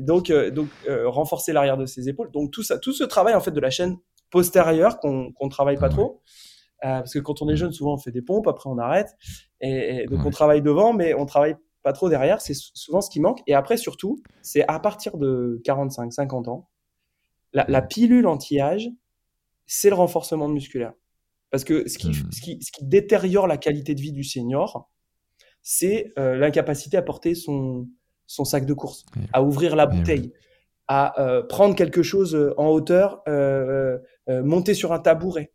donc, 0.00 0.30
euh, 0.30 0.50
donc 0.50 0.68
renforcer 0.88 1.52
l'arrière 1.52 1.76
de 1.76 1.86
ses 1.86 2.08
épaules. 2.08 2.30
Donc, 2.30 2.52
tout, 2.52 2.62
ça, 2.62 2.78
tout 2.78 2.92
ce 2.92 3.04
travail, 3.04 3.34
en 3.34 3.40
fait, 3.40 3.50
de 3.50 3.60
la 3.60 3.70
chaîne 3.70 3.98
postérieure 4.30 5.00
qu'on 5.00 5.32
ne 5.40 5.50
travaille 5.50 5.76
pas 5.76 5.88
trop. 5.88 6.22
parce 6.80 7.12
que 7.12 7.18
quand 7.18 7.42
on 7.42 7.48
est 7.48 7.56
jeune, 7.56 7.72
souvent, 7.72 7.94
on 7.94 7.98
fait 7.98 8.12
des 8.12 8.22
pompes, 8.22 8.46
après, 8.46 8.70
on 8.70 8.78
arrête. 8.78 9.16
Et, 9.60 10.06
donc, 10.06 10.24
on 10.24 10.30
travaille 10.30 10.62
devant, 10.62 10.92
mais 10.92 11.12
on 11.12 11.26
travaille 11.26 11.56
pas 11.84 11.92
trop 11.92 12.08
derrière, 12.08 12.40
c'est 12.40 12.54
souvent 12.54 13.02
ce 13.02 13.10
qui 13.10 13.20
manque. 13.20 13.42
Et 13.46 13.54
après, 13.54 13.76
surtout, 13.76 14.16
c'est 14.42 14.64
à 14.66 14.80
partir 14.80 15.18
de 15.18 15.60
45, 15.64 16.12
50 16.12 16.48
ans, 16.48 16.68
la, 17.52 17.82
pilule 17.82 18.26
anti-âge, 18.26 18.88
c'est 19.66 19.90
le 19.90 19.94
renforcement 19.94 20.48
musculaire. 20.48 20.94
Parce 21.50 21.62
que 21.62 21.86
ce 21.86 21.98
qui, 21.98 22.08
hmm. 22.08 22.32
ce, 22.32 22.40
qui, 22.40 22.58
ce 22.62 22.72
qui, 22.72 22.84
détériore 22.84 23.46
la 23.46 23.58
qualité 23.58 23.94
de 23.94 24.00
vie 24.00 24.12
du 24.12 24.24
senior, 24.24 24.90
c'est 25.62 26.12
euh, 26.18 26.36
l'incapacité 26.36 26.96
à 26.96 27.02
porter 27.02 27.34
son, 27.34 27.86
son 28.26 28.44
sac 28.44 28.66
de 28.66 28.74
course, 28.74 29.04
à 29.32 29.42
ouvrir 29.44 29.76
la 29.76 29.86
bouteille, 29.86 30.32
à 30.88 31.20
euh, 31.22 31.42
prendre 31.42 31.76
quelque 31.76 32.02
chose 32.02 32.34
euh, 32.34 32.54
en 32.56 32.68
hauteur, 32.68 33.22
monter 34.26 34.72
sur 34.74 34.92
un 34.92 34.98
tabouret. 34.98 35.52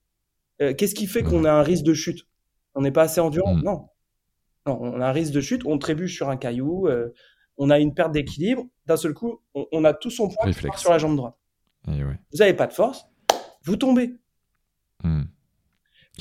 Qu'est-ce 0.60 0.96
qui 0.96 1.08
fait 1.08 1.24
qu'on 1.24 1.44
a 1.44 1.52
un 1.52 1.64
risque 1.64 1.84
de 1.84 1.94
chute? 1.96 2.28
On 2.76 2.82
n'est 2.82 2.92
pas 2.92 3.04
assez 3.04 3.20
endurant? 3.20 3.56
Hmm. 3.56 3.64
Non 3.64 3.90
on 4.70 5.02
a 5.02 5.08
un 5.08 5.12
risque 5.12 5.34
de 5.34 5.42
chute, 5.42 5.66
on 5.66 5.78
trébuche 5.78 6.16
sur 6.16 6.30
un 6.30 6.38
caillou, 6.38 6.88
euh, 6.88 7.14
on 7.58 7.70
a 7.70 7.80
une 7.80 7.94
perte 7.94 8.12
d'équilibre. 8.12 8.66
D'un 8.86 8.98
seul 8.98 9.14
coup, 9.14 9.42
on, 9.54 9.84
a 9.84 9.94
tout 9.94 10.10
son 10.10 10.30
poids 10.30 10.52
sur 10.78 10.92
la 10.92 10.98
jambe 10.98 11.16
droite. 11.16 11.36
Vous 11.86 12.38
n'avez 12.40 12.54
pas 12.54 12.68
de 12.68 12.74
force, 12.74 13.06
vous 13.64 13.76
tombez. 13.76 14.16
Hmm. 15.04 15.24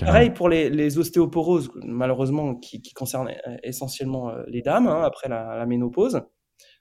Pareil 0.00 0.30
pour 0.30 0.48
les, 0.48 0.98
ostéoporoses, 0.98 1.70
malheureusement, 1.84 2.54
qui, 2.54 2.82
concernent 2.92 3.28
euh, 3.28 3.56
essentiellement 3.62 4.30
euh, 4.30 4.44
les 4.46 4.62
dames 4.62 4.86
hein, 4.86 5.02
après 5.02 5.28
la, 5.28 5.66
ménopause. 5.66 6.22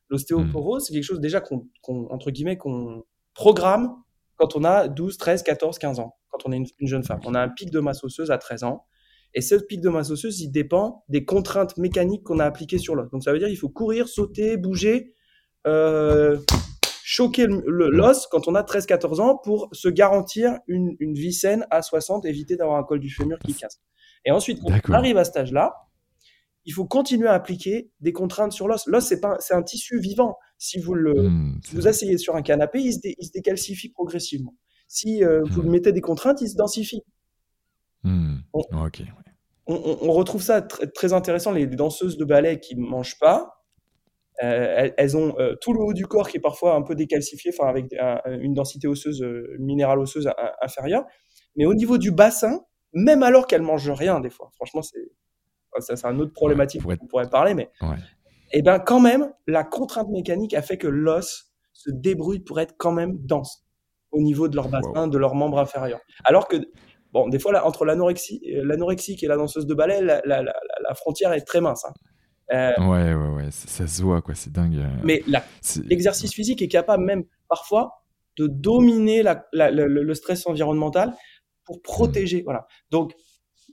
L'ostéoporose, 0.09 0.85
c'est 0.85 0.93
quelque 0.93 1.03
chose 1.03 1.19
déjà 1.19 1.41
qu'on, 1.41 1.67
entre 1.87 2.31
guillemets, 2.31 2.57
qu'on 2.57 3.03
programme 3.33 3.95
quand 4.35 4.55
on 4.55 4.63
a 4.63 4.87
12, 4.87 5.17
13, 5.17 5.43
14, 5.43 5.79
15 5.79 5.99
ans, 5.99 6.15
quand 6.29 6.39
on 6.45 6.51
est 6.51 6.57
une, 6.57 6.67
une 6.79 6.87
jeune 6.87 7.03
femme. 7.03 7.19
On 7.25 7.33
a 7.33 7.41
un 7.41 7.49
pic 7.49 7.71
de 7.71 7.79
masse 7.79 8.03
osseuse 8.03 8.31
à 8.31 8.37
13 8.37 8.63
ans. 8.63 8.85
Et 9.33 9.41
ce 9.41 9.55
pic 9.55 9.81
de 9.81 9.89
masse 9.89 10.09
osseuse, 10.09 10.41
il 10.41 10.51
dépend 10.51 11.03
des 11.09 11.25
contraintes 11.25 11.77
mécaniques 11.77 12.23
qu'on 12.23 12.39
a 12.39 12.45
appliquées 12.45 12.77
sur 12.77 12.95
l'os. 12.95 13.09
Donc 13.11 13.23
ça 13.23 13.31
veut 13.31 13.39
dire 13.39 13.47
qu'il 13.47 13.57
faut 13.57 13.69
courir, 13.69 14.07
sauter, 14.07 14.57
bouger, 14.57 15.13
euh, 15.67 16.39
choquer 17.03 17.47
l'os 17.47 18.27
quand 18.27 18.47
on 18.47 18.55
a 18.55 18.63
13-14 18.63 19.21
ans 19.21 19.37
pour 19.37 19.69
se 19.71 19.89
garantir 19.89 20.59
une, 20.67 20.95
vie 20.99 21.33
saine 21.33 21.65
à 21.69 21.81
60, 21.81 22.25
éviter 22.25 22.55
d'avoir 22.55 22.77
un 22.77 22.83
col 22.83 22.99
du 22.99 23.09
fémur 23.09 23.37
qui 23.39 23.53
casse. 23.53 23.79
Et 24.25 24.31
ensuite, 24.31 24.59
quand 24.61 24.73
on 24.89 24.93
arrive 24.93 25.17
à 25.17 25.23
cet 25.23 25.37
âge-là, 25.37 25.73
il 26.65 26.73
faut 26.73 26.85
continuer 26.85 27.27
à 27.29 27.33
appliquer 27.33 27.91
des 28.01 28.11
contraintes 28.11 28.51
sur 28.51 28.67
l'os. 28.67 28.87
L'os, 28.87 29.05
c'est 29.05 29.21
pas, 29.21 29.37
c'est 29.39 29.53
un 29.53 29.63
tissu 29.63 29.99
vivant. 29.99 30.35
Si 30.57 30.79
vous 30.79 30.95
le, 30.95 31.29
hmm, 31.29 31.61
vous 31.71 31.87
asseyez 31.87 32.17
sur 32.17 32.35
un 32.35 32.41
canapé, 32.41 32.81
il 32.81 32.91
se, 32.91 33.31
décalcifie 33.33 33.89
progressivement. 33.89 34.53
Si 34.89 35.23
euh, 35.23 35.43
vous 35.45 35.63
hmm. 35.63 35.69
mettez 35.69 35.91
des 35.93 36.01
contraintes, 36.01 36.41
il 36.41 36.49
se 36.49 36.57
densifie. 36.57 37.03
Hmm. 38.03 38.37
ok 38.53 39.03
on, 39.67 40.11
retrouve 40.13 40.41
ça 40.41 40.61
très 40.61 41.13
intéressant, 41.13 41.51
les 41.51 41.67
danseuses 41.67 42.17
de 42.17 42.25
ballet 42.25 42.59
qui 42.59 42.75
ne 42.75 42.85
mangent 42.85 43.19
pas. 43.19 43.53
Euh, 44.43 44.89
elles, 44.95 45.17
ont 45.17 45.35
euh, 45.39 45.55
tout 45.59 45.73
le 45.73 45.81
haut 45.81 45.93
du 45.93 46.05
corps 46.05 46.29
qui 46.29 46.37
est 46.37 46.41
parfois 46.41 46.75
un 46.75 46.83
peu 46.83 46.95
décalcifié, 46.95 47.51
enfin 47.53 47.67
avec 47.67 47.93
une 48.25 48.53
densité 48.53 48.87
osseuse, 48.87 49.21
euh, 49.23 49.57
minérale 49.59 49.99
osseuse 49.99 50.29
inférieure. 50.61 51.05
Mais 51.55 51.65
au 51.65 51.73
niveau 51.73 51.97
du 51.97 52.11
bassin, 52.11 52.61
même 52.93 53.23
alors 53.23 53.47
qu'elles 53.47 53.63
mangent 53.63 53.89
rien 53.89 54.19
des 54.19 54.29
fois, 54.29 54.49
franchement, 54.55 54.81
c'est 54.81 55.95
ça, 55.95 56.07
un 56.07 56.19
autre 56.19 56.33
problématique 56.33 56.85
ouais, 56.85 56.97
on 57.01 57.07
pourrait 57.07 57.29
parler, 57.29 57.53
mais 57.53 57.69
et 58.53 58.59
eh 58.59 58.61
ben 58.61 58.79
quand 58.79 59.01
même, 59.01 59.33
la 59.45 59.65
contrainte 59.65 60.07
mécanique 60.09 60.53
a 60.53 60.61
fait 60.61 60.77
que 60.77 60.87
l'os 60.87 61.51
se 61.73 61.91
débrouille 61.91 62.39
pour 62.39 62.61
être 62.61 62.75
quand 62.77 62.93
même 62.93 63.17
dense 63.19 63.67
au 64.11 64.21
niveau 64.21 64.47
de 64.47 64.55
leur 64.55 64.69
bassin, 64.69 65.07
de 65.07 65.17
leurs 65.17 65.35
membres 65.35 65.59
inférieurs. 65.59 65.99
Alors 66.23 66.47
que 66.47 66.55
Bon, 67.13 67.27
des 67.27 67.39
fois, 67.39 67.51
là, 67.51 67.65
entre 67.65 67.85
l'anorexie, 67.85 68.41
l'anorexique 68.45 69.23
et 69.23 69.27
la 69.27 69.37
danseuse 69.37 69.65
de 69.65 69.73
ballet, 69.73 70.01
la, 70.01 70.21
la, 70.25 70.43
la, 70.43 70.95
frontière 70.95 71.33
est 71.33 71.41
très 71.41 71.61
mince. 71.61 71.85
Hein. 71.85 71.93
Euh, 72.53 72.71
ouais, 72.79 73.13
ouais, 73.13 73.35
ouais, 73.35 73.51
ça, 73.51 73.87
se 73.87 74.01
voit, 74.01 74.21
quoi, 74.21 74.35
c'est 74.35 74.51
dingue. 74.51 74.77
Euh. 74.77 74.87
Mais 75.03 75.23
l'exercice 75.85 76.33
physique 76.33 76.61
est 76.61 76.67
capable 76.67 77.03
même 77.03 77.23
parfois 77.49 78.03
de 78.37 78.47
dominer 78.47 79.23
le, 79.23 80.13
stress 80.13 80.47
environnemental 80.47 81.13
pour 81.65 81.81
protéger. 81.81 82.43
Voilà. 82.43 82.67
Donc, 82.91 83.13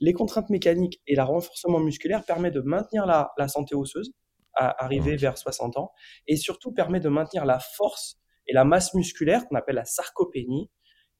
les 0.01 0.11
contraintes 0.11 0.49
mécaniques 0.49 1.01
et 1.07 1.15
le 1.15 1.23
renforcement 1.23 1.79
musculaire 1.79 2.25
permet 2.25 2.51
de 2.51 2.61
maintenir 2.61 3.05
la, 3.05 3.47
santé 3.47 3.75
osseuse, 3.75 4.11
à 4.55 4.83
arriver 4.83 5.15
vers 5.15 5.37
60 5.37 5.77
ans, 5.77 5.91
et 6.27 6.35
surtout 6.35 6.71
permet 6.73 6.99
de 6.99 7.09
maintenir 7.09 7.45
la 7.45 7.59
force 7.59 8.17
et 8.47 8.53
la 8.53 8.65
masse 8.65 8.93
musculaire 8.93 9.47
qu'on 9.47 9.55
appelle 9.55 9.75
la 9.75 9.85
sarcopénie, 9.85 10.69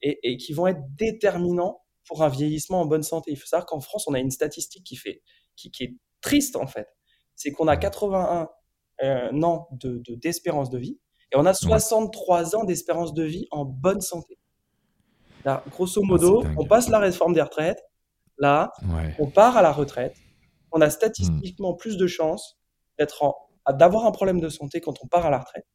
et, 0.02 0.36
qui 0.36 0.52
vont 0.52 0.66
être 0.66 0.80
déterminants 0.94 1.80
pour 2.06 2.22
un 2.22 2.28
vieillissement 2.28 2.80
en 2.80 2.86
bonne 2.86 3.02
santé. 3.02 3.32
Il 3.32 3.36
faut 3.36 3.46
savoir 3.46 3.66
qu'en 3.66 3.80
France, 3.80 4.06
on 4.06 4.14
a 4.14 4.18
une 4.18 4.30
statistique 4.30 4.84
qui, 4.84 4.96
fait, 4.96 5.22
qui, 5.56 5.70
est 5.80 5.94
triste 6.20 6.56
en 6.56 6.66
fait. 6.66 6.88
C'est 7.34 7.52
qu'on 7.52 7.68
a 7.68 7.76
81 7.76 8.48
euh, 9.02 9.42
ans 9.42 9.68
de, 9.72 10.02
d'espérance 10.16 10.70
de, 10.70 10.78
vie 10.78 10.98
et 11.32 11.36
on 11.36 11.44
a 11.44 11.54
63 11.54 12.56
ans 12.56 12.64
d'espérance 12.64 13.12
de 13.12 13.24
vie 13.24 13.46
en 13.50 13.64
bonne 13.64 14.00
santé. 14.00 14.38
Là, 15.44 15.62
grosso 15.70 16.00
ah, 16.02 16.06
modo, 16.06 16.44
on 16.56 16.66
passe 16.66 16.88
la 16.88 16.98
réforme 16.98 17.34
des 17.34 17.42
retraites, 17.42 17.82
Là, 18.38 18.72
on 19.18 19.30
part 19.30 19.56
à 19.56 19.62
la 19.62 19.72
retraite. 19.72 20.16
On 20.72 20.80
a 20.80 20.90
statistiquement 20.90 21.72
hmm. 21.72 21.78
plus 21.78 21.96
de 21.96 22.06
chances 22.06 22.58
d'avoir 22.98 24.06
un 24.06 24.10
problème 24.10 24.40
de 24.40 24.48
santé 24.48 24.80
quand 24.80 24.94
on 25.02 25.06
part 25.06 25.26
à 25.26 25.30
la 25.30 25.38
retraite 25.38 25.66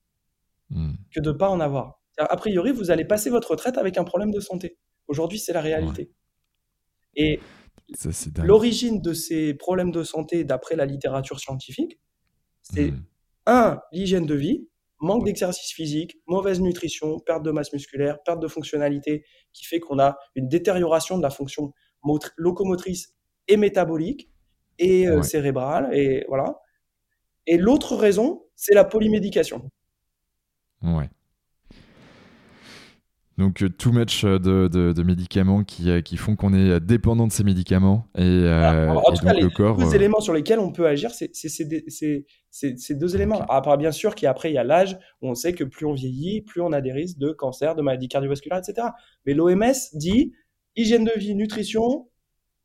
hmm. 0.69 0.93
que 1.13 1.19
de 1.19 1.31
ne 1.31 1.37
pas 1.37 1.49
en 1.49 1.59
avoir. 1.59 1.99
A 2.17 2.35
priori, 2.37 2.71
vous 2.71 2.91
allez 2.91 3.05
passer 3.05 3.29
votre 3.29 3.51
retraite 3.51 3.77
avec 3.77 3.97
un 3.97 4.03
problème 4.03 4.31
de 4.31 4.39
santé. 4.39 4.77
Aujourd'hui, 5.07 5.39
c'est 5.39 5.53
la 5.53 5.61
réalité. 5.61 6.11
Et 7.15 7.39
l'origine 8.37 9.01
de 9.01 9.13
ces 9.13 9.53
problèmes 9.53 9.91
de 9.91 10.03
santé, 10.03 10.43
d'après 10.43 10.75
la 10.75 10.85
littérature 10.85 11.39
scientifique, 11.39 11.99
c'est 12.61 12.91
hmm. 12.91 13.03
un, 13.47 13.81
l'hygiène 13.91 14.25
de 14.25 14.35
vie, 14.35 14.67
manque 14.99 15.25
d'exercice 15.25 15.73
physique, 15.73 16.21
mauvaise 16.27 16.61
nutrition, 16.61 17.19
perte 17.19 17.43
de 17.43 17.51
masse 17.51 17.73
musculaire, 17.73 18.21
perte 18.23 18.39
de 18.39 18.47
fonctionnalité, 18.47 19.25
qui 19.51 19.65
fait 19.65 19.79
qu'on 19.79 19.99
a 19.99 20.17
une 20.35 20.47
détérioration 20.47 21.17
de 21.17 21.23
la 21.23 21.31
fonction 21.31 21.73
locomotrice 22.37 23.15
et 23.47 23.57
métabolique 23.57 24.29
et 24.77 25.07
euh, 25.07 25.21
cérébrale 25.21 25.89
et 25.93 26.25
voilà. 26.27 26.59
Et 27.47 27.57
l'autre 27.57 27.95
raison, 27.95 28.43
c'est 28.55 28.75
la 28.75 28.85
polymédication. 28.85 29.69
Ouais. 30.83 31.09
Donc, 33.37 33.63
euh, 33.63 33.69
too 33.69 33.91
much 33.91 34.23
euh, 34.23 34.37
de, 34.39 35.03
médicaments 35.03 35.63
qui, 35.63 35.89
qui 36.03 36.17
font 36.17 36.35
qu'on 36.35 36.53
est 36.53 36.79
dépendant 36.79 37.27
de 37.27 37.31
ces 37.31 37.43
médicaments. 37.43 38.07
Et, 38.17 38.45
en 38.47 39.01
tout 39.13 39.23
cas, 39.23 39.33
les 39.33 39.47
deux 39.47 39.95
éléments 39.95 40.19
sur 40.19 40.33
lesquels 40.33 40.59
on 40.59 40.71
peut 40.71 40.87
agir, 40.87 41.11
c'est 41.11 41.31
ces 41.33 42.95
deux 42.95 43.15
éléments. 43.15 43.41
Après, 43.49 43.77
bien 43.77 43.91
sûr 43.91 44.15
qu'après, 44.15 44.51
il 44.51 44.55
y 44.55 44.57
a 44.57 44.63
l'âge 44.63 44.97
où 45.21 45.29
on 45.29 45.35
sait 45.35 45.53
que 45.53 45.63
plus 45.63 45.85
on 45.85 45.93
vieillit, 45.93 46.41
plus 46.41 46.61
on 46.61 46.71
a 46.71 46.81
des 46.81 46.91
risques 46.91 47.17
de 47.17 47.31
cancer, 47.31 47.75
de 47.75 47.81
maladies 47.81 48.09
cardiovasculaires, 48.09 48.59
etc. 48.59 48.87
Mais 49.25 49.33
l'OMS 49.33 49.73
dit 49.93 50.33
hygiène 50.75 51.03
de 51.03 51.17
vie, 51.17 51.35
nutrition, 51.35 52.09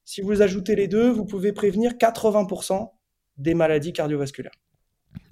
si 0.05 0.21
vous 0.21 0.43
ajoutez 0.43 0.77
les 0.77 0.89
deux, 0.89 1.11
vous 1.11 1.25
pouvez 1.25 1.53
prévenir 1.53 1.93
80% 1.93 2.91
des 3.39 3.55
maladies 3.55 3.93
cardiovasculaires. 3.93 4.53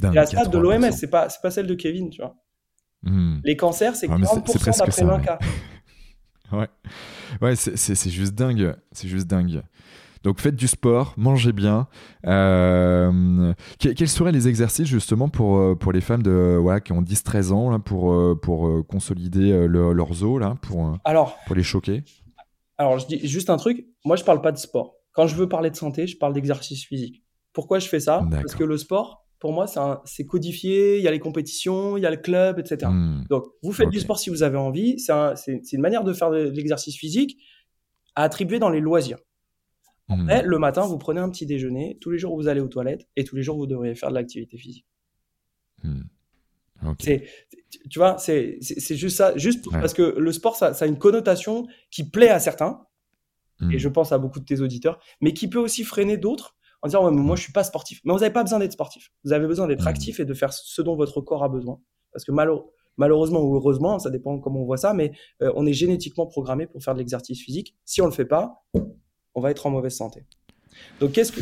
C'est 0.00 0.12
la 0.12 0.26
stade 0.26 0.50
de 0.50 0.58
l'OMS, 0.58 0.92
c'est 0.92 1.10
pas, 1.10 1.28
pas 1.42 1.50
celle 1.50 1.66
de 1.66 1.74
Kevin, 1.74 2.10
tu 2.10 2.20
vois. 2.20 2.36
Hmm. 3.04 3.40
Les 3.44 3.56
cancers, 3.56 3.96
c'est 3.96 4.08
40% 4.08 4.78
d'après 4.78 5.04
20 5.04 5.20
cas. 5.20 5.38
ouais, 6.52 6.68
ouais 7.42 7.56
c'est 7.56 8.10
juste 8.10 8.34
dingue. 8.34 8.74
C'est 8.92 9.08
juste 9.08 9.26
dingue. 9.26 9.62
Donc 10.24 10.40
faites 10.40 10.56
du 10.56 10.66
sport, 10.66 11.12
mangez 11.18 11.52
bien. 11.52 11.86
Euh, 12.26 13.52
quels 13.78 14.08
seraient 14.08 14.32
les 14.32 14.48
exercices 14.48 14.88
justement 14.88 15.28
pour, 15.28 15.58
euh, 15.58 15.74
pour 15.74 15.92
les 15.92 16.00
femmes 16.00 16.22
de, 16.22 16.56
voilà, 16.58 16.80
qui 16.80 16.92
ont 16.92 17.02
10-13 17.02 17.52
ans 17.52 17.70
là, 17.70 17.78
pour, 17.78 18.12
euh, 18.12 18.34
pour 18.34 18.86
consolider 18.86 19.68
leurs 19.68 20.24
os, 20.24 20.40
là, 20.40 20.56
pour, 20.62 20.96
Alors, 21.04 21.36
pour 21.46 21.54
les 21.54 21.62
choquer? 21.62 22.02
alors, 22.78 22.98
je 22.98 23.06
dis 23.06 23.28
juste 23.28 23.50
un 23.50 23.58
truc. 23.58 23.86
Moi, 24.04 24.16
je 24.16 24.24
parle 24.24 24.40
pas 24.40 24.50
de 24.50 24.56
sport. 24.56 24.94
Quand 25.12 25.26
je 25.26 25.36
veux 25.36 25.48
parler 25.48 25.70
de 25.70 25.76
santé, 25.76 26.06
je 26.06 26.16
parle 26.16 26.32
d'exercice 26.32 26.84
physique. 26.84 27.22
Pourquoi 27.52 27.78
je 27.78 27.86
fais 27.86 28.00
ça? 28.00 28.26
Parce 28.30 28.54
que 28.54 28.64
le 28.64 28.78
sport, 28.78 29.23
pour 29.44 29.52
moi, 29.52 29.66
c'est 30.06 30.24
codifié. 30.24 30.96
Il 30.96 31.02
y 31.02 31.06
a 31.06 31.10
les 31.10 31.18
compétitions, 31.18 31.98
il 31.98 32.02
y 32.02 32.06
a 32.06 32.10
le 32.10 32.16
club, 32.16 32.58
etc. 32.58 32.90
Hmm. 32.90 33.24
Donc, 33.28 33.44
vous 33.62 33.72
faites 33.72 33.90
du 33.90 34.00
sport 34.00 34.18
si 34.18 34.30
vous 34.30 34.42
avez 34.42 34.56
envie. 34.56 34.98
C'est 34.98 35.70
une 35.70 35.82
manière 35.82 36.02
de 36.02 36.14
faire 36.14 36.30
de 36.30 36.48
l'exercice 36.48 36.96
physique 36.96 37.36
à 38.14 38.22
attribuer 38.22 38.58
dans 38.58 38.70
les 38.70 38.80
loisirs. 38.80 39.18
Hmm. 40.08 40.22
Après, 40.22 40.42
le 40.44 40.58
matin, 40.58 40.86
vous 40.86 40.96
prenez 40.96 41.20
un 41.20 41.28
petit 41.28 41.44
déjeuner. 41.44 41.98
Tous 42.00 42.10
les 42.10 42.16
jours, 42.16 42.34
vous 42.34 42.48
allez 42.48 42.60
aux 42.60 42.68
toilettes 42.68 43.06
et 43.16 43.24
tous 43.24 43.36
les 43.36 43.42
jours, 43.42 43.58
vous 43.58 43.66
devriez 43.66 43.94
faire 43.94 44.08
de 44.08 44.14
l'activité 44.14 44.56
physique. 44.56 44.86
Hmm. 45.82 46.04
Tu 46.98 47.98
vois, 47.98 48.16
c'est 48.16 48.56
juste 48.62 49.18
ça, 49.18 49.36
juste 49.36 49.70
parce 49.70 49.92
que 49.92 50.16
le 50.18 50.32
sport, 50.32 50.56
ça, 50.56 50.68
a 50.68 50.86
une 50.86 50.96
connotation 50.96 51.66
qui 51.90 52.08
plaît 52.08 52.30
à 52.30 52.40
certains, 52.40 52.80
et 53.60 53.64
hmm. 53.64 53.76
je 53.76 53.88
pense 53.90 54.10
à 54.10 54.16
beaucoup 54.16 54.40
de 54.40 54.46
tes 54.46 54.62
auditeurs, 54.62 55.00
mais 55.20 55.34
qui 55.34 55.48
peut 55.48 55.58
aussi 55.58 55.84
freiner 55.84 56.16
d'autres 56.16 56.56
en 56.84 56.88
disant 56.88 57.04
ouais, 57.06 57.10
mais 57.10 57.22
moi 57.22 57.34
je 57.34 57.42
suis 57.42 57.52
pas 57.52 57.64
sportif. 57.64 58.00
Mais 58.04 58.12
vous 58.12 58.18
n'avez 58.18 58.32
pas 58.32 58.42
besoin 58.42 58.58
d'être 58.58 58.72
sportif. 58.72 59.10
Vous 59.24 59.32
avez 59.32 59.46
besoin 59.46 59.66
d'être 59.66 59.84
hmm. 59.84 59.88
actif 59.88 60.20
et 60.20 60.24
de 60.24 60.34
faire 60.34 60.52
ce 60.52 60.82
dont 60.82 60.96
votre 60.96 61.20
corps 61.22 61.42
a 61.42 61.48
besoin. 61.48 61.80
Parce 62.12 62.24
que 62.24 62.32
malheureusement 62.96 63.40
ou 63.40 63.56
heureusement, 63.56 63.98
ça 63.98 64.10
dépend 64.10 64.38
comment 64.38 64.60
on 64.60 64.66
voit 64.66 64.76
ça, 64.76 64.92
mais 64.92 65.12
euh, 65.42 65.50
on 65.56 65.66
est 65.66 65.72
génétiquement 65.72 66.26
programmé 66.26 66.66
pour 66.66 66.82
faire 66.82 66.94
de 66.94 66.98
l'exercice 66.98 67.40
physique. 67.40 67.74
Si 67.86 68.02
on 68.02 68.06
le 68.06 68.12
fait 68.12 68.26
pas, 68.26 68.62
on 69.34 69.40
va 69.40 69.50
être 69.50 69.66
en 69.66 69.70
mauvaise 69.70 69.96
santé. 69.96 70.26
Donc 71.00 71.12
qu'est-ce 71.12 71.32
que 71.32 71.40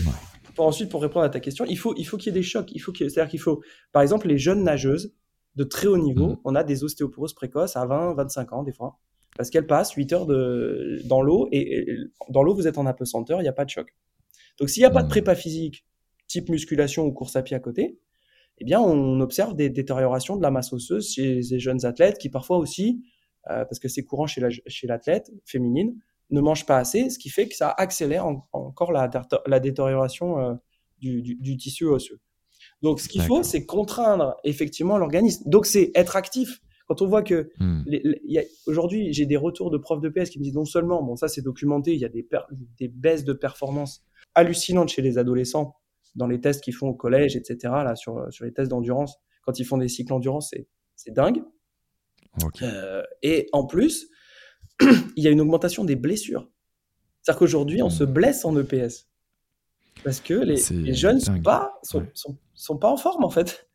pour 0.55 0.67
ensuite 0.67 0.91
pour 0.91 1.03
répondre 1.03 1.25
à 1.25 1.31
ta 1.31 1.41
question, 1.41 1.65
il 1.69 1.77
faut 1.77 1.95
il 1.97 2.05
faut 2.05 2.17
qu'il 2.17 2.33
y 2.33 2.37
ait 2.37 2.41
des 2.41 2.47
chocs. 2.47 2.71
Il 2.73 2.79
faut 2.79 2.95
c'est-à-dire 2.95 3.29
qu'il 3.29 3.41
faut 3.41 3.63
par 3.91 4.03
exemple 4.03 4.29
les 4.29 4.39
jeunes 4.39 4.63
nageuses 4.63 5.13
de 5.57 5.65
très 5.65 5.87
haut 5.87 5.99
niveau, 5.99 6.29
mm. 6.29 6.41
on 6.45 6.55
a 6.55 6.65
des 6.65 6.85
ostéoporoses 6.85 7.35
précoces 7.35 7.77
à 7.77 7.85
20, 7.85 8.15
25 8.15 8.53
ans 8.53 8.63
des 8.63 8.73
fois, 8.73 8.99
parce 9.37 9.51
qu'elles 9.51 9.67
passent 9.67 9.93
8 9.93 10.13
heures 10.13 10.27
de, 10.27 11.01
dans 11.05 11.23
l'eau, 11.23 11.49
et, 11.53 11.87
dans 12.29 12.43
l'eau, 12.43 12.55
vous 12.55 12.67
êtes 12.67 12.79
en 12.79 12.87
apesanteur, 12.87 13.41
il 13.41 13.43
n'y 13.43 13.49
a 13.49 13.53
pas 13.53 13.65
de 13.65 13.71
choc. 13.71 13.95
Donc 14.59 14.71
s'il 14.71 14.81
n'y 14.81 14.87
a 14.87 14.91
pas 14.91 15.03
de 15.03 15.09
prépa 15.09 15.35
physique, 15.35 15.85
type 16.27 16.49
musculation 16.49 17.05
ou 17.05 17.13
course 17.13 17.37
à 17.37 17.43
pied 17.43 17.57
à 17.57 17.61
côté, 17.61 17.99
eh 18.59 18.65
bien, 18.65 18.81
on 18.81 19.21
observe 19.21 19.55
des 19.55 19.71
détériorations 19.71 20.37
de 20.37 20.43
la 20.43 20.51
masse 20.51 20.73
osseuse 20.73 21.13
chez 21.13 21.41
les 21.41 21.59
jeunes 21.59 21.85
athlètes 21.85 22.19
qui 22.19 22.29
parfois 22.29 22.59
aussi, 22.59 23.03
euh, 23.51 23.65
parce 23.65 23.79
que 23.79 23.89
c'est 23.89 24.05
courant 24.05 24.27
chez, 24.27 24.41
l'athlète 24.85 25.33
féminine, 25.45 25.97
ne 26.31 26.41
mangent 26.41 26.67
pas 26.67 26.79
assez, 26.79 27.11
ce 27.11 27.19
qui 27.19 27.29
fait 27.29 27.49
que 27.49 27.57
ça 27.57 27.75
accélère 27.77 28.27
encore 28.53 28.93
la, 28.93 29.11
la 29.47 29.61
détérioration 29.61 30.39
euh, 30.39 30.55
du 31.01 31.57
tissu 31.57 31.87
osseux. 31.87 32.21
Donc, 32.83 33.01
ce 33.01 33.09
qu'il 33.09 33.23
faut, 33.23 33.43
c'est 33.43 33.67
contraindre 33.67 34.37
effectivement 34.45 34.99
l'organisme. 34.99 35.43
Donc, 35.47 35.67
c'est 35.67 35.91
être 35.95 36.17
actif. 36.17 36.61
Quand 36.89 37.01
on 37.01 37.07
voit 37.07 37.23
que 37.23 37.51
hmm. 37.59 37.85
aujourd'hui, 38.67 39.13
j'ai 39.13 39.27
des 39.27 39.37
retours 39.37 39.71
de 39.71 39.79
profs 39.79 40.01
de 40.01 40.09
PS 40.09 40.31
qui 40.31 40.39
me 40.39 40.45
disent 40.45 40.55
non 40.55 40.65
seulement, 40.65 41.03
bon, 41.03 41.17
ça 41.17 41.29
c'est 41.29 41.43
documenté, 41.43 41.95
il 41.95 42.01
y 42.01 42.05
a 42.05 42.09
des, 42.09 42.27
des 42.79 42.89
baisses 42.89 43.25
de 43.25 43.33
performance 43.33 44.05
hallucinantes 44.35 44.89
chez 44.89 45.03
les 45.03 45.19
adolescents 45.19 45.77
dans 46.15 46.27
les 46.27 46.41
tests 46.41 46.63
qu'ils 46.63 46.75
font 46.75 46.89
au 46.89 46.95
collège, 46.95 47.37
etc. 47.37 47.57
Là, 47.63 47.97
sur, 47.97 48.33
sur 48.33 48.45
les 48.45 48.53
tests 48.53 48.71
d'endurance, 48.71 49.17
quand 49.43 49.59
ils 49.59 49.65
font 49.65 49.79
des 49.79 49.89
cycles 49.89 50.11
d'endurance, 50.11 50.55
c'est 50.97 51.13
dingue. 51.13 51.43
Euh, 52.63 53.03
et 53.23 53.49
en 53.53 53.67
plus, 53.67 54.09
il 54.81 55.25
y 55.25 55.29
a 55.29 55.31
une 55.31 55.41
augmentation 55.41 55.85
des 55.85 55.97
blessures. 55.97 56.49
C'est-à-dire 57.21 57.39
qu'aujourd'hui, 57.39 57.83
on 57.83 57.89
hmm. 57.89 57.91
se 57.91 58.05
blesse 58.05 58.45
en 58.45 58.57
EPS. 58.59 59.09
Parce 60.05 60.21
que 60.21 60.35
les, 60.35 60.57
jeunes 60.95 61.21
sont 61.21 61.41
pas, 61.41 61.79
sont, 61.83 62.07
sont, 62.55 62.79
pas 62.79 62.89
en 62.89 62.97
forme, 62.97 63.25
en 63.25 63.31
fait. 63.31 63.69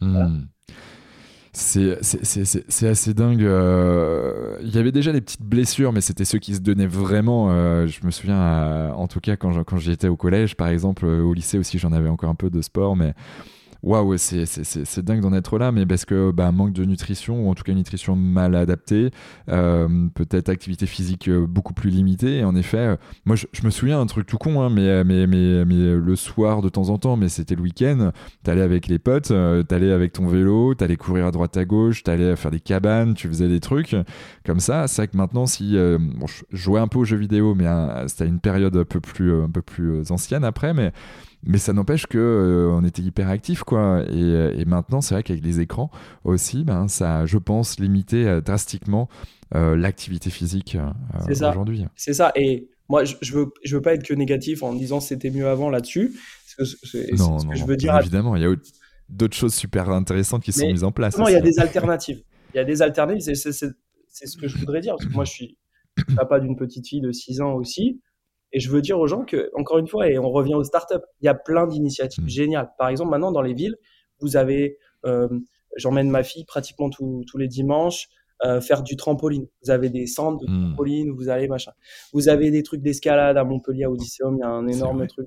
Hmm. 0.00 0.44
C'est 1.58 2.86
assez 2.86 3.14
dingue. 3.14 3.42
Euh, 3.42 4.58
il 4.60 4.74
y 4.74 4.78
avait 4.78 4.92
déjà 4.92 5.12
des 5.12 5.22
petites 5.22 5.42
blessures, 5.42 5.90
mais 5.90 6.02
c'était 6.02 6.26
ceux 6.26 6.38
qui 6.38 6.54
se 6.54 6.60
donnaient 6.60 6.86
vraiment. 6.86 7.48
Euh, 7.50 7.86
je 7.86 8.04
me 8.04 8.10
souviens, 8.10 8.38
euh, 8.38 8.90
en 8.92 9.08
tout 9.08 9.20
cas, 9.20 9.36
quand 9.36 9.78
j'étais 9.78 10.08
quand 10.08 10.12
au 10.12 10.16
collège, 10.16 10.54
par 10.54 10.68
exemple, 10.68 11.06
au 11.06 11.32
lycée 11.32 11.56
aussi, 11.56 11.78
j'en 11.78 11.92
avais 11.92 12.10
encore 12.10 12.28
un 12.28 12.34
peu 12.34 12.50
de 12.50 12.60
sport, 12.60 12.94
mais 12.94 13.14
waouh, 13.86 14.16
c'est 14.18 14.98
dingue 15.04 15.20
d'en 15.20 15.32
être 15.32 15.58
là, 15.58 15.70
mais 15.70 15.86
parce 15.86 16.04
que 16.04 16.32
bah, 16.32 16.50
manque 16.50 16.72
de 16.72 16.84
nutrition, 16.84 17.46
ou 17.46 17.50
en 17.50 17.54
tout 17.54 17.62
cas 17.62 17.70
une 17.70 17.78
nutrition 17.78 18.16
mal 18.16 18.56
adaptée, 18.56 19.12
euh, 19.48 20.08
peut-être 20.14 20.48
activité 20.48 20.86
physique 20.86 21.28
euh, 21.28 21.46
beaucoup 21.46 21.72
plus 21.72 21.90
limitée. 21.90 22.42
En 22.42 22.56
effet, 22.56 22.78
euh, 22.78 22.96
moi 23.26 23.36
je, 23.36 23.46
me 23.64 23.70
souviens 23.70 24.00
un 24.00 24.06
truc 24.06 24.26
tout 24.26 24.38
con, 24.38 24.60
hein, 24.60 24.70
mais, 24.70 25.04
mais, 25.04 25.28
mais, 25.28 25.64
mais, 25.64 25.94
le 25.94 26.16
soir 26.16 26.62
de 26.62 26.68
temps 26.68 26.88
en 26.88 26.98
temps, 26.98 27.16
mais 27.16 27.28
c'était 27.28 27.54
le 27.54 27.62
week-end, 27.62 28.10
t'allais 28.42 28.62
avec 28.62 28.88
les 28.88 28.98
potes, 28.98 29.32
t'allais 29.68 29.92
avec 29.92 30.12
ton 30.12 30.26
vélo, 30.26 30.74
t'allais 30.74 30.96
courir 30.96 31.26
à 31.26 31.30
droite 31.30 31.56
à 31.56 31.64
gauche, 31.64 32.02
t'allais 32.02 32.34
faire 32.34 32.50
des 32.50 32.60
cabanes, 32.60 33.14
tu 33.14 33.28
faisais 33.28 33.48
des 33.48 33.60
trucs 33.60 33.94
comme 34.44 34.58
ça. 34.60 34.88
C'est 34.88 35.02
vrai 35.02 35.08
que 35.08 35.16
maintenant, 35.16 35.46
si 35.46 35.76
bon, 35.76 36.26
je 36.26 36.42
jouais 36.50 36.80
un 36.80 36.88
peu 36.88 36.98
aux 36.98 37.04
jeux 37.04 37.16
vidéo, 37.16 37.54
mais 37.54 37.66
c'était 38.08 38.26
une 38.26 38.40
période 38.40 38.76
un 38.76 38.84
peu 38.84 39.00
plus, 39.00 39.32
un 39.42 39.50
peu 39.50 39.62
plus 39.62 40.10
ancienne 40.10 40.42
après, 40.42 40.74
mais 40.74 40.92
mais 41.44 41.58
ça 41.58 41.72
n'empêche 41.72 42.06
que 42.06 42.18
euh, 42.18 42.70
on 42.72 42.84
était 42.84 43.02
hyper 43.02 43.28
actifs 43.28 43.62
quoi. 43.62 44.02
Et, 44.08 44.14
euh, 44.14 44.64
maintenant 44.66 45.00
c'est 45.00 45.14
vrai 45.14 45.22
qu'avec 45.22 45.44
les 45.44 45.60
écrans 45.60 45.90
aussi 46.24 46.64
ben 46.64 46.88
ça 46.88 47.26
je 47.26 47.38
pense 47.38 47.78
limiter 47.78 48.26
euh, 48.26 48.40
drastiquement 48.40 49.08
l'activité 49.52 50.28
physique 50.28 50.76
aujourd'hui. 51.28 51.84
C'est 51.94 52.14
ça. 52.14 52.32
Et 52.34 52.68
moi 52.88 53.04
je, 53.04 53.14
je, 53.22 53.32
veux 53.32 53.52
je 53.64 53.76
veux 53.76 53.82
pas 53.82 53.94
être 53.94 54.02
que 54.02 54.12
négatif 54.12 54.64
en 54.64 54.74
disant 54.74 54.98
c'était 54.98 55.30
mieux 55.30 55.46
avant 55.46 55.70
là-dessus. 55.70 56.14
Non, 57.16 57.36
non, 57.38 57.54
je 57.54 57.64
veux 57.64 57.76
dire 57.76 57.96
évidemment. 57.96 58.34
Il 58.34 58.42
y 58.42 58.46
a 58.46 58.54
d'autres 59.08 59.36
choses 59.36 59.54
super 59.54 59.88
intéressantes 59.90 60.42
qui 60.42 60.52
sont 60.52 60.66
mises 60.66 60.82
en 60.82 60.90
place 60.90 61.16
non 61.16 61.28
il 61.28 61.32
y 61.32 61.36
a 61.36 61.40
des 61.40 61.60
alternatives. 61.60 62.22
Il 62.54 62.56
y 62.56 62.60
a 62.60 62.64
des 62.64 62.82
alternatives. 62.82 63.34
C'est 63.34 63.52
ce 64.26 64.36
que 64.36 64.48
je 64.48 64.58
voudrais 64.58 64.80
dire. 64.80 64.96
Parce 64.96 65.08
que 65.08 65.14
moi 65.14 65.24
je 65.24 65.30
suis 65.30 65.58
papa 66.16 66.40
d'une 66.40 66.56
petite 66.56 66.88
fille 66.88 67.00
de 67.00 67.12
6 67.12 67.40
ans 67.40 67.52
aussi 67.54 68.00
Et 68.52 68.60
je 68.60 68.70
veux 68.70 68.80
dire 68.80 68.98
aux 68.98 69.06
gens 69.06 69.24
que, 69.24 69.50
encore 69.54 69.78
une 69.78 69.88
fois, 69.88 70.08
et 70.08 70.18
on 70.18 70.30
revient 70.30 70.54
aux 70.54 70.64
startups, 70.64 71.04
il 71.20 71.26
y 71.26 71.28
a 71.28 71.34
plein 71.34 71.66
d'initiatives 71.66 72.24
mmh. 72.24 72.28
géniales. 72.28 72.70
Par 72.78 72.88
exemple, 72.88 73.10
maintenant, 73.10 73.32
dans 73.32 73.42
les 73.42 73.54
villes, 73.54 73.76
vous 74.20 74.36
avez, 74.36 74.78
euh, 75.04 75.28
j'emmène 75.76 76.10
ma 76.10 76.22
fille 76.22 76.44
pratiquement 76.44 76.88
tous 76.90 77.38
les 77.38 77.48
dimanches 77.48 78.08
euh, 78.44 78.60
faire 78.60 78.82
du 78.82 78.96
trampoline. 78.96 79.46
Vous 79.62 79.70
avez 79.70 79.88
des 79.88 80.06
centres 80.06 80.44
de 80.44 80.50
mmh. 80.50 80.66
trampoline, 80.66 81.10
vous 81.10 81.28
avez 81.28 81.48
machin. 81.48 81.72
Vous 82.12 82.28
avez 82.28 82.50
des 82.50 82.62
trucs 82.62 82.82
d'escalade 82.82 83.36
à 83.38 83.44
Montpellier, 83.44 83.84
à 83.84 83.90
Odysseum, 83.90 84.36
il 84.36 84.40
y 84.40 84.42
a 84.42 84.48
un 84.48 84.66
énorme 84.66 85.06
truc 85.06 85.26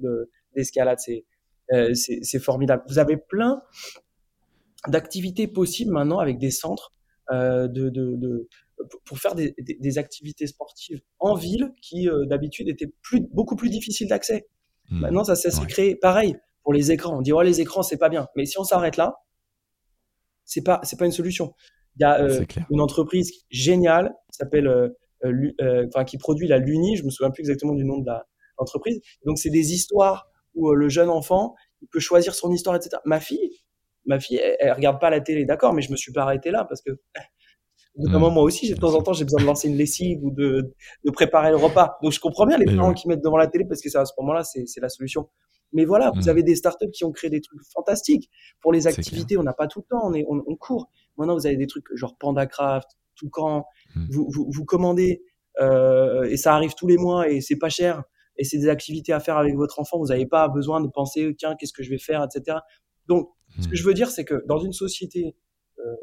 d'escalade, 0.55 0.99
euh, 1.73 1.93
c'est 1.93 2.19
c'est 2.21 2.39
formidable. 2.39 2.83
Vous 2.87 2.99
avez 2.99 3.17
plein 3.17 3.61
d'activités 4.87 5.47
possibles 5.47 5.91
maintenant 5.91 6.19
avec 6.19 6.37
des 6.37 6.51
centres 6.51 6.93
de, 7.31 7.67
de, 7.67 8.15
de 8.15 8.47
pour 9.05 9.19
faire 9.19 9.35
des, 9.35 9.53
des, 9.57 9.97
activités 9.97 10.47
sportives 10.47 11.01
en 11.19 11.35
ville 11.35 11.73
qui 11.81 12.09
euh, 12.09 12.25
d'habitude 12.25 12.69
étaient 12.69 12.91
plus, 13.01 13.21
beaucoup 13.31 13.55
plus 13.55 13.69
difficiles 13.69 14.07
d'accès. 14.07 14.47
Hmm. 14.89 15.01
Maintenant, 15.01 15.23
ça 15.23 15.35
s'est 15.35 15.51
créé 15.67 15.95
pareil 15.95 16.35
pour 16.63 16.73
les 16.73 16.91
écrans. 16.91 17.17
On 17.17 17.21
dit 17.21 17.33
ouais 17.33 17.45
les 17.45 17.61
écrans 17.61 17.83
c'est 17.83 17.97
pas 17.97 18.09
bien, 18.09 18.27
mais 18.35 18.45
si 18.45 18.57
on 18.57 18.63
s'arrête 18.63 18.97
là, 18.97 19.15
c'est 20.45 20.63
pas 20.63 20.79
c'est 20.83 20.97
pas 20.97 21.05
une 21.05 21.11
solution. 21.11 21.53
Il 21.97 22.01
y 22.01 22.05
a 22.05 22.21
euh, 22.21 22.45
une 22.69 22.81
entreprise 22.81 23.31
géniale 23.49 24.13
qui 24.31 24.37
s'appelle 24.37 24.67
euh, 24.67 25.87
enfin 25.87 26.05
qui 26.05 26.17
produit 26.17 26.47
la 26.47 26.57
Luni, 26.57 26.95
je 26.95 27.03
me 27.03 27.09
souviens 27.09 27.31
plus 27.31 27.41
exactement 27.41 27.73
du 27.73 27.85
nom 27.85 27.99
de 27.99 28.09
l'entreprise. 28.57 29.01
Donc 29.25 29.37
c'est 29.37 29.49
des 29.49 29.73
histoires 29.73 30.27
où 30.55 30.73
le 30.73 30.89
jeune 30.89 31.09
enfant 31.09 31.55
il 31.81 31.87
peut 31.87 31.99
choisir 31.99 32.33
son 32.33 32.51
histoire, 32.51 32.75
etc. 32.75 32.97
Ma 33.05 33.19
fille, 33.19 33.51
ma 34.05 34.19
fille, 34.19 34.37
elle, 34.37 34.57
elle 34.59 34.73
regarde 34.73 34.99
pas 34.99 35.09
la 35.09 35.21
télé, 35.21 35.45
d'accord, 35.45 35.73
mais 35.73 35.81
je 35.81 35.91
me 35.91 35.97
suis 35.97 36.11
pas 36.11 36.23
arrêté 36.23 36.51
là 36.51 36.65
parce 36.65 36.81
que 36.81 36.91
Notamment, 37.99 38.31
hmm. 38.31 38.33
moi 38.33 38.43
aussi, 38.43 38.69
de 38.71 38.75
temps 38.75 38.95
en 38.95 39.01
temps, 39.01 39.13
j'ai 39.13 39.25
besoin 39.25 39.41
de 39.41 39.45
lancer 39.45 39.67
une 39.67 39.75
lessive 39.75 40.23
ou 40.23 40.31
de, 40.31 40.73
de 41.03 41.11
préparer 41.11 41.51
le 41.51 41.57
repas. 41.57 41.97
Donc, 42.01 42.13
je 42.13 42.19
comprends 42.19 42.45
bien 42.45 42.57
les 42.57 42.65
parents 42.65 42.93
qui 42.93 43.07
mettent 43.07 43.23
devant 43.23 43.37
la 43.37 43.47
télé 43.47 43.65
parce 43.65 43.81
que 43.81 43.97
à 43.97 44.05
ce 44.05 44.13
moment-là, 44.19 44.43
c'est 44.43 44.81
la 44.81 44.89
solution. 44.89 45.29
Mais 45.73 45.85
voilà, 45.85 46.11
vous 46.15 46.23
hmm. 46.23 46.29
avez 46.29 46.43
des 46.43 46.55
startups 46.55 46.89
qui 46.91 47.03
ont 47.03 47.11
créé 47.11 47.29
des 47.29 47.41
trucs 47.41 47.61
fantastiques. 47.73 48.29
Pour 48.61 48.71
les 48.71 48.87
activités, 48.87 49.37
on 49.37 49.43
n'a 49.43 49.53
pas 49.53 49.67
tout 49.67 49.79
le 49.79 49.85
temps, 49.89 50.01
on, 50.03 50.13
est, 50.13 50.25
on, 50.27 50.55
court. 50.55 50.89
Maintenant, 51.17 51.35
vous 51.35 51.45
avez 51.45 51.57
des 51.57 51.67
trucs 51.67 51.85
genre 51.93 52.17
PandaCraft, 52.17 52.89
Toucan. 53.15 53.65
Hmm. 53.95 54.07
Vous, 54.09 54.27
vous, 54.33 54.47
vous, 54.49 54.65
commandez 54.65 55.21
euh, 55.59 56.23
et 56.23 56.37
ça 56.37 56.55
arrive 56.55 56.73
tous 56.75 56.87
les 56.87 56.97
mois 56.97 57.29
et 57.29 57.41
c'est 57.41 57.57
pas 57.57 57.69
cher. 57.69 58.03
Et 58.37 58.45
c'est 58.45 58.57
des 58.57 58.69
activités 58.69 59.11
à 59.11 59.19
faire 59.19 59.37
avec 59.37 59.55
votre 59.55 59.79
enfant. 59.79 59.99
Vous 59.99 60.07
n'avez 60.07 60.25
pas 60.25 60.47
besoin 60.47 60.79
de 60.79 60.87
penser, 60.87 61.35
tiens, 61.37 61.55
qu'est-ce 61.59 61.73
que 61.73 61.83
je 61.83 61.89
vais 61.89 61.97
faire, 61.97 62.23
etc. 62.23 62.59
Donc, 63.07 63.29
ce 63.59 63.67
que 63.67 63.75
je 63.75 63.83
veux 63.83 63.93
dire, 63.93 64.09
c'est 64.09 64.23
que 64.23 64.45
dans 64.47 64.59
une 64.59 64.71
société 64.71 65.35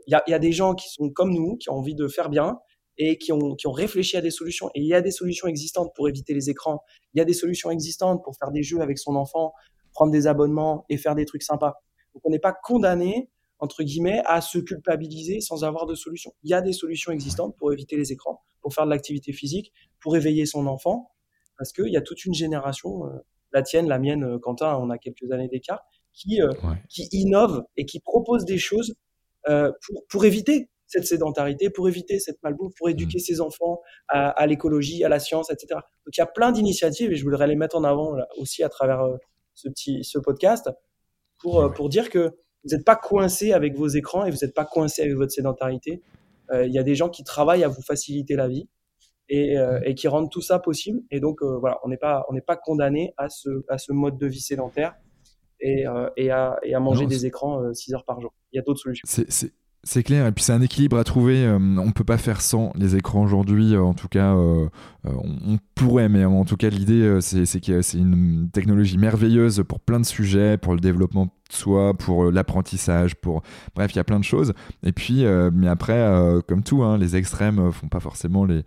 il 0.07 0.11
y 0.11 0.14
a, 0.14 0.22
y, 0.27 0.35
a, 0.35 0.39
des 0.39 0.53
gens 0.53 0.74
qui 0.74 0.89
sont 0.89 1.11
comme 1.11 1.33
nous, 1.33 1.57
qui 1.57 1.70
ont 1.70 1.74
envie 1.74 1.95
de 1.95 2.09
faire 2.09 2.31
bien 2.31 2.59
et 2.99 3.18
qui 3.18 3.33
ont, 3.33 3.55
qui 3.55 3.66
ont 3.66 3.72
réfléchi 3.72 4.16
à 4.16 4.20
des 4.20 4.31
solutions. 4.31 4.70
Et 4.74 4.81
il 4.81 4.87
y 4.87 4.95
a 4.95 5.03
des 5.03 5.11
solutions 5.11 5.49
existantes 5.49 5.93
pour 5.95 6.09
éviter 6.09 6.35
les 6.35 6.49
écrans. 6.51 6.83
Il 7.14 7.18
y 7.18 7.20
a 7.20 7.24
des 7.24 7.35
solutions 7.35 7.70
existantes 7.70 8.22
pour 8.24 8.37
faire 8.37 8.51
des 8.51 8.62
jeux 8.62 8.81
avec 8.81 8.99
son 8.99 9.16
enfant, 9.16 9.53
prendre 9.93 10.12
des 10.12 10.27
abonnements 10.27 10.85
et 10.89 10.97
faire 10.97 11.14
des 11.14 11.27
trucs 11.27 11.43
sympas. 11.43 11.74
Donc 12.14 12.22
on 12.24 12.31
n'est 12.31 12.39
pas 12.39 12.55
condamné 12.55 13.29
entre 13.59 13.83
guillemets 13.83 14.22
à 14.27 14.41
se 14.41 14.59
culpabiliser 14.59 15.41
sans 15.41 15.64
avoir 15.64 15.87
de 15.87 15.95
solution. 15.95 16.33
Il 16.43 16.51
y 16.51 16.55
a 16.55 16.61
des 16.61 16.72
solutions 16.72 17.12
existantes 17.12 17.57
pour 17.57 17.72
éviter 17.72 17.97
les 17.97 18.12
écrans, 18.12 18.43
pour 18.61 18.74
faire 18.74 18.85
de 18.85 18.91
l'activité 18.91 19.33
physique, 19.33 19.72
pour 20.01 20.16
éveiller 20.16 20.47
son 20.47 20.66
enfant, 20.66 21.11
parce 21.57 21.72
qu'il 21.72 21.89
y 21.89 21.97
a 21.97 22.03
toute 22.03 22.24
une 22.24 22.35
génération, 22.35 23.07
euh, 23.07 23.18
la 23.53 23.62
tienne, 23.62 23.89
la 23.89 23.99
mienne, 23.99 24.24
euh, 24.24 24.39
Quentin, 24.39 24.77
on 24.77 24.91
a 24.91 24.99
quelques 24.99 25.31
années 25.33 25.49
d'écart, 25.49 25.85
qui, 26.12 26.43
euh, 26.43 26.53
qui 26.89 27.09
innove 27.12 27.64
et 27.77 27.87
qui 27.87 28.01
propose 28.01 28.45
des 28.45 28.59
choses 28.59 28.95
euh, 29.49 29.70
pour, 29.86 30.03
pour 30.09 30.24
éviter 30.24 30.68
cette 30.86 31.07
sédentarité, 31.07 31.70
pour 31.70 31.88
éviter 31.88 32.18
cette 32.18 32.42
malbouffe, 32.42 32.74
pour 32.76 32.88
éduquer 32.88 33.18
mmh. 33.18 33.20
ses 33.20 33.40
enfants 33.40 33.80
à, 34.09 34.30
à 34.30 34.47
l'écologie, 34.47 35.05
à 35.05 35.09
la 35.09 35.18
science, 35.18 35.51
etc. 35.51 35.80
Donc 36.05 36.16
il 36.16 36.18
y 36.18 36.22
a 36.22 36.26
plein 36.26 36.53
d'initiatives 36.53 37.12
et 37.12 37.16
je 37.16 37.24
voudrais 37.24 37.47
les 37.47 37.57
mettre 37.57 37.76
en 37.76 37.84
avant 37.84 38.14
là, 38.14 38.26
aussi 38.38 38.62
à 38.62 38.68
travers 38.68 39.03
euh, 39.03 39.16
ce 39.55 39.68
petit 39.68 40.05
ce 40.05 40.18
podcast 40.18 40.70
pour 41.38 41.61
euh, 41.61 41.68
pour 41.68 41.88
dire 41.88 42.11
que 42.11 42.36
vous 42.64 42.74
n'êtes 42.74 42.84
pas 42.84 42.97
coincé 42.97 43.53
avec 43.53 43.76
vos 43.76 43.88
écrans 43.88 44.24
et 44.24 44.30
vous 44.30 44.38
n'êtes 44.42 44.55
pas 44.55 44.64
coincé 44.64 45.03
avec 45.03 45.14
votre 45.14 45.32
sédentarité. 45.32 46.03
Il 46.53 46.72
y 46.72 46.78
a 46.78 46.84
des 46.84 46.94
gens 46.94 47.09
qui 47.09 47.24
travaillent 47.24 47.64
à 47.64 47.68
vous 47.68 47.82
faciliter 47.82 48.36
la 48.36 48.47
vie 48.47 48.68
et, 49.28 49.57
mmh. 49.57 49.80
et 49.84 49.94
qui 49.97 50.07
rendent 50.07 50.30
tout 50.30 50.40
ça 50.40 50.61
possible. 50.61 51.01
Et 51.11 51.18
donc 51.18 51.42
voilà, 51.42 51.80
on 51.82 51.88
n'est 51.88 51.97
pas 51.97 52.24
on 52.28 52.32
n'est 52.32 52.40
pas 52.40 52.57
condamné 52.57 53.12
à 53.16 53.28
ce 53.28 53.64
à 53.68 53.78
ce 53.78 53.92
mode 53.92 54.16
de 54.16 54.26
vie 54.26 54.40
sédentaire 54.40 54.94
et, 55.61 55.86
euh, 55.86 56.09
et, 56.16 56.30
à, 56.30 56.59
et 56.62 56.74
à 56.74 56.80
manger 56.80 57.07
des 57.07 57.26
écrans 57.26 57.62
6 57.72 57.92
euh, 57.92 57.96
heures 57.96 58.04
par 58.04 58.20
jour. 58.20 58.32
Il 58.52 58.57
y 58.57 58.59
a 58.59 58.62
d'autres 58.62 58.80
solutions. 58.80 59.07
C'est 59.88 60.02
clair, 60.02 60.26
et 60.26 60.32
puis 60.32 60.42
c'est 60.42 60.52
un 60.52 60.62
équilibre 60.62 60.98
à 60.98 61.04
trouver. 61.04 61.46
Euh, 61.46 61.59
on 61.78 61.92
peut 61.92 62.02
pas 62.02 62.18
faire 62.18 62.40
sans 62.40 62.72
les 62.74 62.96
écrans 62.96 63.22
aujourd'hui. 63.22 63.76
en 63.76 63.94
tout 63.94 64.09
cas, 64.09 64.34
on, 64.34 65.59
pourrait, 65.76 66.09
mais 66.09 66.24
en 66.24 66.44
tout 66.44 66.57
cas, 66.57 66.70
l'idée, 66.70 67.20
c'est 67.20 67.61
que 67.61 67.82
c'est 67.82 67.98
une 67.98 68.50
technologie 68.52 68.98
merveilleuse 68.98 69.62
pour 69.68 69.78
plein 69.78 70.00
de 70.00 70.07
sujets, 70.07 70.57
pour 70.59 70.74
le 70.74 70.80
développement 70.80 71.28
soit 71.51 71.94
pour 71.94 72.24
euh, 72.24 72.30
l'apprentissage, 72.30 73.14
pour 73.14 73.42
bref, 73.74 73.92
il 73.92 73.97
y 73.97 73.99
a 74.01 74.05
plein 74.05 74.18
de 74.18 74.24
choses. 74.24 74.53
Et 74.82 74.92
puis, 74.92 75.24
euh, 75.24 75.51
mais 75.53 75.68
après, 75.68 75.99
euh, 75.99 76.40
comme 76.47 76.62
tout, 76.62 76.82
hein, 76.82 76.99
les 76.99 77.16
extrêmes 77.16 77.72
font 77.72 77.88
pas 77.88 78.01
forcément 78.01 78.44
les, 78.44 78.62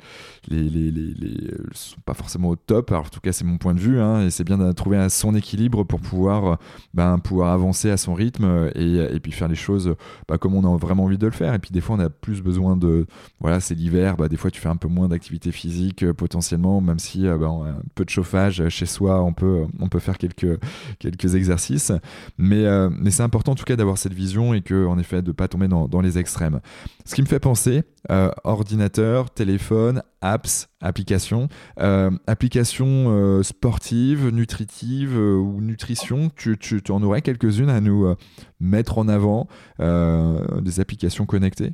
les, 0.48 0.70
les, 0.70 0.92
les, 0.92 1.52
sont 1.74 2.00
pas 2.06 2.14
forcément 2.14 2.50
au 2.50 2.56
top. 2.56 2.92
En 2.92 3.04
tout 3.04 3.20
cas, 3.20 3.32
c'est 3.32 3.46
mon 3.46 3.58
point 3.58 3.74
de 3.74 3.80
vue, 3.80 4.00
hein, 4.00 4.22
et 4.22 4.30
c'est 4.30 4.44
bien 4.44 4.58
de 4.58 4.72
trouver 4.72 5.08
son 5.10 5.36
équilibre 5.36 5.84
pour 5.84 6.00
pouvoir, 6.00 6.58
ben, 6.94 7.20
pouvoir 7.20 7.52
avancer 7.52 7.90
à 7.90 7.98
son 7.98 8.14
rythme 8.14 8.70
et, 8.76 8.96
et 8.96 9.20
puis 9.20 9.32
faire 9.32 9.48
les 9.48 9.56
choses 9.56 9.96
bah, 10.28 10.38
comme 10.38 10.56
on 10.56 10.74
a 10.74 10.78
vraiment 10.78 11.06
envie 11.06 11.18
de 11.18 11.26
le 11.26 11.32
faire. 11.32 11.54
Et 11.54 11.60
puis 11.60 11.72
des 11.72 11.82
fois, 11.82 11.96
on 11.96 12.00
a 12.00 12.10
plus 12.10 12.42
besoin 12.42 12.78
de, 12.78 13.06
voilà, 13.40 13.60
c'est 13.60 13.76
l'hiver, 13.76 14.18
bah, 14.18 14.28
des 14.28 14.38
fois, 14.38 14.52
tu 14.52 14.62
fais 14.62 14.70
un 14.70 14.76
peu 14.76 14.88
moins 14.88 15.08
d'activité 15.08 15.52
physique 15.52 16.10
potentiellement, 16.14 16.82
même 16.82 17.00
si 17.00 17.24
ben, 17.24 17.64
un 17.66 17.82
peu 17.96 18.06
de 18.06 18.10
chauffage 18.10 18.68
chez 18.70 18.86
soi, 18.86 19.22
on 19.24 19.34
peut, 19.34 19.66
on 19.80 19.90
peut 19.90 20.00
faire 20.00 20.18
quelques 20.18 20.60
quelques 21.00 21.36
exercices, 21.36 21.92
mais 22.38 22.69
euh, 22.70 22.90
mais 22.92 23.12
c'est 23.12 23.24
important 23.24 23.54
en 23.54 23.56
tout 23.56 23.64
cas 23.64 23.76
d'avoir 23.76 23.98
cette 23.98 24.14
vision 24.14 24.54
et 24.54 24.62
que, 24.62 24.86
en 24.86 25.00
effet, 25.00 25.22
de 25.22 25.28
ne 25.28 25.34
pas 25.34 25.48
tomber 25.48 25.68
dans, 25.68 26.02
les 26.02 26.18
extrêmes. 26.18 26.62
Ce 27.06 27.16
qui 27.16 27.22
me 27.22 27.28
fait 27.28 27.40
penser, 27.40 27.84
euh, 28.12 28.32
ordinateur, 28.44 29.32
téléphone, 29.32 30.04
apps, 30.22 30.70
applications, 30.80 31.50
euh, 31.80 32.12
applications 32.28 33.42
sportives, 33.44 34.30
nutritives 34.30 35.18
ou 35.18 35.62
nutrition, 35.62 36.30
tu, 36.36 36.58
en 36.90 37.02
aurais 37.02 37.22
quelques-unes 37.22 37.70
à 37.70 37.82
nous 37.82 38.16
mettre 38.60 38.98
en 38.98 39.08
avant, 39.08 39.48
des 39.80 40.80
applications 40.80 41.26
connectées? 41.26 41.74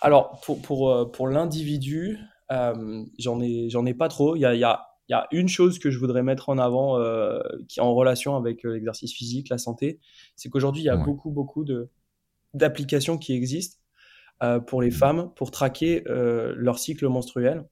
Alors, 0.00 0.40
pour, 0.44 0.62
pour, 0.62 1.10
pour 1.12 1.28
l'individu, 1.28 2.18
j'en 3.18 3.40
ai, 3.40 3.68
ai 3.86 3.94
pas 3.94 4.08
trop. 4.08 4.36
Il 4.36 4.40
y 4.40 4.64
a 4.64 4.91
il 5.08 5.12
y 5.12 5.14
a 5.14 5.26
une 5.32 5.48
chose 5.48 5.78
que 5.78 5.90
je 5.90 5.98
voudrais 5.98 6.22
mettre 6.22 6.48
en 6.48 6.58
avant 6.58 6.98
euh, 6.98 7.40
qui 7.68 7.80
est 7.80 7.82
en 7.82 7.94
relation 7.94 8.36
avec 8.36 8.64
euh, 8.64 8.72
l'exercice 8.72 9.12
physique, 9.12 9.48
la 9.48 9.58
santé, 9.58 9.98
c'est 10.36 10.48
qu'aujourd'hui, 10.48 10.82
il 10.82 10.86
y 10.86 10.90
a 10.90 10.96
beaucoup, 10.96 11.30
beaucoup 11.30 11.64
de, 11.64 11.88
d'applications 12.54 13.18
qui 13.18 13.34
existent 13.34 13.78
euh, 14.42 14.60
pour 14.60 14.80
les 14.80 14.88
mmh. 14.88 14.92
femmes 14.92 15.32
pour 15.34 15.50
traquer 15.50 16.04
leur 16.06 16.78
cycle 16.78 17.08
menstruel. 17.08 17.64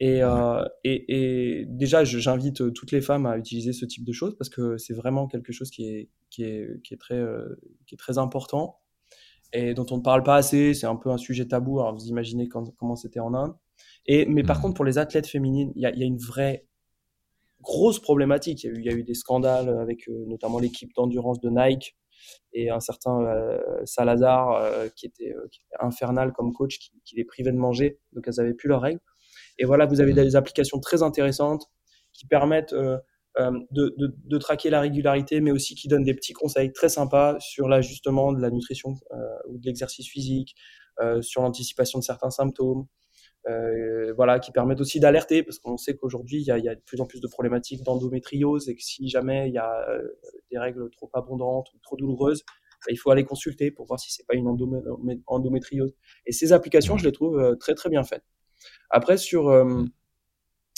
Et, 0.00 0.22
et, 0.82 1.04
et, 1.62 1.64
déjà, 1.66 2.04
j'invite 2.04 2.72
toutes 2.72 2.90
les 2.90 3.00
femmes 3.00 3.26
à 3.26 3.38
utiliser 3.38 3.72
ce 3.72 3.84
type 3.84 4.04
de 4.04 4.12
choses 4.12 4.36
parce 4.36 4.50
que 4.50 4.76
c'est 4.76 4.92
vraiment 4.92 5.28
quelque 5.28 5.52
chose 5.52 5.70
qui 5.70 5.86
est, 5.86 6.10
qui 6.30 6.42
est, 6.42 6.82
qui 6.82 6.94
est, 6.94 6.96
très, 6.96 7.22
qui 7.86 7.94
est 7.94 7.98
très 7.98 8.18
important 8.18 8.80
et 9.52 9.72
dont 9.72 9.86
on 9.90 9.98
ne 9.98 10.02
parle 10.02 10.24
pas 10.24 10.34
assez. 10.34 10.74
C'est 10.74 10.86
un 10.86 10.96
peu 10.96 11.10
un 11.10 11.16
sujet 11.16 11.46
tabou. 11.46 11.80
Alors, 11.80 11.94
vous 11.94 12.06
imaginez 12.06 12.48
quand, 12.48 12.74
comment 12.76 12.96
c'était 12.96 13.20
en 13.20 13.32
Inde. 13.34 13.54
Et, 14.06 14.26
mais 14.26 14.42
par 14.42 14.58
mmh. 14.58 14.62
contre, 14.62 14.74
pour 14.74 14.84
les 14.84 14.98
athlètes 14.98 15.26
féminines, 15.26 15.72
il 15.76 15.82
y 15.82 15.86
a, 15.86 15.94
y 15.94 16.02
a, 16.02 16.06
une 16.06 16.18
vraie 16.18 16.66
grosse 17.60 17.98
problématique. 17.98 18.64
Il 18.64 18.66
y 18.66 18.70
a 18.70 18.72
eu, 18.72 18.78
il 18.80 18.84
y 18.84 18.88
a 18.90 18.92
eu 18.92 19.02
des 19.02 19.14
scandales 19.14 19.68
avec 19.68 20.08
euh, 20.08 20.24
notamment 20.26 20.58
l'équipe 20.58 20.92
d'endurance 20.94 21.40
de 21.40 21.50
Nike 21.50 21.96
et 22.52 22.70
un 22.70 22.80
certain 22.80 23.20
euh, 23.22 23.58
Salazar 23.84 24.52
euh, 24.52 24.88
qui, 24.94 25.06
était, 25.06 25.34
qui, 25.50 25.60
était, 25.60 25.76
infernal 25.80 26.32
comme 26.32 26.52
coach, 26.52 26.78
qui, 26.78 26.92
qui, 27.04 27.16
les 27.16 27.24
privait 27.24 27.52
de 27.52 27.56
manger, 27.56 27.98
donc 28.12 28.24
elles 28.28 28.34
n'avaient 28.36 28.54
plus 28.54 28.68
leurs 28.68 28.82
règles. 28.82 29.00
Et 29.58 29.64
voilà, 29.64 29.86
vous 29.86 30.00
avez 30.00 30.12
mmh. 30.12 30.16
des 30.16 30.36
applications 30.36 30.80
très 30.80 31.02
intéressantes 31.02 31.66
qui 32.12 32.26
permettent 32.26 32.74
de, 32.74 33.00
de, 33.72 34.14
de, 34.16 34.38
traquer 34.38 34.70
la 34.70 34.80
régularité, 34.80 35.40
mais 35.40 35.50
aussi 35.50 35.74
qui 35.74 35.88
donnent 35.88 36.04
des 36.04 36.14
petits 36.14 36.32
conseils 36.32 36.72
très 36.72 36.88
sympas 36.88 37.36
sur 37.40 37.66
l'ajustement 37.66 38.32
de 38.32 38.40
la 38.40 38.50
nutrition 38.50 38.94
ou 39.48 39.58
de 39.58 39.66
l'exercice 39.66 40.08
physique, 40.08 40.54
sur 41.20 41.42
l'anticipation 41.42 41.98
de 41.98 42.04
certains 42.04 42.30
symptômes. 42.30 42.86
Euh, 43.46 44.14
voilà, 44.16 44.38
qui 44.38 44.52
permettent 44.52 44.80
aussi 44.80 45.00
d'alerter, 45.00 45.42
parce 45.42 45.58
qu'on 45.58 45.76
sait 45.76 45.96
qu'aujourd'hui, 45.96 46.40
il 46.40 46.46
y 46.46 46.50
a, 46.50 46.58
y 46.58 46.68
a, 46.68 46.74
de 46.74 46.80
plus 46.80 47.00
en 47.02 47.06
plus 47.06 47.20
de 47.20 47.26
problématiques 47.26 47.82
d'endométriose 47.82 48.70
et 48.70 48.74
que 48.74 48.82
si 48.82 49.08
jamais 49.08 49.48
il 49.48 49.54
y 49.54 49.58
a 49.58 49.86
euh, 49.90 50.00
des 50.50 50.58
règles 50.58 50.88
trop 50.90 51.10
abondantes 51.12 51.68
ou 51.74 51.78
trop 51.82 51.96
douloureuses, 51.96 52.42
bah, 52.46 52.90
il 52.90 52.96
faut 52.96 53.10
aller 53.10 53.24
consulter 53.24 53.70
pour 53.70 53.86
voir 53.86 54.00
si 54.00 54.10
c'est 54.12 54.26
pas 54.26 54.34
une 54.34 54.48
endométriose. 55.26 55.94
Et 56.24 56.32
ces 56.32 56.54
applications, 56.54 56.96
je 56.96 57.04
les 57.04 57.12
trouve 57.12 57.38
euh, 57.38 57.54
très 57.54 57.74
très 57.74 57.90
bien 57.90 58.02
faites. 58.02 58.24
Après, 58.88 59.18
sur, 59.18 59.42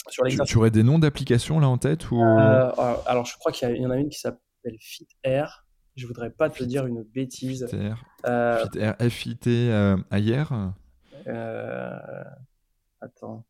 sur 0.09 0.23
les... 0.25 0.31
Tu, 0.31 0.39
tu, 0.45 0.57
aurais 0.57 0.71
des 0.71 0.83
noms 0.83 0.99
d'applications 0.99 1.61
là 1.61 1.69
en 1.69 1.77
tête 1.77 2.11
ou... 2.11 2.21
alors, 2.21 3.25
je 3.25 3.37
crois 3.37 3.53
qu'il 3.53 3.77
y, 3.77 3.85
en 3.85 3.91
a 3.91 3.97
une 3.97 4.09
qui 4.09 4.19
s'appelle 4.19 4.75
Fit 4.81 5.07
Air. 5.23 5.65
Je 5.95 6.05
voudrais 6.05 6.31
pas 6.31 6.49
te 6.49 6.63
dire 6.65 6.85
une 6.85 7.03
bêtise. 7.03 7.65
Fit 7.69 7.77
Air. 7.77 8.03
Fit 8.73 8.79
Air, 8.79 8.95
F-I-T, 8.99 9.71
ailleurs 10.11 10.73
euh, 11.27 12.23
Attends. 13.01 13.45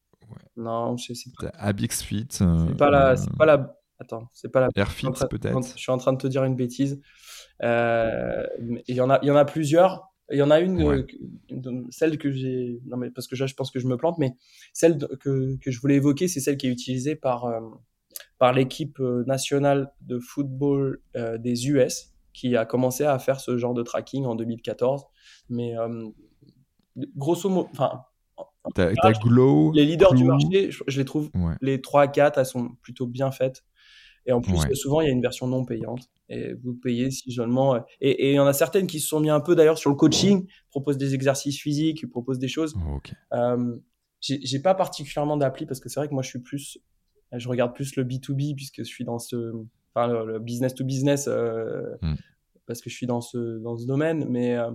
Non, 0.55 0.97
je 0.97 1.13
sais 1.13 1.29
pas. 1.39 1.49
Abix 1.57 2.01
Fit. 2.03 2.27
c'est 2.29 2.77
pas 2.77 2.89
la, 2.89 3.15
c'est 3.15 3.35
pas 3.37 3.45
la. 3.45 3.77
Attends, 3.99 4.29
c'est 4.33 4.49
pas 4.49 4.59
la. 4.59 4.69
Airfit 4.75 5.07
peut-être. 5.29 5.61
Je 5.63 5.77
suis 5.77 5.91
en 5.91 5.97
train 5.97 6.13
de 6.13 6.17
te 6.17 6.27
dire 6.27 6.43
une 6.43 6.55
bêtise. 6.55 7.01
il 7.61 8.83
y 8.87 9.01
en 9.01 9.09
a, 9.09 9.19
il 9.21 9.27
y 9.27 9.31
en 9.31 9.35
a 9.35 9.45
plusieurs. 9.45 10.11
Il 10.29 10.37
y 10.37 10.41
en 10.41 10.51
a 10.51 10.59
une, 10.59 11.05
celle 11.89 12.17
que 12.17 12.31
j'ai, 12.31 12.81
non 12.85 12.97
mais 12.97 13.09
parce 13.11 13.27
que 13.27 13.37
je 13.37 13.53
pense 13.55 13.71
que 13.71 13.79
je 13.79 13.87
me 13.87 13.95
plante, 13.95 14.17
mais 14.17 14.35
celle 14.73 14.97
que, 14.97 15.55
que 15.55 15.71
je 15.71 15.79
voulais 15.79 15.95
évoquer, 15.95 16.27
c'est 16.27 16.41
celle 16.41 16.57
qui 16.57 16.67
est 16.67 16.69
utilisée 16.69 17.15
par 17.15 17.49
par 18.37 18.51
l'équipe 18.51 18.99
nationale 18.99 19.93
de 20.01 20.19
football 20.19 21.01
des 21.39 21.69
US, 21.69 22.13
qui 22.33 22.57
a 22.57 22.65
commencé 22.65 23.05
à 23.05 23.17
faire 23.19 23.39
ce 23.39 23.57
genre 23.57 23.73
de 23.73 23.83
tracking 23.83 24.25
en 24.25 24.35
2014. 24.35 25.05
Mais 25.49 25.75
grosso 27.15 27.49
modo, 27.49 27.69
enfin, 27.71 28.03
Glow, 29.21 29.71
les 29.73 29.85
leaders 29.85 30.13
du 30.13 30.23
marché, 30.23 30.69
je, 30.71 30.97
les 30.97 31.05
trouve, 31.05 31.29
les 31.61 31.81
3 31.81 32.01
à 32.03 32.07
4, 32.07 32.37
elles 32.37 32.45
sont 32.45 32.69
plutôt 32.81 33.07
bien 33.07 33.31
faites. 33.31 33.63
Et 34.27 34.33
en 34.33 34.41
plus, 34.41 34.57
souvent, 34.75 34.99
il 35.01 35.07
y 35.07 35.09
a 35.09 35.13
une 35.13 35.21
version 35.21 35.47
non 35.47 35.63
payante. 35.63 36.09
Et 36.29 36.53
vous 36.53 36.73
payez 36.73 37.09
si 37.11 37.31
seulement. 37.31 37.77
Et 38.01 38.31
il 38.31 38.35
y 38.35 38.39
en 38.39 38.45
a 38.45 38.51
certaines 38.51 38.85
qui 38.85 38.99
se 38.99 39.07
sont 39.07 39.21
mis 39.21 39.29
un 39.29 39.39
peu 39.39 39.55
d'ailleurs 39.55 39.77
sur 39.77 39.89
le 39.89 39.95
coaching, 39.95 40.45
proposent 40.69 40.97
des 40.97 41.15
exercices 41.15 41.59
physiques, 41.59 42.07
proposent 42.09 42.39
des 42.39 42.49
choses. 42.49 42.75
Euh, 43.33 43.77
j'ai 44.19 44.59
pas 44.59 44.75
particulièrement 44.75 45.37
d'appli 45.37 45.65
parce 45.65 45.79
que 45.79 45.87
c'est 45.87 45.99
vrai 45.99 46.09
que 46.09 46.13
moi, 46.13 46.23
je 46.23 46.29
suis 46.29 46.39
plus. 46.39 46.77
Je 47.31 47.47
regarde 47.47 47.73
plus 47.73 47.95
le 47.95 48.03
B2B 48.03 48.55
puisque 48.55 48.79
je 48.79 48.83
suis 48.83 49.05
dans 49.05 49.19
ce. 49.19 49.53
Enfin, 49.95 50.07
le, 50.07 50.39
business 50.39 50.75
to 50.75 50.83
business 50.83 51.27
euh, 51.27 51.95
hmm. 52.01 52.15
parce 52.65 52.81
que 52.81 52.89
je 52.89 52.95
suis 52.95 53.07
dans 53.07 53.21
ce, 53.21 53.59
dans 53.59 53.77
ce 53.77 53.85
domaine. 53.85 54.25
Mais 54.29 54.57
euh, 54.57 54.71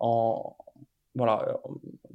en, 0.00 0.56
voilà, 1.14 1.60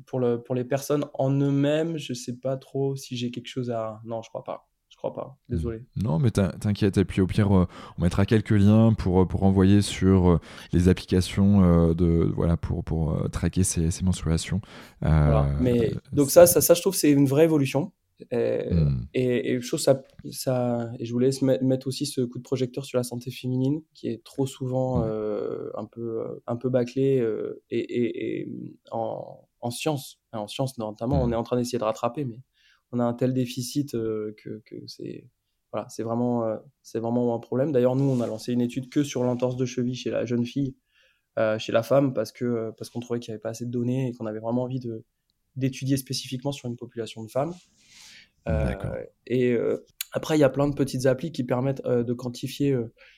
pour, 0.05 0.19
le, 0.19 0.41
pour 0.41 0.55
les 0.55 0.63
personnes 0.63 1.05
en 1.13 1.31
eux-mêmes, 1.31 1.97
je 1.97 2.13
sais 2.13 2.37
pas 2.37 2.57
trop 2.57 2.95
si 2.95 3.17
j'ai 3.17 3.31
quelque 3.31 3.47
chose 3.47 3.69
à. 3.71 4.01
Non, 4.05 4.21
je 4.21 4.29
crois 4.29 4.43
pas. 4.43 4.67
Je 4.89 4.97
crois 4.97 5.13
pas. 5.13 5.37
Désolé. 5.49 5.81
Non, 5.97 6.19
mais 6.19 6.31
t'inquiète. 6.31 6.97
Et 6.97 7.03
puis 7.03 7.19
au 7.19 7.27
pire, 7.27 7.53
euh, 7.53 7.67
on 7.97 8.03
mettra 8.03 8.25
quelques 8.25 8.51
liens 8.51 8.93
pour, 8.93 9.23
euh, 9.23 9.25
pour 9.25 9.43
envoyer 9.43 9.81
sur 9.81 10.29
euh, 10.29 10.39
les 10.71 10.87
applications 10.87 11.93
de 11.93 12.31
voilà 12.33 12.55
pour, 12.55 12.81
pour 12.83 13.29
traquer 13.29 13.63
ces, 13.63 13.91
ces 13.91 14.05
menstruations. 14.05 14.61
Mais 15.01 15.91
donc 16.13 16.31
ça, 16.31 16.47
ça, 16.47 16.61
ça, 16.61 16.73
je 16.73 16.81
trouve, 16.81 16.95
c'est 16.95 17.11
une 17.11 17.25
vraie 17.25 17.43
évolution. 17.43 17.91
Et, 18.31 18.73
hmm. 18.73 19.07
et, 19.13 19.61
chose, 19.61 19.83
ça, 19.83 20.03
ça, 20.31 20.89
et 20.99 21.05
je 21.05 21.11
voulais 21.11 21.31
mettre 21.61 21.87
aussi 21.87 22.05
ce 22.05 22.21
coup 22.21 22.37
de 22.37 22.43
projecteur 22.43 22.85
sur 22.85 22.97
la 22.97 23.03
santé 23.03 23.29
féminine, 23.31 23.81
qui 23.93 24.07
est 24.07 24.23
trop 24.23 24.45
souvent 24.45 25.01
un 25.03 25.85
peu, 25.85 26.41
un 26.47 26.55
peu 26.55 26.69
bâclé 26.69 27.23
et, 27.69 28.41
et, 28.41 28.49
en, 28.91 29.47
en 29.59 29.71
sciences. 29.71 30.21
En 30.31 30.47
sciences, 30.47 30.77
notamment, 30.77 31.21
on 31.21 31.27
hmm. 31.27 31.33
est 31.33 31.37
en 31.37 31.43
train 31.43 31.57
d'essayer 31.57 31.79
de 31.79 31.83
rattraper, 31.83 32.25
mais 32.25 32.41
on 32.91 32.99
a 32.99 33.03
un 33.03 33.13
tel 33.13 33.33
déficit 33.33 33.91
que, 33.91 34.61
que 34.65 34.75
c'est 34.87 35.27
voilà, 35.71 35.89
c'est 35.89 36.03
vraiment, 36.03 36.45
c'est 36.83 36.99
vraiment 36.99 37.35
un 37.35 37.39
problème. 37.39 37.73
D'ailleurs, 37.73 37.97
nous, 37.97 38.05
on 38.05 38.21
a 38.21 38.27
lancé 38.27 38.53
une 38.53 38.61
étude 38.61 38.89
que 38.89 39.03
sur 39.03 39.23
l'entorse 39.25 39.57
de 39.57 39.65
cheville 39.65 39.95
chez 39.95 40.09
la 40.09 40.23
jeune 40.25 40.45
fille, 40.45 40.77
chez 41.57 41.73
la 41.73 41.83
femme, 41.83 42.13
parce 42.13 42.31
que 42.31 42.71
parce 42.77 42.89
qu'on 42.89 43.01
trouvait 43.01 43.19
qu'il 43.19 43.31
n'y 43.31 43.35
avait 43.35 43.41
pas 43.41 43.49
assez 43.49 43.65
de 43.65 43.71
données 43.71 44.07
et 44.07 44.13
qu'on 44.13 44.25
avait 44.25 44.39
vraiment 44.39 44.63
envie 44.63 44.79
de 44.79 45.03
d'étudier 45.55 45.97
spécifiquement 45.97 46.51
sur 46.51 46.69
une 46.69 46.75
population 46.75 47.23
de 47.23 47.29
femmes. 47.29 47.53
Et 49.27 49.57
après, 50.11 50.37
il 50.37 50.39
y 50.39 50.43
a 50.43 50.49
plein 50.49 50.67
de 50.67 50.75
petites 50.75 51.05
applis 51.05 51.31
qui 51.31 51.43
permettent 51.43 51.83
de 51.85 52.13
quantifier 52.13 52.75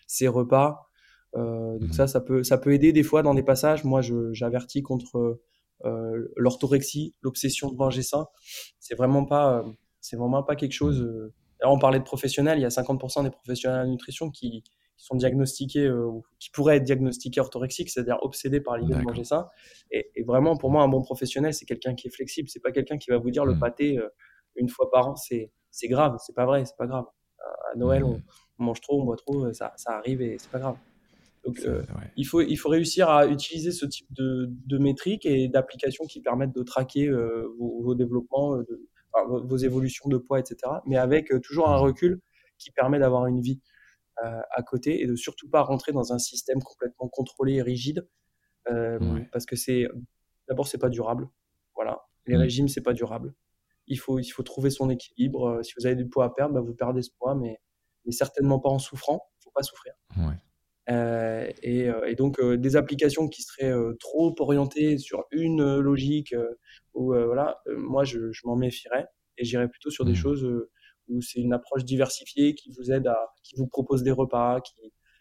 ces 0.08 0.28
repas. 0.28 0.90
donc 1.36 1.82
mmh 1.82 1.94
ça, 1.94 2.08
ça 2.08 2.22
peut, 2.22 2.44
ça 2.44 2.58
peut 2.58 2.74
aider 2.74 2.94
des 2.94 3.04
fois 3.04 3.24
dans 3.24 3.34
des 3.34 3.44
passages. 3.44 3.84
Moi, 3.84 4.02
j'avertis 4.32 4.82
contre 4.82 5.40
euh, 5.86 6.28
l'orthorexie, 6.36 7.14
l'obsession 7.22 7.72
de 7.72 7.76
manger 7.76 8.02
ça, 8.02 8.32
c'est 8.80 8.96
vraiment 8.96 9.26
pas, 9.26 9.60
euh, 9.60 9.72
c'est 10.02 10.18
vraiment 10.18 10.42
pas 10.42 10.56
quelque 10.56 10.72
chose. 10.72 11.02
Euh, 11.02 11.34
là, 11.62 11.72
on 11.72 11.78
parlait 11.78 12.00
de 12.00 12.04
professionnels, 12.04 12.58
il 12.58 12.64
y 12.64 12.66
a 12.66 12.70
50% 12.70 13.24
des 13.24 13.30
professionnels 13.30 13.86
de 13.86 13.92
nutrition 13.92 14.32
qui, 14.32 14.64
sont 15.00 15.16
diagnostiqués, 15.16 15.92
qui 16.40 16.50
pourraient 16.50 16.78
être 16.78 16.84
diagnostiqués 16.84 17.40
orthorexiques, 17.40 17.92
c'est-à-dire 17.92 18.18
obsédés 18.24 18.62
par 18.62 18.80
l'idée 18.80 18.96
de 18.96 19.02
manger 19.02 19.24
ça. 19.24 19.52
Et, 19.92 20.10
vraiment, 20.26 20.58
pour 20.58 20.72
moi, 20.72 20.82
un 20.82 20.88
bon 20.88 21.04
professionnel, 21.04 21.54
c'est 21.54 21.66
quelqu'un 21.66 21.94
qui 21.94 22.08
est 22.08 22.10
flexible. 22.10 22.50
C'est 22.50 22.64
pas 22.64 22.72
quelqu'un 22.72 22.98
qui 22.98 23.12
va 23.12 23.20
vous 23.20 23.30
dire 23.30 23.46
le 23.46 23.54
mmh. 23.54 23.60
pâté 23.60 24.00
une 24.58 24.70
fois 24.70 24.90
par 24.92 25.10
an, 25.10 25.16
c'est 25.16 25.52
grave. 25.84 26.18
C'est 26.26 26.36
pas 26.36 26.46
vrai, 26.46 26.66
c'est 26.66 26.78
pas 26.78 26.88
grave. 26.88 27.06
À 27.74 27.78
Noël, 27.78 28.04
mmh. 28.04 28.22
on, 28.60 28.64
mange 28.64 28.82
trop, 28.82 29.02
on 29.02 29.06
boit 29.06 29.16
trop, 29.16 29.54
ça, 29.54 29.74
ça 29.78 29.92
arrive 29.98 30.22
et 30.22 30.38
c'est 30.38 30.52
pas 30.52 30.60
grave. 30.60 30.78
Donc, 31.48 31.62
euh, 31.66 31.82
il, 32.18 32.26
faut, 32.26 32.42
il 32.42 32.58
faut 32.58 32.68
réussir 32.68 33.10
à 33.10 33.26
utiliser 33.26 33.72
ce 33.72 33.86
type 33.86 34.08
de, 34.12 34.50
de 34.66 34.78
métriques 34.78 35.26
et 35.26 35.48
d'applications 35.48 36.06
qui 36.06 36.22
permettent 36.22 36.54
de 36.54 36.62
traquer 36.62 37.08
euh, 37.08 37.48
vos, 37.58 37.96
développements, 37.96 38.56
euh, 38.58 38.66
vos 39.28 39.56
évolutions 39.56 40.10
de 40.10 40.18
poids, 40.18 40.40
etc. 40.40 40.58
Mais 40.86 40.98
avec 40.98 41.32
toujours 41.42 41.70
un 41.70 41.78
mmh. 41.78 41.84
recul 41.84 42.22
qui 42.58 42.72
permet 42.72 43.00
d'avoir 43.00 43.28
une 43.28 43.40
vie 43.40 43.62
à 44.20 44.64
côté 44.64 45.04
et 45.04 45.06
de 45.06 45.16
surtout 45.16 45.48
pas 45.48 45.62
rentrer 45.62 45.92
dans 45.92 46.12
un 46.12 46.18
système 46.18 46.60
complètement 46.60 47.08
contrôlé 47.08 47.54
et 47.54 47.62
rigide. 47.62 48.08
Parce 48.66 49.46
que 49.46 49.56
c'est 49.56 49.88
d'abord, 50.50 50.68
c'est 50.68 50.80
pas 50.80 50.90
durable. 50.90 51.30
Voilà. 51.76 52.02
Les 52.26 52.36
mmh. 52.36 52.40
régimes, 52.40 52.68
c'est 52.68 52.82
pas 52.82 52.94
durable. 52.94 53.34
Il 53.88 53.98
faut, 53.98 54.20
il 54.20 54.28
faut 54.28 54.44
trouver 54.44 54.70
son 54.70 54.90
équilibre. 54.90 55.62
Si 55.64 55.74
vous 55.78 55.86
avez 55.86 55.96
du 55.96 56.08
poids 56.08 56.26
à 56.26 56.30
perdre, 56.30 56.54
bah, 56.56 56.62
vous 56.62 56.74
perdez 56.74 57.02
ce 57.02 57.12
poids, 57.18 57.36
mais, 57.36 57.58
mais 58.06 58.12
certainement 58.12 58.60
pas 58.60 58.70
en 58.70 58.80
souffrant. 58.80 59.30
Il 59.40 59.44
faut 59.46 59.52
pas 59.52 59.64
souffrir. 59.64 59.94
Ouais. 60.18 60.36
Euh, 60.90 61.52
et, 61.64 61.90
euh, 61.90 62.06
et, 62.06 62.16
donc 62.16 62.40
euh, 62.40 62.58
des 62.58 62.78
applications 62.78 63.28
qui 63.28 63.42
seraient 63.44 63.74
trop 64.00 64.34
orientées 64.40 64.98
sur 64.98 65.26
une 65.32 65.80
logique, 65.80 66.34
ou 66.94 67.14
voilà, 67.14 67.62
moi 67.76 68.04
je, 68.04 68.32
je 68.32 68.42
m'en 68.46 68.56
méfierais 68.56 69.08
et 69.38 69.46
j'irais 69.46 69.68
plutôt 69.68 69.90
sur 69.90 70.06
des 70.06 70.14
mmh. 70.14 70.16
choses 70.16 70.68
où 71.10 71.22
c'est 71.22 71.40
une 71.40 71.54
approche 71.54 71.86
diversifiée 71.86 72.56
qui 72.56 72.72
vous 72.72 72.92
aide 72.92 73.08
à, 73.08 73.18
qui 73.44 73.56
vous 73.56 73.68
propose 73.68 74.04
des 74.04 74.12
repas, 74.12 74.62
qui, 74.62 74.74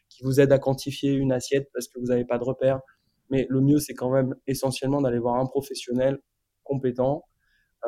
qui 0.09 0.23
vous 0.23 0.41
aide 0.41 0.53
à 0.53 0.59
quantifier 0.59 1.13
une 1.13 1.33
assiette 1.33 1.69
parce 1.73 1.89
que 1.89 1.99
vous 1.99 2.07
n'avez 2.07 2.25
pas 2.25 2.39
de 2.39 2.45
repères. 2.45 2.81
Mais 3.29 3.47
le 3.51 3.61
mieux, 3.61 3.79
c'est 3.79 3.95
quand 3.95 4.11
même 4.11 4.35
essentiellement 4.47 5.03
d'aller 5.03 5.19
voir 5.19 5.37
un 5.37 5.47
professionnel 5.47 6.19
compétent. 6.63 7.25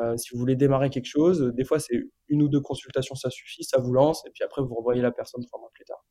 Euh, 0.01 0.15
si 0.17 0.33
vous 0.33 0.39
voulez 0.39 0.55
démarrer 0.55 0.89
quelque 0.89 1.07
chose, 1.07 1.51
des 1.55 1.65
fois 1.65 1.79
c'est 1.79 1.99
une 2.27 2.43
ou 2.43 2.47
deux 2.47 2.61
consultations, 2.61 3.15
ça 3.15 3.29
suffit, 3.29 3.63
ça 3.63 3.79
vous 3.79 3.91
lance, 3.91 4.25
et 4.25 4.29
puis 4.31 4.43
après 4.43 4.61
vous 4.61 4.73
revoyez 4.75 5.01
la 5.01 5.11
personne 5.11 5.43
trois 5.45 5.59
mois 5.59 5.71
plus 5.73 5.85
tard. 5.85 6.05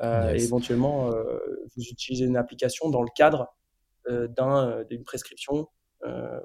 Euh, 0.00 0.34
et 0.34 0.42
éventuellement, 0.42 1.12
euh, 1.12 1.38
vous 1.76 1.82
utilisez 1.82 2.24
une 2.24 2.36
application 2.36 2.90
dans 2.90 3.02
le 3.02 3.10
cadre 3.14 3.54
d'une 4.08 5.04
prescription 5.04 5.68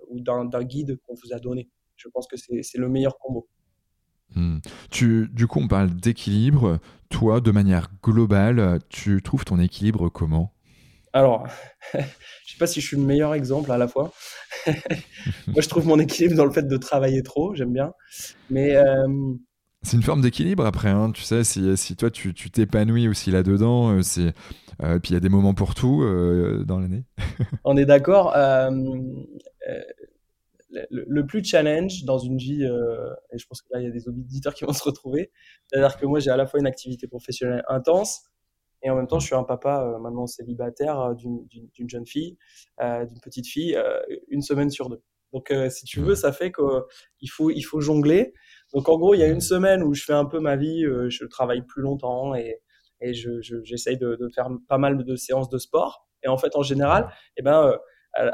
ou 0.09 0.19
d'un 0.19 0.63
guide 0.63 0.99
qu'on 1.07 1.15
vous 1.15 1.33
a 1.33 1.39
donné. 1.39 1.69
Je 1.95 2.07
pense 2.09 2.27
que 2.27 2.37
c'est 2.37 2.77
le 2.77 2.89
meilleur 2.89 3.17
combo. 3.17 3.47
Hmm. 4.35 4.59
Tu, 4.91 5.27
du 5.31 5.47
coup, 5.47 5.59
on 5.59 5.67
parle 5.67 5.89
d'équilibre. 5.95 6.79
Toi, 7.09 7.41
de 7.41 7.49
manière 7.49 7.87
globale, 8.03 8.79
tu 8.89 9.23
trouves 9.23 9.45
ton 9.45 9.57
équilibre 9.57 10.09
comment? 10.09 10.53
Alors, 11.17 11.47
je 11.93 11.97
ne 11.97 12.03
sais 12.03 12.57
pas 12.59 12.67
si 12.67 12.79
je 12.79 12.85
suis 12.85 12.97
le 12.97 13.03
meilleur 13.03 13.33
exemple 13.33 13.71
à 13.71 13.77
la 13.77 13.87
fois. 13.87 14.13
Moi, 14.67 15.61
je 15.61 15.67
trouve 15.67 15.87
mon 15.87 15.99
équilibre 15.99 16.35
dans 16.35 16.45
le 16.45 16.51
fait 16.51 16.67
de 16.67 16.77
travailler 16.77 17.23
trop, 17.23 17.55
j'aime 17.55 17.73
bien. 17.73 17.91
Mais 18.51 18.75
c'est 19.81 19.97
une 19.97 20.03
forme 20.03 20.21
d'équilibre 20.21 20.65
après, 20.65 20.89
hein, 20.89 21.11
tu 21.11 21.23
sais, 21.23 21.43
si, 21.43 21.75
si 21.77 21.95
toi 21.95 22.11
tu 22.11 22.33
t'épanouis 22.33 23.07
aussi 23.07 23.31
là-dedans, 23.31 23.93
euh, 23.93 24.01
c'est 24.01 24.33
euh, 24.83 24.99
puis 24.99 25.11
il 25.11 25.13
y 25.13 25.17
a 25.17 25.19
des 25.19 25.29
moments 25.29 25.53
pour 25.53 25.73
tout 25.75 26.03
euh, 26.03 26.63
dans 26.67 26.79
l'année. 26.79 27.05
On 27.63 27.77
est 27.77 27.85
d'accord. 27.85 28.35
Le, 30.91 31.25
plus 31.25 31.43
challenge 31.43 32.03
dans 32.03 32.19
une 32.19 32.37
vie, 32.37 32.63
et 32.63 33.37
je 33.37 33.47
pense 33.47 33.61
que 33.61 33.67
là 33.71 33.79
il 33.79 33.85
y 33.85 33.87
a 33.87 33.91
des 33.91 34.07
auditeurs 34.07 34.53
qui 34.53 34.65
vont 34.65 34.73
se 34.73 34.83
retrouver, 34.83 35.31
c'est-à-dire 35.67 35.97
que 35.97 36.05
moi 36.05 36.19
j'ai 36.19 36.29
à 36.29 36.37
la 36.37 36.45
fois 36.45 36.59
une 36.59 36.67
activité 36.67 37.07
professionnelle 37.07 37.63
intense 37.67 38.23
et 38.83 38.89
en 38.89 38.95
même 38.95 39.07
temps 39.07 39.19
je 39.19 39.25
suis 39.25 39.35
un 39.35 39.43
papa 39.43 39.97
maintenant 40.01 40.27
célibataire 40.27 41.15
d'une 41.15 41.89
jeune 41.89 42.05
fille, 42.05 42.37
d'une 42.79 43.19
petite 43.21 43.47
fille, 43.47 43.77
une 44.29 44.41
semaine 44.41 44.69
sur 44.69 44.89
deux. 44.89 45.01
Donc 45.33 45.51
si 45.69 45.85
tu 45.85 45.99
veux, 45.99 46.15
ça 46.15 46.31
fait 46.31 46.51
qu'il 46.51 47.29
faut, 47.29 47.49
il 47.49 47.63
faut 47.63 47.81
jongler. 47.81 48.33
Donc 48.73 48.89
en 48.89 48.97
gros, 48.97 49.13
il 49.13 49.19
y 49.19 49.23
a 49.23 49.27
une 49.27 49.41
semaine 49.41 49.83
où 49.83 49.93
je 49.93 50.03
fais 50.03 50.13
un 50.13 50.25
peu 50.25 50.39
ma 50.39 50.55
vie, 50.55 50.83
euh, 50.85 51.09
je 51.09 51.25
travaille 51.25 51.61
plus 51.61 51.81
longtemps 51.81 52.35
et, 52.35 52.61
et 52.99 53.13
je, 53.13 53.41
j'essaye 53.63 53.97
de, 53.97 54.15
de, 54.15 54.27
faire 54.33 54.49
pas 54.67 54.77
mal 54.77 55.03
de 55.03 55.15
séances 55.15 55.49
de 55.49 55.57
sport. 55.57 56.07
Et 56.23 56.27
en 56.27 56.37
fait, 56.37 56.55
en 56.55 56.63
général, 56.63 57.09
eh 57.37 57.43
ben, 57.43 57.63
euh, 57.67 57.77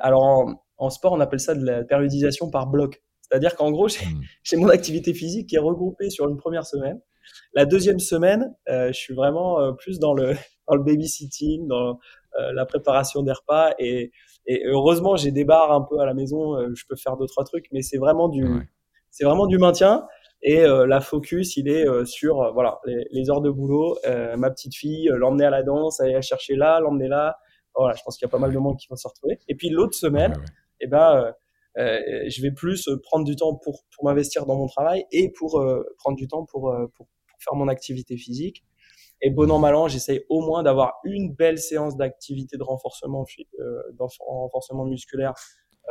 alors 0.01 0.23
en, 0.23 0.63
en, 0.77 0.89
sport, 0.89 1.13
on 1.13 1.19
appelle 1.19 1.39
ça 1.39 1.53
de 1.53 1.63
la 1.63 1.83
périodisation 1.83 2.49
par 2.49 2.67
bloc. 2.67 3.03
C'est-à-dire 3.21 3.55
qu'en 3.55 3.71
gros, 3.71 3.87
j'ai, 3.87 4.05
hmm. 4.55 4.59
mon 4.59 4.69
activité 4.69 5.13
physique 5.13 5.49
qui 5.49 5.55
est 5.55 5.59
regroupée 5.59 6.09
sur 6.09 6.27
une 6.29 6.37
première 6.37 6.65
semaine. 6.65 6.99
La 7.53 7.65
deuxième 7.65 7.99
semaine, 7.99 8.55
euh, 8.69 8.87
je 8.87 8.97
suis 8.97 9.13
vraiment 9.13 9.73
plus 9.73 9.99
dans 9.99 10.13
le, 10.13 10.33
dans 10.67 10.75
le 10.75 10.83
babysitting, 10.83 11.67
dans 11.67 11.99
la 12.39 12.65
préparation 12.65 13.21
des 13.21 13.31
repas. 13.31 13.73
Et, 13.77 14.11
et 14.47 14.63
heureusement, 14.65 15.15
j'ai 15.15 15.31
des 15.31 15.45
bars 15.45 15.71
un 15.71 15.81
peu 15.81 15.99
à 15.99 16.05
la 16.05 16.13
maison, 16.13 16.57
je 16.73 16.83
peux 16.89 16.95
faire 16.95 17.15
deux, 17.15 17.27
trois 17.27 17.43
trucs, 17.43 17.67
mais 17.71 17.83
c'est 17.83 17.97
vraiment 17.97 18.27
du, 18.27 18.43
c'est 19.11 19.23
vraiment 19.25 19.45
du 19.45 19.57
maintien. 19.57 20.07
Et 20.43 20.59
euh, 20.59 20.85
la 20.85 20.99
focus, 20.99 21.55
il 21.55 21.69
est 21.69 21.87
euh, 21.87 22.03
sur 22.03 22.41
euh, 22.41 22.51
voilà 22.51 22.79
les, 22.85 23.29
heures 23.29 23.41
de 23.41 23.49
boulot, 23.49 23.97
ma 24.37 24.51
petite 24.51 24.75
fille, 24.75 25.09
l'emmener 25.15 25.45
à 25.45 25.49
la 25.49 25.63
danse, 25.63 26.01
aller 26.01 26.13
la 26.13 26.21
chercher 26.21 26.55
là, 26.55 26.81
l'emmener 26.81 27.07
là. 27.07 27.37
Voilà, 27.75 27.95
je 27.95 28.03
pense 28.03 28.17
qu'il 28.17 28.25
y 28.25 28.29
a 28.29 28.31
pas 28.31 28.39
mal 28.39 28.53
de 28.53 28.59
monde 28.59 28.77
qui 28.77 28.87
vont 28.89 28.95
se 28.95 29.07
retrouver. 29.07 29.39
Et 29.47 29.55
puis 29.55 29.69
l'autre 29.69 29.95
semaine, 29.95 30.35
eh 30.81 30.87
ben 30.87 31.33
je 31.75 32.41
vais 32.41 32.51
plus 32.51 32.89
prendre 33.03 33.25
du 33.25 33.35
temps 33.35 33.55
pour, 33.55 33.83
pour 33.95 34.05
m'investir 34.05 34.45
dans 34.45 34.55
mon 34.55 34.67
travail 34.67 35.05
et 35.11 35.31
pour 35.31 35.63
prendre 35.97 36.17
du 36.17 36.27
temps 36.27 36.45
pour, 36.45 36.73
pour, 36.95 37.07
pour, 37.07 37.37
faire 37.39 37.55
mon 37.55 37.67
activité 37.67 38.15
physique. 38.17 38.63
Et 39.25 39.29
bon 39.29 39.49
an, 39.51 39.57
mal 39.57 39.73
an, 39.75 39.87
j'essaye 39.87 40.25
au 40.27 40.41
moins 40.41 40.63
d'avoir 40.63 40.95
une 41.05 41.33
belle 41.33 41.57
séance 41.57 41.95
d'activité 41.95 42.57
de 42.57 42.63
renforcement, 42.63 43.25
euh, 43.59 43.81
renforcement 44.19 44.85
musculaire 44.85 45.33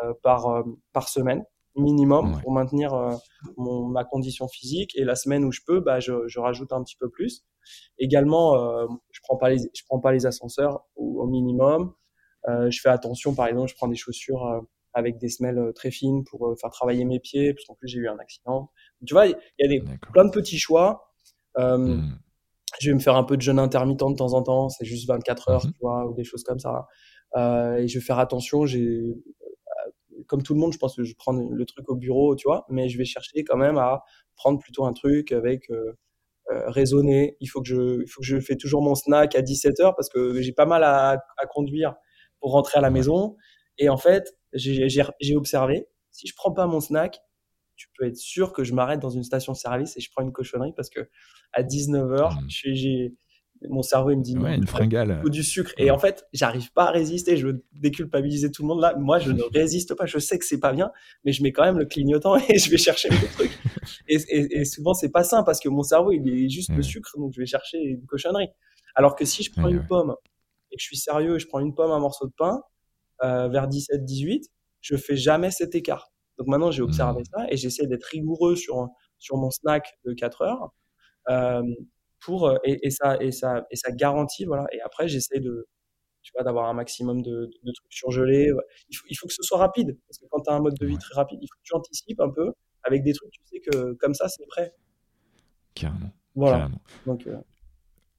euh, 0.02 0.12
par, 0.22 0.48
euh, 0.48 0.62
par 0.92 1.08
semaine 1.08 1.42
minimum 1.74 2.38
pour 2.42 2.52
maintenir 2.52 2.92
euh, 2.92 3.14
mon, 3.56 3.86
ma 3.86 4.04
condition 4.04 4.48
physique. 4.48 4.94
Et 4.96 5.04
la 5.04 5.16
semaine 5.16 5.44
où 5.44 5.52
je 5.52 5.60
peux 5.66 5.80
bah 5.80 6.00
je, 6.00 6.28
je 6.28 6.40
rajoute 6.40 6.72
un 6.72 6.82
petit 6.82 6.96
peu 6.96 7.08
plus. 7.08 7.44
Également 7.98 8.56
euh, 8.56 8.86
je 9.10 9.20
prends 9.22 9.38
pas 9.38 9.48
les 9.48 9.58
je 9.58 9.82
prends 9.86 10.00
pas 10.00 10.12
les 10.12 10.26
ascenseurs 10.26 10.84
au, 10.96 11.22
au 11.22 11.26
minimum. 11.26 11.94
Euh, 12.48 12.70
je 12.70 12.80
fais 12.80 12.90
attention 12.90 13.34
par 13.34 13.46
exemple 13.46 13.70
je 13.70 13.76
prends 13.76 13.88
des 13.88 13.96
chaussures 13.96 14.62
avec 14.94 15.18
des 15.18 15.28
semelles 15.28 15.72
très 15.74 15.90
fines 15.90 16.24
pour 16.24 16.54
faire 16.60 16.70
travailler 16.70 17.04
mes 17.04 17.20
pieds 17.20 17.54
parce 17.54 17.64
qu'en 17.66 17.74
plus 17.74 17.88
j'ai 17.88 17.98
eu 17.98 18.08
un 18.08 18.18
accident 18.18 18.70
tu 19.06 19.14
vois 19.14 19.26
il 19.26 19.36
y 19.58 19.64
a 19.64 19.68
des 19.68 19.82
plein 20.12 20.24
de 20.24 20.30
petits 20.30 20.58
choix 20.58 21.12
mmh 21.58 22.12
je 22.80 22.90
vais 22.90 22.94
me 22.94 23.00
faire 23.00 23.16
un 23.16 23.24
peu 23.24 23.36
de 23.36 23.42
jeûne 23.42 23.58
intermittent 23.58 24.00
de 24.00 24.14
temps 24.14 24.34
en 24.34 24.42
temps, 24.42 24.68
c'est 24.68 24.84
juste 24.84 25.06
24 25.08 25.48
heures, 25.48 25.66
mmh 25.66 25.72
tu 25.72 25.78
vois, 25.80 26.06
ou 26.06 26.14
des 26.14 26.24
choses 26.24 26.42
comme 26.42 26.58
ça. 26.58 26.86
Euh, 27.36 27.76
et 27.76 27.88
je 27.88 27.98
vais 27.98 28.04
faire 28.04 28.18
attention, 28.18 28.66
j'ai, 28.66 28.80
euh, 28.80 30.22
comme 30.26 30.42
tout 30.42 30.54
le 30.54 30.60
monde, 30.60 30.72
je 30.72 30.78
pense 30.78 30.96
que 30.96 31.04
je 31.04 31.14
prends 31.16 31.32
le 31.32 31.64
truc 31.66 31.88
au 31.88 31.96
bureau, 31.96 32.36
tu 32.36 32.44
vois, 32.46 32.66
mais 32.68 32.88
je 32.88 32.98
vais 32.98 33.04
chercher 33.04 33.44
quand 33.44 33.56
même 33.56 33.78
à 33.78 34.02
prendre 34.36 34.58
plutôt 34.58 34.84
un 34.84 34.92
truc 34.92 35.32
avec 35.32 35.70
euh, 35.70 35.92
euh 36.50 36.70
raisonner. 36.70 37.36
Il 37.40 37.46
faut 37.46 37.62
que 37.62 37.68
je, 37.68 38.02
il 38.02 38.08
faut 38.08 38.20
que 38.20 38.26
je 38.26 38.40
fais 38.40 38.56
toujours 38.56 38.82
mon 38.82 38.94
snack 38.94 39.34
à 39.36 39.42
17 39.42 39.80
heures 39.80 39.94
parce 39.96 40.08
que 40.08 40.40
j'ai 40.40 40.52
pas 40.52 40.66
mal 40.66 40.84
à, 40.84 41.12
à, 41.38 41.46
conduire 41.46 41.94
pour 42.40 42.52
rentrer 42.52 42.78
à 42.78 42.80
la 42.82 42.90
maison. 42.90 43.36
Et 43.78 43.88
en 43.88 43.96
fait, 43.96 44.34
j'ai 44.54 45.36
observé, 45.36 45.86
si 46.10 46.26
je 46.26 46.34
prends 46.34 46.52
pas 46.52 46.66
mon 46.66 46.80
snack, 46.80 47.20
tu 47.76 47.88
peux 47.96 48.06
être 48.06 48.16
sûr 48.16 48.52
que 48.52 48.64
je 48.64 48.74
m'arrête 48.74 49.00
dans 49.00 49.10
une 49.10 49.24
station-service 49.24 49.96
et 49.96 50.00
je 50.00 50.10
prends 50.10 50.22
une 50.22 50.32
cochonnerie 50.32 50.72
parce 50.76 50.90
que 50.90 51.08
à 51.52 51.62
19h, 51.62 52.34
mmh. 52.34 52.46
j'ai 52.48 53.14
mon 53.68 53.82
cerveau 53.82 54.10
il 54.10 54.18
me 54.18 54.22
dit 54.22 54.36
ouais, 54.36 54.56
une 54.56 54.66
fringale. 54.66 55.22
ou 55.24 55.30
du 55.30 55.42
sucre. 55.42 55.72
Et 55.78 55.90
en 55.90 55.98
fait 55.98 56.26
j'arrive 56.32 56.72
pas 56.72 56.86
à 56.86 56.90
résister. 56.90 57.36
Je 57.36 57.46
veux 57.46 57.64
déculpabiliser 57.72 58.50
tout 58.50 58.62
le 58.62 58.68
monde 58.68 58.80
là. 58.80 58.94
Moi 58.98 59.18
je 59.18 59.32
ne 59.32 59.42
résiste 59.42 59.94
pas. 59.94 60.06
Je 60.06 60.18
sais 60.18 60.38
que 60.38 60.44
c'est 60.44 60.60
pas 60.60 60.72
bien 60.72 60.90
mais 61.24 61.32
je 61.32 61.42
mets 61.42 61.52
quand 61.52 61.64
même 61.64 61.78
le 61.78 61.86
clignotant 61.86 62.36
et 62.48 62.58
je 62.58 62.70
vais 62.70 62.78
chercher 62.78 63.08
le 63.08 63.32
truc 63.32 63.50
et, 64.08 64.16
et, 64.28 64.60
et, 64.60 64.64
souvent 64.64 64.94
c'est 64.94 65.10
pas 65.10 65.24
sain 65.24 65.42
parce 65.42 65.60
que 65.60 65.68
mon 65.68 65.82
cerveau 65.82 66.12
il 66.12 66.28
est 66.28 66.48
juste 66.48 66.70
le 66.70 66.82
sucre 66.82 67.18
donc 67.18 67.32
je 67.34 67.40
vais 67.40 67.46
chercher 67.46 67.78
une 67.78 68.04
cochonnerie. 68.06 68.48
Alors 68.94 69.16
que 69.16 69.24
si 69.24 69.42
je 69.42 69.50
prends 69.52 69.68
une 69.68 69.86
pomme 69.86 70.14
et 70.70 70.76
que 70.76 70.80
je 70.80 70.86
suis 70.86 70.96
sérieux 70.96 71.38
je 71.38 71.46
prends 71.46 71.60
une 71.60 71.74
pomme 71.74 71.90
un 71.90 72.00
morceau 72.00 72.26
de 72.26 72.32
pain 72.36 72.62
euh, 73.22 73.48
vers 73.48 73.68
17 73.68 74.04
18 74.04 74.50
je 74.80 74.96
fais 74.96 75.16
jamais 75.16 75.50
cet 75.50 75.74
écart 75.74 76.12
donc 76.38 76.48
maintenant, 76.48 76.70
j'ai 76.70 76.82
observé 76.82 77.22
mmh. 77.22 77.36
ça 77.36 77.46
et 77.50 77.56
j'essaie 77.56 77.86
d'être 77.86 78.04
rigoureux 78.04 78.56
sur, 78.56 78.88
sur 79.18 79.36
mon 79.36 79.50
snack 79.50 79.98
de 80.04 80.12
4 80.12 80.42
heures. 80.42 80.72
Euh, 81.28 81.62
pour, 82.20 82.48
euh, 82.48 82.56
et, 82.64 82.86
et, 82.86 82.90
ça, 82.90 83.16
et, 83.20 83.32
ça, 83.32 83.64
et 83.70 83.76
ça 83.76 83.92
garantit, 83.92 84.44
voilà. 84.44 84.66
Et 84.72 84.80
après, 84.80 85.08
j'essaie 85.08 85.40
de, 85.40 85.68
tu 86.22 86.32
vois, 86.34 86.42
d'avoir 86.42 86.68
un 86.68 86.72
maximum 86.72 87.22
de, 87.22 87.50
de, 87.62 87.72
trucs 87.72 87.92
surgelés. 87.92 88.50
Il 88.88 88.96
faut, 88.96 89.06
il 89.08 89.14
faut 89.14 89.26
que 89.26 89.34
ce 89.34 89.42
soit 89.42 89.58
rapide. 89.58 89.98
Parce 90.08 90.18
que 90.18 90.24
quand 90.30 90.40
tu 90.40 90.50
as 90.50 90.54
un 90.54 90.60
mode 90.60 90.74
de 90.78 90.86
vie 90.86 90.98
très 90.98 91.14
rapide, 91.14 91.38
il 91.40 91.46
faut 91.46 91.56
que 91.56 91.64
tu 91.64 91.74
anticipes 91.74 92.20
un 92.20 92.30
peu 92.30 92.52
avec 92.84 93.04
des 93.04 93.12
trucs, 93.12 93.30
tu 93.30 93.40
sais 93.44 93.60
que 93.60 93.92
comme 93.94 94.14
ça, 94.14 94.28
c'est 94.28 94.46
prêt. 94.46 94.74
Carrément. 95.74 96.10
Voilà. 96.34 96.68
Donc, 97.06 97.26
euh... 97.28 97.36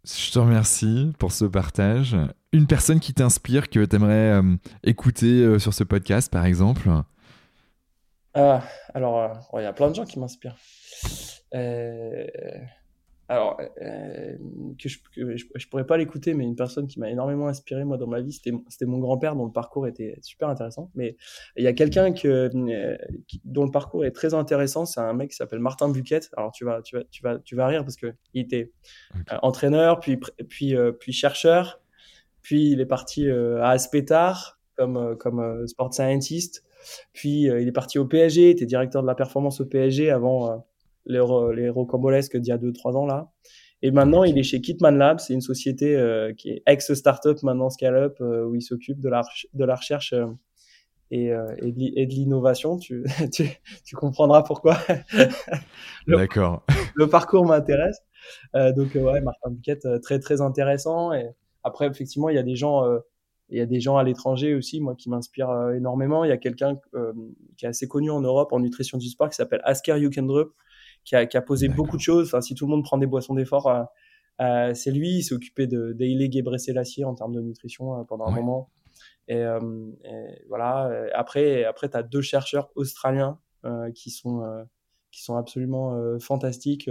Je 0.05 0.31
te 0.31 0.39
remercie 0.39 1.11
pour 1.19 1.33
ce 1.33 1.43
partage. 1.43 2.15
Une 2.53 2.67
personne 2.67 2.99
qui 2.99 3.13
t'inspire, 3.13 3.69
que 3.69 3.83
tu 3.83 3.95
aimerais 3.95 4.39
euh, 4.39 4.55
écouter 4.83 5.41
euh, 5.41 5.59
sur 5.59 5.73
ce 5.73 5.83
podcast, 5.83 6.31
par 6.31 6.45
exemple? 6.45 6.87
Ah, 8.35 8.63
alors, 8.93 9.19
euh, 9.19 9.59
il 9.59 9.63
y 9.63 9.65
a 9.65 9.73
plein 9.73 9.89
de 9.89 9.95
gens 9.95 10.05
qui 10.05 10.19
m'inspirent. 10.19 10.55
Euh, 11.53 12.25
alors, 13.27 13.59
euh, 13.81 14.35
que, 14.79 14.89
je, 14.89 14.97
je, 15.15 15.67
pourrais 15.67 15.85
pas 15.85 15.97
l'écouter, 15.97 16.33
mais 16.33 16.43
une 16.43 16.55
personne 16.55 16.87
qui 16.87 16.99
m'a 16.99 17.09
énormément 17.09 17.47
inspiré, 17.47 17.85
moi, 17.85 17.97
dans 17.97 18.07
ma 18.07 18.21
vie, 18.21 18.33
c'était 18.33 18.85
mon 18.85 18.97
grand-père, 18.97 19.35
dont 19.35 19.45
le 19.45 19.51
parcours 19.51 19.87
était 19.87 20.17
super 20.21 20.49
intéressant. 20.49 20.89
Mais 20.95 21.15
il 21.57 21.63
y 21.63 21.67
a 21.67 21.73
quelqu'un 21.73 22.11
que, 22.11 22.49
dont 23.45 23.65
le 23.65 23.71
parcours 23.71 24.03
est 24.03 24.11
très 24.11 24.33
intéressant, 24.33 24.85
c'est 24.85 24.99
un 24.99 25.13
mec 25.13 25.29
qui 25.29 25.35
s'appelle 25.35 25.59
Martin 25.59 25.89
Buquette. 25.89 26.31
Alors, 26.35 26.51
tu 26.51 26.65
vas, 26.65 26.81
tu 26.81 26.97
vas, 26.97 27.03
tu 27.09 27.23
vas, 27.23 27.37
tu 27.37 27.55
vas 27.55 27.67
rire 27.67 27.83
parce 27.83 27.97
que 27.97 28.13
il 28.33 28.41
était 28.41 28.71
entraîneur, 29.43 29.99
puis, 29.99 30.17
puis, 30.49 30.75
puis 30.99 31.13
chercheur, 31.13 31.82
puis 32.43 32.69
il 32.69 32.79
est 32.81 32.85
parti 32.85 33.27
à 33.29 33.69
Aspetar 33.69 34.59
comme, 34.77 35.17
comme 35.17 35.67
sport 35.67 35.93
scientist. 35.93 36.63
Puis 37.13 37.49
euh, 37.49 37.61
il 37.61 37.67
est 37.67 37.73
parti 37.73 37.99
au 37.99 38.05
PSG, 38.05 38.49
était 38.49 38.65
directeur 38.65 39.01
de 39.01 39.07
la 39.07 39.15
performance 39.15 39.61
au 39.61 39.65
PSG 39.65 40.09
avant 40.09 40.51
euh, 40.51 40.57
les, 41.05 41.21
les 41.55 41.69
rocambolesques 41.69 42.37
d'il 42.37 42.49
y 42.49 42.51
a 42.51 42.57
2-3 42.57 42.95
ans 42.95 43.05
là. 43.05 43.31
Et 43.85 43.91
maintenant, 43.91 44.23
il 44.23 44.37
est 44.37 44.43
chez 44.43 44.61
Kitman 44.61 44.97
Labs, 44.97 45.19
c'est 45.19 45.33
une 45.33 45.41
société 45.41 45.93
euh, 45.97 46.33
qui 46.33 46.51
est 46.51 46.63
ex-startup, 46.65 47.43
maintenant 47.43 47.69
scale-up, 47.69 48.17
où 48.21 48.55
il 48.55 48.61
s'occupe 48.61 49.01
de 49.01 49.09
la, 49.09 49.23
de 49.53 49.65
la 49.65 49.75
recherche 49.75 50.13
et, 51.11 51.25
et 51.27 51.71
de 52.05 52.13
l'innovation. 52.13 52.77
Tu, 52.77 53.03
tu, 53.33 53.43
tu, 53.85 53.95
comprendras 53.97 54.43
pourquoi. 54.43 54.77
D'accord. 56.07 56.65
Le 56.95 57.07
parcours 57.07 57.45
m'intéresse. 57.45 57.99
donc, 58.53 58.95
ouais, 58.95 59.19
Martin 59.19 59.49
Buquette, 59.51 59.85
très, 60.01 60.19
très 60.19 60.39
intéressant. 60.39 61.11
Et 61.11 61.27
après, 61.63 61.87
effectivement, 61.87 62.29
il 62.29 62.35
y 62.35 62.39
a 62.39 62.43
des 62.43 62.55
gens 62.55 62.83
il 63.49 63.57
y 63.57 63.61
a 63.61 63.65
des 63.65 63.79
gens 63.79 63.97
à 63.97 64.03
l'étranger 64.03 64.55
aussi, 64.55 64.81
moi, 64.81 64.95
qui 64.95 65.09
m'inspirent 65.09 65.49
euh, 65.49 65.73
énormément. 65.73 66.23
Il 66.23 66.29
y 66.29 66.31
a 66.31 66.37
quelqu'un 66.37 66.79
euh, 66.95 67.13
qui 67.57 67.65
est 67.65 67.69
assez 67.69 67.87
connu 67.87 68.09
en 68.09 68.21
Europe 68.21 68.53
en 68.53 68.59
nutrition 68.59 68.97
du 68.97 69.07
sport 69.07 69.29
qui 69.29 69.35
s'appelle 69.35 69.61
Asker 69.63 69.99
Jukendrup, 69.99 70.53
qui 71.03 71.15
a, 71.15 71.25
qui 71.25 71.37
a 71.37 71.41
posé 71.41 71.67
beaucoup 71.67 71.97
de 71.97 72.01
choses. 72.01 72.27
Enfin, 72.27 72.41
si 72.41 72.55
tout 72.55 72.65
le 72.65 72.71
monde 72.71 72.83
prend 72.83 72.97
des 72.97 73.05
boissons 73.05 73.35
d'effort, 73.35 73.87
euh, 74.41 74.73
c'est 74.73 74.91
lui. 74.91 75.17
Il 75.17 75.23
s'est 75.23 75.35
occupé 75.35 75.67
de 75.67 75.93
d'Aile 75.93 76.31
Gebrselassie 76.31 77.05
en 77.05 77.13
termes 77.13 77.33
de 77.33 77.41
nutrition 77.41 78.03
pendant 78.05 78.25
un 78.25 78.31
moment. 78.31 78.71
Et, 79.27 79.37
et, 79.37 80.45
voilà. 80.49 80.89
Après, 81.13 81.63
après, 81.63 81.89
tu 81.89 81.97
as 81.97 82.03
deux 82.03 82.21
chercheurs 82.21 82.71
australiens 82.75 83.39
qui 83.93 84.09
sont 84.09 84.65
qui 85.11 85.21
sont 85.23 85.37
absolument 85.37 86.17
fantastiques, 86.19 86.89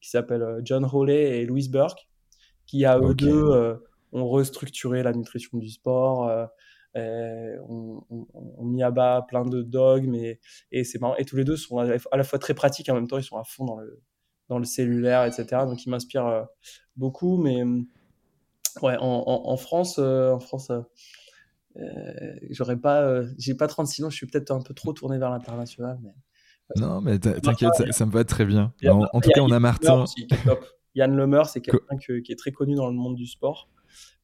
qui 0.00 0.08
s'appellent 0.08 0.60
John 0.62 0.84
Hawley 0.84 1.40
et 1.40 1.44
Louis 1.44 1.68
Burke, 1.68 2.08
qui 2.66 2.84
a 2.84 2.98
eux 2.98 3.14
deux 3.14 3.80
on 4.12 4.28
restructuré 4.28 5.02
la 5.02 5.12
nutrition 5.12 5.58
du 5.58 5.68
sport, 5.68 6.48
euh, 6.96 7.56
on, 7.68 8.02
on, 8.10 8.26
on, 8.32 8.78
à 8.80 8.90
bas 8.90 9.24
plein 9.28 9.44
de 9.44 9.62
dogmes 9.62 10.14
et, 10.14 10.40
et 10.72 10.84
c'est 10.84 11.00
marrant. 11.00 11.16
Et 11.16 11.24
tous 11.24 11.36
les 11.36 11.44
deux 11.44 11.56
sont 11.56 11.78
à 11.78 12.16
la 12.16 12.24
fois 12.24 12.38
très 12.38 12.54
pratiques 12.54 12.88
en 12.88 12.94
même 12.94 13.06
temps 13.06 13.18
ils 13.18 13.24
sont 13.24 13.36
à 13.36 13.44
fond 13.44 13.66
dans 13.66 13.76
le, 13.76 14.02
dans 14.48 14.58
le 14.58 14.64
cellulaire, 14.64 15.24
etc. 15.24 15.46
Donc 15.66 15.84
ils 15.84 15.90
m'inspirent 15.90 16.26
euh, 16.26 16.44
beaucoup. 16.96 17.36
Mais 17.36 17.62
ouais, 18.82 18.96
en, 18.98 19.24
en, 19.26 19.56
France, 19.56 19.98
en 19.98 20.40
France, 20.40 20.70
euh, 20.70 20.80
euh 21.76 22.36
j'aurais 22.50 22.78
pas, 22.78 23.22
j'ai 23.36 23.54
pas 23.54 23.68
36 23.68 24.04
ans, 24.04 24.10
je 24.10 24.16
suis 24.16 24.26
peut-être 24.26 24.50
un 24.50 24.62
peu 24.62 24.72
trop 24.72 24.92
tourné 24.92 25.18
vers 25.18 25.30
l'international. 25.30 25.98
Mais... 26.02 26.14
Non, 26.76 27.00
mais 27.00 27.18
t'inquiète, 27.18 27.74
ça, 27.74 27.92
ça, 27.92 28.06
me 28.06 28.10
va 28.10 28.24
très 28.24 28.44
bien. 28.44 28.72
En, 28.86 29.20
tout 29.20 29.30
cas, 29.30 29.40
on 29.40 29.50
a 29.50 29.60
Martin. 29.60 30.04
Yann 30.94 31.14
Lemer, 31.14 31.42
c'est 31.46 31.60
quelqu'un 31.60 31.96
qui 31.96 32.32
est 32.32 32.38
très 32.38 32.50
connu 32.50 32.74
dans 32.74 32.88
le 32.88 32.94
monde 32.94 33.14
du 33.14 33.26
sport 33.26 33.68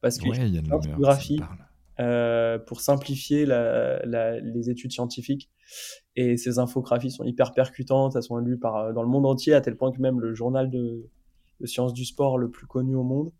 parce 0.01 0.17
qu'il 0.17 0.35
y 0.35 0.39
a 0.39 0.45
une 0.45 0.71
infographie 0.71 1.41
euh, 1.99 2.59
pour 2.59 2.81
simplifier 2.81 3.45
la, 3.45 4.05
la, 4.05 4.39
les 4.39 4.69
études 4.69 4.91
scientifiques. 4.91 5.49
Et 6.15 6.37
ces 6.37 6.59
infographies 6.59 7.11
sont 7.11 7.23
hyper 7.23 7.53
percutantes, 7.53 8.15
elles 8.15 8.23
sont 8.23 8.37
lues 8.37 8.59
par, 8.59 8.75
euh, 8.77 8.93
dans 8.93 9.01
le 9.01 9.09
monde 9.09 9.25
entier, 9.25 9.53
à 9.53 9.61
tel 9.61 9.75
point 9.75 9.91
que 9.91 9.99
même 9.99 10.19
le 10.19 10.33
journal 10.33 10.69
de, 10.69 11.09
de 11.59 11.65
sciences 11.65 11.93
du 11.93 12.05
sport 12.05 12.37
le 12.37 12.49
plus 12.49 12.67
connu 12.67 12.95
au 12.95 13.03
monde 13.03 13.31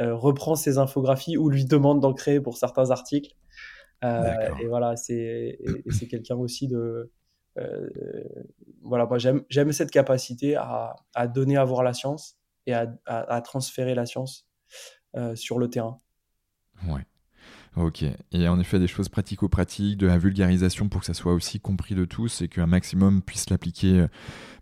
euh, 0.00 0.14
reprend 0.14 0.54
ces 0.54 0.78
infographies 0.78 1.36
ou 1.36 1.48
lui 1.48 1.64
demande 1.64 2.00
d'en 2.00 2.14
créer 2.14 2.40
pour 2.40 2.56
certains 2.56 2.90
articles. 2.90 3.34
Euh, 4.04 4.54
et 4.62 4.66
voilà, 4.66 4.94
c'est 4.96 5.58
c'est 5.90 6.06
quelqu'un 6.06 6.36
aussi 6.36 6.68
de 6.68 7.10
voilà, 8.82 9.06
moi 9.06 9.18
j'aime 9.18 9.72
cette 9.72 9.90
capacité 9.90 10.54
à, 10.54 10.94
à 11.14 11.26
donner 11.26 11.56
à 11.56 11.64
voir 11.64 11.82
la 11.82 11.92
science 11.92 12.36
et 12.66 12.72
à, 12.72 12.94
à, 13.04 13.34
à 13.34 13.40
transférer 13.40 13.96
la 13.96 14.06
science 14.06 14.47
euh, 15.16 15.34
sur 15.34 15.58
le 15.58 15.68
terrain. 15.68 15.98
Ouais. 16.86 17.04
Ok. 17.76 18.04
Et 18.32 18.48
en 18.48 18.58
effet, 18.58 18.78
des 18.78 18.86
choses 18.86 19.08
pratico-pratiques, 19.08 19.98
de 19.98 20.06
la 20.06 20.18
vulgarisation 20.18 20.88
pour 20.88 21.00
que 21.00 21.06
ça 21.06 21.14
soit 21.14 21.32
aussi 21.32 21.60
compris 21.60 21.94
de 21.94 22.04
tous 22.04 22.42
et 22.42 22.48
qu'un 22.48 22.66
maximum 22.66 23.22
puisse 23.22 23.50
l'appliquer 23.50 24.00
euh, 24.00 24.08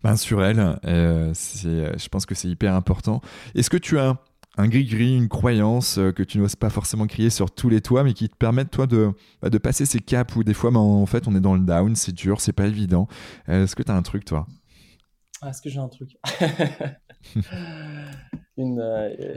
ben, 0.02 0.16
sur 0.16 0.44
elle. 0.44 0.78
Euh, 0.84 1.32
je 1.34 2.08
pense 2.08 2.26
que 2.26 2.34
c'est 2.34 2.48
hyper 2.48 2.74
important. 2.74 3.20
Est-ce 3.54 3.70
que 3.70 3.76
tu 3.76 3.98
as 3.98 4.18
un 4.58 4.68
gris-gris, 4.68 5.16
une 5.16 5.28
croyance 5.28 5.96
que 5.96 6.22
tu 6.22 6.38
n'oses 6.38 6.56
pas 6.56 6.70
forcément 6.70 7.06
crier 7.06 7.28
sur 7.28 7.50
tous 7.50 7.68
les 7.68 7.82
toits, 7.82 8.04
mais 8.04 8.14
qui 8.14 8.28
te 8.28 8.36
permettent, 8.36 8.70
toi, 8.70 8.86
de, 8.86 9.12
bah, 9.42 9.50
de 9.50 9.58
passer 9.58 9.84
ces 9.84 10.00
caps 10.00 10.34
où 10.36 10.44
des 10.44 10.54
fois, 10.54 10.70
ben, 10.70 10.80
en 10.80 11.06
fait, 11.06 11.28
on 11.28 11.34
est 11.34 11.40
dans 11.40 11.54
le 11.54 11.60
down, 11.60 11.94
c'est 11.94 12.12
dur, 12.14 12.40
c'est 12.40 12.54
pas 12.54 12.66
évident. 12.66 13.06
Est-ce 13.48 13.76
que 13.76 13.82
tu 13.82 13.90
as 13.90 13.94
un 13.94 14.02
truc, 14.02 14.24
toi? 14.24 14.46
Ah, 15.42 15.50
Est-ce 15.50 15.60
que 15.60 15.68
j'ai 15.68 15.80
un 15.80 15.88
truc? 15.88 16.16
une, 18.56 18.80
euh, 18.80 19.36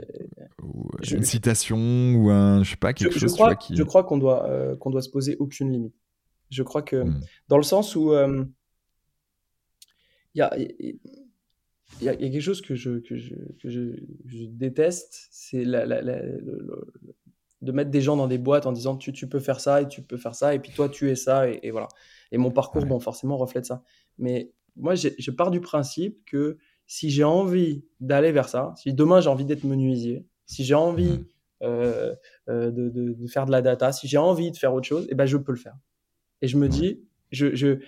une 1.10 1.24
citation 1.24 1.78
ou 2.14 2.30
un, 2.30 2.62
je 2.62 2.70
sais 2.70 2.76
pas, 2.76 2.92
quelque 2.92 3.18
chose 3.18 3.34
crois, 3.34 3.54
qui... 3.56 3.76
Je 3.76 3.82
crois 3.82 4.04
qu'on 4.04 4.18
doit, 4.18 4.48
euh, 4.48 4.76
qu'on 4.76 4.90
doit 4.90 5.02
se 5.02 5.10
poser 5.10 5.36
aucune 5.38 5.72
limite. 5.72 5.94
Je 6.50 6.62
crois 6.62 6.82
que 6.82 6.96
hmm. 7.04 7.20
dans 7.48 7.56
le 7.56 7.62
sens 7.62 7.94
où 7.96 8.12
il 10.34 10.38
y 10.38 10.42
a, 10.42 10.56
il 10.56 12.04
y, 12.04 12.08
a 12.08 12.16
quelque 12.16 12.40
chose 12.40 12.60
que 12.62 12.74
je, 12.74 12.98
que 13.00 13.16
je, 13.16 13.34
que 13.60 13.68
je, 13.68 14.44
déteste, 14.46 15.28
c'est 15.30 15.64
la, 15.64 15.84
la, 15.84 16.00
de 17.62 17.72
mettre 17.72 17.90
des 17.90 18.00
gens 18.00 18.16
dans 18.16 18.26
des 18.26 18.38
boîtes 18.38 18.66
en 18.66 18.72
disant 18.72 18.96
tu, 18.96 19.12
tu, 19.12 19.28
peux 19.28 19.40
faire 19.40 19.60
ça 19.60 19.82
et 19.82 19.88
tu 19.88 20.02
peux 20.02 20.16
faire 20.16 20.34
ça 20.34 20.54
et 20.54 20.58
puis 20.58 20.72
toi 20.72 20.88
tu 20.88 21.10
es 21.10 21.16
ça 21.16 21.48
et, 21.48 21.70
voilà. 21.70 21.88
Et 22.32 22.38
mon 22.38 22.50
parcours, 22.50 22.86
bon, 22.86 23.00
forcément, 23.00 23.36
reflète 23.36 23.66
ça. 23.66 23.82
Mais 24.18 24.52
moi, 24.76 24.94
je 24.94 25.30
pars 25.30 25.50
du 25.50 25.60
principe 25.60 26.24
que 26.24 26.58
si 26.90 27.08
j'ai 27.08 27.22
envie 27.22 27.84
d'aller 28.00 28.32
vers 28.32 28.48
ça, 28.48 28.74
si 28.76 28.92
demain 28.92 29.20
j'ai 29.20 29.28
envie 29.28 29.44
d'être 29.44 29.62
menuisier, 29.62 30.26
si 30.44 30.64
j'ai 30.64 30.74
envie 30.74 31.20
mmh. 31.20 31.24
euh, 31.62 32.16
euh, 32.48 32.72
de, 32.72 32.88
de, 32.88 33.26
faire 33.28 33.46
de 33.46 33.52
la 33.52 33.62
data, 33.62 33.92
si 33.92 34.08
j'ai 34.08 34.18
envie 34.18 34.50
de 34.50 34.56
faire 34.56 34.74
autre 34.74 34.88
chose, 34.88 35.04
et 35.04 35.10
eh 35.12 35.14
ben 35.14 35.24
je 35.24 35.36
peux 35.36 35.52
le 35.52 35.58
faire. 35.58 35.76
Et 36.42 36.48
je 36.48 36.56
me 36.56 36.68
dis, 36.68 37.00
je, 37.30 37.54
je, 37.54 37.78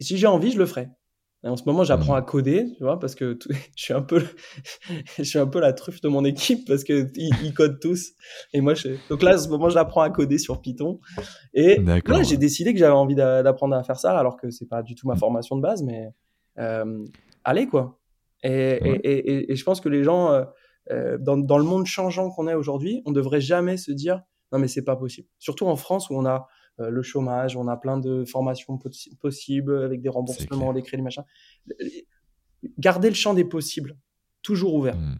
si 0.00 0.16
j'ai 0.16 0.26
envie, 0.26 0.52
je 0.52 0.58
le 0.58 0.64
ferai 0.64 0.88
en 1.42 1.58
ce 1.58 1.64
moment, 1.66 1.84
j'apprends 1.84 2.14
mmh. 2.14 2.16
à 2.16 2.22
coder, 2.22 2.72
tu 2.78 2.82
vois, 2.82 2.98
parce 2.98 3.14
que 3.14 3.38
je 3.76 3.84
suis 3.84 3.92
un 3.92 4.00
peu, 4.00 4.22
je 5.18 5.22
suis 5.22 5.38
un 5.38 5.46
peu 5.46 5.60
la 5.60 5.74
truffe 5.74 6.00
de 6.00 6.08
mon 6.08 6.24
équipe 6.24 6.66
parce 6.66 6.82
que 6.82 7.12
ils, 7.16 7.52
codent 7.52 7.78
tous. 7.78 8.12
Et 8.54 8.62
moi, 8.62 8.72
je... 8.72 8.88
donc 9.10 9.22
là, 9.22 9.34
en 9.34 9.38
ce 9.38 9.50
moment, 9.50 9.68
j'apprends 9.68 10.00
à 10.00 10.08
coder 10.08 10.38
sur 10.38 10.62
Python. 10.62 10.98
Et 11.52 11.76
là, 11.76 12.22
j'ai 12.22 12.38
décidé 12.38 12.72
que 12.72 12.78
j'avais 12.78 12.94
envie 12.94 13.16
d'apprendre 13.16 13.76
à 13.76 13.84
faire 13.84 13.98
ça, 13.98 14.18
alors 14.18 14.38
que 14.38 14.50
c'est 14.50 14.64
pas 14.66 14.82
du 14.82 14.94
tout 14.94 15.06
ma 15.06 15.16
formation 15.16 15.56
de 15.56 15.60
base, 15.60 15.82
mais 15.82 16.08
euh, 16.58 17.04
allez 17.44 17.66
quoi. 17.66 18.00
Et, 18.44 18.78
et, 19.04 19.52
et, 19.52 19.56
je 19.56 19.64
pense 19.64 19.80
que 19.80 19.88
les 19.88 20.04
gens, 20.04 20.30
euh, 20.30 20.44
euh, 20.90 21.18
dans, 21.18 21.36
dans, 21.36 21.58
le 21.58 21.64
monde 21.64 21.86
changeant 21.86 22.30
qu'on 22.30 22.46
est 22.46 22.54
aujourd'hui, 22.54 23.02
on 23.06 23.12
devrait 23.12 23.40
jamais 23.40 23.76
se 23.76 23.90
dire 23.90 24.22
non 24.52 24.58
mais 24.58 24.68
c'est 24.68 24.84
pas 24.84 24.96
possible. 24.96 25.28
Surtout 25.38 25.66
en 25.66 25.76
France 25.76 26.10
où 26.10 26.14
on 26.14 26.26
a 26.26 26.46
euh, 26.80 26.90
le 26.90 27.02
chômage, 27.02 27.56
on 27.56 27.68
a 27.68 27.76
plein 27.76 27.98
de 27.98 28.24
formations 28.24 28.78
possibles 29.20 29.82
avec 29.82 30.00
des 30.00 30.08
remboursements, 30.08 30.72
des 30.72 30.82
crédits, 30.82 31.02
machin. 31.02 31.24
Gardez 32.78 33.08
le 33.08 33.14
champ 33.14 33.34
des 33.34 33.44
possibles, 33.44 33.96
toujours 34.42 34.74
ouvert. 34.74 34.96
Hmm. 34.96 35.16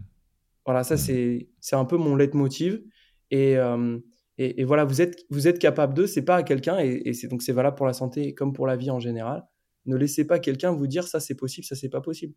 Voilà, 0.66 0.82
ça, 0.82 0.94
hmm. 0.94 1.38
c'est 1.60 1.76
un 1.76 1.84
peu 1.84 1.96
mon 1.96 2.16
leitmotiv. 2.16 2.82
Et, 3.30 3.56
euh, 3.56 3.98
et, 4.38 4.60
et, 4.60 4.64
voilà, 4.64 4.84
vous 4.84 5.00
êtes, 5.00 5.24
vous 5.30 5.46
êtes 5.46 5.58
capable 5.58 5.94
de, 5.94 6.06
c'est 6.06 6.24
pas 6.24 6.36
à 6.36 6.42
quelqu'un, 6.42 6.78
et, 6.78 7.12
c'est 7.12 7.28
donc 7.28 7.42
c'est 7.42 7.52
valable 7.52 7.76
pour 7.76 7.86
la 7.86 7.92
santé 7.92 8.34
comme 8.34 8.52
pour 8.52 8.66
la 8.66 8.76
vie 8.76 8.90
en 8.90 9.00
général. 9.00 9.46
Ne 9.86 9.96
laissez 9.96 10.26
pas 10.26 10.38
quelqu'un 10.38 10.72
vous 10.72 10.86
dire 10.86 11.06
ça 11.06 11.20
c'est 11.20 11.34
possible, 11.34 11.64
ça 11.64 11.76
c'est 11.76 11.88
pas 11.88 12.00
possible. 12.00 12.34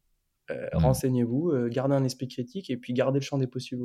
Euh, 0.52 0.68
hmm. 0.74 0.78
Renseignez-vous, 0.78 1.54
gardez 1.70 1.96
un 1.96 2.04
esprit 2.04 2.28
critique 2.28 2.70
et 2.70 2.78
puis 2.78 2.94
gardez 2.94 3.20
le 3.20 3.26
champ 3.26 3.38
des 3.38 3.48
possibles 3.48 3.84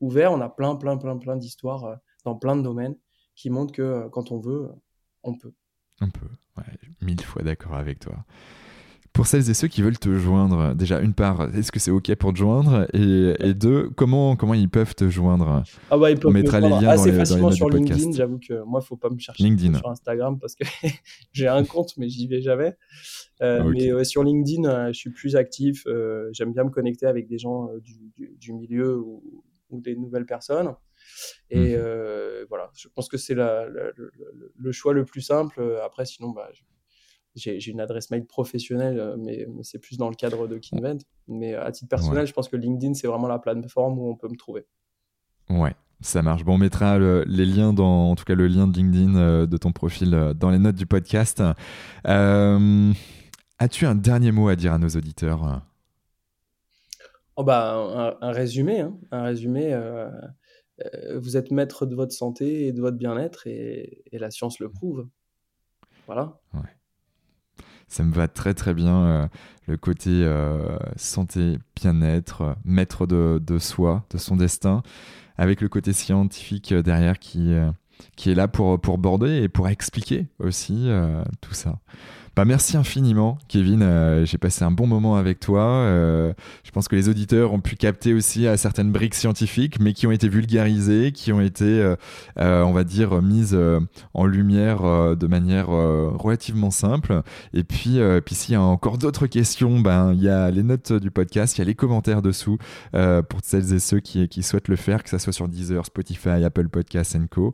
ouvert. 0.00 0.32
On 0.32 0.40
a 0.40 0.48
plein, 0.48 0.76
plein, 0.76 0.96
plein, 0.96 1.16
plein 1.18 1.36
d'histoires 1.36 1.98
dans 2.24 2.34
plein 2.34 2.56
de 2.56 2.62
domaines 2.62 2.96
qui 3.38 3.50
montre 3.50 3.72
que 3.72 3.82
euh, 3.82 4.08
quand 4.10 4.32
on 4.32 4.40
veut, 4.40 4.68
on 5.22 5.34
peut. 5.34 5.54
On 6.00 6.10
peut, 6.10 6.28
ouais, 6.56 6.64
mille 7.00 7.22
fois 7.22 7.42
d'accord 7.42 7.74
avec 7.74 8.00
toi. 8.00 8.24
Pour 9.12 9.26
celles 9.26 9.50
et 9.50 9.54
ceux 9.54 9.68
qui 9.68 9.82
veulent 9.82 9.98
te 9.98 10.16
joindre, 10.16 10.74
déjà, 10.74 11.00
une 11.00 11.14
part, 11.14 11.54
est-ce 11.54 11.72
que 11.72 11.80
c'est 11.80 11.90
OK 11.90 12.14
pour 12.14 12.32
te 12.32 12.38
joindre? 12.38 12.86
Et, 12.94 13.54
deux, 13.54 13.90
comment, 13.90 14.36
comment 14.36 14.54
ils 14.54 14.68
peuvent 14.68 14.94
te 14.94 15.08
joindre? 15.08 15.62
Ah 15.90 15.98
bah, 15.98 16.10
ils 16.10 16.18
peuvent 16.18 16.30
On 16.30 16.34
mettra 16.34 16.60
les 16.60 16.68
liens 16.68 16.88
assez 16.88 17.10
dans 17.10 17.18
facilement 17.18 17.50
sur 17.50 17.68
LinkedIn. 17.68 18.12
J'avoue 18.12 18.38
que 18.38 18.62
moi, 18.62 18.80
il 18.80 18.84
ne 18.84 18.86
faut 18.86 18.96
pas 18.96 19.10
me 19.10 19.18
chercher 19.18 19.56
sur 19.58 19.88
Instagram 19.88 20.38
parce 20.38 20.54
que 20.54 20.64
j'ai 21.32 21.48
un 21.48 21.64
compte, 21.64 21.96
mais 21.96 22.08
j'y 22.08 22.26
vais 22.26 22.42
jamais. 22.42 22.76
Euh, 23.42 23.64
mais 23.64 24.04
sur 24.04 24.22
LinkedIn, 24.22 24.64
euh, 24.64 24.88
je 24.88 24.98
suis 24.98 25.10
plus 25.10 25.36
actif. 25.36 25.84
J'aime 26.32 26.52
bien 26.52 26.64
me 26.64 26.70
connecter 26.70 27.06
avec 27.06 27.28
des 27.28 27.38
gens 27.38 27.68
du, 27.82 28.12
du, 28.16 28.52
milieu 28.52 28.98
ou, 28.98 29.42
ou, 29.70 29.80
des 29.80 29.96
nouvelles 29.96 30.26
personnes. 30.26 30.74
Et 31.50 31.74
mmh. 31.74 31.78
euh, 31.78 32.46
voilà, 32.48 32.70
je 32.74 32.88
pense 32.88 33.08
que 33.08 33.16
c'est 33.16 33.34
le, 33.34 34.72
choix 34.72 34.92
le 34.92 35.04
plus 35.04 35.20
simple. 35.20 35.78
Après, 35.84 36.04
sinon, 36.04 36.30
bah, 36.30 36.50
j'ai 37.38 37.70
une 37.70 37.80
adresse 37.80 38.10
mail 38.10 38.26
professionnelle, 38.26 38.98
euh, 38.98 39.16
mais, 39.18 39.46
c'est 39.62 39.78
plus 39.78 39.96
dans 39.96 40.08
le 40.08 40.14
cadre 40.14 40.46
de 40.46 40.58
Kinvent. 40.58 40.98
Mais 41.26 41.54
à 41.54 41.70
titre 41.72 41.88
personnel, 41.88 42.26
je 42.26 42.32
pense 42.32 42.48
que 42.48 42.56
LinkedIn, 42.56 42.94
c'est 42.94 43.06
vraiment 43.06 43.28
la 43.28 43.38
plateforme 43.38 43.98
où 43.98 44.08
on 44.08 44.16
peut 44.16 44.28
me 44.28 44.36
trouver. 44.36 44.66
Ouais, 45.48 45.74
ça 46.00 46.22
marche. 46.22 46.44
Bon, 46.44 46.54
on 46.54 46.58
mettra 46.58 46.98
les 46.98 47.46
liens 47.46 47.72
dans, 47.72 48.10
en 48.10 48.14
tout 48.14 48.24
cas 48.24 48.34
le 48.34 48.46
lien 48.46 48.66
de 48.66 48.76
LinkedIn 48.76 49.16
euh, 49.16 49.46
de 49.46 49.56
ton 49.56 49.72
profil 49.72 50.34
dans 50.36 50.50
les 50.50 50.58
notes 50.58 50.76
du 50.76 50.86
podcast. 50.86 51.42
As-tu 52.04 53.86
un 53.86 53.94
dernier 53.94 54.30
mot 54.30 54.48
à 54.48 54.56
dire 54.56 54.72
à 54.72 54.78
nos 54.78 54.88
auditeurs 54.88 55.62
oh 57.34 57.44
bah, 57.44 58.16
un, 58.20 58.30
résumé, 58.30 58.80
hein. 58.80 58.96
un 59.10 59.22
résumé. 59.22 59.74
Euh, 60.84 61.16
vous 61.16 61.36
êtes 61.36 61.50
maître 61.50 61.86
de 61.86 61.94
votre 61.94 62.12
santé 62.12 62.66
et 62.66 62.72
de 62.72 62.80
votre 62.80 62.96
bien-être 62.96 63.46
et, 63.46 64.04
la 64.12 64.30
science 64.30 64.58
le 64.60 64.70
prouve. 64.70 65.08
Voilà. 66.06 66.40
Ça 67.88 68.04
me 68.04 68.12
va 68.12 68.28
très 68.28 68.54
très 68.54 68.74
bien 68.74 68.96
euh, 68.96 69.28
le 69.66 69.76
côté 69.76 70.10
euh, 70.10 70.78
santé, 70.96 71.58
bien-être, 71.74 72.56
maître 72.64 73.06
de, 73.06 73.58
soi, 73.58 74.04
de 74.10 74.18
son 74.18 74.36
destin, 74.36 74.82
avec 75.36 75.60
le 75.60 75.68
côté 75.68 75.92
scientifique 75.92 76.74
derrière 76.74 77.18
qui, 77.18 77.52
est 77.52 78.34
là 78.34 78.48
pour 78.48 78.78
border 78.98 79.42
et 79.42 79.48
pour 79.48 79.68
expliquer 79.68 80.26
aussi 80.38 80.88
tout 81.40 81.54
ça. 81.54 81.78
Bah, 82.38 82.44
merci 82.44 82.76
infiniment, 82.76 83.36
Kevin. 83.48 83.82
Euh, 83.82 84.24
j'ai 84.24 84.38
passé 84.38 84.62
un 84.62 84.70
bon 84.70 84.86
moment 84.86 85.16
avec 85.16 85.40
toi. 85.40 85.64
Euh, 85.64 86.32
je 86.62 86.70
pense 86.70 86.86
que 86.86 86.94
les 86.94 87.08
auditeurs 87.08 87.52
ont 87.52 87.58
pu 87.58 87.74
capter 87.74 88.14
aussi 88.14 88.46
à 88.46 88.56
certaines 88.56 88.92
briques 88.92 89.16
scientifiques, 89.16 89.80
mais 89.80 89.92
qui 89.92 90.06
ont 90.06 90.12
été 90.12 90.28
vulgarisées, 90.28 91.10
qui 91.10 91.32
ont 91.32 91.40
été, 91.40 91.64
euh, 91.64 91.96
on 92.36 92.70
va 92.70 92.84
dire, 92.84 93.20
mises 93.22 93.58
en 94.14 94.24
lumière 94.24 94.82
de 95.16 95.26
manière 95.26 95.66
relativement 95.66 96.70
simple. 96.70 97.22
Et 97.54 97.64
puis, 97.64 97.98
puis 98.24 98.36
s'il 98.36 98.52
y 98.52 98.56
a 98.56 98.62
encore 98.62 98.98
d'autres 98.98 99.26
questions, 99.26 99.80
ben 99.80 100.12
il 100.14 100.22
y 100.22 100.28
a 100.28 100.52
les 100.52 100.62
notes 100.62 100.92
du 100.92 101.10
podcast, 101.10 101.56
il 101.56 101.62
y 101.62 101.62
a 101.62 101.64
les 101.64 101.74
commentaires 101.74 102.22
dessous 102.22 102.56
pour 102.92 103.40
celles 103.42 103.72
et 103.72 103.80
ceux 103.80 103.98
qui, 103.98 104.28
qui 104.28 104.44
souhaitent 104.44 104.68
le 104.68 104.76
faire, 104.76 105.02
que 105.02 105.10
ce 105.10 105.18
soit 105.18 105.32
sur 105.32 105.48
Deezer, 105.48 105.84
Spotify, 105.84 106.44
Apple 106.44 106.68
Podcasts 106.68 107.18
Co. 107.28 107.52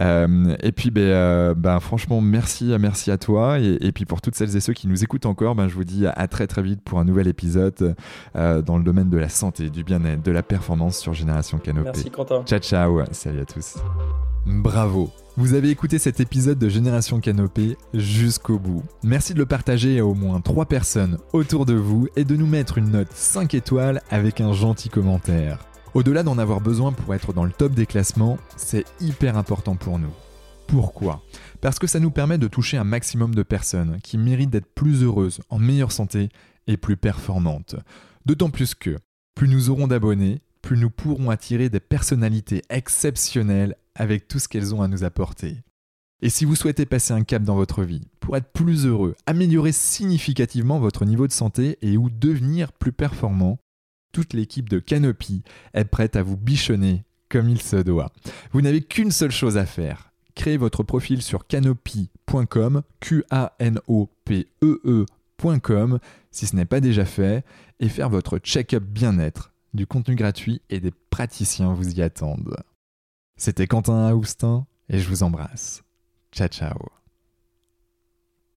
et 0.00 0.72
puis, 0.72 0.90
ben, 0.90 1.54
ben, 1.54 1.78
franchement, 1.78 2.20
merci, 2.20 2.74
merci 2.80 3.12
à 3.12 3.16
toi. 3.16 3.60
Et 3.60 3.92
puis 3.92 4.06
pour 4.06 4.23
toutes 4.24 4.34
celles 4.34 4.56
et 4.56 4.60
ceux 4.60 4.72
qui 4.72 4.88
nous 4.88 5.04
écoutent 5.04 5.26
encore, 5.26 5.54
ben, 5.54 5.68
je 5.68 5.74
vous 5.74 5.84
dis 5.84 6.06
à 6.06 6.26
très 6.28 6.46
très 6.46 6.62
vite 6.62 6.80
pour 6.82 6.98
un 6.98 7.04
nouvel 7.04 7.28
épisode 7.28 7.94
euh, 8.36 8.62
dans 8.62 8.78
le 8.78 8.82
domaine 8.82 9.10
de 9.10 9.18
la 9.18 9.28
santé, 9.28 9.68
du 9.68 9.84
bien-être, 9.84 10.22
de 10.22 10.32
la 10.32 10.42
performance 10.42 10.98
sur 10.98 11.12
Génération 11.12 11.58
Canopée. 11.58 11.90
Merci 11.92 12.10
Quentin. 12.10 12.42
Ciao 12.46 12.58
ciao, 12.58 13.02
salut 13.12 13.40
à 13.40 13.44
tous. 13.44 13.76
Bravo 14.46 15.10
vous 15.36 15.54
avez 15.54 15.70
écouté 15.70 15.98
cet 15.98 16.20
épisode 16.20 16.60
de 16.60 16.68
Génération 16.68 17.18
Canopée 17.18 17.76
jusqu'au 17.92 18.60
bout. 18.60 18.84
Merci 19.02 19.34
de 19.34 19.40
le 19.40 19.46
partager 19.46 19.98
à 19.98 20.06
au 20.06 20.14
moins 20.14 20.40
3 20.40 20.66
personnes 20.66 21.18
autour 21.32 21.66
de 21.66 21.74
vous 21.74 22.06
et 22.14 22.24
de 22.24 22.36
nous 22.36 22.46
mettre 22.46 22.78
une 22.78 22.92
note 22.92 23.08
5 23.10 23.52
étoiles 23.54 24.00
avec 24.10 24.40
un 24.40 24.52
gentil 24.52 24.90
commentaire. 24.90 25.58
Au-delà 25.92 26.22
d'en 26.22 26.38
avoir 26.38 26.60
besoin 26.60 26.92
pour 26.92 27.16
être 27.16 27.32
dans 27.32 27.44
le 27.44 27.50
top 27.50 27.72
des 27.72 27.84
classements, 27.84 28.38
c'est 28.54 28.84
hyper 29.00 29.36
important 29.36 29.74
pour 29.74 29.98
nous. 29.98 30.12
Pourquoi? 30.68 31.20
Parce 31.64 31.78
que 31.78 31.86
ça 31.86 31.98
nous 31.98 32.10
permet 32.10 32.36
de 32.36 32.46
toucher 32.46 32.76
un 32.76 32.84
maximum 32.84 33.34
de 33.34 33.42
personnes 33.42 33.98
qui 34.02 34.18
méritent 34.18 34.50
d'être 34.50 34.74
plus 34.74 35.02
heureuses, 35.02 35.40
en 35.48 35.58
meilleure 35.58 35.92
santé 35.92 36.28
et 36.66 36.76
plus 36.76 36.98
performantes. 36.98 37.76
D'autant 38.26 38.50
plus 38.50 38.74
que 38.74 38.98
plus 39.34 39.48
nous 39.48 39.70
aurons 39.70 39.86
d'abonnés, 39.86 40.42
plus 40.60 40.76
nous 40.76 40.90
pourrons 40.90 41.30
attirer 41.30 41.70
des 41.70 41.80
personnalités 41.80 42.60
exceptionnelles 42.68 43.76
avec 43.94 44.28
tout 44.28 44.38
ce 44.38 44.46
qu'elles 44.46 44.74
ont 44.74 44.82
à 44.82 44.88
nous 44.88 45.04
apporter. 45.04 45.56
Et 46.20 46.28
si 46.28 46.44
vous 46.44 46.54
souhaitez 46.54 46.84
passer 46.84 47.14
un 47.14 47.24
cap 47.24 47.42
dans 47.42 47.56
votre 47.56 47.82
vie 47.82 48.10
pour 48.20 48.36
être 48.36 48.52
plus 48.52 48.84
heureux, 48.84 49.16
améliorer 49.24 49.72
significativement 49.72 50.78
votre 50.78 51.06
niveau 51.06 51.26
de 51.26 51.32
santé 51.32 51.78
et 51.80 51.96
ou 51.96 52.10
devenir 52.10 52.72
plus 52.72 52.92
performant, 52.92 53.56
toute 54.12 54.34
l'équipe 54.34 54.68
de 54.68 54.80
Canopy 54.80 55.42
est 55.72 55.86
prête 55.86 56.16
à 56.16 56.22
vous 56.22 56.36
bichonner 56.36 57.04
comme 57.30 57.48
il 57.48 57.62
se 57.62 57.76
doit. 57.76 58.12
Vous 58.52 58.60
n'avez 58.60 58.82
qu'une 58.82 59.10
seule 59.10 59.30
chose 59.30 59.56
à 59.56 59.64
faire, 59.64 60.12
créez 60.34 60.56
votre 60.56 60.82
profil 60.82 61.22
sur 61.22 61.46
canopy.com, 61.46 62.82
Q-A-N-O-P-E-E.com, 63.00 65.98
si 66.30 66.46
ce 66.46 66.56
n'est 66.56 66.64
pas 66.64 66.80
déjà 66.80 67.04
fait, 67.04 67.44
et 67.80 67.88
faire 67.88 68.08
votre 68.08 68.38
check-up 68.38 68.84
bien-être. 68.84 69.52
Du 69.72 69.86
contenu 69.86 70.14
gratuit 70.14 70.62
et 70.70 70.80
des 70.80 70.92
praticiens 71.10 71.74
vous 71.74 71.94
y 71.94 72.02
attendent. 72.02 72.56
C'était 73.36 73.66
Quentin 73.66 74.08
Aoustin 74.08 74.66
et 74.88 75.00
je 75.00 75.08
vous 75.08 75.24
embrasse. 75.24 75.82
Ciao 76.32 76.48
ciao 76.48 77.03